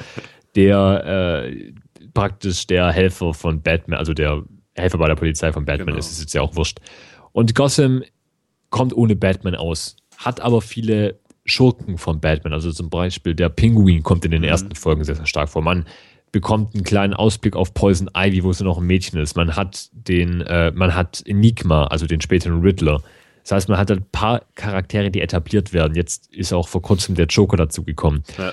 der 0.56 1.44
äh, 1.46 1.74
praktisch 2.16 2.66
der 2.66 2.92
Helfer 2.92 3.36
von 3.36 3.62
Batman, 3.62 4.00
also 4.00 4.16
der 4.16 4.42
Helfer 4.74 4.98
bei 4.98 5.08
der 5.08 5.16
Polizei 5.16 5.54
von 5.54 5.66
Batman 5.66 5.88
Genau. 5.88 6.00
ist, 6.00 6.12
ist 6.12 6.22
jetzt 6.22 6.34
ja 6.34 6.42
auch 6.42 6.56
wurscht. 6.56 6.80
Und 7.32 7.54
Gotham 7.54 8.04
kommt 8.72 8.96
ohne 8.98 9.16
Batman 9.16 9.54
aus, 9.54 9.96
hat 10.18 10.40
aber 10.40 10.62
viele 10.62 11.20
Schurken 11.46 12.00
von 12.00 12.20
Batman. 12.20 12.54
Also 12.54 12.72
zum 12.72 12.90
Beispiel 12.90 13.36
der 13.36 13.50
Pinguin 13.50 14.02
kommt 14.02 14.26
in 14.26 14.32
den 14.32 14.44
ersten 14.44 14.74
Folgen 14.74 15.04
sehr, 15.04 15.16
sehr 15.16 15.28
stark 15.28 15.50
vor. 15.50 15.62
Man 15.62 15.86
bekommt 16.32 16.74
einen 16.74 16.84
kleinen 16.84 17.14
Ausblick 17.14 17.56
auf 17.56 17.74
Poison 17.74 18.10
Ivy, 18.18 18.44
wo 18.44 18.50
es 18.50 18.60
noch 18.60 18.80
ein 18.80 18.86
Mädchen 18.86 19.20
ist. 19.20 19.36
Man 19.36 19.56
hat 19.56 19.90
den, 19.94 20.42
äh, 20.42 20.72
man 20.72 20.96
hat 20.96 21.22
Enigma, 21.26 21.86
also 21.86 22.08
den 22.08 22.20
späteren 22.20 22.62
Riddler. 22.62 23.02
Das 23.44 23.52
heißt, 23.52 23.70
man 23.70 23.78
hat 23.78 23.92
ein 23.92 24.04
paar 24.12 24.42
Charaktere, 24.56 25.12
die 25.12 25.22
etabliert 25.22 25.72
werden. 25.72 25.94
Jetzt 25.96 26.34
ist 26.34 26.52
auch 26.52 26.68
vor 26.68 26.82
kurzem 26.82 27.16
der 27.16 27.28
Joker 27.28 27.58
dazugekommen. 27.58 28.24
Ja. 28.38 28.52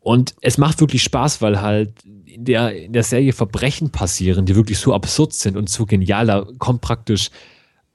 Und 0.00 0.36
es 0.40 0.58
macht 0.58 0.80
wirklich 0.80 1.02
Spaß, 1.02 1.40
weil 1.40 1.62
halt 1.62 1.90
in 2.36 2.44
der, 2.44 2.76
in 2.76 2.92
der 2.92 3.02
Serie 3.02 3.32
Verbrechen 3.32 3.90
passieren, 3.90 4.44
die 4.44 4.54
wirklich 4.54 4.78
so 4.78 4.94
absurd 4.94 5.32
sind 5.32 5.56
und 5.56 5.70
so 5.70 5.86
genial. 5.86 6.26
Da 6.26 6.46
kommt 6.58 6.82
praktisch 6.82 7.30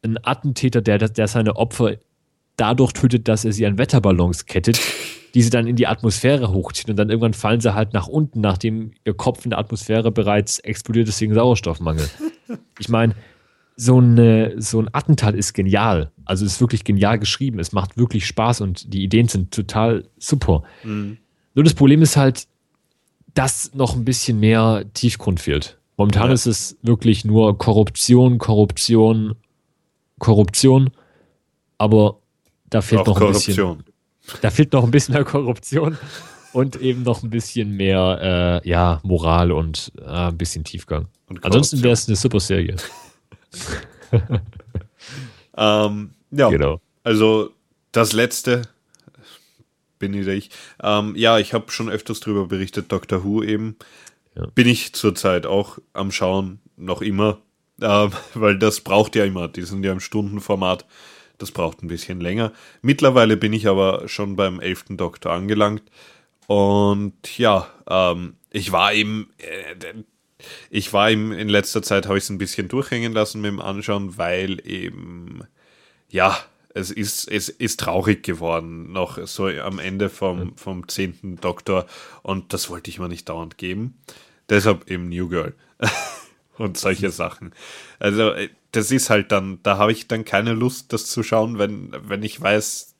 ein 0.03 0.17
Attentäter, 0.23 0.81
der, 0.81 0.97
der 0.97 1.27
seine 1.27 1.55
Opfer 1.55 1.97
dadurch 2.57 2.93
tötet, 2.93 3.27
dass 3.27 3.45
er 3.45 3.53
sie 3.53 3.65
an 3.67 3.77
Wetterballons 3.77 4.47
kettet, 4.47 4.79
die 5.35 5.43
sie 5.43 5.51
dann 5.51 5.67
in 5.67 5.75
die 5.75 5.85
Atmosphäre 5.87 6.51
hochzieht 6.51 6.89
und 6.89 6.95
dann 6.95 7.09
irgendwann 7.09 7.33
fallen 7.33 7.61
sie 7.61 7.75
halt 7.75 7.93
nach 7.93 8.07
unten, 8.07 8.41
nachdem 8.41 8.91
ihr 9.05 9.13
Kopf 9.13 9.45
in 9.45 9.51
der 9.51 9.59
Atmosphäre 9.59 10.11
bereits 10.11 10.59
explodiert 10.59 11.07
ist 11.07 11.21
wegen 11.21 11.33
Sauerstoffmangel. 11.35 12.09
Ich 12.79 12.89
meine, 12.89 13.15
so, 13.75 13.99
eine, 13.99 14.55
so 14.57 14.81
ein 14.81 14.89
Attentat 14.91 15.35
ist 15.35 15.53
genial. 15.53 16.11
Also 16.25 16.45
ist 16.45 16.61
wirklich 16.61 16.83
genial 16.83 17.19
geschrieben. 17.19 17.59
Es 17.59 17.71
macht 17.71 17.97
wirklich 17.97 18.25
Spaß 18.25 18.61
und 18.61 18.93
die 18.93 19.03
Ideen 19.03 19.27
sind 19.27 19.51
total 19.53 20.09
super. 20.17 20.63
Nur 21.53 21.63
das 21.63 21.73
Problem 21.73 22.01
ist 22.01 22.17
halt, 22.17 22.47
dass 23.33 23.73
noch 23.73 23.95
ein 23.95 24.05
bisschen 24.05 24.39
mehr 24.39 24.83
Tiefgrund 24.93 25.39
fehlt. 25.39 25.77
Momentan 25.97 26.27
Ja. 26.27 26.33
ist 26.33 26.45
es 26.47 26.77
wirklich 26.81 27.25
nur 27.25 27.57
Korruption, 27.57 28.37
Korruption, 28.37 29.35
Korruption. 30.19 30.89
Aber 31.77 32.17
da 32.69 32.81
fehlt 32.81 33.01
Auch 33.01 33.07
noch 33.07 33.21
ein 33.27 33.33
bisschen. 33.33 33.55
Korruption. 33.55 33.83
Da 34.41 34.49
fehlt 34.49 34.71
noch 34.73 34.83
ein 34.83 34.91
bisschen 34.91 35.13
mehr 35.15 35.23
Korruption 35.25 35.97
und 36.53 36.75
eben 36.81 37.03
noch 37.03 37.23
ein 37.23 37.29
bisschen 37.29 37.71
mehr 37.75 38.61
äh, 38.63 38.69
ja, 38.69 38.99
Moral 39.03 39.51
und 39.51 39.91
äh, 39.99 40.03
ein 40.05 40.37
bisschen 40.37 40.63
Tiefgang. 40.63 41.07
Ansonsten 41.41 41.41
Korruption. 41.81 41.83
wäre 41.83 41.93
es 41.93 42.07
eine 42.07 42.15
super 42.15 42.39
Serie. 42.39 42.75
Ähm, 45.57 46.11
ja, 46.31 46.49
Genau. 46.49 46.79
also 47.03 47.49
das 47.91 48.13
letzte 48.13 48.61
bin 50.01 50.13
wieder 50.13 50.33
ich. 50.33 50.49
Ähm, 50.83 51.15
ja, 51.15 51.39
ich 51.39 51.53
habe 51.53 51.71
schon 51.71 51.89
öfters 51.89 52.19
drüber 52.19 52.47
berichtet, 52.47 52.91
Doctor 52.91 53.23
Who 53.23 53.43
eben. 53.43 53.77
Ja. 54.35 54.47
Bin 54.47 54.67
ich 54.67 54.93
zurzeit 54.93 55.45
auch 55.45 55.77
am 55.93 56.11
Schauen, 56.11 56.59
noch 56.75 57.01
immer, 57.01 57.39
ähm, 57.81 58.11
weil 58.33 58.57
das 58.57 58.81
braucht 58.81 59.15
ja 59.15 59.23
immer, 59.23 59.47
die 59.47 59.63
sind 59.63 59.85
ja 59.85 59.93
im 59.93 60.01
Stundenformat, 60.01 60.85
das 61.37 61.51
braucht 61.51 61.81
ein 61.81 61.87
bisschen 61.87 62.19
länger. 62.19 62.51
Mittlerweile 62.81 63.37
bin 63.37 63.53
ich 63.53 63.67
aber 63.67 64.07
schon 64.07 64.35
beim 64.35 64.59
elften 64.59 64.97
Doktor 64.97 65.31
angelangt 65.31 65.83
und 66.47 67.37
ja, 67.37 67.67
ähm, 67.89 68.35
ich 68.49 68.71
war 68.71 68.93
eben, 68.93 69.29
äh, 69.37 69.93
ich 70.69 70.91
war 70.91 71.11
eben 71.11 71.31
in 71.31 71.49
letzter 71.49 71.81
Zeit, 71.81 72.07
habe 72.07 72.17
ich 72.17 72.25
es 72.25 72.29
ein 72.29 72.37
bisschen 72.37 72.67
durchhängen 72.67 73.13
lassen 73.13 73.41
mit 73.41 73.51
dem 73.51 73.61
Anschauen, 73.61 74.17
weil 74.17 74.65
eben, 74.67 75.43
ja, 76.09 76.37
es 76.73 76.91
ist, 76.91 77.29
es 77.29 77.49
ist 77.49 77.79
traurig 77.79 78.23
geworden, 78.23 78.91
noch 78.91 79.25
so 79.27 79.47
am 79.47 79.79
Ende 79.79 80.09
vom, 80.09 80.55
vom 80.57 80.87
zehnten 80.87 81.37
Doktor 81.37 81.85
und 82.23 82.53
das 82.53 82.69
wollte 82.69 82.89
ich 82.89 82.99
mir 82.99 83.09
nicht 83.09 83.29
dauernd 83.29 83.57
geben. 83.57 83.97
Deshalb 84.49 84.89
eben 84.89 85.09
New 85.09 85.29
Girl 85.29 85.53
und 86.57 86.77
solche 86.77 87.09
Sachen. 87.09 87.53
Also 87.99 88.31
äh, 88.31 88.49
das 88.71 88.91
ist 88.91 89.09
halt 89.09 89.31
dann, 89.31 89.59
da 89.63 89.77
habe 89.77 89.91
ich 89.91 90.07
dann 90.07 90.25
keine 90.25 90.53
Lust, 90.53 90.93
das 90.93 91.07
zu 91.07 91.23
schauen, 91.23 91.59
wenn, 91.59 91.93
wenn 92.03 92.23
ich 92.23 92.39
weiß, 92.39 92.95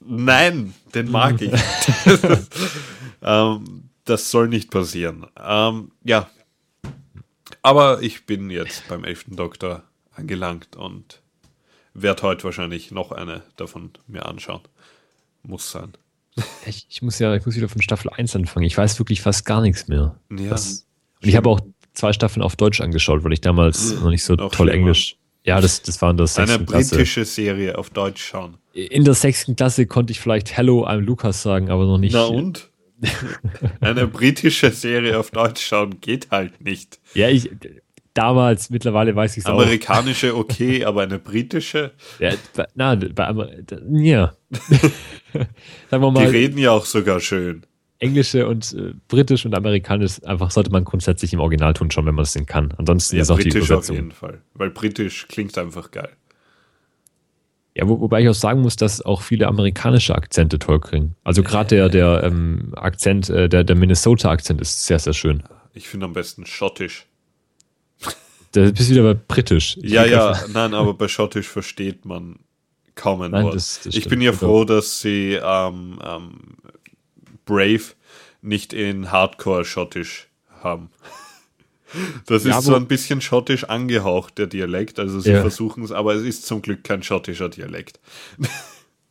nein, 0.00 0.74
den 0.94 1.10
mag 1.10 1.40
ich. 1.40 1.52
ähm, 3.22 3.88
das 4.04 4.30
soll 4.30 4.48
nicht 4.48 4.70
passieren. 4.70 5.26
Ähm, 5.36 5.90
ja, 6.04 6.30
aber 7.62 8.02
ich 8.02 8.26
bin 8.26 8.50
jetzt 8.50 8.86
beim 8.88 9.04
elften 9.04 9.34
Doktor 9.34 9.82
angelangt 10.14 10.76
und 10.76 11.20
werde 12.02 12.22
heute 12.22 12.44
wahrscheinlich 12.44 12.90
noch 12.90 13.12
eine 13.12 13.42
davon 13.56 13.90
mir 14.06 14.26
anschauen. 14.26 14.60
Muss 15.42 15.70
sein. 15.70 15.92
Ich, 16.66 16.86
ich 16.90 17.02
muss 17.02 17.18
ja 17.18 17.34
ich 17.34 17.46
muss 17.46 17.56
wieder 17.56 17.68
von 17.68 17.80
Staffel 17.80 18.10
1 18.10 18.36
anfangen. 18.36 18.66
Ich 18.66 18.76
weiß 18.76 18.98
wirklich 18.98 19.22
fast 19.22 19.46
gar 19.46 19.62
nichts 19.62 19.88
mehr. 19.88 20.18
Ja. 20.30 20.50
Was- 20.50 20.86
und 21.22 21.28
ich 21.28 21.36
habe 21.36 21.48
auch 21.48 21.60
zwei 21.94 22.12
Staffeln 22.12 22.42
auf 22.42 22.56
Deutsch 22.56 22.80
angeschaut, 22.80 23.24
weil 23.24 23.32
ich 23.32 23.40
damals 23.40 23.94
noch 23.94 24.10
nicht 24.10 24.22
so 24.24 24.36
toll. 24.36 24.68
Englisch. 24.68 25.16
Ja, 25.44 25.60
das, 25.60 25.80
das 25.82 26.02
war 26.02 26.10
in 26.10 26.16
der 26.16 26.24
Eine 26.24 26.28
sechsten 26.46 26.66
Klasse. 26.66 26.94
britische 26.96 27.24
Serie 27.24 27.78
auf 27.78 27.88
Deutsch 27.90 28.22
schauen. 28.22 28.58
In 28.74 29.04
der 29.04 29.14
sechsten 29.14 29.56
Klasse 29.56 29.86
konnte 29.86 30.10
ich 30.10 30.20
vielleicht 30.20 30.56
Hello, 30.56 30.86
I'm 30.86 31.00
Lukas 31.00 31.40
sagen, 31.42 31.70
aber 31.70 31.86
noch 31.86 31.98
nicht. 31.98 32.12
Na 32.12 32.24
und? 32.24 32.70
Eine 33.80 34.06
britische 34.06 34.70
Serie 34.72 35.18
auf 35.18 35.30
Deutsch 35.30 35.64
schauen 35.64 36.00
geht 36.00 36.30
halt 36.30 36.60
nicht. 36.60 36.98
Ja, 37.14 37.28
ich 37.28 37.50
damals, 38.16 38.70
mittlerweile 38.70 39.14
weiß 39.14 39.32
ich 39.36 39.44
es 39.44 39.46
auch. 39.46 39.60
Amerikanische 39.60 40.36
okay, 40.36 40.84
aber 40.86 41.02
eine 41.02 41.18
britische, 41.18 41.92
Ja, 42.18 42.32
bei- 42.54 42.66
na, 42.74 42.94
bei 42.94 43.26
Amer 43.26 43.48
ja. 43.90 44.34
Sagen 45.90 46.02
wir 46.02 46.08
die 46.12 46.12
mal, 46.12 46.26
reden 46.26 46.58
ja 46.58 46.70
auch 46.72 46.84
sogar 46.86 47.20
schön. 47.20 47.62
englische 47.98 48.46
und 48.46 48.72
äh, 48.74 48.92
britisch 49.08 49.44
und 49.46 49.54
amerikanisch 49.54 50.22
einfach 50.24 50.50
sollte 50.50 50.70
man 50.70 50.84
grundsätzlich 50.84 51.32
im 51.32 51.40
Originalton 51.40 51.90
schauen, 51.90 52.06
wenn 52.06 52.14
man 52.14 52.24
es 52.24 52.32
denn 52.32 52.46
kann. 52.46 52.72
Ansonsten 52.78 53.16
Ja, 53.16 53.22
ist 53.22 53.30
auch 53.30 53.38
die 53.38 53.44
britisch 53.44 53.62
auf 53.64 53.68
Übersetzung. 53.70 53.96
jeden 53.96 54.10
Fall. 54.12 54.42
Weil 54.54 54.70
britisch 54.70 55.26
klingt 55.28 55.56
einfach 55.58 55.90
geil. 55.90 56.10
Ja, 57.74 57.86
wo, 57.88 58.00
wobei 58.00 58.22
ich 58.22 58.28
auch 58.30 58.34
sagen 58.34 58.62
muss, 58.62 58.76
dass 58.76 59.02
auch 59.02 59.20
viele 59.20 59.46
amerikanische 59.48 60.14
Akzente 60.14 60.58
toll 60.58 60.80
klingen. 60.80 61.14
Also 61.24 61.42
gerade 61.42 61.68
der, 61.76 61.88
der 61.90 62.22
ähm, 62.24 62.72
Akzent, 62.74 63.28
äh, 63.28 63.48
der, 63.50 63.64
der 63.64 63.76
Minnesota-Akzent 63.76 64.60
ist 64.62 64.86
sehr, 64.86 64.98
sehr 64.98 65.12
schön. 65.12 65.42
Ich 65.74 65.86
finde 65.88 66.06
am 66.06 66.14
besten 66.14 66.46
schottisch. 66.46 67.06
Da 68.56 68.70
bist 68.70 68.88
du 68.88 68.94
wieder 68.94 69.02
bei 69.02 69.14
britisch. 69.14 69.76
Ich 69.82 69.90
Ja, 69.92 70.04
ja, 70.04 70.30
einfach- 70.30 70.48
nein, 70.48 70.72
aber 70.74 70.94
bei 70.94 71.08
schottisch 71.08 71.46
versteht 71.48 72.04
man 72.04 72.38
kaum 72.94 73.20
ein 73.22 73.32
Wort. 73.32 73.54
das- 73.54 73.80
das 73.84 73.94
ich 73.94 74.08
bin 74.08 74.20
ja 74.20 74.32
froh, 74.32 74.64
dass 74.64 75.00
sie 75.00 75.34
ähm, 75.42 75.98
ähm, 76.04 76.38
Brave 77.44 77.82
nicht 78.42 78.72
in 78.72 79.10
Hardcore-Schottisch 79.12 80.28
haben. 80.62 80.90
Das 82.26 82.42
ist 82.44 82.48
Ja, 82.48 82.60
so 82.60 82.74
ein 82.74 82.88
bisschen 82.88 83.20
schottisch 83.20 83.62
angehaucht, 83.64 84.38
der 84.38 84.48
Dialekt. 84.48 84.98
Also 84.98 85.20
sie 85.20 85.30
Ja. 85.30 85.40
versuchen 85.40 85.84
es, 85.84 85.92
aber 85.92 86.14
es 86.14 86.22
ist 86.24 86.44
zum 86.44 86.60
Glück 86.60 86.82
kein 86.82 87.02
schottischer 87.02 87.48
Dialekt. 87.48 88.00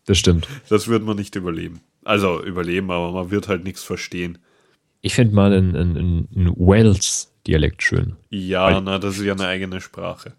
Das 0.08 0.20
stimmt. 0.20 0.48
Das 0.70 0.88
wird 0.88 1.02
man 1.04 1.16
nicht 1.16 1.36
überleben. 1.36 1.80
Also 2.04 2.44
überleben, 2.44 2.92
aber 2.92 3.12
man 3.12 3.32
wird 3.32 3.48
halt 3.48 3.64
nichts 3.64 3.82
verstehen. 3.82 4.38
Ich 5.02 5.16
finde 5.16 5.34
mal 5.34 5.52
einen, 5.52 5.76
einen, 5.76 6.28
einen 6.36 6.48
Wales-Dialekt 7.46 7.84
schön. 7.84 8.16
Ja, 8.30 8.66
Weil- 8.66 8.82
na, 8.82 9.00
das 9.00 9.18
ist 9.18 9.24
ja 9.26 9.34
eine 9.34 9.48
eigene 9.48 9.82
Sprache. 9.82 10.34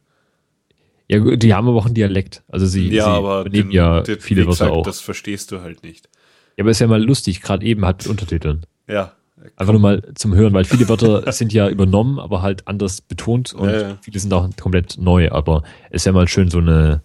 Ja, 1.08 1.18
gut, 1.18 1.42
die 1.42 1.54
haben 1.54 1.68
aber 1.68 1.78
auch 1.78 1.86
einen 1.86 1.94
Dialekt. 1.94 2.42
Also 2.48 2.66
sie, 2.66 2.88
ja, 2.88 3.04
sie 3.04 3.10
aber 3.10 3.48
den, 3.48 3.70
ja 3.70 4.00
den, 4.00 4.18
viele 4.20 4.42
wie 4.42 4.46
Wörter 4.46 4.64
gesagt, 4.66 4.72
auch. 4.72 4.84
das 4.84 5.00
verstehst 5.00 5.52
du 5.52 5.60
halt 5.60 5.84
nicht. 5.84 6.08
Ja, 6.56 6.64
aber 6.64 6.70
ist 6.72 6.80
ja 6.80 6.88
mal 6.88 7.02
lustig, 7.02 7.42
gerade 7.42 7.64
eben 7.64 7.84
halt 7.84 7.98
mit 7.98 8.08
Untertiteln. 8.08 8.66
Ja, 8.88 9.12
Einfach 9.54 9.74
nur 9.74 9.82
mal 9.82 10.02
zum 10.14 10.34
Hören, 10.34 10.54
weil 10.54 10.64
viele 10.64 10.88
Wörter 10.88 11.30
sind 11.32 11.52
ja 11.52 11.68
übernommen, 11.68 12.18
aber 12.18 12.40
halt 12.42 12.66
anders 12.66 13.02
betont 13.02 13.52
und 13.52 13.68
Ja, 13.68 13.80
ja. 13.80 13.98
viele 14.00 14.18
sind 14.18 14.32
auch 14.32 14.48
komplett 14.60 14.96
neu. 14.98 15.30
Aber 15.30 15.62
es 15.90 16.02
ist 16.02 16.06
ja 16.06 16.12
mal 16.12 16.26
schön, 16.26 16.48
so 16.48 16.58
eine, 16.58 17.02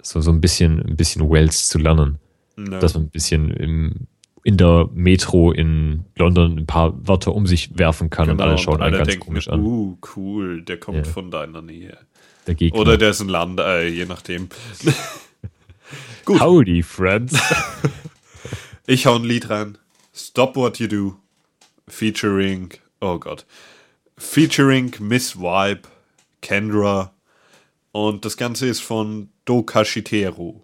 so, 0.00 0.20
so 0.20 0.30
ein 0.30 0.40
bisschen, 0.40 0.80
ein 0.80 0.96
bisschen 0.96 1.28
Wales 1.28 1.68
zu 1.68 1.78
lernen. 1.78 2.18
Ja. 2.56 2.78
Dass 2.78 2.94
man 2.94 3.02
ein 3.04 3.10
bisschen 3.10 3.50
im, 3.50 4.06
in 4.44 4.56
der 4.58 4.88
Metro 4.92 5.50
in 5.52 6.04
London 6.16 6.58
ein 6.58 6.66
paar 6.66 6.94
Wörter 7.08 7.34
um 7.34 7.46
sich 7.46 7.76
werfen 7.78 8.10
kann 8.10 8.30
und 8.30 8.36
Genau, 8.36 8.50
alle 8.50 8.58
schauen 8.58 8.76
und 8.76 8.82
einen 8.82 8.94
alle 8.94 8.98
ganz 8.98 9.08
denken, 9.10 9.24
komisch 9.26 9.48
an. 9.48 9.60
uh, 9.60 9.98
cool, 10.14 10.62
der 10.62 10.78
kommt 10.78 10.98
Ja. 10.98 11.04
von 11.12 11.30
deiner 11.30 11.62
Nähe. 11.62 11.96
Der 12.46 12.54
Gegner. 12.54 12.78
Oder 12.78 12.98
der 12.98 13.10
ist 13.10 13.20
ein 13.20 13.28
Landei, 13.28 13.88
je 13.88 14.04
nachdem. 14.04 14.48
Gut. 16.24 16.40
Howdy, 16.40 16.82
friends. 16.82 17.36
Ich 18.86 19.06
hau 19.06 19.14
ein 19.14 19.24
Lied 19.24 19.48
rein. 19.48 19.78
Stop 20.14 20.56
What 20.56 20.78
You 20.78 20.88
Do. 20.88 21.16
Featuring, 21.88 22.68
oh 23.00 23.18
Gott. 23.18 23.46
Featuring 24.18 24.94
Miss 25.00 25.38
Vibe, 25.38 25.88
Kendra. 26.42 27.14
Und 27.92 28.26
das 28.26 28.36
Ganze 28.36 28.66
ist 28.66 28.80
von 28.80 29.30
Do 29.46 29.62
Kashiteru. 29.62 30.60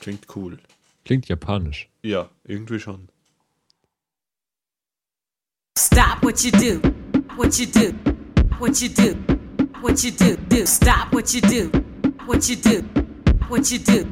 Klingt 0.00 0.24
cool. 0.34 0.58
Klingt 1.04 1.28
japanisch. 1.28 1.89
Ja, 2.02 2.30
irgendwie 2.44 2.78
schon. 2.80 3.08
Stop 5.76 6.22
what 6.22 6.44
you 6.44 6.50
do. 6.52 6.80
what 7.40 7.58
you 7.58 7.64
do, 7.64 7.92
what 8.58 8.82
you 8.82 8.88
do, 8.90 9.14
what 9.80 10.04
you 10.04 10.10
do, 10.10 10.36
do. 10.36 10.66
Stop 10.66 11.10
what 11.14 11.32
you 11.32 11.40
do, 11.40 11.68
what 12.26 12.50
you 12.50 12.56
do, 12.56 12.82
what 13.48 13.70
you 13.70 13.78
do, 13.78 14.04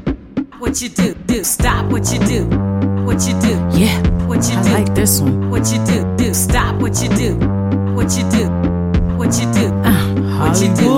what 0.59 0.81
you 0.81 0.89
do, 0.89 1.15
do. 1.27 1.44
Stop 1.44 1.93
what 1.93 2.10
you 2.10 2.19
do, 2.20 2.47
what 3.05 3.27
you 3.28 3.39
do. 3.40 3.78
Yeah, 3.78 4.01
what 4.27 4.48
you 4.48 4.56
I 4.59 4.62
do. 4.62 4.70
like 4.70 4.94
this 4.94 5.20
one. 5.20 5.51
What 5.51 5.70
you 5.70 5.85
do, 5.85 6.16
do. 6.16 6.32
Stop 6.32 6.81
what 6.81 7.02
you 7.02 7.10
do, 7.10 7.35
what 7.94 8.16
you 8.16 8.24
do, 8.31 8.48
what 9.19 9.39
you 9.39 9.52
do. 9.52 10.18
What 10.39 10.60
you 10.60 10.74
do. 10.74 10.89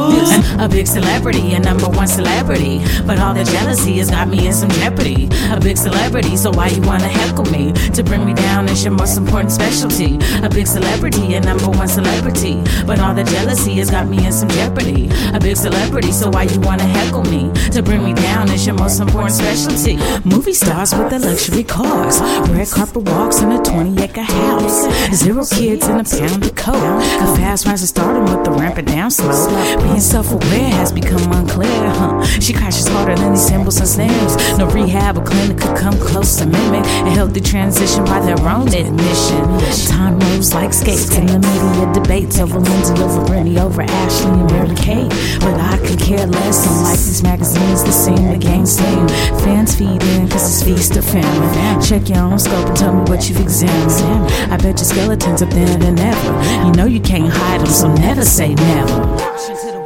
A 0.62 0.68
big 0.68 0.86
celebrity, 0.86 1.54
a 1.54 1.60
number 1.60 1.88
one 1.88 2.06
celebrity. 2.06 2.82
But 3.06 3.18
all 3.18 3.34
the 3.34 3.44
jealousy 3.44 3.98
has 3.98 4.10
got 4.10 4.28
me 4.28 4.46
in 4.46 4.52
some 4.52 4.70
jeopardy. 4.70 5.28
A 5.50 5.58
big 5.58 5.76
celebrity, 5.78 6.36
so 6.36 6.50
why 6.50 6.68
you 6.68 6.82
wanna 6.82 7.08
heckle 7.08 7.46
me? 7.46 7.72
To 7.94 8.02
bring 8.02 8.24
me 8.24 8.34
down 8.34 8.68
is 8.68 8.84
your 8.84 8.92
most 8.92 9.16
important 9.16 9.52
specialty. 9.52 10.18
A 10.42 10.48
big 10.48 10.66
celebrity, 10.66 11.34
a 11.34 11.40
number 11.40 11.68
one 11.68 11.88
celebrity. 11.88 12.62
But 12.86 13.00
all 13.00 13.14
the 13.14 13.24
jealousy 13.24 13.74
has 13.74 13.90
got 13.90 14.08
me 14.08 14.26
in 14.26 14.32
some 14.32 14.48
jeopardy. 14.50 15.08
A 15.34 15.40
big 15.40 15.56
celebrity, 15.56 16.12
so 16.12 16.30
why 16.30 16.44
you 16.44 16.60
wanna 16.60 16.84
heckle 16.84 17.24
me? 17.24 17.50
To 17.72 17.82
bring 17.82 18.04
me 18.04 18.12
down 18.12 18.50
is 18.50 18.66
your 18.66 18.76
most 18.76 19.00
important 19.00 19.32
specialty. 19.32 19.96
Movie 20.24 20.54
stars 20.54 20.94
with 20.94 21.10
the 21.10 21.18
luxury 21.18 21.64
cars. 21.64 22.20
Red 22.50 22.68
carpet 22.68 23.02
walks 23.02 23.40
in 23.40 23.52
a 23.52 23.62
20 23.62 24.02
acre 24.02 24.22
house. 24.22 24.88
Zero 25.14 25.44
kids 25.44 25.88
in 25.88 26.00
a 26.00 26.04
pound 26.04 26.44
of 26.44 26.54
coke. 26.54 26.74
A 26.76 27.26
fast 27.36 27.66
rise 27.66 27.80
to 27.80 27.86
stardom 27.86 28.24
with 28.24 28.44
the 28.44 28.50
rampant 28.50 28.88
down 28.88 29.10
Being 29.30 30.00
self 30.00 30.32
aware 30.32 30.70
has 30.70 30.90
become 30.90 31.22
unclear, 31.32 31.68
huh? 31.70 32.24
She 32.40 32.52
crashes 32.52 32.88
harder 32.88 33.14
than 33.14 33.32
these 33.32 33.46
symbols 33.46 33.78
and 33.78 33.86
snares. 33.86 34.58
No 34.58 34.66
rehab 34.66 35.18
or 35.18 35.22
clinic 35.22 35.58
could 35.58 35.76
come 35.76 35.94
close 36.00 36.36
to 36.38 36.46
mimic 36.46 36.84
a 36.84 37.10
healthy 37.10 37.40
transition 37.40 38.04
by 38.04 38.18
their 38.20 38.40
own 38.48 38.66
admission. 38.74 39.44
Time 39.86 40.18
moves 40.18 40.52
like 40.52 40.72
skates 40.72 41.14
in 41.16 41.26
the 41.26 41.38
media 41.38 41.92
debates 41.92 42.40
over 42.40 42.58
Lindsay, 42.58 43.00
over 43.02 43.24
Brittany, 43.24 43.58
over 43.60 43.82
Ashley 43.82 44.32
and 44.32 44.50
Mary 44.50 44.74
Kate. 44.74 45.10
But 45.38 45.54
I 45.60 45.78
can 45.78 45.96
care 45.96 46.26
less. 46.26 46.66
Don't 46.66 46.82
like 46.82 46.98
these 46.98 47.22
magazines 47.22 47.84
that 47.84 47.92
seem 47.92 48.32
the 48.32 48.38
game 48.38 48.66
same. 48.66 49.06
Fans 49.46 49.76
feed 49.76 50.02
in 50.02 50.28
cause 50.28 50.42
it's 50.42 50.62
feast 50.64 50.96
of 50.96 51.04
famine. 51.04 51.80
Check 51.80 52.08
your 52.08 52.18
own 52.18 52.38
scope 52.38 52.66
and 52.66 52.76
tell 52.76 52.94
me 52.94 53.08
what 53.08 53.28
you've 53.28 53.40
examined. 53.40 54.32
I 54.52 54.56
bet 54.56 54.78
your 54.78 54.90
skeletons 54.90 55.40
are 55.40 55.50
thinner 55.50 55.78
than 55.78 55.98
ever. 56.00 56.66
You 56.66 56.72
know 56.72 56.86
you 56.86 57.00
can't 57.00 57.32
hide 57.32 57.60
them, 57.60 57.68
so 57.68 57.94
never 57.94 58.24
say 58.24 58.54
never. 58.54 59.09
Washington 59.10 59.79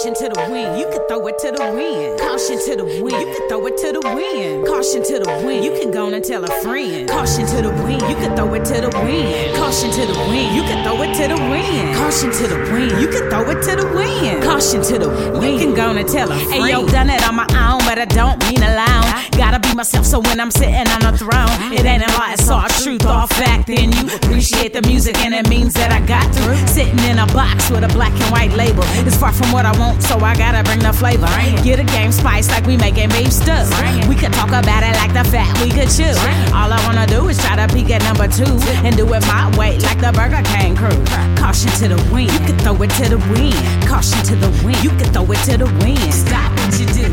Caution 0.00 0.14
to 0.14 0.28
the 0.32 0.50
wind, 0.50 0.80
you 0.80 0.88
can 0.88 1.06
throw 1.08 1.26
it 1.26 1.38
to 1.40 1.52
the 1.52 1.60
wind. 1.76 2.18
Caution 2.18 2.56
to 2.56 2.72
the 2.74 2.84
wind, 3.04 3.20
you 3.20 3.36
can 3.36 3.48
throw 3.50 3.66
it 3.66 3.76
to 3.76 3.92
the 3.92 4.00
wind. 4.00 4.66
Caution 4.66 5.04
to 5.04 5.18
the 5.20 5.28
wind, 5.44 5.62
you 5.62 5.72
can 5.76 5.90
go 5.90 6.08
and 6.08 6.24
tell 6.24 6.42
a 6.42 6.48
friend. 6.64 7.06
Caution 7.06 7.44
to 7.44 7.60
the 7.60 7.68
wind, 7.84 8.00
you 8.08 8.16
can 8.16 8.34
throw 8.34 8.48
it 8.54 8.64
to 8.64 8.80
the 8.80 8.88
wind. 9.04 9.54
Caution 9.60 9.90
to 9.92 10.06
the 10.08 10.16
wind, 10.32 10.56
you 10.56 10.62
can 10.64 10.80
throw 10.80 11.02
it 11.04 11.12
to 11.20 11.28
the 11.28 11.36
wind. 11.36 11.92
Caution 12.00 12.32
to 12.32 12.48
the 12.48 12.56
wind, 12.72 12.96
you 12.96 13.08
can 13.12 13.28
throw 13.28 13.44
it 13.52 13.60
to 13.60 13.76
the 13.76 13.86
wind. 13.92 14.42
Caution 14.42 14.80
to 14.80 14.98
the 15.04 15.10
wind, 15.36 15.60
you 15.60 15.66
can 15.68 15.74
go 15.74 15.92
and 15.92 16.08
tell 16.08 16.32
a 16.32 16.38
friend. 16.48 16.64
Hey 16.64 16.72
yo, 16.72 16.88
done 16.88 17.10
it 17.10 17.20
on 17.28 17.36
my 17.36 17.44
own, 17.52 17.84
but 17.84 18.00
I 18.00 18.06
don't 18.08 18.40
mean 18.48 18.64
alone. 18.64 19.04
Gotta 19.36 19.60
be 19.60 19.74
myself, 19.74 20.06
so 20.06 20.20
when 20.20 20.40
I'm 20.40 20.50
sitting 20.50 20.88
on 20.96 21.04
the 21.04 21.12
throne, 21.12 21.76
it 21.76 21.84
ain't 21.84 22.04
a 22.04 22.10
lie, 22.16 22.32
it's 22.40 22.48
all 22.48 22.68
truth, 22.80 23.04
all 23.04 23.26
fact. 23.26 23.68
Then 23.68 23.92
you 23.92 24.16
appreciate 24.16 24.72
the 24.72 24.80
music, 24.88 25.16
and 25.20 25.34
it 25.34 25.48
means 25.48 25.74
that 25.74 25.92
I 25.92 26.00
got 26.06 26.24
through. 26.34 26.56
Sitting 26.68 26.98
in 27.04 27.18
a 27.18 27.26
box 27.36 27.68
with 27.68 27.84
a 27.84 27.88
black 27.88 28.12
and 28.12 28.32
white 28.32 28.52
label. 28.52 28.84
It's 29.04 29.16
far 29.16 29.32
from 29.32 29.52
what 29.52 29.66
I 29.66 29.72
want, 29.78 29.89
so 29.98 30.18
I 30.20 30.36
gotta 30.36 30.62
bring 30.62 30.80
the 30.80 30.92
flavor. 30.92 31.26
Get 31.62 31.80
a 31.80 31.84
game 31.84 32.12
spice 32.12 32.48
like 32.48 32.66
we 32.66 32.76
making 32.76 33.08
beef 33.10 33.32
stew. 33.32 33.64
We 34.08 34.14
could 34.14 34.32
talk 34.32 34.48
about 34.48 34.82
it 34.82 34.94
like 34.96 35.12
the 35.12 35.24
fat 35.24 35.50
we 35.62 35.70
could 35.70 35.90
chew. 35.90 36.14
All 36.54 36.70
I 36.72 36.80
wanna 36.86 37.06
do 37.06 37.28
is 37.28 37.38
try 37.38 37.56
to 37.56 37.66
peak 37.72 37.90
at 37.90 38.02
number 38.04 38.28
two 38.28 38.58
and 38.84 38.96
do 38.96 39.04
it 39.12 39.26
my 39.26 39.50
way 39.56 39.78
like 39.80 40.00
the 40.00 40.12
Burger 40.12 40.42
King 40.54 40.76
crew. 40.76 40.98
Caution 41.36 41.70
to 41.80 41.88
the 41.88 42.00
wind, 42.12 42.30
you 42.32 42.40
can 42.46 42.58
throw 42.58 42.76
it 42.82 42.90
to 43.00 43.08
the 43.08 43.18
wind. 43.32 43.56
Caution 43.88 44.22
to 44.30 44.36
the 44.36 44.50
wind, 44.64 44.82
you 44.84 44.90
can 44.90 45.12
throw 45.12 45.26
it 45.32 45.40
to 45.48 45.56
the 45.56 45.70
wind. 45.82 46.12
Stop 46.12 46.50
what 46.60 46.78
you 46.78 46.86
do, 46.86 47.06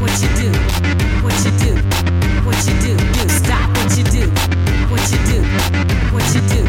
what 0.00 0.14
you 0.22 0.30
do, 0.40 0.50
what 1.22 1.36
you 1.44 1.52
do, 1.62 1.72
what 2.46 2.58
you 2.66 2.74
do, 2.80 2.96
do. 2.96 3.28
Stop 3.28 3.68
what 3.76 3.96
you 3.96 4.04
do, 4.04 4.24
what 4.90 5.04
you 5.12 5.18
do, 5.30 5.38
what 6.12 6.26
you 6.34 6.42
do, 6.48 6.62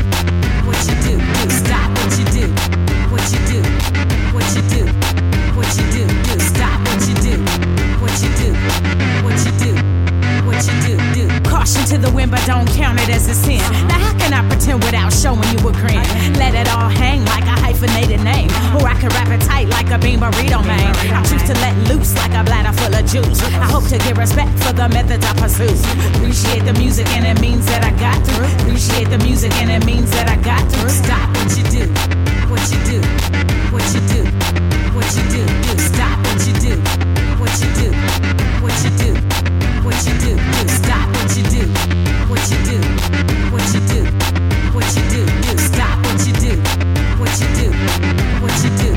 what 0.65 0.80
you 0.88 0.95
do, 1.05 1.13
do. 1.17 1.49
Stop 1.49 1.89
what 1.97 2.11
you 2.17 2.26
do, 2.34 2.45
what 3.09 3.26
you 3.31 3.39
do, 3.47 3.59
what 4.34 4.47
you 4.55 4.61
do, 4.69 5.19
what 5.60 5.68
you 5.76 5.84
do, 5.91 6.07
do. 6.23 6.40
Stop 6.40 6.80
what 6.88 7.03
you 7.03 7.15
do, 7.19 7.36
what 7.99 8.15
you 8.23 8.31
do, 8.40 8.49
what 9.27 9.36
you 10.64 10.76
do, 10.88 10.95
do. 11.11 11.27
Caution 11.44 11.84
to 11.91 11.98
the 11.98 12.10
wind, 12.15 12.31
but 12.31 12.40
don't 12.48 12.68
count 12.80 12.98
it 13.02 13.10
as 13.10 13.27
a 13.27 13.36
sin. 13.36 13.60
Now 13.91 13.99
how 13.99 14.15
can 14.18 14.31
I 14.34 14.48
pretend 14.48 14.81
without 14.84 15.11
showing 15.11 15.44
you 15.52 15.60
a 15.68 15.73
grin? 15.76 15.99
Let 16.40 16.56
it 16.56 16.72
all 16.72 16.88
hang 16.88 17.26
like 17.26 17.44
a 17.44 17.60
hyphenated 17.60 18.23
name, 18.23 18.48
or 18.80 18.88
I 18.88 18.95
can 19.02 19.10
wrap 19.10 19.27
it 19.36 19.41
tight 19.41 19.68
like 19.68 19.91
a 19.91 19.99
bean 19.99 20.19
burrito 20.19 20.65
man. 20.65 20.95
I 21.11 21.22
choose 21.27 21.44
to 21.52 21.53
let 21.60 21.76
loose 21.91 22.15
like 22.15 22.31
a 22.31 22.44
bladder 22.48 22.72
full 22.80 22.95
of 22.95 23.06
juice. 23.06 23.44
I 23.60 23.68
hope 23.68 23.84
to 23.90 23.98
get 23.98 24.18
respect 24.18 24.57
for 24.64 24.72
the 24.72 24.88
methods 24.88 25.26
I 25.26 25.34
pursue. 25.36 25.76
Appreciate 26.15 26.64
the 26.64 26.73
music 26.73 27.07
and 27.11 27.27
it 27.27 27.41
means 27.41 27.65
that 27.65 27.84
I 27.84 27.91
got 27.99 28.15
through. 28.26 28.48
Appreciate 28.64 29.10
the 29.10 29.19
music 29.19 29.52
and 29.60 29.69
it 29.69 29.86
means 29.86 30.10
that 30.11 30.30
I 30.30 30.38
got 30.41 30.64
through. 30.72 30.90
Stop 30.90 31.27
what 31.36 31.52
you 31.57 31.64
do, 31.68 31.86
what 32.49 32.61
you 32.71 32.80
do, 32.89 32.99
what 33.71 33.85
you 33.93 34.01
do, 34.09 34.26
what 34.95 35.05
you 35.15 35.23
do, 35.30 35.45
do. 35.45 35.77
Stop 35.77 36.17
what 36.26 36.41
you 36.47 36.53
do, 36.53 36.73
what 37.38 37.53
you 37.61 37.69
do, 37.77 37.93
what 38.59 38.73
you 38.84 38.89
do, 38.97 39.13
what 39.85 40.05
you 40.05 40.13
do, 40.17 40.34
what 40.65 41.30
you 41.38 41.45
do, 41.45 41.61
what 42.27 42.49
you 42.49 42.57
do, 42.65 42.81
what 42.81 42.89
you 42.89 43.05
do, 43.05 43.21
what 43.53 43.76
you 43.76 43.85
do, 43.85 44.09
what 44.73 46.17
you 46.26 46.34
do, 46.34 46.57
what 47.19 47.38
you 47.38 47.49
do, 47.53 47.69
what 48.41 48.55
you 48.63 48.71
do, 48.81 48.89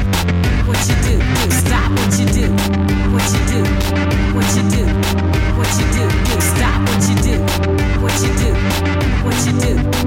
what 0.67 0.81
you 0.89 0.97
do, 1.05 1.15
do. 1.21 1.51
Stop 1.53 1.91
what 1.93 2.13
you 2.19 2.27
do, 2.33 2.49
what 3.13 3.27
you 3.33 3.41
do, 3.53 3.61
what 4.33 4.49
you 4.57 4.65
do, 4.73 4.83
what 5.59 5.73
you 5.77 5.87
do, 5.93 6.05
do. 6.25 6.41
Stop 6.41 6.81
what 6.89 7.03
you 7.05 7.17
do, 7.21 7.37
what 8.01 8.17
you 8.23 8.33
do, 8.41 8.49
what 9.23 9.37
you 9.47 9.53
do, 9.61 10.02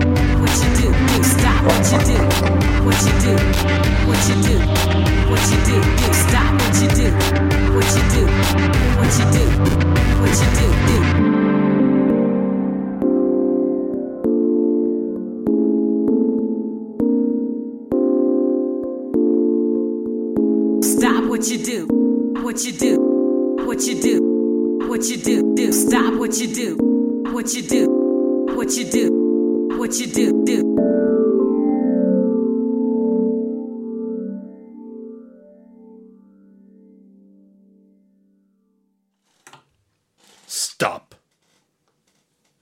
Stop. 40.56 41.16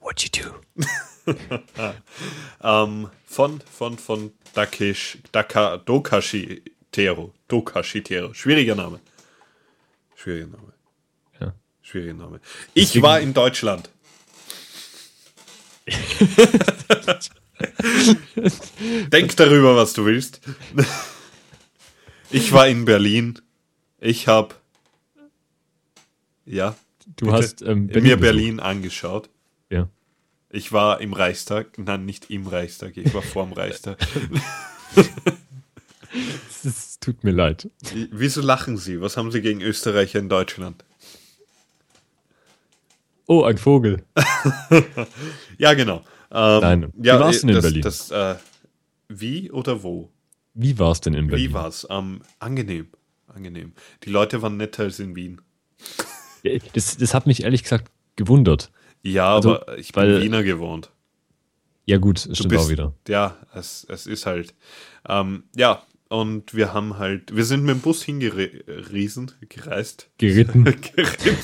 What 0.00 0.24
you 0.24 0.28
do? 0.28 0.60
ähm, 2.60 3.08
von, 3.24 3.60
von, 3.60 3.98
von 3.98 4.32
Dakesh, 4.52 5.18
Daka, 5.30 5.76
Dokashi 5.78 6.62
Tero. 6.90 7.32
Dokashi 7.46 8.02
Tero. 8.02 8.34
Schwieriger 8.34 8.74
Name. 8.74 8.98
Schwieriger 10.16 10.48
Name. 10.48 10.72
Ja. 11.40 11.54
Schwieriger 11.82 12.14
Name. 12.14 12.40
Ich 12.74 12.86
Deswegen- 12.88 13.04
war 13.04 13.20
in 13.20 13.32
Deutschland. 13.32 13.88
Denk 19.12 19.36
darüber, 19.36 19.76
was 19.76 19.92
du 19.92 20.04
willst. 20.04 20.40
Ich 22.30 22.50
war 22.50 22.66
in 22.66 22.86
Berlin. 22.86 23.40
Ich 24.00 24.26
habe 24.26 24.56
ja 26.44 26.74
Du 27.16 27.26
bitte, 27.26 27.36
hast, 27.36 27.62
ähm, 27.62 27.86
Berlin 27.88 28.02
mir 28.02 28.16
besucht. 28.16 28.20
Berlin 28.20 28.60
angeschaut. 28.60 29.30
Ja. 29.70 29.88
Ich 30.50 30.72
war 30.72 31.00
im 31.00 31.12
Reichstag, 31.12 31.78
nein, 31.78 32.04
nicht 32.04 32.30
im 32.30 32.46
Reichstag, 32.46 32.96
ich 32.96 33.12
war 33.12 33.22
vorm 33.22 33.52
Reichstag. 33.52 33.98
Es 36.66 36.98
tut 36.98 37.24
mir 37.24 37.32
leid. 37.32 37.68
Wieso 38.10 38.40
lachen 38.40 38.78
Sie? 38.78 39.00
Was 39.00 39.16
haben 39.16 39.30
Sie 39.30 39.42
gegen 39.42 39.60
Österreicher 39.60 40.18
in 40.18 40.28
Deutschland? 40.28 40.84
Oh, 43.26 43.42
ein 43.42 43.58
Vogel. 43.58 44.04
Ja, 45.58 45.74
genau. 45.74 46.04
Ähm, 46.30 46.60
Nein. 46.60 46.92
Wie 46.94 47.06
ja, 47.06 47.20
war's 47.20 47.40
denn 47.40 47.50
in 47.50 47.54
das, 47.54 47.64
Berlin? 47.64 47.82
Das, 47.82 48.10
äh, 48.10 48.34
wie 49.08 49.50
oder 49.50 49.82
wo? 49.82 50.10
Wie 50.54 50.78
war 50.78 50.92
es 50.92 51.00
denn 51.00 51.14
in 51.14 51.28
Berlin? 51.28 51.50
Wie 51.50 51.54
war's? 51.54 51.86
Ähm, 51.90 52.22
angenehm. 52.38 52.88
Angenehm. 53.28 53.72
Die 54.04 54.10
Leute 54.10 54.42
waren 54.42 54.56
netter 54.56 54.84
als 54.84 54.98
in 54.98 55.14
Wien. 55.14 55.40
Das, 56.74 56.96
das 56.96 57.14
hat 57.14 57.26
mich 57.26 57.42
ehrlich 57.42 57.62
gesagt 57.62 57.90
gewundert. 58.16 58.70
Ja, 59.02 59.34
Also, 59.34 59.60
aber 59.60 59.78
ich 59.78 59.92
bin 59.92 60.02
weil- 60.02 60.22
Wiener 60.22 60.42
gewohnt. 60.42 60.90
Ja, 61.86 61.98
gut, 61.98 62.20
stimmt 62.20 62.48
bist- 62.48 62.64
auch 62.64 62.70
wieder. 62.70 62.94
Ja, 63.08 63.36
es, 63.54 63.86
es 63.90 64.06
ist 64.06 64.24
halt. 64.24 64.54
Ähm, 65.06 65.44
ja, 65.54 65.82
und 66.08 66.54
wir 66.54 66.72
haben 66.72 66.96
halt, 66.98 67.34
wir 67.36 67.44
sind 67.44 67.64
mit 67.64 67.74
dem 67.74 67.80
Bus 67.80 68.02
hingeriesen, 68.02 69.32
gereist. 69.48 70.08
Geritten. 70.16 70.64
geritten. 70.64 71.36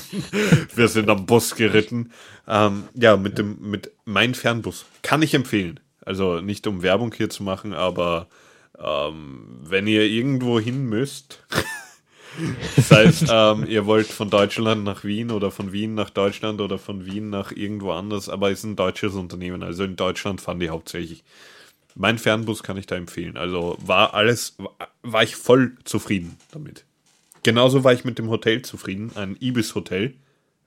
Wir 0.75 0.87
sind 0.87 1.09
am 1.09 1.25
Bus 1.27 1.53
geritten. 1.55 2.11
Ähm, 2.47 2.85
ja, 2.95 3.17
mit 3.17 3.37
dem, 3.37 3.57
mit 3.69 3.91
mein 4.05 4.33
Fernbus. 4.33 4.85
Kann 5.03 5.21
ich 5.21 5.33
empfehlen. 5.35 5.79
Also 6.03 6.41
nicht 6.41 6.65
um 6.65 6.81
Werbung 6.81 7.13
hier 7.13 7.29
zu 7.29 7.43
machen, 7.43 7.73
aber 7.73 8.27
ähm, 8.79 9.59
wenn 9.61 9.85
ihr 9.85 10.03
irgendwo 10.05 10.59
hin 10.59 10.85
müsst, 10.85 11.43
sei 12.77 13.03
es, 13.03 13.25
ähm, 13.29 13.65
ihr 13.67 13.85
wollt 13.85 14.07
von 14.07 14.29
Deutschland 14.29 14.83
nach 14.83 15.03
Wien 15.03 15.31
oder 15.31 15.51
von 15.51 15.71
Wien 15.71 15.93
nach 15.93 16.09
Deutschland 16.09 16.61
oder 16.61 16.77
von 16.77 17.05
Wien 17.05 17.29
nach 17.29 17.51
irgendwo 17.51 17.91
anders, 17.91 18.29
aber 18.29 18.51
es 18.51 18.59
ist 18.59 18.65
ein 18.65 18.75
deutsches 18.75 19.13
Unternehmen, 19.13 19.63
also 19.63 19.83
in 19.83 19.95
Deutschland 19.95 20.41
fahren 20.41 20.59
die 20.59 20.69
hauptsächlich. 20.69 21.23
Mein 21.95 22.17
Fernbus 22.17 22.63
kann 22.63 22.77
ich 22.77 22.87
da 22.87 22.95
empfehlen. 22.95 23.37
Also 23.37 23.77
war 23.81 24.13
alles, 24.13 24.55
war, 25.01 25.23
ich 25.23 25.35
voll 25.35 25.75
zufrieden 25.83 26.37
damit. 26.51 26.85
Genauso 27.43 27.83
war 27.83 27.91
ich 27.91 28.05
mit 28.05 28.17
dem 28.17 28.29
Hotel 28.29 28.61
zufrieden, 28.61 29.11
ein 29.15 29.35
Ibis 29.39 29.75
Hotel. 29.75 30.15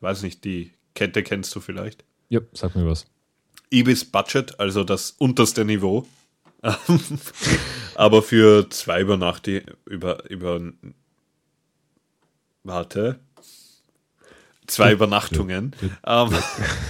Weiß 0.00 0.22
nicht, 0.22 0.44
die 0.44 0.72
Kette 0.94 1.22
kennst 1.22 1.54
du 1.54 1.60
vielleicht. 1.60 2.04
Ja, 2.28 2.40
sag 2.52 2.74
mir 2.74 2.86
was. 2.86 3.06
Ibis 3.70 4.04
Budget, 4.04 4.60
also 4.60 4.84
das 4.84 5.12
unterste 5.12 5.64
Niveau. 5.64 6.06
Aber 7.94 8.22
für 8.22 8.68
zwei 8.70 9.00
Übernachte 9.00 9.64
über, 9.86 10.28
über 10.30 10.60
warte. 12.64 13.20
Zwei 14.66 14.92
Übernachtungen. 14.92 15.76
Ähm, 16.04 16.30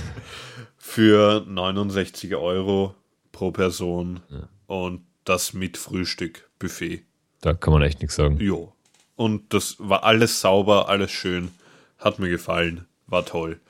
für 0.78 1.44
69 1.46 2.34
Euro 2.36 2.94
pro 3.32 3.50
Person 3.50 4.20
und 4.66 5.04
das 5.24 5.52
mit 5.52 5.76
Frühstück, 5.76 6.48
Buffet. 6.58 7.04
Da 7.40 7.52
kann 7.52 7.72
man 7.72 7.82
echt 7.82 8.00
nichts 8.00 8.16
sagen. 8.16 8.38
Jo. 8.38 8.72
Und 9.16 9.52
das 9.52 9.76
war 9.78 10.04
alles 10.04 10.40
sauber, 10.40 10.88
alles 10.88 11.10
schön. 11.10 11.50
Hat 11.98 12.18
mir 12.18 12.28
gefallen. 12.28 12.86
War 13.06 13.24
toll. 13.24 13.60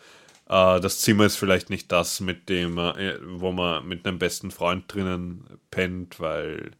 Äh, 0.48 0.80
das 0.80 1.00
Zimmer 1.00 1.24
ist 1.24 1.36
vielleicht 1.36 1.70
nicht 1.70 1.90
das, 1.90 2.20
mit 2.20 2.48
dem, 2.48 2.78
äh, 2.78 3.18
wo 3.22 3.52
man 3.52 3.86
mit 3.86 4.06
einem 4.06 4.18
besten 4.18 4.50
Freund 4.50 4.84
drinnen 4.92 5.44
pennt, 5.70 6.20
weil. 6.20 6.72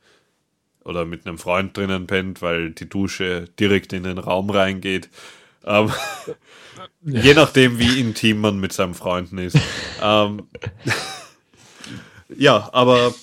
Oder 0.85 1.05
mit 1.05 1.27
einem 1.27 1.39
Freund 1.39 1.77
drinnen 1.77 2.07
pennt, 2.07 2.43
weil 2.43 2.71
die 2.71 2.89
Dusche 2.89 3.49
direkt 3.59 3.93
in 3.93 4.03
den 4.03 4.19
Raum 4.19 4.51
reingeht. 4.51 5.09
Ähm, 5.65 5.91
Je 7.03 7.35
nachdem, 7.35 7.79
wie 7.79 8.01
intim 8.01 8.41
man 8.41 8.59
mit 8.59 8.73
seinen 8.73 8.95
Freunden 8.95 9.39
ist. 9.39 9.59
ähm, 10.03 10.43
ja, 12.37 12.69
aber 12.73 13.15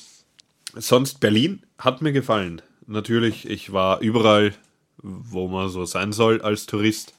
sonst 0.73 1.19
Berlin 1.19 1.63
hat 1.77 2.01
mir 2.01 2.11
gefallen. 2.11 2.61
Natürlich, 2.87 3.49
ich 3.49 3.73
war 3.73 3.99
überall, 4.01 4.53
wo 4.97 5.47
man 5.47 5.69
so 5.69 5.85
sein 5.85 6.11
soll 6.13 6.41
als 6.41 6.65
Tourist. 6.65 7.13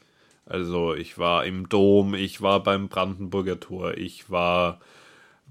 Also 0.46 0.94
ich 0.94 1.18
war 1.18 1.44
im 1.44 1.68
Dom, 1.68 2.14
ich 2.14 2.42
war 2.42 2.62
beim 2.62 2.88
Brandenburger 2.88 3.58
Tor, 3.60 3.96
ich 3.96 4.30
war 4.30 4.80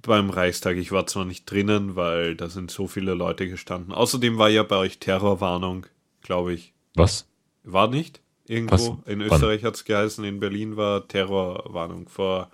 beim 0.01 0.29
Reichstag. 0.29 0.77
Ich 0.77 0.91
war 0.91 1.07
zwar 1.07 1.25
nicht 1.25 1.49
drinnen, 1.49 1.95
weil 1.95 2.35
da 2.35 2.49
sind 2.49 2.71
so 2.71 2.87
viele 2.87 3.13
Leute 3.13 3.47
gestanden. 3.47 3.93
Außerdem 3.93 4.37
war 4.37 4.49
ja 4.49 4.63
bei 4.63 4.77
euch 4.77 4.99
Terrorwarnung, 4.99 5.85
glaube 6.21 6.53
ich. 6.53 6.73
Was? 6.95 7.27
War 7.63 7.87
nicht? 7.87 8.21
Irgendwo 8.47 8.99
Was? 9.03 9.11
in? 9.11 9.21
Österreich 9.21 9.63
hat 9.63 9.75
es 9.75 9.85
geheißen, 9.85 10.23
in 10.25 10.39
Berlin 10.39 10.77
war 10.77 11.07
Terrorwarnung. 11.07 12.09
Vor, 12.09 12.49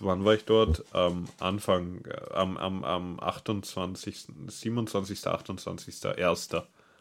wann 0.00 0.24
war 0.24 0.34
ich 0.34 0.44
dort? 0.44 0.84
Am 0.94 1.26
Anfang, 1.40 2.04
äh, 2.04 2.34
am, 2.34 2.56
am, 2.56 2.84
am 2.84 3.20
28., 3.20 4.26
27., 4.46 5.26
28., 5.26 6.18
1. 6.18 6.48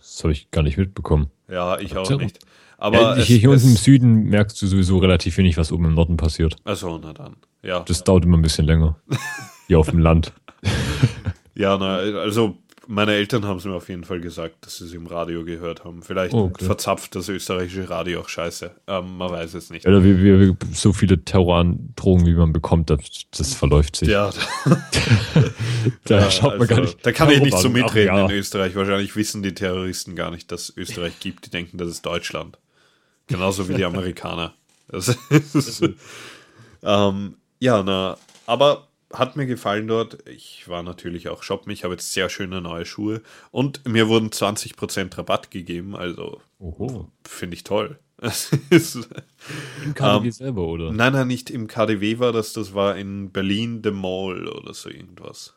Das 0.03 0.21
habe 0.23 0.33
ich 0.33 0.51
gar 0.51 0.63
nicht 0.63 0.77
mitbekommen. 0.77 1.31
Ja, 1.49 1.79
ich 1.79 1.95
auch 1.95 2.09
nicht. 2.17 2.39
Aber 2.77 2.97
ja, 2.99 3.15
es, 3.15 3.25
hier, 3.25 3.37
hier 3.37 3.49
unten 3.51 3.67
im 3.67 3.73
es, 3.73 3.83
Süden 3.85 4.25
merkst 4.25 4.61
du 4.61 4.67
sowieso 4.67 4.97
relativ 4.97 5.37
wenig, 5.37 5.55
was 5.57 5.71
oben 5.71 5.85
im 5.85 5.93
Norden 5.93 6.17
passiert. 6.17 6.57
also, 6.65 6.99
na 7.01 7.13
dann. 7.13 7.37
Ja, 7.61 7.79
Das 7.79 8.03
dauert 8.03 8.25
immer 8.25 8.35
ein 8.37 8.41
bisschen 8.41 8.65
länger. 8.65 8.97
Hier 9.67 9.79
auf 9.79 9.89
dem 9.89 9.99
Land. 9.99 10.33
ja 11.55 11.77
na, 11.77 11.95
also 11.95 12.57
meine 12.87 13.13
Eltern 13.13 13.45
haben 13.45 13.57
es 13.57 13.65
mir 13.65 13.73
auf 13.73 13.89
jeden 13.89 14.03
Fall 14.03 14.19
gesagt, 14.19 14.65
dass 14.65 14.77
sie 14.77 14.85
es 14.85 14.93
im 14.93 15.07
Radio 15.07 15.43
gehört 15.45 15.83
haben. 15.83 16.03
Vielleicht 16.03 16.33
okay. 16.33 16.65
verzapft 16.65 17.15
das 17.15 17.29
österreichische 17.29 17.89
Radio 17.89 18.21
auch 18.21 18.29
scheiße. 18.29 18.71
Ähm, 18.87 19.17
man 19.17 19.31
weiß 19.31 19.53
es 19.53 19.69
nicht. 19.69 19.85
Oder 19.85 20.03
wie, 20.03 20.21
wie, 20.21 20.55
so 20.73 20.93
viele 20.93 21.23
Terrorandrohungen, 21.23 22.25
wie 22.25 22.33
man 22.33 22.53
bekommt, 22.53 22.89
das, 22.89 22.99
das 23.35 23.53
verläuft 23.53 23.95
sich. 23.95 24.09
Ja, 24.09 24.31
da 26.05 26.19
Ja, 26.19 26.31
schaut 26.31 26.53
man 26.53 26.61
also, 26.61 26.75
gar 26.75 26.81
nicht. 26.81 27.05
Da 27.05 27.11
kann 27.11 27.29
ich 27.29 27.41
nicht 27.41 27.57
so 27.57 27.69
Terrorwarnung, 27.69 27.89
ach 27.89 27.93
mitreden 27.93 28.15
ja. 28.15 28.25
in 28.25 28.31
Österreich. 28.31 28.75
Wahrscheinlich 28.75 29.15
wissen 29.15 29.43
die 29.43 29.53
Terroristen 29.53 30.15
gar 30.15 30.31
nicht, 30.31 30.51
dass 30.51 30.69
es 30.69 30.77
Österreich 30.77 31.19
gibt. 31.19 31.45
Die 31.45 31.49
denken, 31.49 31.77
das 31.77 31.89
ist 31.89 32.05
Deutschland. 32.05 32.57
Genauso 33.27 33.69
wie 33.69 33.75
die 33.75 33.85
Amerikaner. 33.85 34.53
Das 34.87 35.07
ist, 35.07 35.81
ähm, 36.83 37.35
ja, 37.59 37.81
na, 37.81 38.17
aber 38.45 38.87
hat 39.13 39.35
mir 39.35 39.45
gefallen 39.45 39.87
dort. 39.87 40.27
Ich 40.27 40.67
war 40.67 40.83
natürlich 40.83 41.29
auch 41.29 41.43
shoppen. 41.43 41.71
Ich 41.71 41.83
habe 41.83 41.93
jetzt 41.93 42.11
sehr 42.13 42.29
schöne 42.29 42.61
neue 42.61 42.85
Schuhe. 42.85 43.21
Und 43.51 43.87
mir 43.87 44.07
wurden 44.07 44.29
20% 44.29 45.17
Rabatt 45.17 45.51
gegeben. 45.51 45.95
Also 45.95 46.41
finde 47.23 47.55
ich 47.55 47.63
toll. 47.63 47.99
Im 49.83 49.93
KDW 49.93 50.25
ähm, 50.25 50.31
selber, 50.31 50.65
oder? 50.65 50.91
Nein, 50.91 51.13
nein, 51.13 51.27
nicht 51.27 51.49
im 51.49 51.67
KDW 51.67 52.19
war 52.19 52.31
das. 52.31 52.53
Das 52.53 52.73
war 52.73 52.95
in 52.95 53.31
Berlin 53.31 53.81
The 53.83 53.91
Mall 53.91 54.47
oder 54.47 54.73
so 54.73 54.89
irgendwas. 54.89 55.55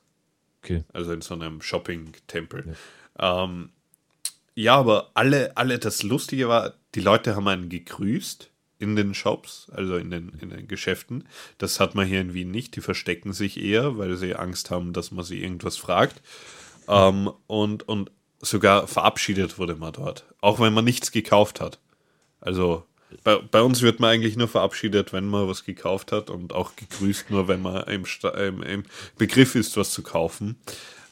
Okay. 0.63 0.85
Also 0.93 1.13
in 1.13 1.21
so 1.21 1.35
einem 1.35 1.63
Shopping-Tempel. 1.63 2.75
Ja. 3.19 3.45
Ähm, 3.45 3.71
ja, 4.55 4.77
aber 4.77 5.11
alle, 5.15 5.57
alle, 5.57 5.79
das 5.79 6.03
Lustige 6.03 6.49
war, 6.49 6.75
die 6.95 7.01
Leute 7.01 7.37
haben 7.37 7.47
einen 7.47 7.69
gegrüßt 7.69 8.51
in 8.79 8.97
den 8.97 9.15
Shops, 9.15 9.69
also 9.73 9.97
in 9.97 10.11
den, 10.11 10.31
in 10.41 10.51
den 10.51 10.69
Geschäften. 10.69 11.27
Das 11.59 11.81
hat 11.81 11.95
man 11.95 12.07
hier 12.07 12.21
in 12.21 12.35
Wien 12.35 12.51
nicht. 12.51 12.77
Die 12.77 12.81
verstecken 12.81 13.33
sich 13.33 13.61
eher, 13.63 13.99
weil 13.99 14.17
sie 14.17 14.35
Angst 14.35 14.71
haben, 14.71 14.93
dass 14.93 15.11
man 15.11 15.25
sie 15.25 15.43
irgendwas 15.43 15.77
fragt. 15.77 16.21
Ähm, 16.89 17.31
und, 17.47 17.89
und 17.89 18.11
sogar 18.41 18.87
verabschiedet 18.87 19.59
wurde 19.59 19.77
man 19.77 19.93
dort. 19.93 20.25
Auch 20.41 20.61
wenn 20.61 20.75
man 20.75 20.85
nichts 20.85 21.11
gekauft 21.11 21.61
hat. 21.61 21.79
Also 22.41 22.85
bei, 23.25 23.37
bei 23.37 23.63
uns 23.63 23.83
wird 23.83 24.01
man 24.01 24.11
eigentlich 24.11 24.37
nur 24.37 24.49
verabschiedet, 24.49 25.13
wenn 25.13 25.27
man 25.27 25.49
was 25.49 25.65
gekauft 25.65 26.13
hat 26.13 26.31
und 26.31 26.53
auch 26.53 26.77
gegrüßt, 26.77 27.31
nur 27.31 27.49
wenn 27.49 27.63
man 27.63 27.85
im, 27.85 28.05
im, 28.37 28.63
im 28.63 28.85
Begriff 29.17 29.55
ist, 29.55 29.77
was 29.77 29.93
zu 29.93 30.03
kaufen. 30.03 30.61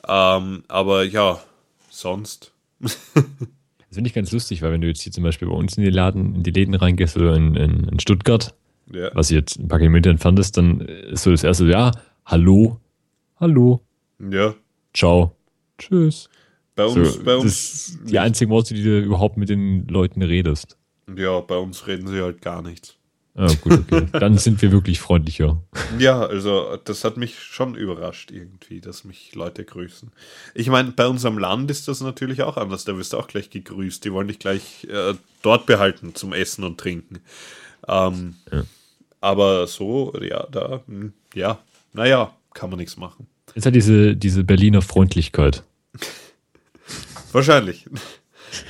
Ähm, 0.07 0.65
aber 0.69 1.05
ja, 1.05 1.43
sonst. 1.91 2.53
Das 3.95 3.99
finde 3.99 4.09
ich 4.09 4.15
ganz 4.15 4.33
lustig, 4.33 4.61
weil 4.61 4.73
wenn 4.73 4.81
du 4.81 4.89
jetzt 4.89 5.03
hier 5.03 5.13
zum 5.13 5.23
Beispiel 5.23 5.47
bei 5.47 5.55
uns 5.55 5.77
in 5.79 5.85
die 5.85 5.91
Laden, 5.91 6.35
in 6.35 6.43
die 6.43 6.51
Läden 6.51 6.75
reingehst 6.75 7.17
oder 7.17 7.37
in, 7.37 7.55
in, 7.55 7.85
in 7.91 8.01
Stuttgart, 8.01 8.53
Ja. 8.93 9.11
was 9.15 9.31
jetzt 9.31 9.57
ein 9.61 9.69
paar 9.69 9.79
Kilometer 9.79 10.11
entfernt 10.11 10.37
ist, 10.41 10.57
dann 10.57 10.81
ist 10.81 11.23
so 11.23 11.31
das 11.31 11.45
erste, 11.45 11.67
ja, 11.67 11.93
hallo, 12.27 12.81
hallo, 13.39 13.83
Ja, 14.19 14.53
ciao, 14.93 15.37
tschüss. 15.79 16.29
bei 16.75 16.85
uns, 16.87 17.15
So, 17.15 17.23
bei 17.23 17.37
uns, 17.37 17.99
die 18.05 18.19
einzigen 18.19 18.51
Worte, 18.51 18.75
die 18.75 18.83
du 18.83 18.99
überhaupt 19.01 19.37
mit 19.37 19.49
den 19.49 19.87
Leuten 19.87 20.23
redest. 20.23 20.77
ja, 21.17 21.39
bei 21.41 21.57
uns 21.57 21.87
reden 21.87 22.09
sie 22.09 22.21
halt 22.21 22.43
gar 22.43 22.63
nichts. 22.63 22.97
Ah, 23.37 23.53
gut, 23.61 23.81
okay. 23.81 24.07
Dann 24.13 24.39
sind 24.39 24.63
wir 24.63 24.71
wirklich 24.71 25.01
freundlicher. 25.01 25.61
Ja, 25.99 26.25
also 26.25 26.79
das 26.85 27.03
hat 27.03 27.17
mich 27.17 27.41
schon 27.41 27.75
überrascht 27.75 28.31
irgendwie, 28.31 28.81
dass 28.81 29.03
mich 29.05 29.35
Leute 29.35 29.65
grüßen. 29.65 30.13
Ich 30.55 30.69
meine, 30.69 30.93
bei 30.93 31.09
unserem 31.09 31.39
Land 31.39 31.71
ist 31.71 31.89
das 31.89 32.01
natürlich 32.01 32.43
auch 32.43 32.57
anders. 32.57 32.85
Da 32.85 32.97
wirst 32.97 33.13
du 33.13 33.19
auch 33.19 33.27
gleich 33.27 33.51
gegrüßt. 33.51 34.05
Die 34.05 34.13
wollen 34.13 34.29
dich 34.29 34.39
gleich 34.39 34.85
äh, 34.85 35.15
dort 35.43 35.67
behalten 35.67 36.15
zum 36.15 36.33
Essen 36.33 36.63
und 36.63 36.79
Trinken. 36.79 37.21
Ähm, 37.89 38.37
Ja. 38.53 38.65
Aber 39.21 39.67
so, 39.67 40.13
ja, 40.21 40.47
da, 40.53 40.83
hm, 40.87 41.15
ja, 41.35 41.59
naja, 41.95 42.37
kann 42.53 42.69
man 42.69 42.79
nichts 42.79 42.99
machen. 42.99 43.27
Ist 43.55 43.65
halt 43.65 43.75
diese, 43.75 44.15
diese 44.15 44.45
Berliner 44.45 44.83
Freundlichkeit. 44.83 45.63
Wahrscheinlich. 47.33 47.87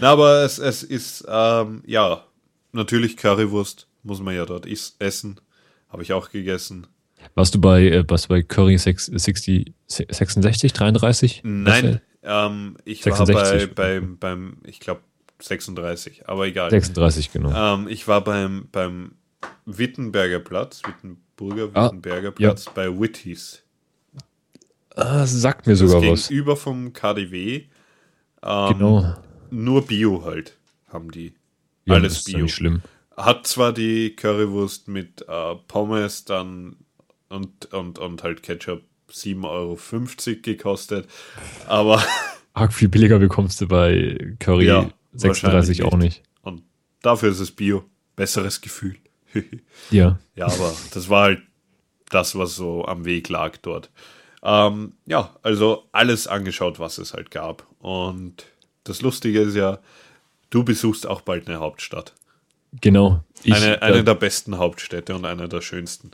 Na, 0.01 0.13
aber 0.13 0.45
es, 0.45 0.59
es 0.59 0.85
ist, 0.85 1.25
ähm, 1.29 1.83
ja, 1.87 2.25
natürlich 2.71 3.17
Currywurst 3.17 3.89
muss 4.05 4.21
man 4.21 4.35
ja 4.35 4.47
dort 4.47 4.67
is 4.67 4.97
essen. 4.99 5.41
Habe 5.89 6.03
ich 6.03 6.13
auch 6.13 6.31
gegessen. 6.31 6.87
Warst 7.35 7.55
du 7.55 7.61
bei, 7.61 7.83
äh, 7.89 8.05
warst 8.09 8.27
du 8.27 8.29
bei 8.29 8.43
Curry 8.43 8.77
6, 8.79 9.07
60, 9.07 9.73
66, 9.87 10.73
33? 10.73 11.41
Nein, 11.45 12.01
ähm, 12.23 12.77
ich 12.85 13.03
66. 13.03 13.35
war 13.35 13.67
bei, 13.75 14.01
beim, 14.01 14.19
beim, 14.19 14.57
ich 14.65 14.81
glaube, 14.81 15.01
36, 15.41 16.29
aber 16.29 16.47
egal. 16.47 16.71
36, 16.71 17.33
genau. 17.33 17.75
Ähm, 17.75 17.89
ich 17.89 18.07
war 18.09 18.23
beim, 18.23 18.69
beim 18.73 19.13
Wittenberger 19.67 20.41
Platz, 20.41 20.83
Wittenburger 20.87 21.71
Ah, 21.75 21.87
Wittenberger 21.87 22.31
Platz 22.33 22.67
bei 22.75 22.89
Whitty's. 22.89 23.63
Ah, 24.95 25.27
sagt 25.27 25.67
mir 25.67 25.77
sogar 25.77 26.01
das 26.01 26.11
was. 26.11 26.29
Gegenüber 26.29 26.57
vom 26.57 26.93
KDW. 26.93 27.65
Ähm, 28.43 28.69
Genau. 28.73 29.15
Nur 29.51 29.87
Bio 29.87 30.25
halt, 30.25 30.57
haben 30.89 31.11
die. 31.11 31.35
Ja, 31.85 31.95
Alles 31.95 32.15
das 32.15 32.19
ist 32.21 32.29
ja 32.29 32.37
Bio. 32.39 32.45
nicht 32.45 32.55
schlimm. 32.55 32.83
Hat 33.17 33.47
zwar 33.47 33.73
die 33.73 34.17
Currywurst 34.17 34.89
mit 34.89 35.25
äh, 35.29 35.55
Pommes 35.69 36.25
dann 36.25 36.77
und, 37.29 37.73
und, 37.73 37.99
und 37.99 38.23
halt 38.23 38.43
Ketchup, 38.43 38.83
7,50 39.11 39.45
Euro 39.45 40.41
gekostet. 40.43 41.09
Aber 41.67 42.03
Arg 42.55 42.73
viel 42.73 42.89
billiger 42.89 43.19
bekommst 43.19 43.61
du 43.61 43.69
bei 43.69 44.37
Curry 44.39 44.67
Ja, 44.67 44.91
36 45.13 45.83
auch 45.85 45.97
nicht. 45.97 46.23
Und 46.43 46.63
dafür 47.03 47.31
ist 47.31 47.41
es 47.41 47.51
Bio. 47.51 47.85
Besseres 48.17 48.61
Gefühl. 48.61 48.97
Ja. 49.91 50.19
Ja, 50.37 50.47
aber 50.47 50.73
das 50.93 51.09
war 51.09 51.23
halt 51.25 51.43
das, 52.09 52.39
was 52.39 52.55
so 52.55 52.85
am 52.85 53.05
Weg 53.05 53.29
lag 53.29 53.57
dort. 53.59 53.91
Ähm, 54.45 54.93
ja, 55.07 55.35
also 55.43 55.89
alles 55.91 56.29
angeschaut, 56.29 56.79
was 56.79 56.99
es 56.99 57.15
halt 57.15 57.33
gab. 57.33 57.67
Und 57.81 58.45
das 58.85 59.03
Lustige 59.03 59.41
ist 59.41 59.57
ja, 59.57 59.81
du 60.51 60.63
besuchst 60.65 61.07
auch 61.07 61.23
bald 61.23 61.49
eine 61.49 61.59
Hauptstadt. 61.59 62.15
Genau. 62.81 63.23
Ich, 63.43 63.55
eine 63.55 63.83
eine 63.83 63.99
äh, 63.99 64.05
der 64.05 64.15
besten 64.15 64.59
Hauptstädte 64.59 65.15
und 65.15 65.25
eine 65.25 65.49
der 65.49 65.61
schönsten. 65.61 66.11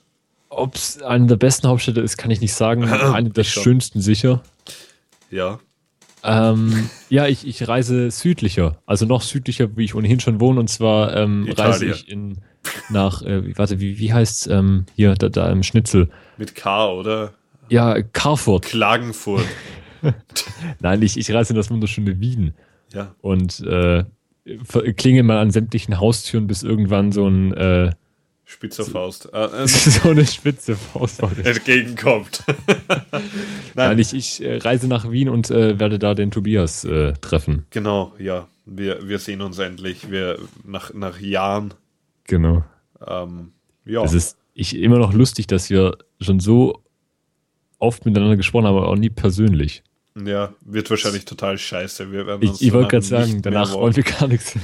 Ob 0.48 0.74
es 0.74 1.00
eine 1.02 1.26
der 1.26 1.36
besten 1.36 1.68
Hauptstädte 1.68 2.00
ist, 2.00 2.16
kann 2.16 2.30
ich 2.30 2.40
nicht 2.40 2.54
sagen. 2.54 2.84
Eine 2.88 3.30
der 3.30 3.44
schönsten 3.44 4.00
sicher. 4.00 4.42
Ja, 5.30 5.60
Ähm, 6.24 6.90
ja, 7.08 7.28
ich, 7.28 7.46
ich 7.46 7.68
reise 7.68 8.10
südlicher, 8.10 8.76
also 8.84 9.06
noch 9.06 9.22
südlicher, 9.22 9.76
wie 9.76 9.84
ich 9.84 9.94
ohnehin 9.94 10.18
schon 10.18 10.40
wohne. 10.40 10.58
Und 10.58 10.68
zwar 10.68 11.14
ähm, 11.16 11.48
reise 11.56 11.86
ich 11.86 12.08
in, 12.08 12.38
nach, 12.88 13.22
äh, 13.22 13.46
wie- 13.46 13.56
warte, 13.56 13.78
wie, 13.78 13.98
wie 14.00 14.12
heißt 14.12 14.48
ähm, 14.48 14.86
hier, 14.96 15.14
da, 15.14 15.28
da 15.28 15.50
im 15.52 15.62
Schnitzel? 15.62 16.10
mit 16.36 16.56
K, 16.56 16.90
oder? 16.92 17.32
Ja, 17.68 18.02
Carfurt. 18.02 18.64
Klagenfurt. 18.64 19.44
Nein, 20.80 21.00
ich, 21.02 21.16
ich 21.16 21.30
reise 21.32 21.52
in 21.52 21.56
das 21.56 21.70
wunderschöne 21.70 22.18
Wien. 22.20 22.54
Ja. 22.92 23.14
Und 23.20 23.60
äh, 23.60 24.04
ver- 24.64 24.92
klinge 24.92 25.22
mal 25.22 25.38
an 25.38 25.50
sämtlichen 25.50 26.00
Haustüren, 26.00 26.46
bis 26.46 26.62
irgendwann 26.62 27.12
so 27.12 27.26
ein 27.26 27.52
äh, 27.54 27.92
Spitzer 28.44 28.84
Faust. 28.84 29.28
Äh, 29.32 29.44
äh, 29.62 29.66
so 29.68 30.10
eine 30.10 30.26
spitze 30.26 30.74
Faust 30.74 31.22
entgegenkommt. 31.22 32.42
Nein, 33.76 33.98
ich, 34.00 34.12
ich 34.12 34.44
äh, 34.44 34.56
reise 34.56 34.88
nach 34.88 35.10
Wien 35.10 35.28
und 35.28 35.50
äh, 35.50 35.78
werde 35.78 36.00
da 36.00 36.14
den 36.14 36.32
Tobias 36.32 36.84
äh, 36.84 37.12
treffen. 37.20 37.66
Genau, 37.70 38.12
ja. 38.18 38.48
Wir, 38.66 39.08
wir 39.08 39.18
sehen 39.20 39.40
uns 39.40 39.58
endlich. 39.58 40.10
Wir 40.10 40.38
nach, 40.64 40.92
nach 40.94 41.20
Jahren. 41.20 41.74
Genau. 42.24 42.64
Ähm, 43.06 43.52
ja. 43.84 44.02
Es 44.02 44.14
ist 44.14 44.36
ich, 44.52 44.76
immer 44.76 44.98
noch 44.98 45.12
lustig, 45.12 45.46
dass 45.46 45.70
wir 45.70 45.96
schon 46.20 46.40
so 46.40 46.82
oft 47.78 48.04
miteinander 48.04 48.36
gesprochen 48.36 48.66
haben, 48.66 48.76
aber 48.76 48.88
auch 48.88 48.96
nie 48.96 49.10
persönlich. 49.10 49.82
Ja, 50.16 50.54
wird 50.62 50.90
wahrscheinlich 50.90 51.24
total 51.24 51.58
scheiße. 51.58 52.10
Wir 52.12 52.26
werden 52.26 52.42
Ich, 52.42 52.50
uns 52.50 52.60
ich 52.60 52.72
wollte 52.72 52.88
gerade 52.88 53.06
sagen, 53.06 53.42
danach 53.42 53.72
wollen 53.72 53.94
wir 53.96 54.02
gar 54.02 54.26
nichts. 54.28 54.54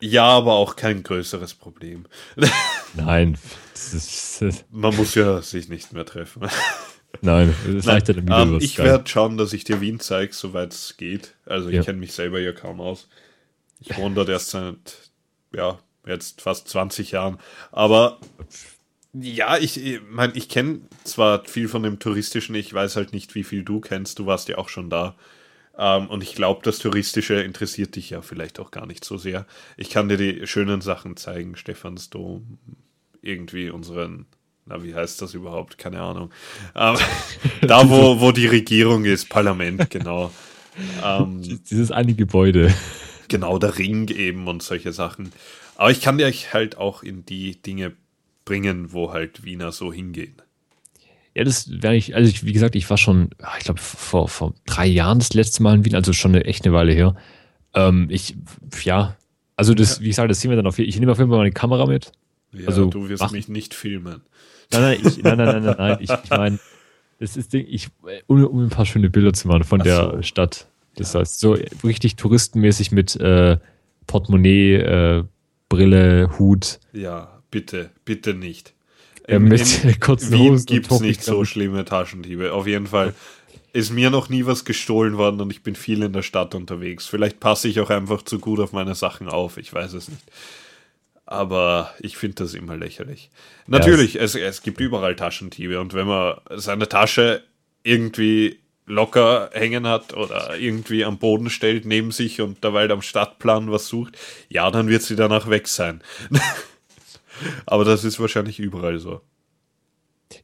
Ja, 0.00 0.24
aber 0.24 0.54
auch 0.54 0.76
kein 0.76 1.02
größeres 1.02 1.54
Problem. 1.54 2.04
Nein, 2.94 3.38
Man 4.70 4.94
muss 4.96 5.14
ja 5.14 5.40
sich 5.42 5.68
nicht 5.68 5.92
mehr 5.92 6.04
treffen. 6.04 6.48
nein, 7.22 7.54
ja 7.64 8.00
dann 8.00 8.26
wieder 8.26 8.42
ähm, 8.42 8.58
ich 8.60 8.78
werde 8.78 9.08
schauen, 9.08 9.36
dass 9.36 9.52
ich 9.52 9.64
dir 9.64 9.80
Wien 9.80 10.00
zeige, 10.00 10.32
soweit 10.34 10.72
es 10.72 10.96
geht. 10.96 11.34
Also 11.46 11.68
ich 11.68 11.76
Ja. 11.76 11.82
kenne 11.82 11.98
mich 11.98 12.12
selber 12.12 12.40
ja 12.40 12.52
kaum 12.52 12.80
aus. 12.80 13.08
Ich 13.80 13.96
wohne 13.96 14.14
dort 14.14 14.28
erst 14.28 14.50
seit, 14.50 15.10
ja, 15.52 15.78
jetzt 16.06 16.42
fast 16.42 16.68
20 16.68 17.12
Jahren. 17.12 17.38
Aber 17.72 18.18
ja, 19.14 19.56
ich 19.58 20.00
meine, 20.10 20.32
ich 20.34 20.48
kenne 20.48 20.80
zwar 21.04 21.44
viel 21.44 21.68
von 21.68 21.82
dem 21.82 21.98
Touristischen, 22.00 22.54
ich 22.54 22.72
weiß 22.74 22.96
halt 22.96 23.12
nicht, 23.12 23.34
wie 23.34 23.44
viel 23.44 23.62
du 23.62 23.80
kennst. 23.80 24.18
Du 24.18 24.26
warst 24.26 24.48
ja 24.48 24.58
auch 24.58 24.68
schon 24.68 24.90
da. 24.90 25.14
Ähm, 25.78 26.08
und 26.08 26.22
ich 26.22 26.34
glaube, 26.34 26.60
das 26.64 26.78
Touristische 26.78 27.34
interessiert 27.34 27.96
dich 27.96 28.10
ja 28.10 28.22
vielleicht 28.22 28.58
auch 28.58 28.70
gar 28.70 28.86
nicht 28.86 29.04
so 29.04 29.16
sehr. 29.16 29.46
Ich 29.76 29.90
kann 29.90 30.08
dir 30.08 30.16
die 30.16 30.46
schönen 30.46 30.80
Sachen 30.80 31.16
zeigen, 31.16 31.56
Stephansdom, 31.56 32.58
irgendwie 33.22 33.70
unseren, 33.70 34.26
na, 34.66 34.82
wie 34.82 34.94
heißt 34.94 35.22
das 35.22 35.34
überhaupt? 35.34 35.78
Keine 35.78 36.00
Ahnung. 36.00 36.30
Ähm, 36.74 36.96
da, 37.62 37.88
wo, 37.88 38.20
wo 38.20 38.32
die 38.32 38.46
Regierung 38.46 39.04
ist, 39.04 39.28
Parlament, 39.28 39.90
genau. 39.90 40.32
Ähm, 41.04 41.40
Dieses 41.70 41.92
eine 41.92 42.14
Gebäude. 42.14 42.74
genau, 43.28 43.58
der 43.58 43.78
Ring 43.78 44.08
eben 44.08 44.48
und 44.48 44.62
solche 44.62 44.92
Sachen. 44.92 45.32
Aber 45.76 45.90
ich 45.90 46.00
kann 46.00 46.18
dir 46.18 46.32
halt 46.52 46.78
auch 46.78 47.02
in 47.02 47.24
die 47.26 47.60
Dinge 47.62 47.92
bringen, 48.44 48.92
wo 48.92 49.12
halt 49.12 49.44
Wiener 49.44 49.72
so 49.72 49.92
hingehen. 49.92 50.34
Ja, 51.34 51.42
das 51.44 51.68
wäre 51.82 51.96
ich, 51.96 52.14
also 52.14 52.30
ich, 52.30 52.44
wie 52.44 52.52
gesagt, 52.52 52.76
ich 52.76 52.88
war 52.88 52.96
schon, 52.96 53.30
ah, 53.42 53.54
ich 53.58 53.64
glaube, 53.64 53.80
vor, 53.80 54.28
vor 54.28 54.54
drei 54.66 54.86
Jahren 54.86 55.18
das 55.18 55.34
letzte 55.34 55.62
Mal 55.62 55.74
in 55.76 55.84
Wien, 55.84 55.94
also 55.96 56.12
schon 56.12 56.32
eine 56.34 56.44
echt 56.44 56.64
eine 56.64 56.74
Weile 56.74 56.92
her. 56.92 57.16
Ähm, 57.74 58.06
ich, 58.08 58.36
ja, 58.84 59.16
also 59.56 59.74
das, 59.74 60.00
wie 60.00 60.06
gesagt, 60.08 60.30
das 60.30 60.40
sehen 60.40 60.50
wir 60.50 60.56
dann 60.56 60.66
auf 60.66 60.78
jeden 60.78 60.88
Ich 60.88 60.98
nehme 61.00 61.10
auf 61.10 61.18
jeden 61.18 61.30
Fall 61.30 61.38
meine 61.38 61.50
Kamera 61.52 61.86
mit. 61.86 62.12
Ja, 62.52 62.68
also, 62.68 62.86
du 62.86 63.08
wirst 63.08 63.20
mach- 63.22 63.32
mich 63.32 63.48
nicht 63.48 63.74
filmen. 63.74 64.20
Nein, 64.70 64.82
nein, 64.82 64.98
ich, 65.04 65.22
nein, 65.22 65.36
nein, 65.38 65.46
nein, 65.48 65.64
nein, 65.64 65.76
nein. 65.76 65.96
Ich, 66.00 66.10
ich 66.10 66.30
meine, 66.30 66.58
das 67.18 67.36
ist, 67.36 67.52
Ding, 67.52 67.66
ich, 67.68 67.88
um, 68.26 68.44
um 68.44 68.64
ein 68.64 68.70
paar 68.70 68.86
schöne 68.86 69.10
Bilder 69.10 69.32
zu 69.32 69.48
machen 69.48 69.64
von 69.64 69.80
Ach 69.80 69.84
der 69.84 69.96
so. 70.16 70.22
Stadt. 70.22 70.68
Das 70.96 71.14
heißt, 71.16 71.40
so 71.40 71.56
richtig 71.82 72.14
touristenmäßig 72.14 72.92
mit 72.92 73.16
äh, 73.16 73.58
Portemonnaie, 74.06 74.74
äh, 74.74 75.24
Brille, 75.68 76.38
Hut. 76.38 76.78
Ja, 76.92 77.33
bitte, 77.54 77.90
bitte 78.04 78.34
nicht. 78.34 78.74
Ja, 79.28 79.36
In, 79.36 79.44
mit 79.44 79.84
in 79.84 80.00
kurzen 80.00 80.32
Wien 80.32 80.40
Hosen 80.50 80.60
und 80.62 80.66
gibt 80.66 80.90
es 80.90 81.00
nicht 81.00 81.22
so 81.22 81.44
schlimme 81.44 81.84
Taschendiebe. 81.84 82.52
Auf 82.52 82.66
jeden 82.66 82.88
Fall 82.88 83.14
ist 83.72 83.92
mir 83.92 84.10
noch 84.10 84.28
nie 84.28 84.44
was 84.44 84.64
gestohlen 84.64 85.16
worden 85.16 85.40
und 85.40 85.50
ich 85.50 85.62
bin 85.62 85.76
viel 85.76 86.02
in 86.02 86.12
der 86.12 86.22
Stadt 86.22 86.56
unterwegs. 86.56 87.06
Vielleicht 87.06 87.38
passe 87.38 87.68
ich 87.68 87.78
auch 87.78 87.90
einfach 87.90 88.22
zu 88.22 88.40
gut 88.40 88.58
auf 88.58 88.72
meine 88.72 88.96
Sachen 88.96 89.28
auf, 89.28 89.56
ich 89.56 89.72
weiß 89.72 89.92
es 89.92 90.08
nicht. 90.08 90.24
Aber 91.26 91.94
ich 92.00 92.16
finde 92.16 92.42
das 92.42 92.54
immer 92.54 92.76
lächerlich. 92.76 93.30
Natürlich, 93.68 94.16
es, 94.16 94.34
es 94.34 94.62
gibt 94.62 94.80
überall 94.80 95.14
Taschendiebe 95.14 95.80
und 95.80 95.94
wenn 95.94 96.08
man 96.08 96.38
seine 96.56 96.88
Tasche 96.88 97.44
irgendwie 97.84 98.58
locker 98.86 99.50
hängen 99.52 99.86
hat 99.86 100.12
oder 100.12 100.58
irgendwie 100.58 101.04
am 101.04 101.18
Boden 101.18 101.50
stellt 101.50 101.86
neben 101.86 102.10
sich 102.10 102.40
und 102.40 102.64
derweil 102.64 102.90
am 102.90 103.00
Stadtplan 103.00 103.70
was 103.70 103.86
sucht, 103.86 104.18
ja, 104.48 104.70
dann 104.72 104.88
wird 104.88 105.02
sie 105.02 105.16
danach 105.16 105.48
weg 105.48 105.68
sein. 105.68 106.02
Aber 107.66 107.84
das 107.84 108.04
ist 108.04 108.18
wahrscheinlich 108.20 108.58
überall 108.58 108.98
so. 108.98 109.20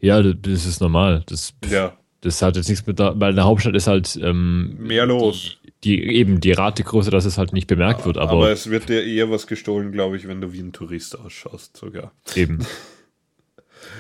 Ja, 0.01 0.23
das 0.23 0.67
ist 0.67 0.81
normal. 0.81 1.23
Das, 1.27 1.55
Ja. 1.69 1.97
das 2.21 2.41
hat 2.43 2.57
jetzt 2.57 2.69
nichts 2.69 2.87
mit 2.87 2.99
der, 2.99 3.19
weil 3.19 3.31
in 3.31 3.37
der 3.37 3.45
Hauptstadt 3.47 3.75
ist 3.75 3.87
halt 3.87 4.19
ähm, 4.23 4.77
Mehr 4.79 5.07
los. 5.07 5.57
die, 5.85 6.03
eben 6.03 6.41
die 6.41 6.53
Rate 6.53 6.85
größer, 6.85 7.11
dass 7.11 7.25
es 7.25 7.39
halt 7.39 7.53
nicht 7.53 7.67
bemerkt 7.67 8.05
wird, 8.07 8.19
aber, 8.19 8.33
Aber, 8.33 8.51
es 8.51 8.71
wird 8.71 8.89
dir 8.89 9.05
eher 9.05 9.31
was 9.31 9.47
gestohlen, 9.47 9.91
glaube 9.93 10.17
ich, 10.17 10.29
wenn 10.29 10.41
du 10.41 10.53
wie 10.53 10.61
ein 10.61 10.73
Tourist 10.73 11.19
ausschaust, 11.19 11.77
sogar. 11.77 12.13
eben. 12.35 12.65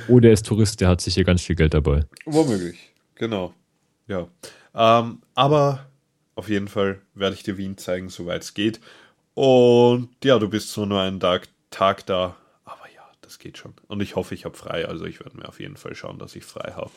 Oh, 0.08 0.20
der 0.20 0.32
ist 0.32 0.46
Tourist, 0.46 0.80
der 0.80 0.88
hat 0.88 1.00
sicher 1.00 1.24
ganz 1.24 1.42
viel 1.42 1.56
Geld 1.56 1.72
dabei. 1.74 2.04
Womöglich, 2.26 2.76
genau. 3.14 3.54
Ja. 4.06 4.28
Ähm, 4.74 5.22
aber 5.34 5.86
auf 6.34 6.48
jeden 6.48 6.68
Fall 6.68 7.00
werde 7.14 7.34
ich 7.34 7.42
dir 7.42 7.56
Wien 7.56 7.76
zeigen, 7.78 8.08
soweit 8.10 8.42
es 8.42 8.54
geht. 8.54 8.80
Und 9.34 10.10
ja, 10.22 10.38
du 10.38 10.48
bist 10.48 10.70
so 10.70 10.84
nur 10.84 11.00
einen 11.00 11.18
Tag, 11.20 11.48
Tag 11.70 12.04
da. 12.06 12.36
Geht 13.40 13.58
schon. 13.58 13.72
Und 13.88 14.02
ich 14.02 14.16
hoffe, 14.16 14.34
ich 14.34 14.44
habe 14.44 14.56
frei. 14.56 14.86
Also 14.86 15.06
ich 15.06 15.18
werde 15.18 15.38
mir 15.38 15.48
auf 15.48 15.58
jeden 15.58 15.76
Fall 15.76 15.94
schauen, 15.94 16.18
dass 16.18 16.36
ich 16.36 16.44
frei 16.44 16.74
habe. 16.76 16.90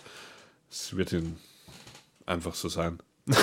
Es 0.69 0.95
wird 0.95 1.13
in 1.13 1.37
einfach 2.25 2.53
so 2.53 2.67
sein. 2.67 2.99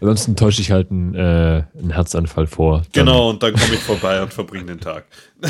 Ansonsten 0.00 0.36
täusche 0.36 0.62
ich 0.62 0.70
halt 0.70 0.90
einen, 0.90 1.14
äh, 1.14 1.64
einen 1.78 1.90
Herzanfall 1.90 2.46
vor. 2.46 2.82
Genau, 2.92 3.28
und 3.28 3.42
dann 3.42 3.52
komme 3.52 3.74
ich 3.74 3.80
vorbei 3.80 4.22
und 4.22 4.32
verbringe 4.32 4.66
den 4.66 4.80
Tag. 4.80 5.04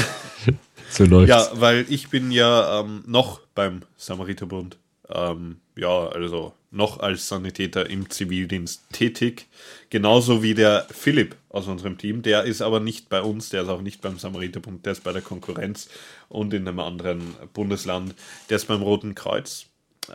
So 0.93 1.05
läuft's. 1.05 1.29
Ja, 1.29 1.49
weil 1.55 1.87
ich 1.89 2.09
bin 2.09 2.33
ja 2.33 2.81
ähm, 2.81 3.05
noch 3.07 3.43
beim 3.55 3.83
Samariterbund. 3.97 4.77
Ähm, 5.09 5.61
ja, 5.81 6.09
also 6.09 6.53
noch 6.71 7.01
als 7.01 7.29
Sanitäter 7.29 7.91
im 7.91 8.09
Zivildienst 8.11 8.83
tätig. 8.93 9.47
Genauso 9.91 10.43
wie 10.43 10.55
der 10.55 10.87
Philipp 10.91 11.37
aus 11.49 11.67
unserem 11.67 11.99
Team. 11.99 12.23
Der 12.23 12.45
ist 12.45 12.63
aber 12.63 12.79
nicht 12.81 13.09
bei 13.09 13.23
uns, 13.23 13.49
der 13.49 13.63
ist 13.63 13.69
auch 13.69 13.81
nicht 13.83 14.01
beim 14.03 14.19
Samariterbund, 14.19 14.87
der 14.87 14.93
ist 14.93 15.03
bei 15.03 15.13
der 15.13 15.23
Konkurrenz 15.23 15.89
und 16.29 16.55
in 16.55 16.69
einem 16.69 16.79
anderen 16.79 17.35
Bundesland. 17.55 18.15
Der 18.49 18.57
ist 18.57 18.67
beim 18.69 18.83
Roten 18.83 19.15
Kreuz. 19.15 19.67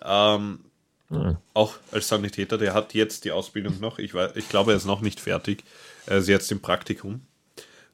Ähm, 0.03 0.59
Ah. 1.11 1.39
auch 1.53 1.75
als 1.91 2.07
Sanitäter, 2.07 2.57
der 2.57 2.73
hat 2.73 2.95
jetzt 2.95 3.25
die 3.25 3.31
Ausbildung 3.31 3.79
noch. 3.79 3.99
Ich, 3.99 4.15
weiß, 4.15 4.31
ich 4.35 4.49
glaube, 4.49 4.71
er 4.71 4.77
ist 4.77 4.85
noch 4.87 5.01
nicht 5.01 5.19
fertig. 5.19 5.63
Er 6.07 6.17
ist 6.17 6.27
jetzt 6.27 6.51
im 6.51 6.61
Praktikum. 6.61 7.21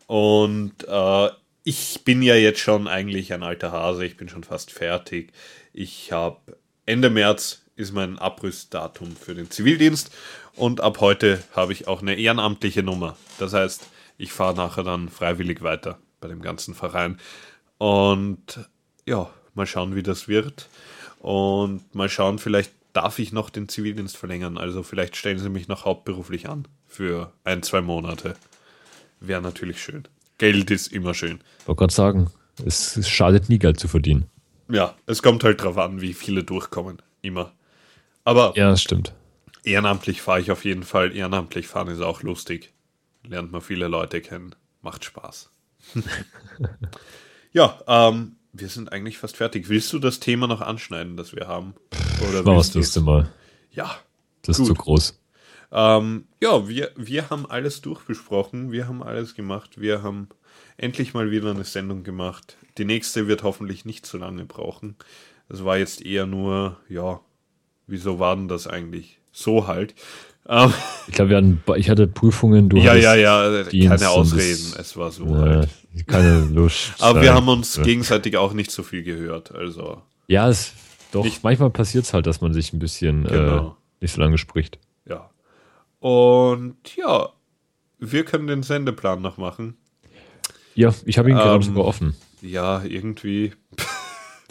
Und 0.07 0.73
äh, 0.88 1.30
ich 1.64 2.03
bin 2.06 2.22
ja 2.22 2.35
jetzt 2.35 2.60
schon 2.60 2.88
eigentlich 2.88 3.34
ein 3.34 3.43
alter 3.43 3.72
Hase. 3.73 4.06
Ich 4.06 4.18
bin 4.18 4.30
schon 4.30 4.43
fast 4.45 4.72
fertig. 4.72 5.34
Ich 5.73 6.11
habe 6.14 6.39
Ende 6.85 7.10
März 7.10 7.60
ist 7.76 7.93
mein 7.93 8.19
Abrüstdatum 8.19 9.15
für 9.15 9.35
den 9.35 9.49
Zivildienst. 9.49 10.11
Und 10.56 10.81
ab 10.81 10.99
heute 10.99 11.43
habe 11.56 11.73
ich 11.73 11.88
auch 11.88 12.02
eine 12.02 12.15
ehrenamtliche 12.15 12.84
Nummer. 12.84 13.18
Das 13.39 13.53
heißt, 13.53 13.88
ich 14.18 14.31
fahre 14.31 14.56
nachher 14.56 14.84
dann 14.84 15.10
freiwillig 15.10 15.61
weiter 15.61 15.98
bei 16.19 16.27
dem 16.27 16.41
ganzen 16.41 16.76
Verein. 16.76 17.19
Und 17.77 18.69
ja, 19.06 19.30
mal 19.53 19.65
schauen, 19.65 19.95
wie 19.95 20.03
das 20.03 20.27
wird. 20.27 20.69
Und 21.19 21.95
mal 21.95 22.10
schauen, 22.10 22.39
vielleicht 22.39 22.72
darf 22.93 23.19
ich 23.19 23.31
noch 23.31 23.49
den 23.49 23.69
Zivildienst 23.69 24.18
verlängern. 24.18 24.57
Also 24.57 24.84
vielleicht 24.84 25.15
stellen 25.15 25.39
sie 25.39 25.49
mich 25.49 25.68
noch 25.68 25.85
hauptberuflich 25.85 26.49
an 26.49 26.68
für 26.88 27.31
ein, 27.43 27.64
zwei 27.64 27.81
Monate. 27.81 28.35
Wäre 29.19 29.41
natürlich 29.41 29.81
schön. 29.81 30.07
Geld 30.38 30.72
ist 30.72 30.88
immer 30.88 31.14
schön. 31.14 31.39
Ich 31.60 31.68
wollte 31.68 31.80
gerade 31.80 31.93
sagen, 31.93 32.31
es, 32.65 32.98
es 32.98 33.10
schadet 33.10 33.49
nie, 33.49 33.60
Geld 33.60 33.80
zu 33.80 33.88
verdienen. 33.88 34.26
Ja, 34.69 34.95
es 35.06 35.22
kommt 35.22 35.43
halt 35.43 35.61
drauf 35.61 35.77
an, 35.77 36.02
wie 36.02 36.14
viele 36.14 36.43
durchkommen. 36.43 37.02
Immer. 37.22 37.52
Aber 38.23 38.53
Ja, 38.56 38.69
das 38.69 38.81
stimmt. 38.81 39.14
ehrenamtlich 39.64 40.22
fahre 40.22 40.41
ich 40.41 40.52
auf 40.52 40.65
jeden 40.65 40.84
Fall. 40.84 41.15
Ehrenamtlich 41.15 41.68
fahren 41.68 41.88
ist 41.88 42.02
auch 42.02 42.22
lustig. 42.23 42.73
Lernt 43.26 43.52
man 43.52 43.61
viele 43.61 43.88
Leute 43.88 44.22
kennen. 44.22 44.56
Macht 44.81 45.06
Spaß. 45.06 45.49
ja, 47.53 47.80
ähm, 47.88 48.35
wir 48.53 48.68
sind 48.69 48.91
eigentlich 48.91 49.18
fast 49.18 49.38
fertig. 49.38 49.69
Willst 49.69 49.91
du 49.93 49.99
das 49.99 50.19
Thema 50.19 50.48
noch 50.48 50.61
anschneiden, 50.61 51.18
das 51.18 51.35
wir 51.35 51.48
haben? 51.48 51.73
Oder 52.30 52.45
War 52.45 52.56
was 52.57 52.73
nächste 52.76 53.02
Mal. 53.02 53.31
Ja. 53.72 53.95
Das 54.43 54.57
ist 54.60 54.68
Gut. 54.68 54.77
zu 54.77 54.84
groß. 54.84 55.19
Ähm, 55.72 56.26
ja, 56.41 56.68
wir, 56.68 56.91
wir 56.95 57.30
haben 57.30 57.45
alles 57.49 57.81
durchbesprochen, 57.81 58.72
wir 58.72 58.88
haben 58.88 59.02
alles 59.02 59.35
gemacht, 59.35 59.80
wir 59.80 60.03
haben 60.03 60.27
endlich 60.76 61.14
mal 61.14 61.31
wieder 61.31 61.52
eine 61.52 61.64
Sendung 61.64 62.03
gemacht. 62.03 62.57
Die 62.77 62.84
nächste 62.85 63.27
wird 63.27 63.43
hoffentlich 63.43 63.85
nicht 63.85 64.06
so 64.06 64.18
lange 64.18 64.43
brauchen. 64.45 64.98
Es 65.48 65.64
war 65.64 65.77
jetzt 65.77 66.02
eher 66.06 66.26
nur, 66.26 66.77
ja, 66.89 67.22
wieso 67.91 68.18
war 68.19 68.35
denn 68.35 68.47
das 68.47 68.65
eigentlich? 68.68 69.19
So 69.31 69.68
halt. 69.68 69.93
Ähm, 70.47 70.73
Ich 71.07 71.13
glaube, 71.13 71.30
wir 71.31 71.38
hatten, 71.38 71.61
ich 71.77 71.89
hatte 71.89 72.07
Prüfungen, 72.07 72.69
du 72.69 72.77
ja, 72.77 72.95
ja, 72.95 73.15
ja, 73.15 73.63
Dienst 73.63 73.89
keine 73.89 74.09
Ausreden, 74.09 74.73
es 74.80 74.95
war 74.97 75.11
so 75.11 75.26
Ja, 75.26 75.35
halt. 75.39 75.69
Keine 76.07 76.39
Lust. 76.51 76.93
Aber 76.99 77.22
wir 77.22 77.30
Nein. 77.30 77.38
haben 77.38 77.47
uns 77.49 77.76
Ja. 77.76 77.84
gegenseitig 77.84 78.38
auch 78.38 78.53
nicht 78.53 78.72
so 78.72 78.81
viel 78.84 79.03
gehört, 79.03 79.53
also. 79.53 80.01
Ja, 80.27 80.49
es, 80.49 80.73
doch, 81.11 81.23
Nicht- 81.26 81.43
manchmal 81.43 81.69
passiert 81.69 82.05
es 82.05 82.13
halt, 82.13 82.26
dass 82.26 82.41
man 82.41 82.53
sich 82.53 82.72
ein 82.73 82.80
bisschen 82.80 83.26
Genau. 83.26 83.68
äh, 83.68 83.72
nicht 84.01 84.13
so 84.15 84.22
lange 84.22 84.38
spricht. 84.38 84.80
Ja. 85.05 85.30
Und 85.99 86.77
ja, 86.95 87.30
wir 87.99 88.23
können 88.26 88.47
den 88.47 88.63
Sendeplan 88.63 89.22
noch 89.22 89.38
machen. 89.38 89.76
Ja, 90.73 90.93
ich 91.05 91.18
habe 91.19 91.30
ihn 91.30 91.35
gerade 91.35 91.55
Ähm, 91.57 91.61
sogar 91.63 91.84
offen. 91.85 92.15
Ja, 92.41 92.81
irgendwie. 92.84 93.51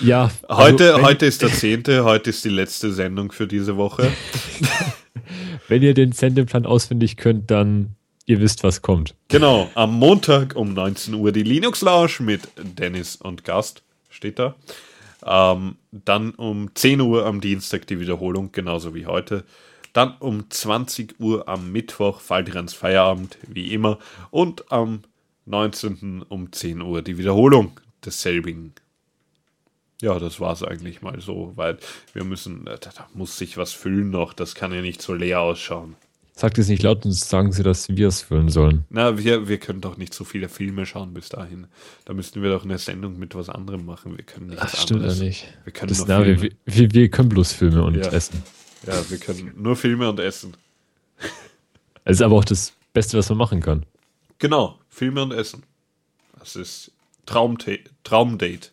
Ja, 0.00 0.30
also, 0.48 0.62
Heute, 0.62 0.94
wenn- 0.94 1.02
heute 1.02 1.26
ist 1.26 1.42
der 1.42 1.48
10., 1.52 1.84
heute 2.02 2.30
ist 2.30 2.44
die 2.44 2.48
letzte 2.48 2.92
Sendung 2.92 3.32
für 3.32 3.46
diese 3.46 3.76
Woche. 3.76 4.10
Wenn 5.68 5.82
ihr 5.82 5.94
den 5.94 6.12
Sendeplan 6.12 6.66
auswendig 6.66 7.16
könnt, 7.16 7.50
dann 7.50 7.94
ihr 8.26 8.40
wisst, 8.40 8.62
was 8.64 8.82
kommt. 8.82 9.14
Genau, 9.28 9.70
am 9.74 9.92
Montag 9.98 10.54
um 10.56 10.74
19 10.74 11.14
Uhr 11.14 11.32
die 11.32 11.42
Linux 11.42 11.80
Lounge 11.82 12.12
mit 12.20 12.42
Dennis 12.78 13.16
und 13.16 13.44
Gast, 13.44 13.82
steht 14.10 14.38
da. 14.38 14.54
Ähm, 15.24 15.76
dann 15.92 16.32
um 16.32 16.70
10 16.74 17.00
Uhr 17.00 17.24
am 17.26 17.40
Dienstag 17.40 17.86
die 17.86 18.00
Wiederholung, 18.00 18.50
genauso 18.52 18.94
wie 18.94 19.06
heute. 19.06 19.44
Dann 19.92 20.14
um 20.18 20.50
20 20.50 21.20
Uhr 21.20 21.48
am 21.48 21.70
Mittwoch 21.70 22.20
Faltrans 22.20 22.74
Feierabend, 22.74 23.38
wie 23.46 23.72
immer. 23.72 23.98
Und 24.30 24.70
am 24.72 25.02
19. 25.46 26.22
um 26.28 26.50
10 26.52 26.80
Uhr 26.80 27.02
die 27.02 27.18
Wiederholung 27.18 27.78
desselbigen. 28.04 28.72
Ja, 30.02 30.18
das 30.18 30.38
war's 30.40 30.62
eigentlich 30.62 31.00
mal 31.00 31.18
so, 31.20 31.52
weil 31.54 31.78
wir 32.12 32.24
müssen, 32.24 32.64
da, 32.66 32.76
da 32.76 33.08
muss 33.14 33.38
sich 33.38 33.56
was 33.56 33.72
füllen 33.72 34.10
noch, 34.10 34.34
das 34.34 34.54
kann 34.54 34.72
ja 34.74 34.82
nicht 34.82 35.00
so 35.00 35.14
leer 35.14 35.40
ausschauen. 35.40 35.96
Sagt 36.34 36.58
es 36.58 36.68
nicht 36.68 36.82
laut 36.82 37.04
und 37.04 37.12
sagen 37.12 37.52
sie, 37.52 37.62
dass 37.62 37.88
wir 37.88 38.08
es 38.08 38.22
füllen 38.22 38.48
sollen. 38.48 38.84
Na, 38.90 39.16
wir, 39.18 39.48
wir 39.48 39.58
können 39.58 39.80
doch 39.80 39.96
nicht 39.98 40.12
so 40.12 40.24
viele 40.24 40.48
Filme 40.48 40.86
schauen 40.86 41.14
bis 41.14 41.28
dahin. 41.28 41.66
Da 42.04 42.14
müssten 42.14 42.42
wir 42.42 42.50
doch 42.50 42.64
eine 42.64 42.78
Sendung 42.78 43.18
mit 43.18 43.34
was 43.34 43.48
anderem 43.48 43.84
machen. 43.86 44.16
Wir 44.16 44.24
können 44.24 44.46
nichts 44.48 44.62
Das 44.72 44.82
stimmt 44.82 45.00
ja 45.02 45.08
anderes. 45.08 45.20
nicht. 45.20 45.46
Wir 45.64 45.72
können 45.72 45.88
Das, 45.90 45.98
nur 45.98 46.08
na, 46.08 46.26
wir, 46.26 46.38
Filme. 46.38 46.54
wir, 46.66 46.92
wir 46.94 47.08
können 47.10 47.28
bloß 47.28 47.52
Filme 47.52 47.84
und 47.84 47.94
Ja. 47.96 48.10
essen. 48.10 48.42
Ja, 48.86 49.08
wir 49.10 49.18
können 49.18 49.52
nur 49.56 49.76
Filme 49.76 50.08
und 50.08 50.18
Essen. 50.20 50.56
Es 52.04 52.16
ist 52.16 52.22
aber 52.22 52.34
auch 52.34 52.44
das 52.44 52.72
Beste, 52.92 53.16
was 53.16 53.28
man 53.28 53.38
machen 53.38 53.60
kann. 53.60 53.86
Genau, 54.40 54.80
Filme 54.88 55.22
und 55.22 55.30
Essen. 55.32 55.62
Das 56.40 56.56
ist 56.56 56.90
Traumta 57.26 57.70
Traumdate. 58.02 58.70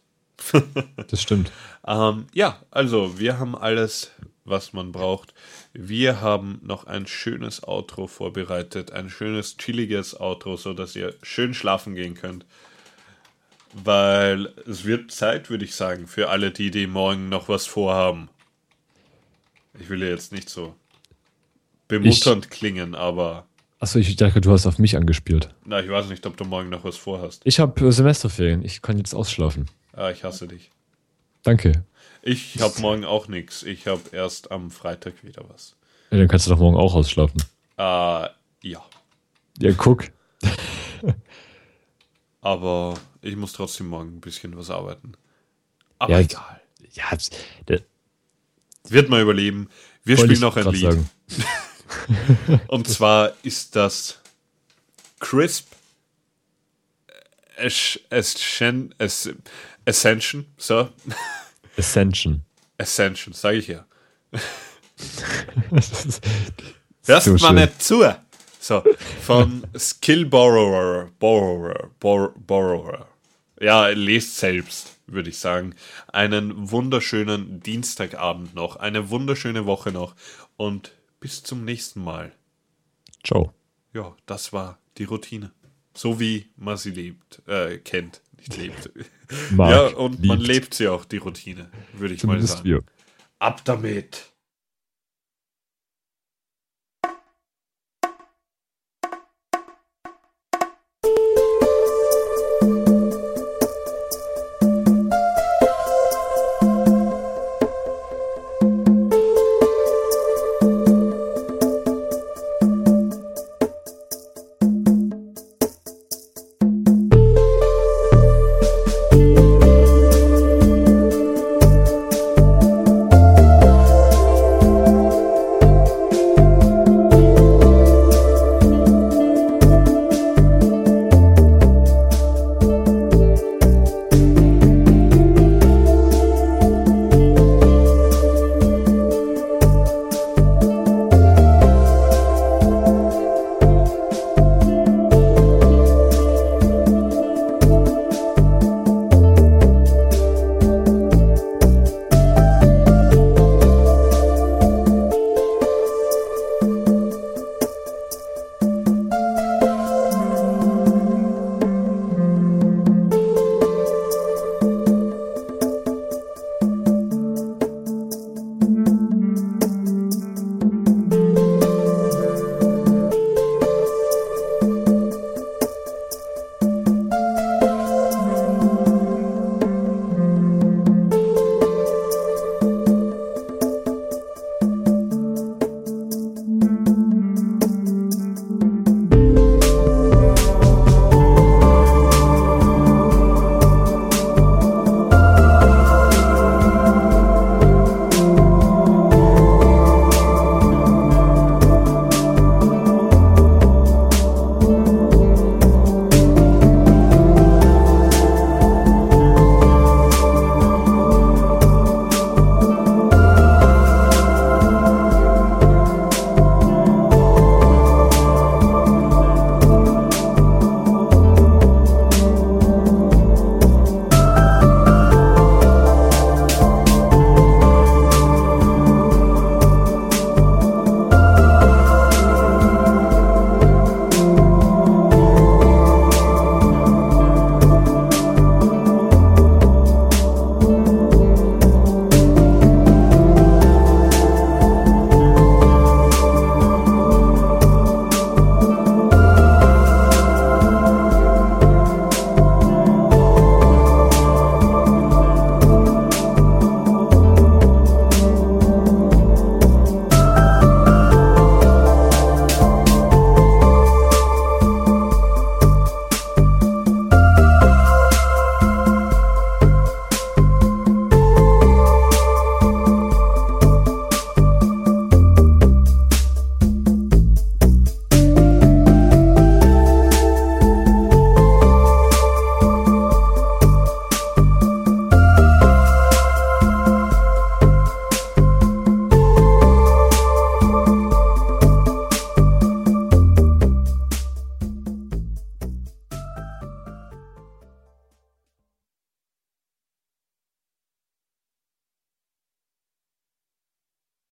Das 1.07 1.21
stimmt. 1.21 1.51
Ähm, 1.85 2.27
ja, 2.33 2.61
also 2.71 3.19
wir 3.19 3.39
haben 3.39 3.55
alles, 3.55 4.11
was 4.45 4.73
man 4.73 4.91
braucht. 4.91 5.33
Wir 5.73 6.21
haben 6.21 6.59
noch 6.63 6.85
ein 6.85 7.07
schönes 7.07 7.63
Outro 7.67 8.07
vorbereitet, 8.07 8.91
ein 8.91 9.09
schönes 9.09 9.57
chilliges 9.57 10.19
Outro, 10.19 10.55
so 10.57 10.73
dass 10.73 10.95
ihr 10.95 11.15
schön 11.23 11.53
schlafen 11.53 11.95
gehen 11.95 12.15
könnt. 12.15 12.45
Weil 13.73 14.53
es 14.67 14.85
wird 14.85 15.11
Zeit, 15.11 15.49
würde 15.49 15.65
ich 15.65 15.75
sagen, 15.75 16.07
für 16.07 16.29
alle 16.29 16.51
die, 16.51 16.71
die 16.71 16.87
morgen 16.87 17.29
noch 17.29 17.49
was 17.49 17.67
vorhaben. 17.67 18.29
Ich 19.79 19.89
will 19.89 20.01
ja 20.01 20.09
jetzt 20.09 20.31
nicht 20.31 20.49
so 20.49 20.75
bemutternd 21.87 22.49
klingen, 22.49 22.95
aber 22.95 23.45
Achso, 23.79 23.97
ich 23.97 24.13
dachte, 24.17 24.41
du 24.41 24.51
hast 24.51 24.65
auf 24.65 24.77
mich 24.77 24.97
angespielt. 24.97 25.49
na, 25.65 25.79
ich 25.79 25.89
weiß 25.89 26.09
nicht, 26.09 26.25
ob 26.25 26.35
du 26.35 26.43
morgen 26.43 26.69
noch 26.69 26.83
was 26.83 26.97
vorhast. 26.97 27.41
Ich 27.45 27.59
habe 27.61 27.87
äh, 27.87 27.91
Semesterferien. 27.91 28.63
Ich 28.63 28.81
kann 28.81 28.97
jetzt 28.97 29.13
ausschlafen. 29.13 29.67
Ah, 29.93 30.11
ich 30.11 30.23
hasse 30.23 30.47
dich. 30.47 30.71
Danke. 31.43 31.83
Ich 32.21 32.59
habe 32.61 32.79
morgen 32.81 33.05
auch 33.05 33.27
nichts. 33.27 33.63
Ich 33.63 33.87
habe 33.87 34.01
erst 34.11 34.51
am 34.51 34.71
Freitag 34.71 35.23
wieder 35.23 35.43
was. 35.49 35.75
Ja, 36.11 36.17
dann 36.17 36.27
kannst 36.27 36.47
du 36.47 36.51
doch 36.51 36.59
morgen 36.59 36.77
auch 36.77 36.93
ausschlafen. 36.95 37.41
Äh, 37.77 37.81
ja. 37.81 38.33
Ja, 39.59 39.71
guck. 39.77 40.05
Aber 42.41 42.97
ich 43.21 43.35
muss 43.35 43.53
trotzdem 43.53 43.87
morgen 43.87 44.17
ein 44.17 44.21
bisschen 44.21 44.57
was 44.57 44.69
arbeiten. 44.69 45.13
Aber 45.97 46.13
Ja, 46.13 46.19
egal. 46.19 46.61
Ja, 46.93 47.05
Wird 48.87 49.09
man 49.09 49.21
überleben. 49.21 49.69
Wir 50.03 50.17
spielen 50.17 50.39
noch 50.39 50.55
ein 50.57 50.71
Lied. 50.71 50.97
Und 52.67 52.87
zwar 52.87 53.33
ist 53.43 53.75
das 53.75 54.19
Crisp 55.19 55.67
Ash- 57.57 57.99
Ascen- 58.09 58.93
As- 58.97 59.29
Ascension. 59.89 60.45
So. 60.57 60.89
Ascension. 61.77 62.43
Ascension, 62.77 63.33
sage 63.33 63.57
ich 63.57 63.67
ja. 63.67 63.85
Das 65.71 65.91
ist- 66.05 66.21
Hörst 67.05 67.25
so 67.25 67.37
schön. 67.37 67.55
nicht 67.55 67.81
zu. 67.81 68.03
So, 68.59 68.83
von 69.21 69.65
Skill 69.77 70.25
Borrower, 70.25 71.09
Borrower, 71.17 71.89
Bor 71.99 72.33
Borrower. 72.37 73.07
Ja, 73.59 73.87
lest 73.87 74.37
selbst, 74.37 74.97
würde 75.07 75.29
ich 75.29 75.37
sagen. 75.39 75.75
Einen 76.07 76.69
wunderschönen 76.69 77.61
Dienstagabend 77.61 78.53
noch, 78.55 78.75
eine 78.75 79.09
wunderschöne 79.09 79.65
Woche 79.65 79.91
noch 79.91 80.15
und 80.57 80.91
bis 81.19 81.41
zum 81.41 81.65
nächsten 81.65 82.03
Mal. 82.03 82.31
Ciao. 83.25 83.53
Ja, 83.93 84.15
das 84.25 84.53
war 84.53 84.77
die 84.97 85.05
Routine. 85.05 85.51
So 85.95 86.19
wie 86.19 86.47
man 86.55 86.77
sie 86.77 86.91
lebt, 86.91 87.41
äh, 87.47 87.77
kennt, 87.79 88.21
nicht 88.39 88.57
lebt. 88.57 88.89
Mag, 89.51 89.71
ja, 89.71 89.87
und 89.97 90.23
man 90.23 90.39
liebt. 90.39 90.53
lebt 90.53 90.73
sie 90.73 90.87
auch, 90.87 91.05
die 91.05 91.17
Routine, 91.17 91.69
würde 91.93 92.13
ich 92.13 92.23
mal 92.23 92.33
Zumindest 92.33 92.57
sagen. 92.57 92.65
wir. 92.69 92.83
Ab 93.39 93.61
damit. 93.65 94.31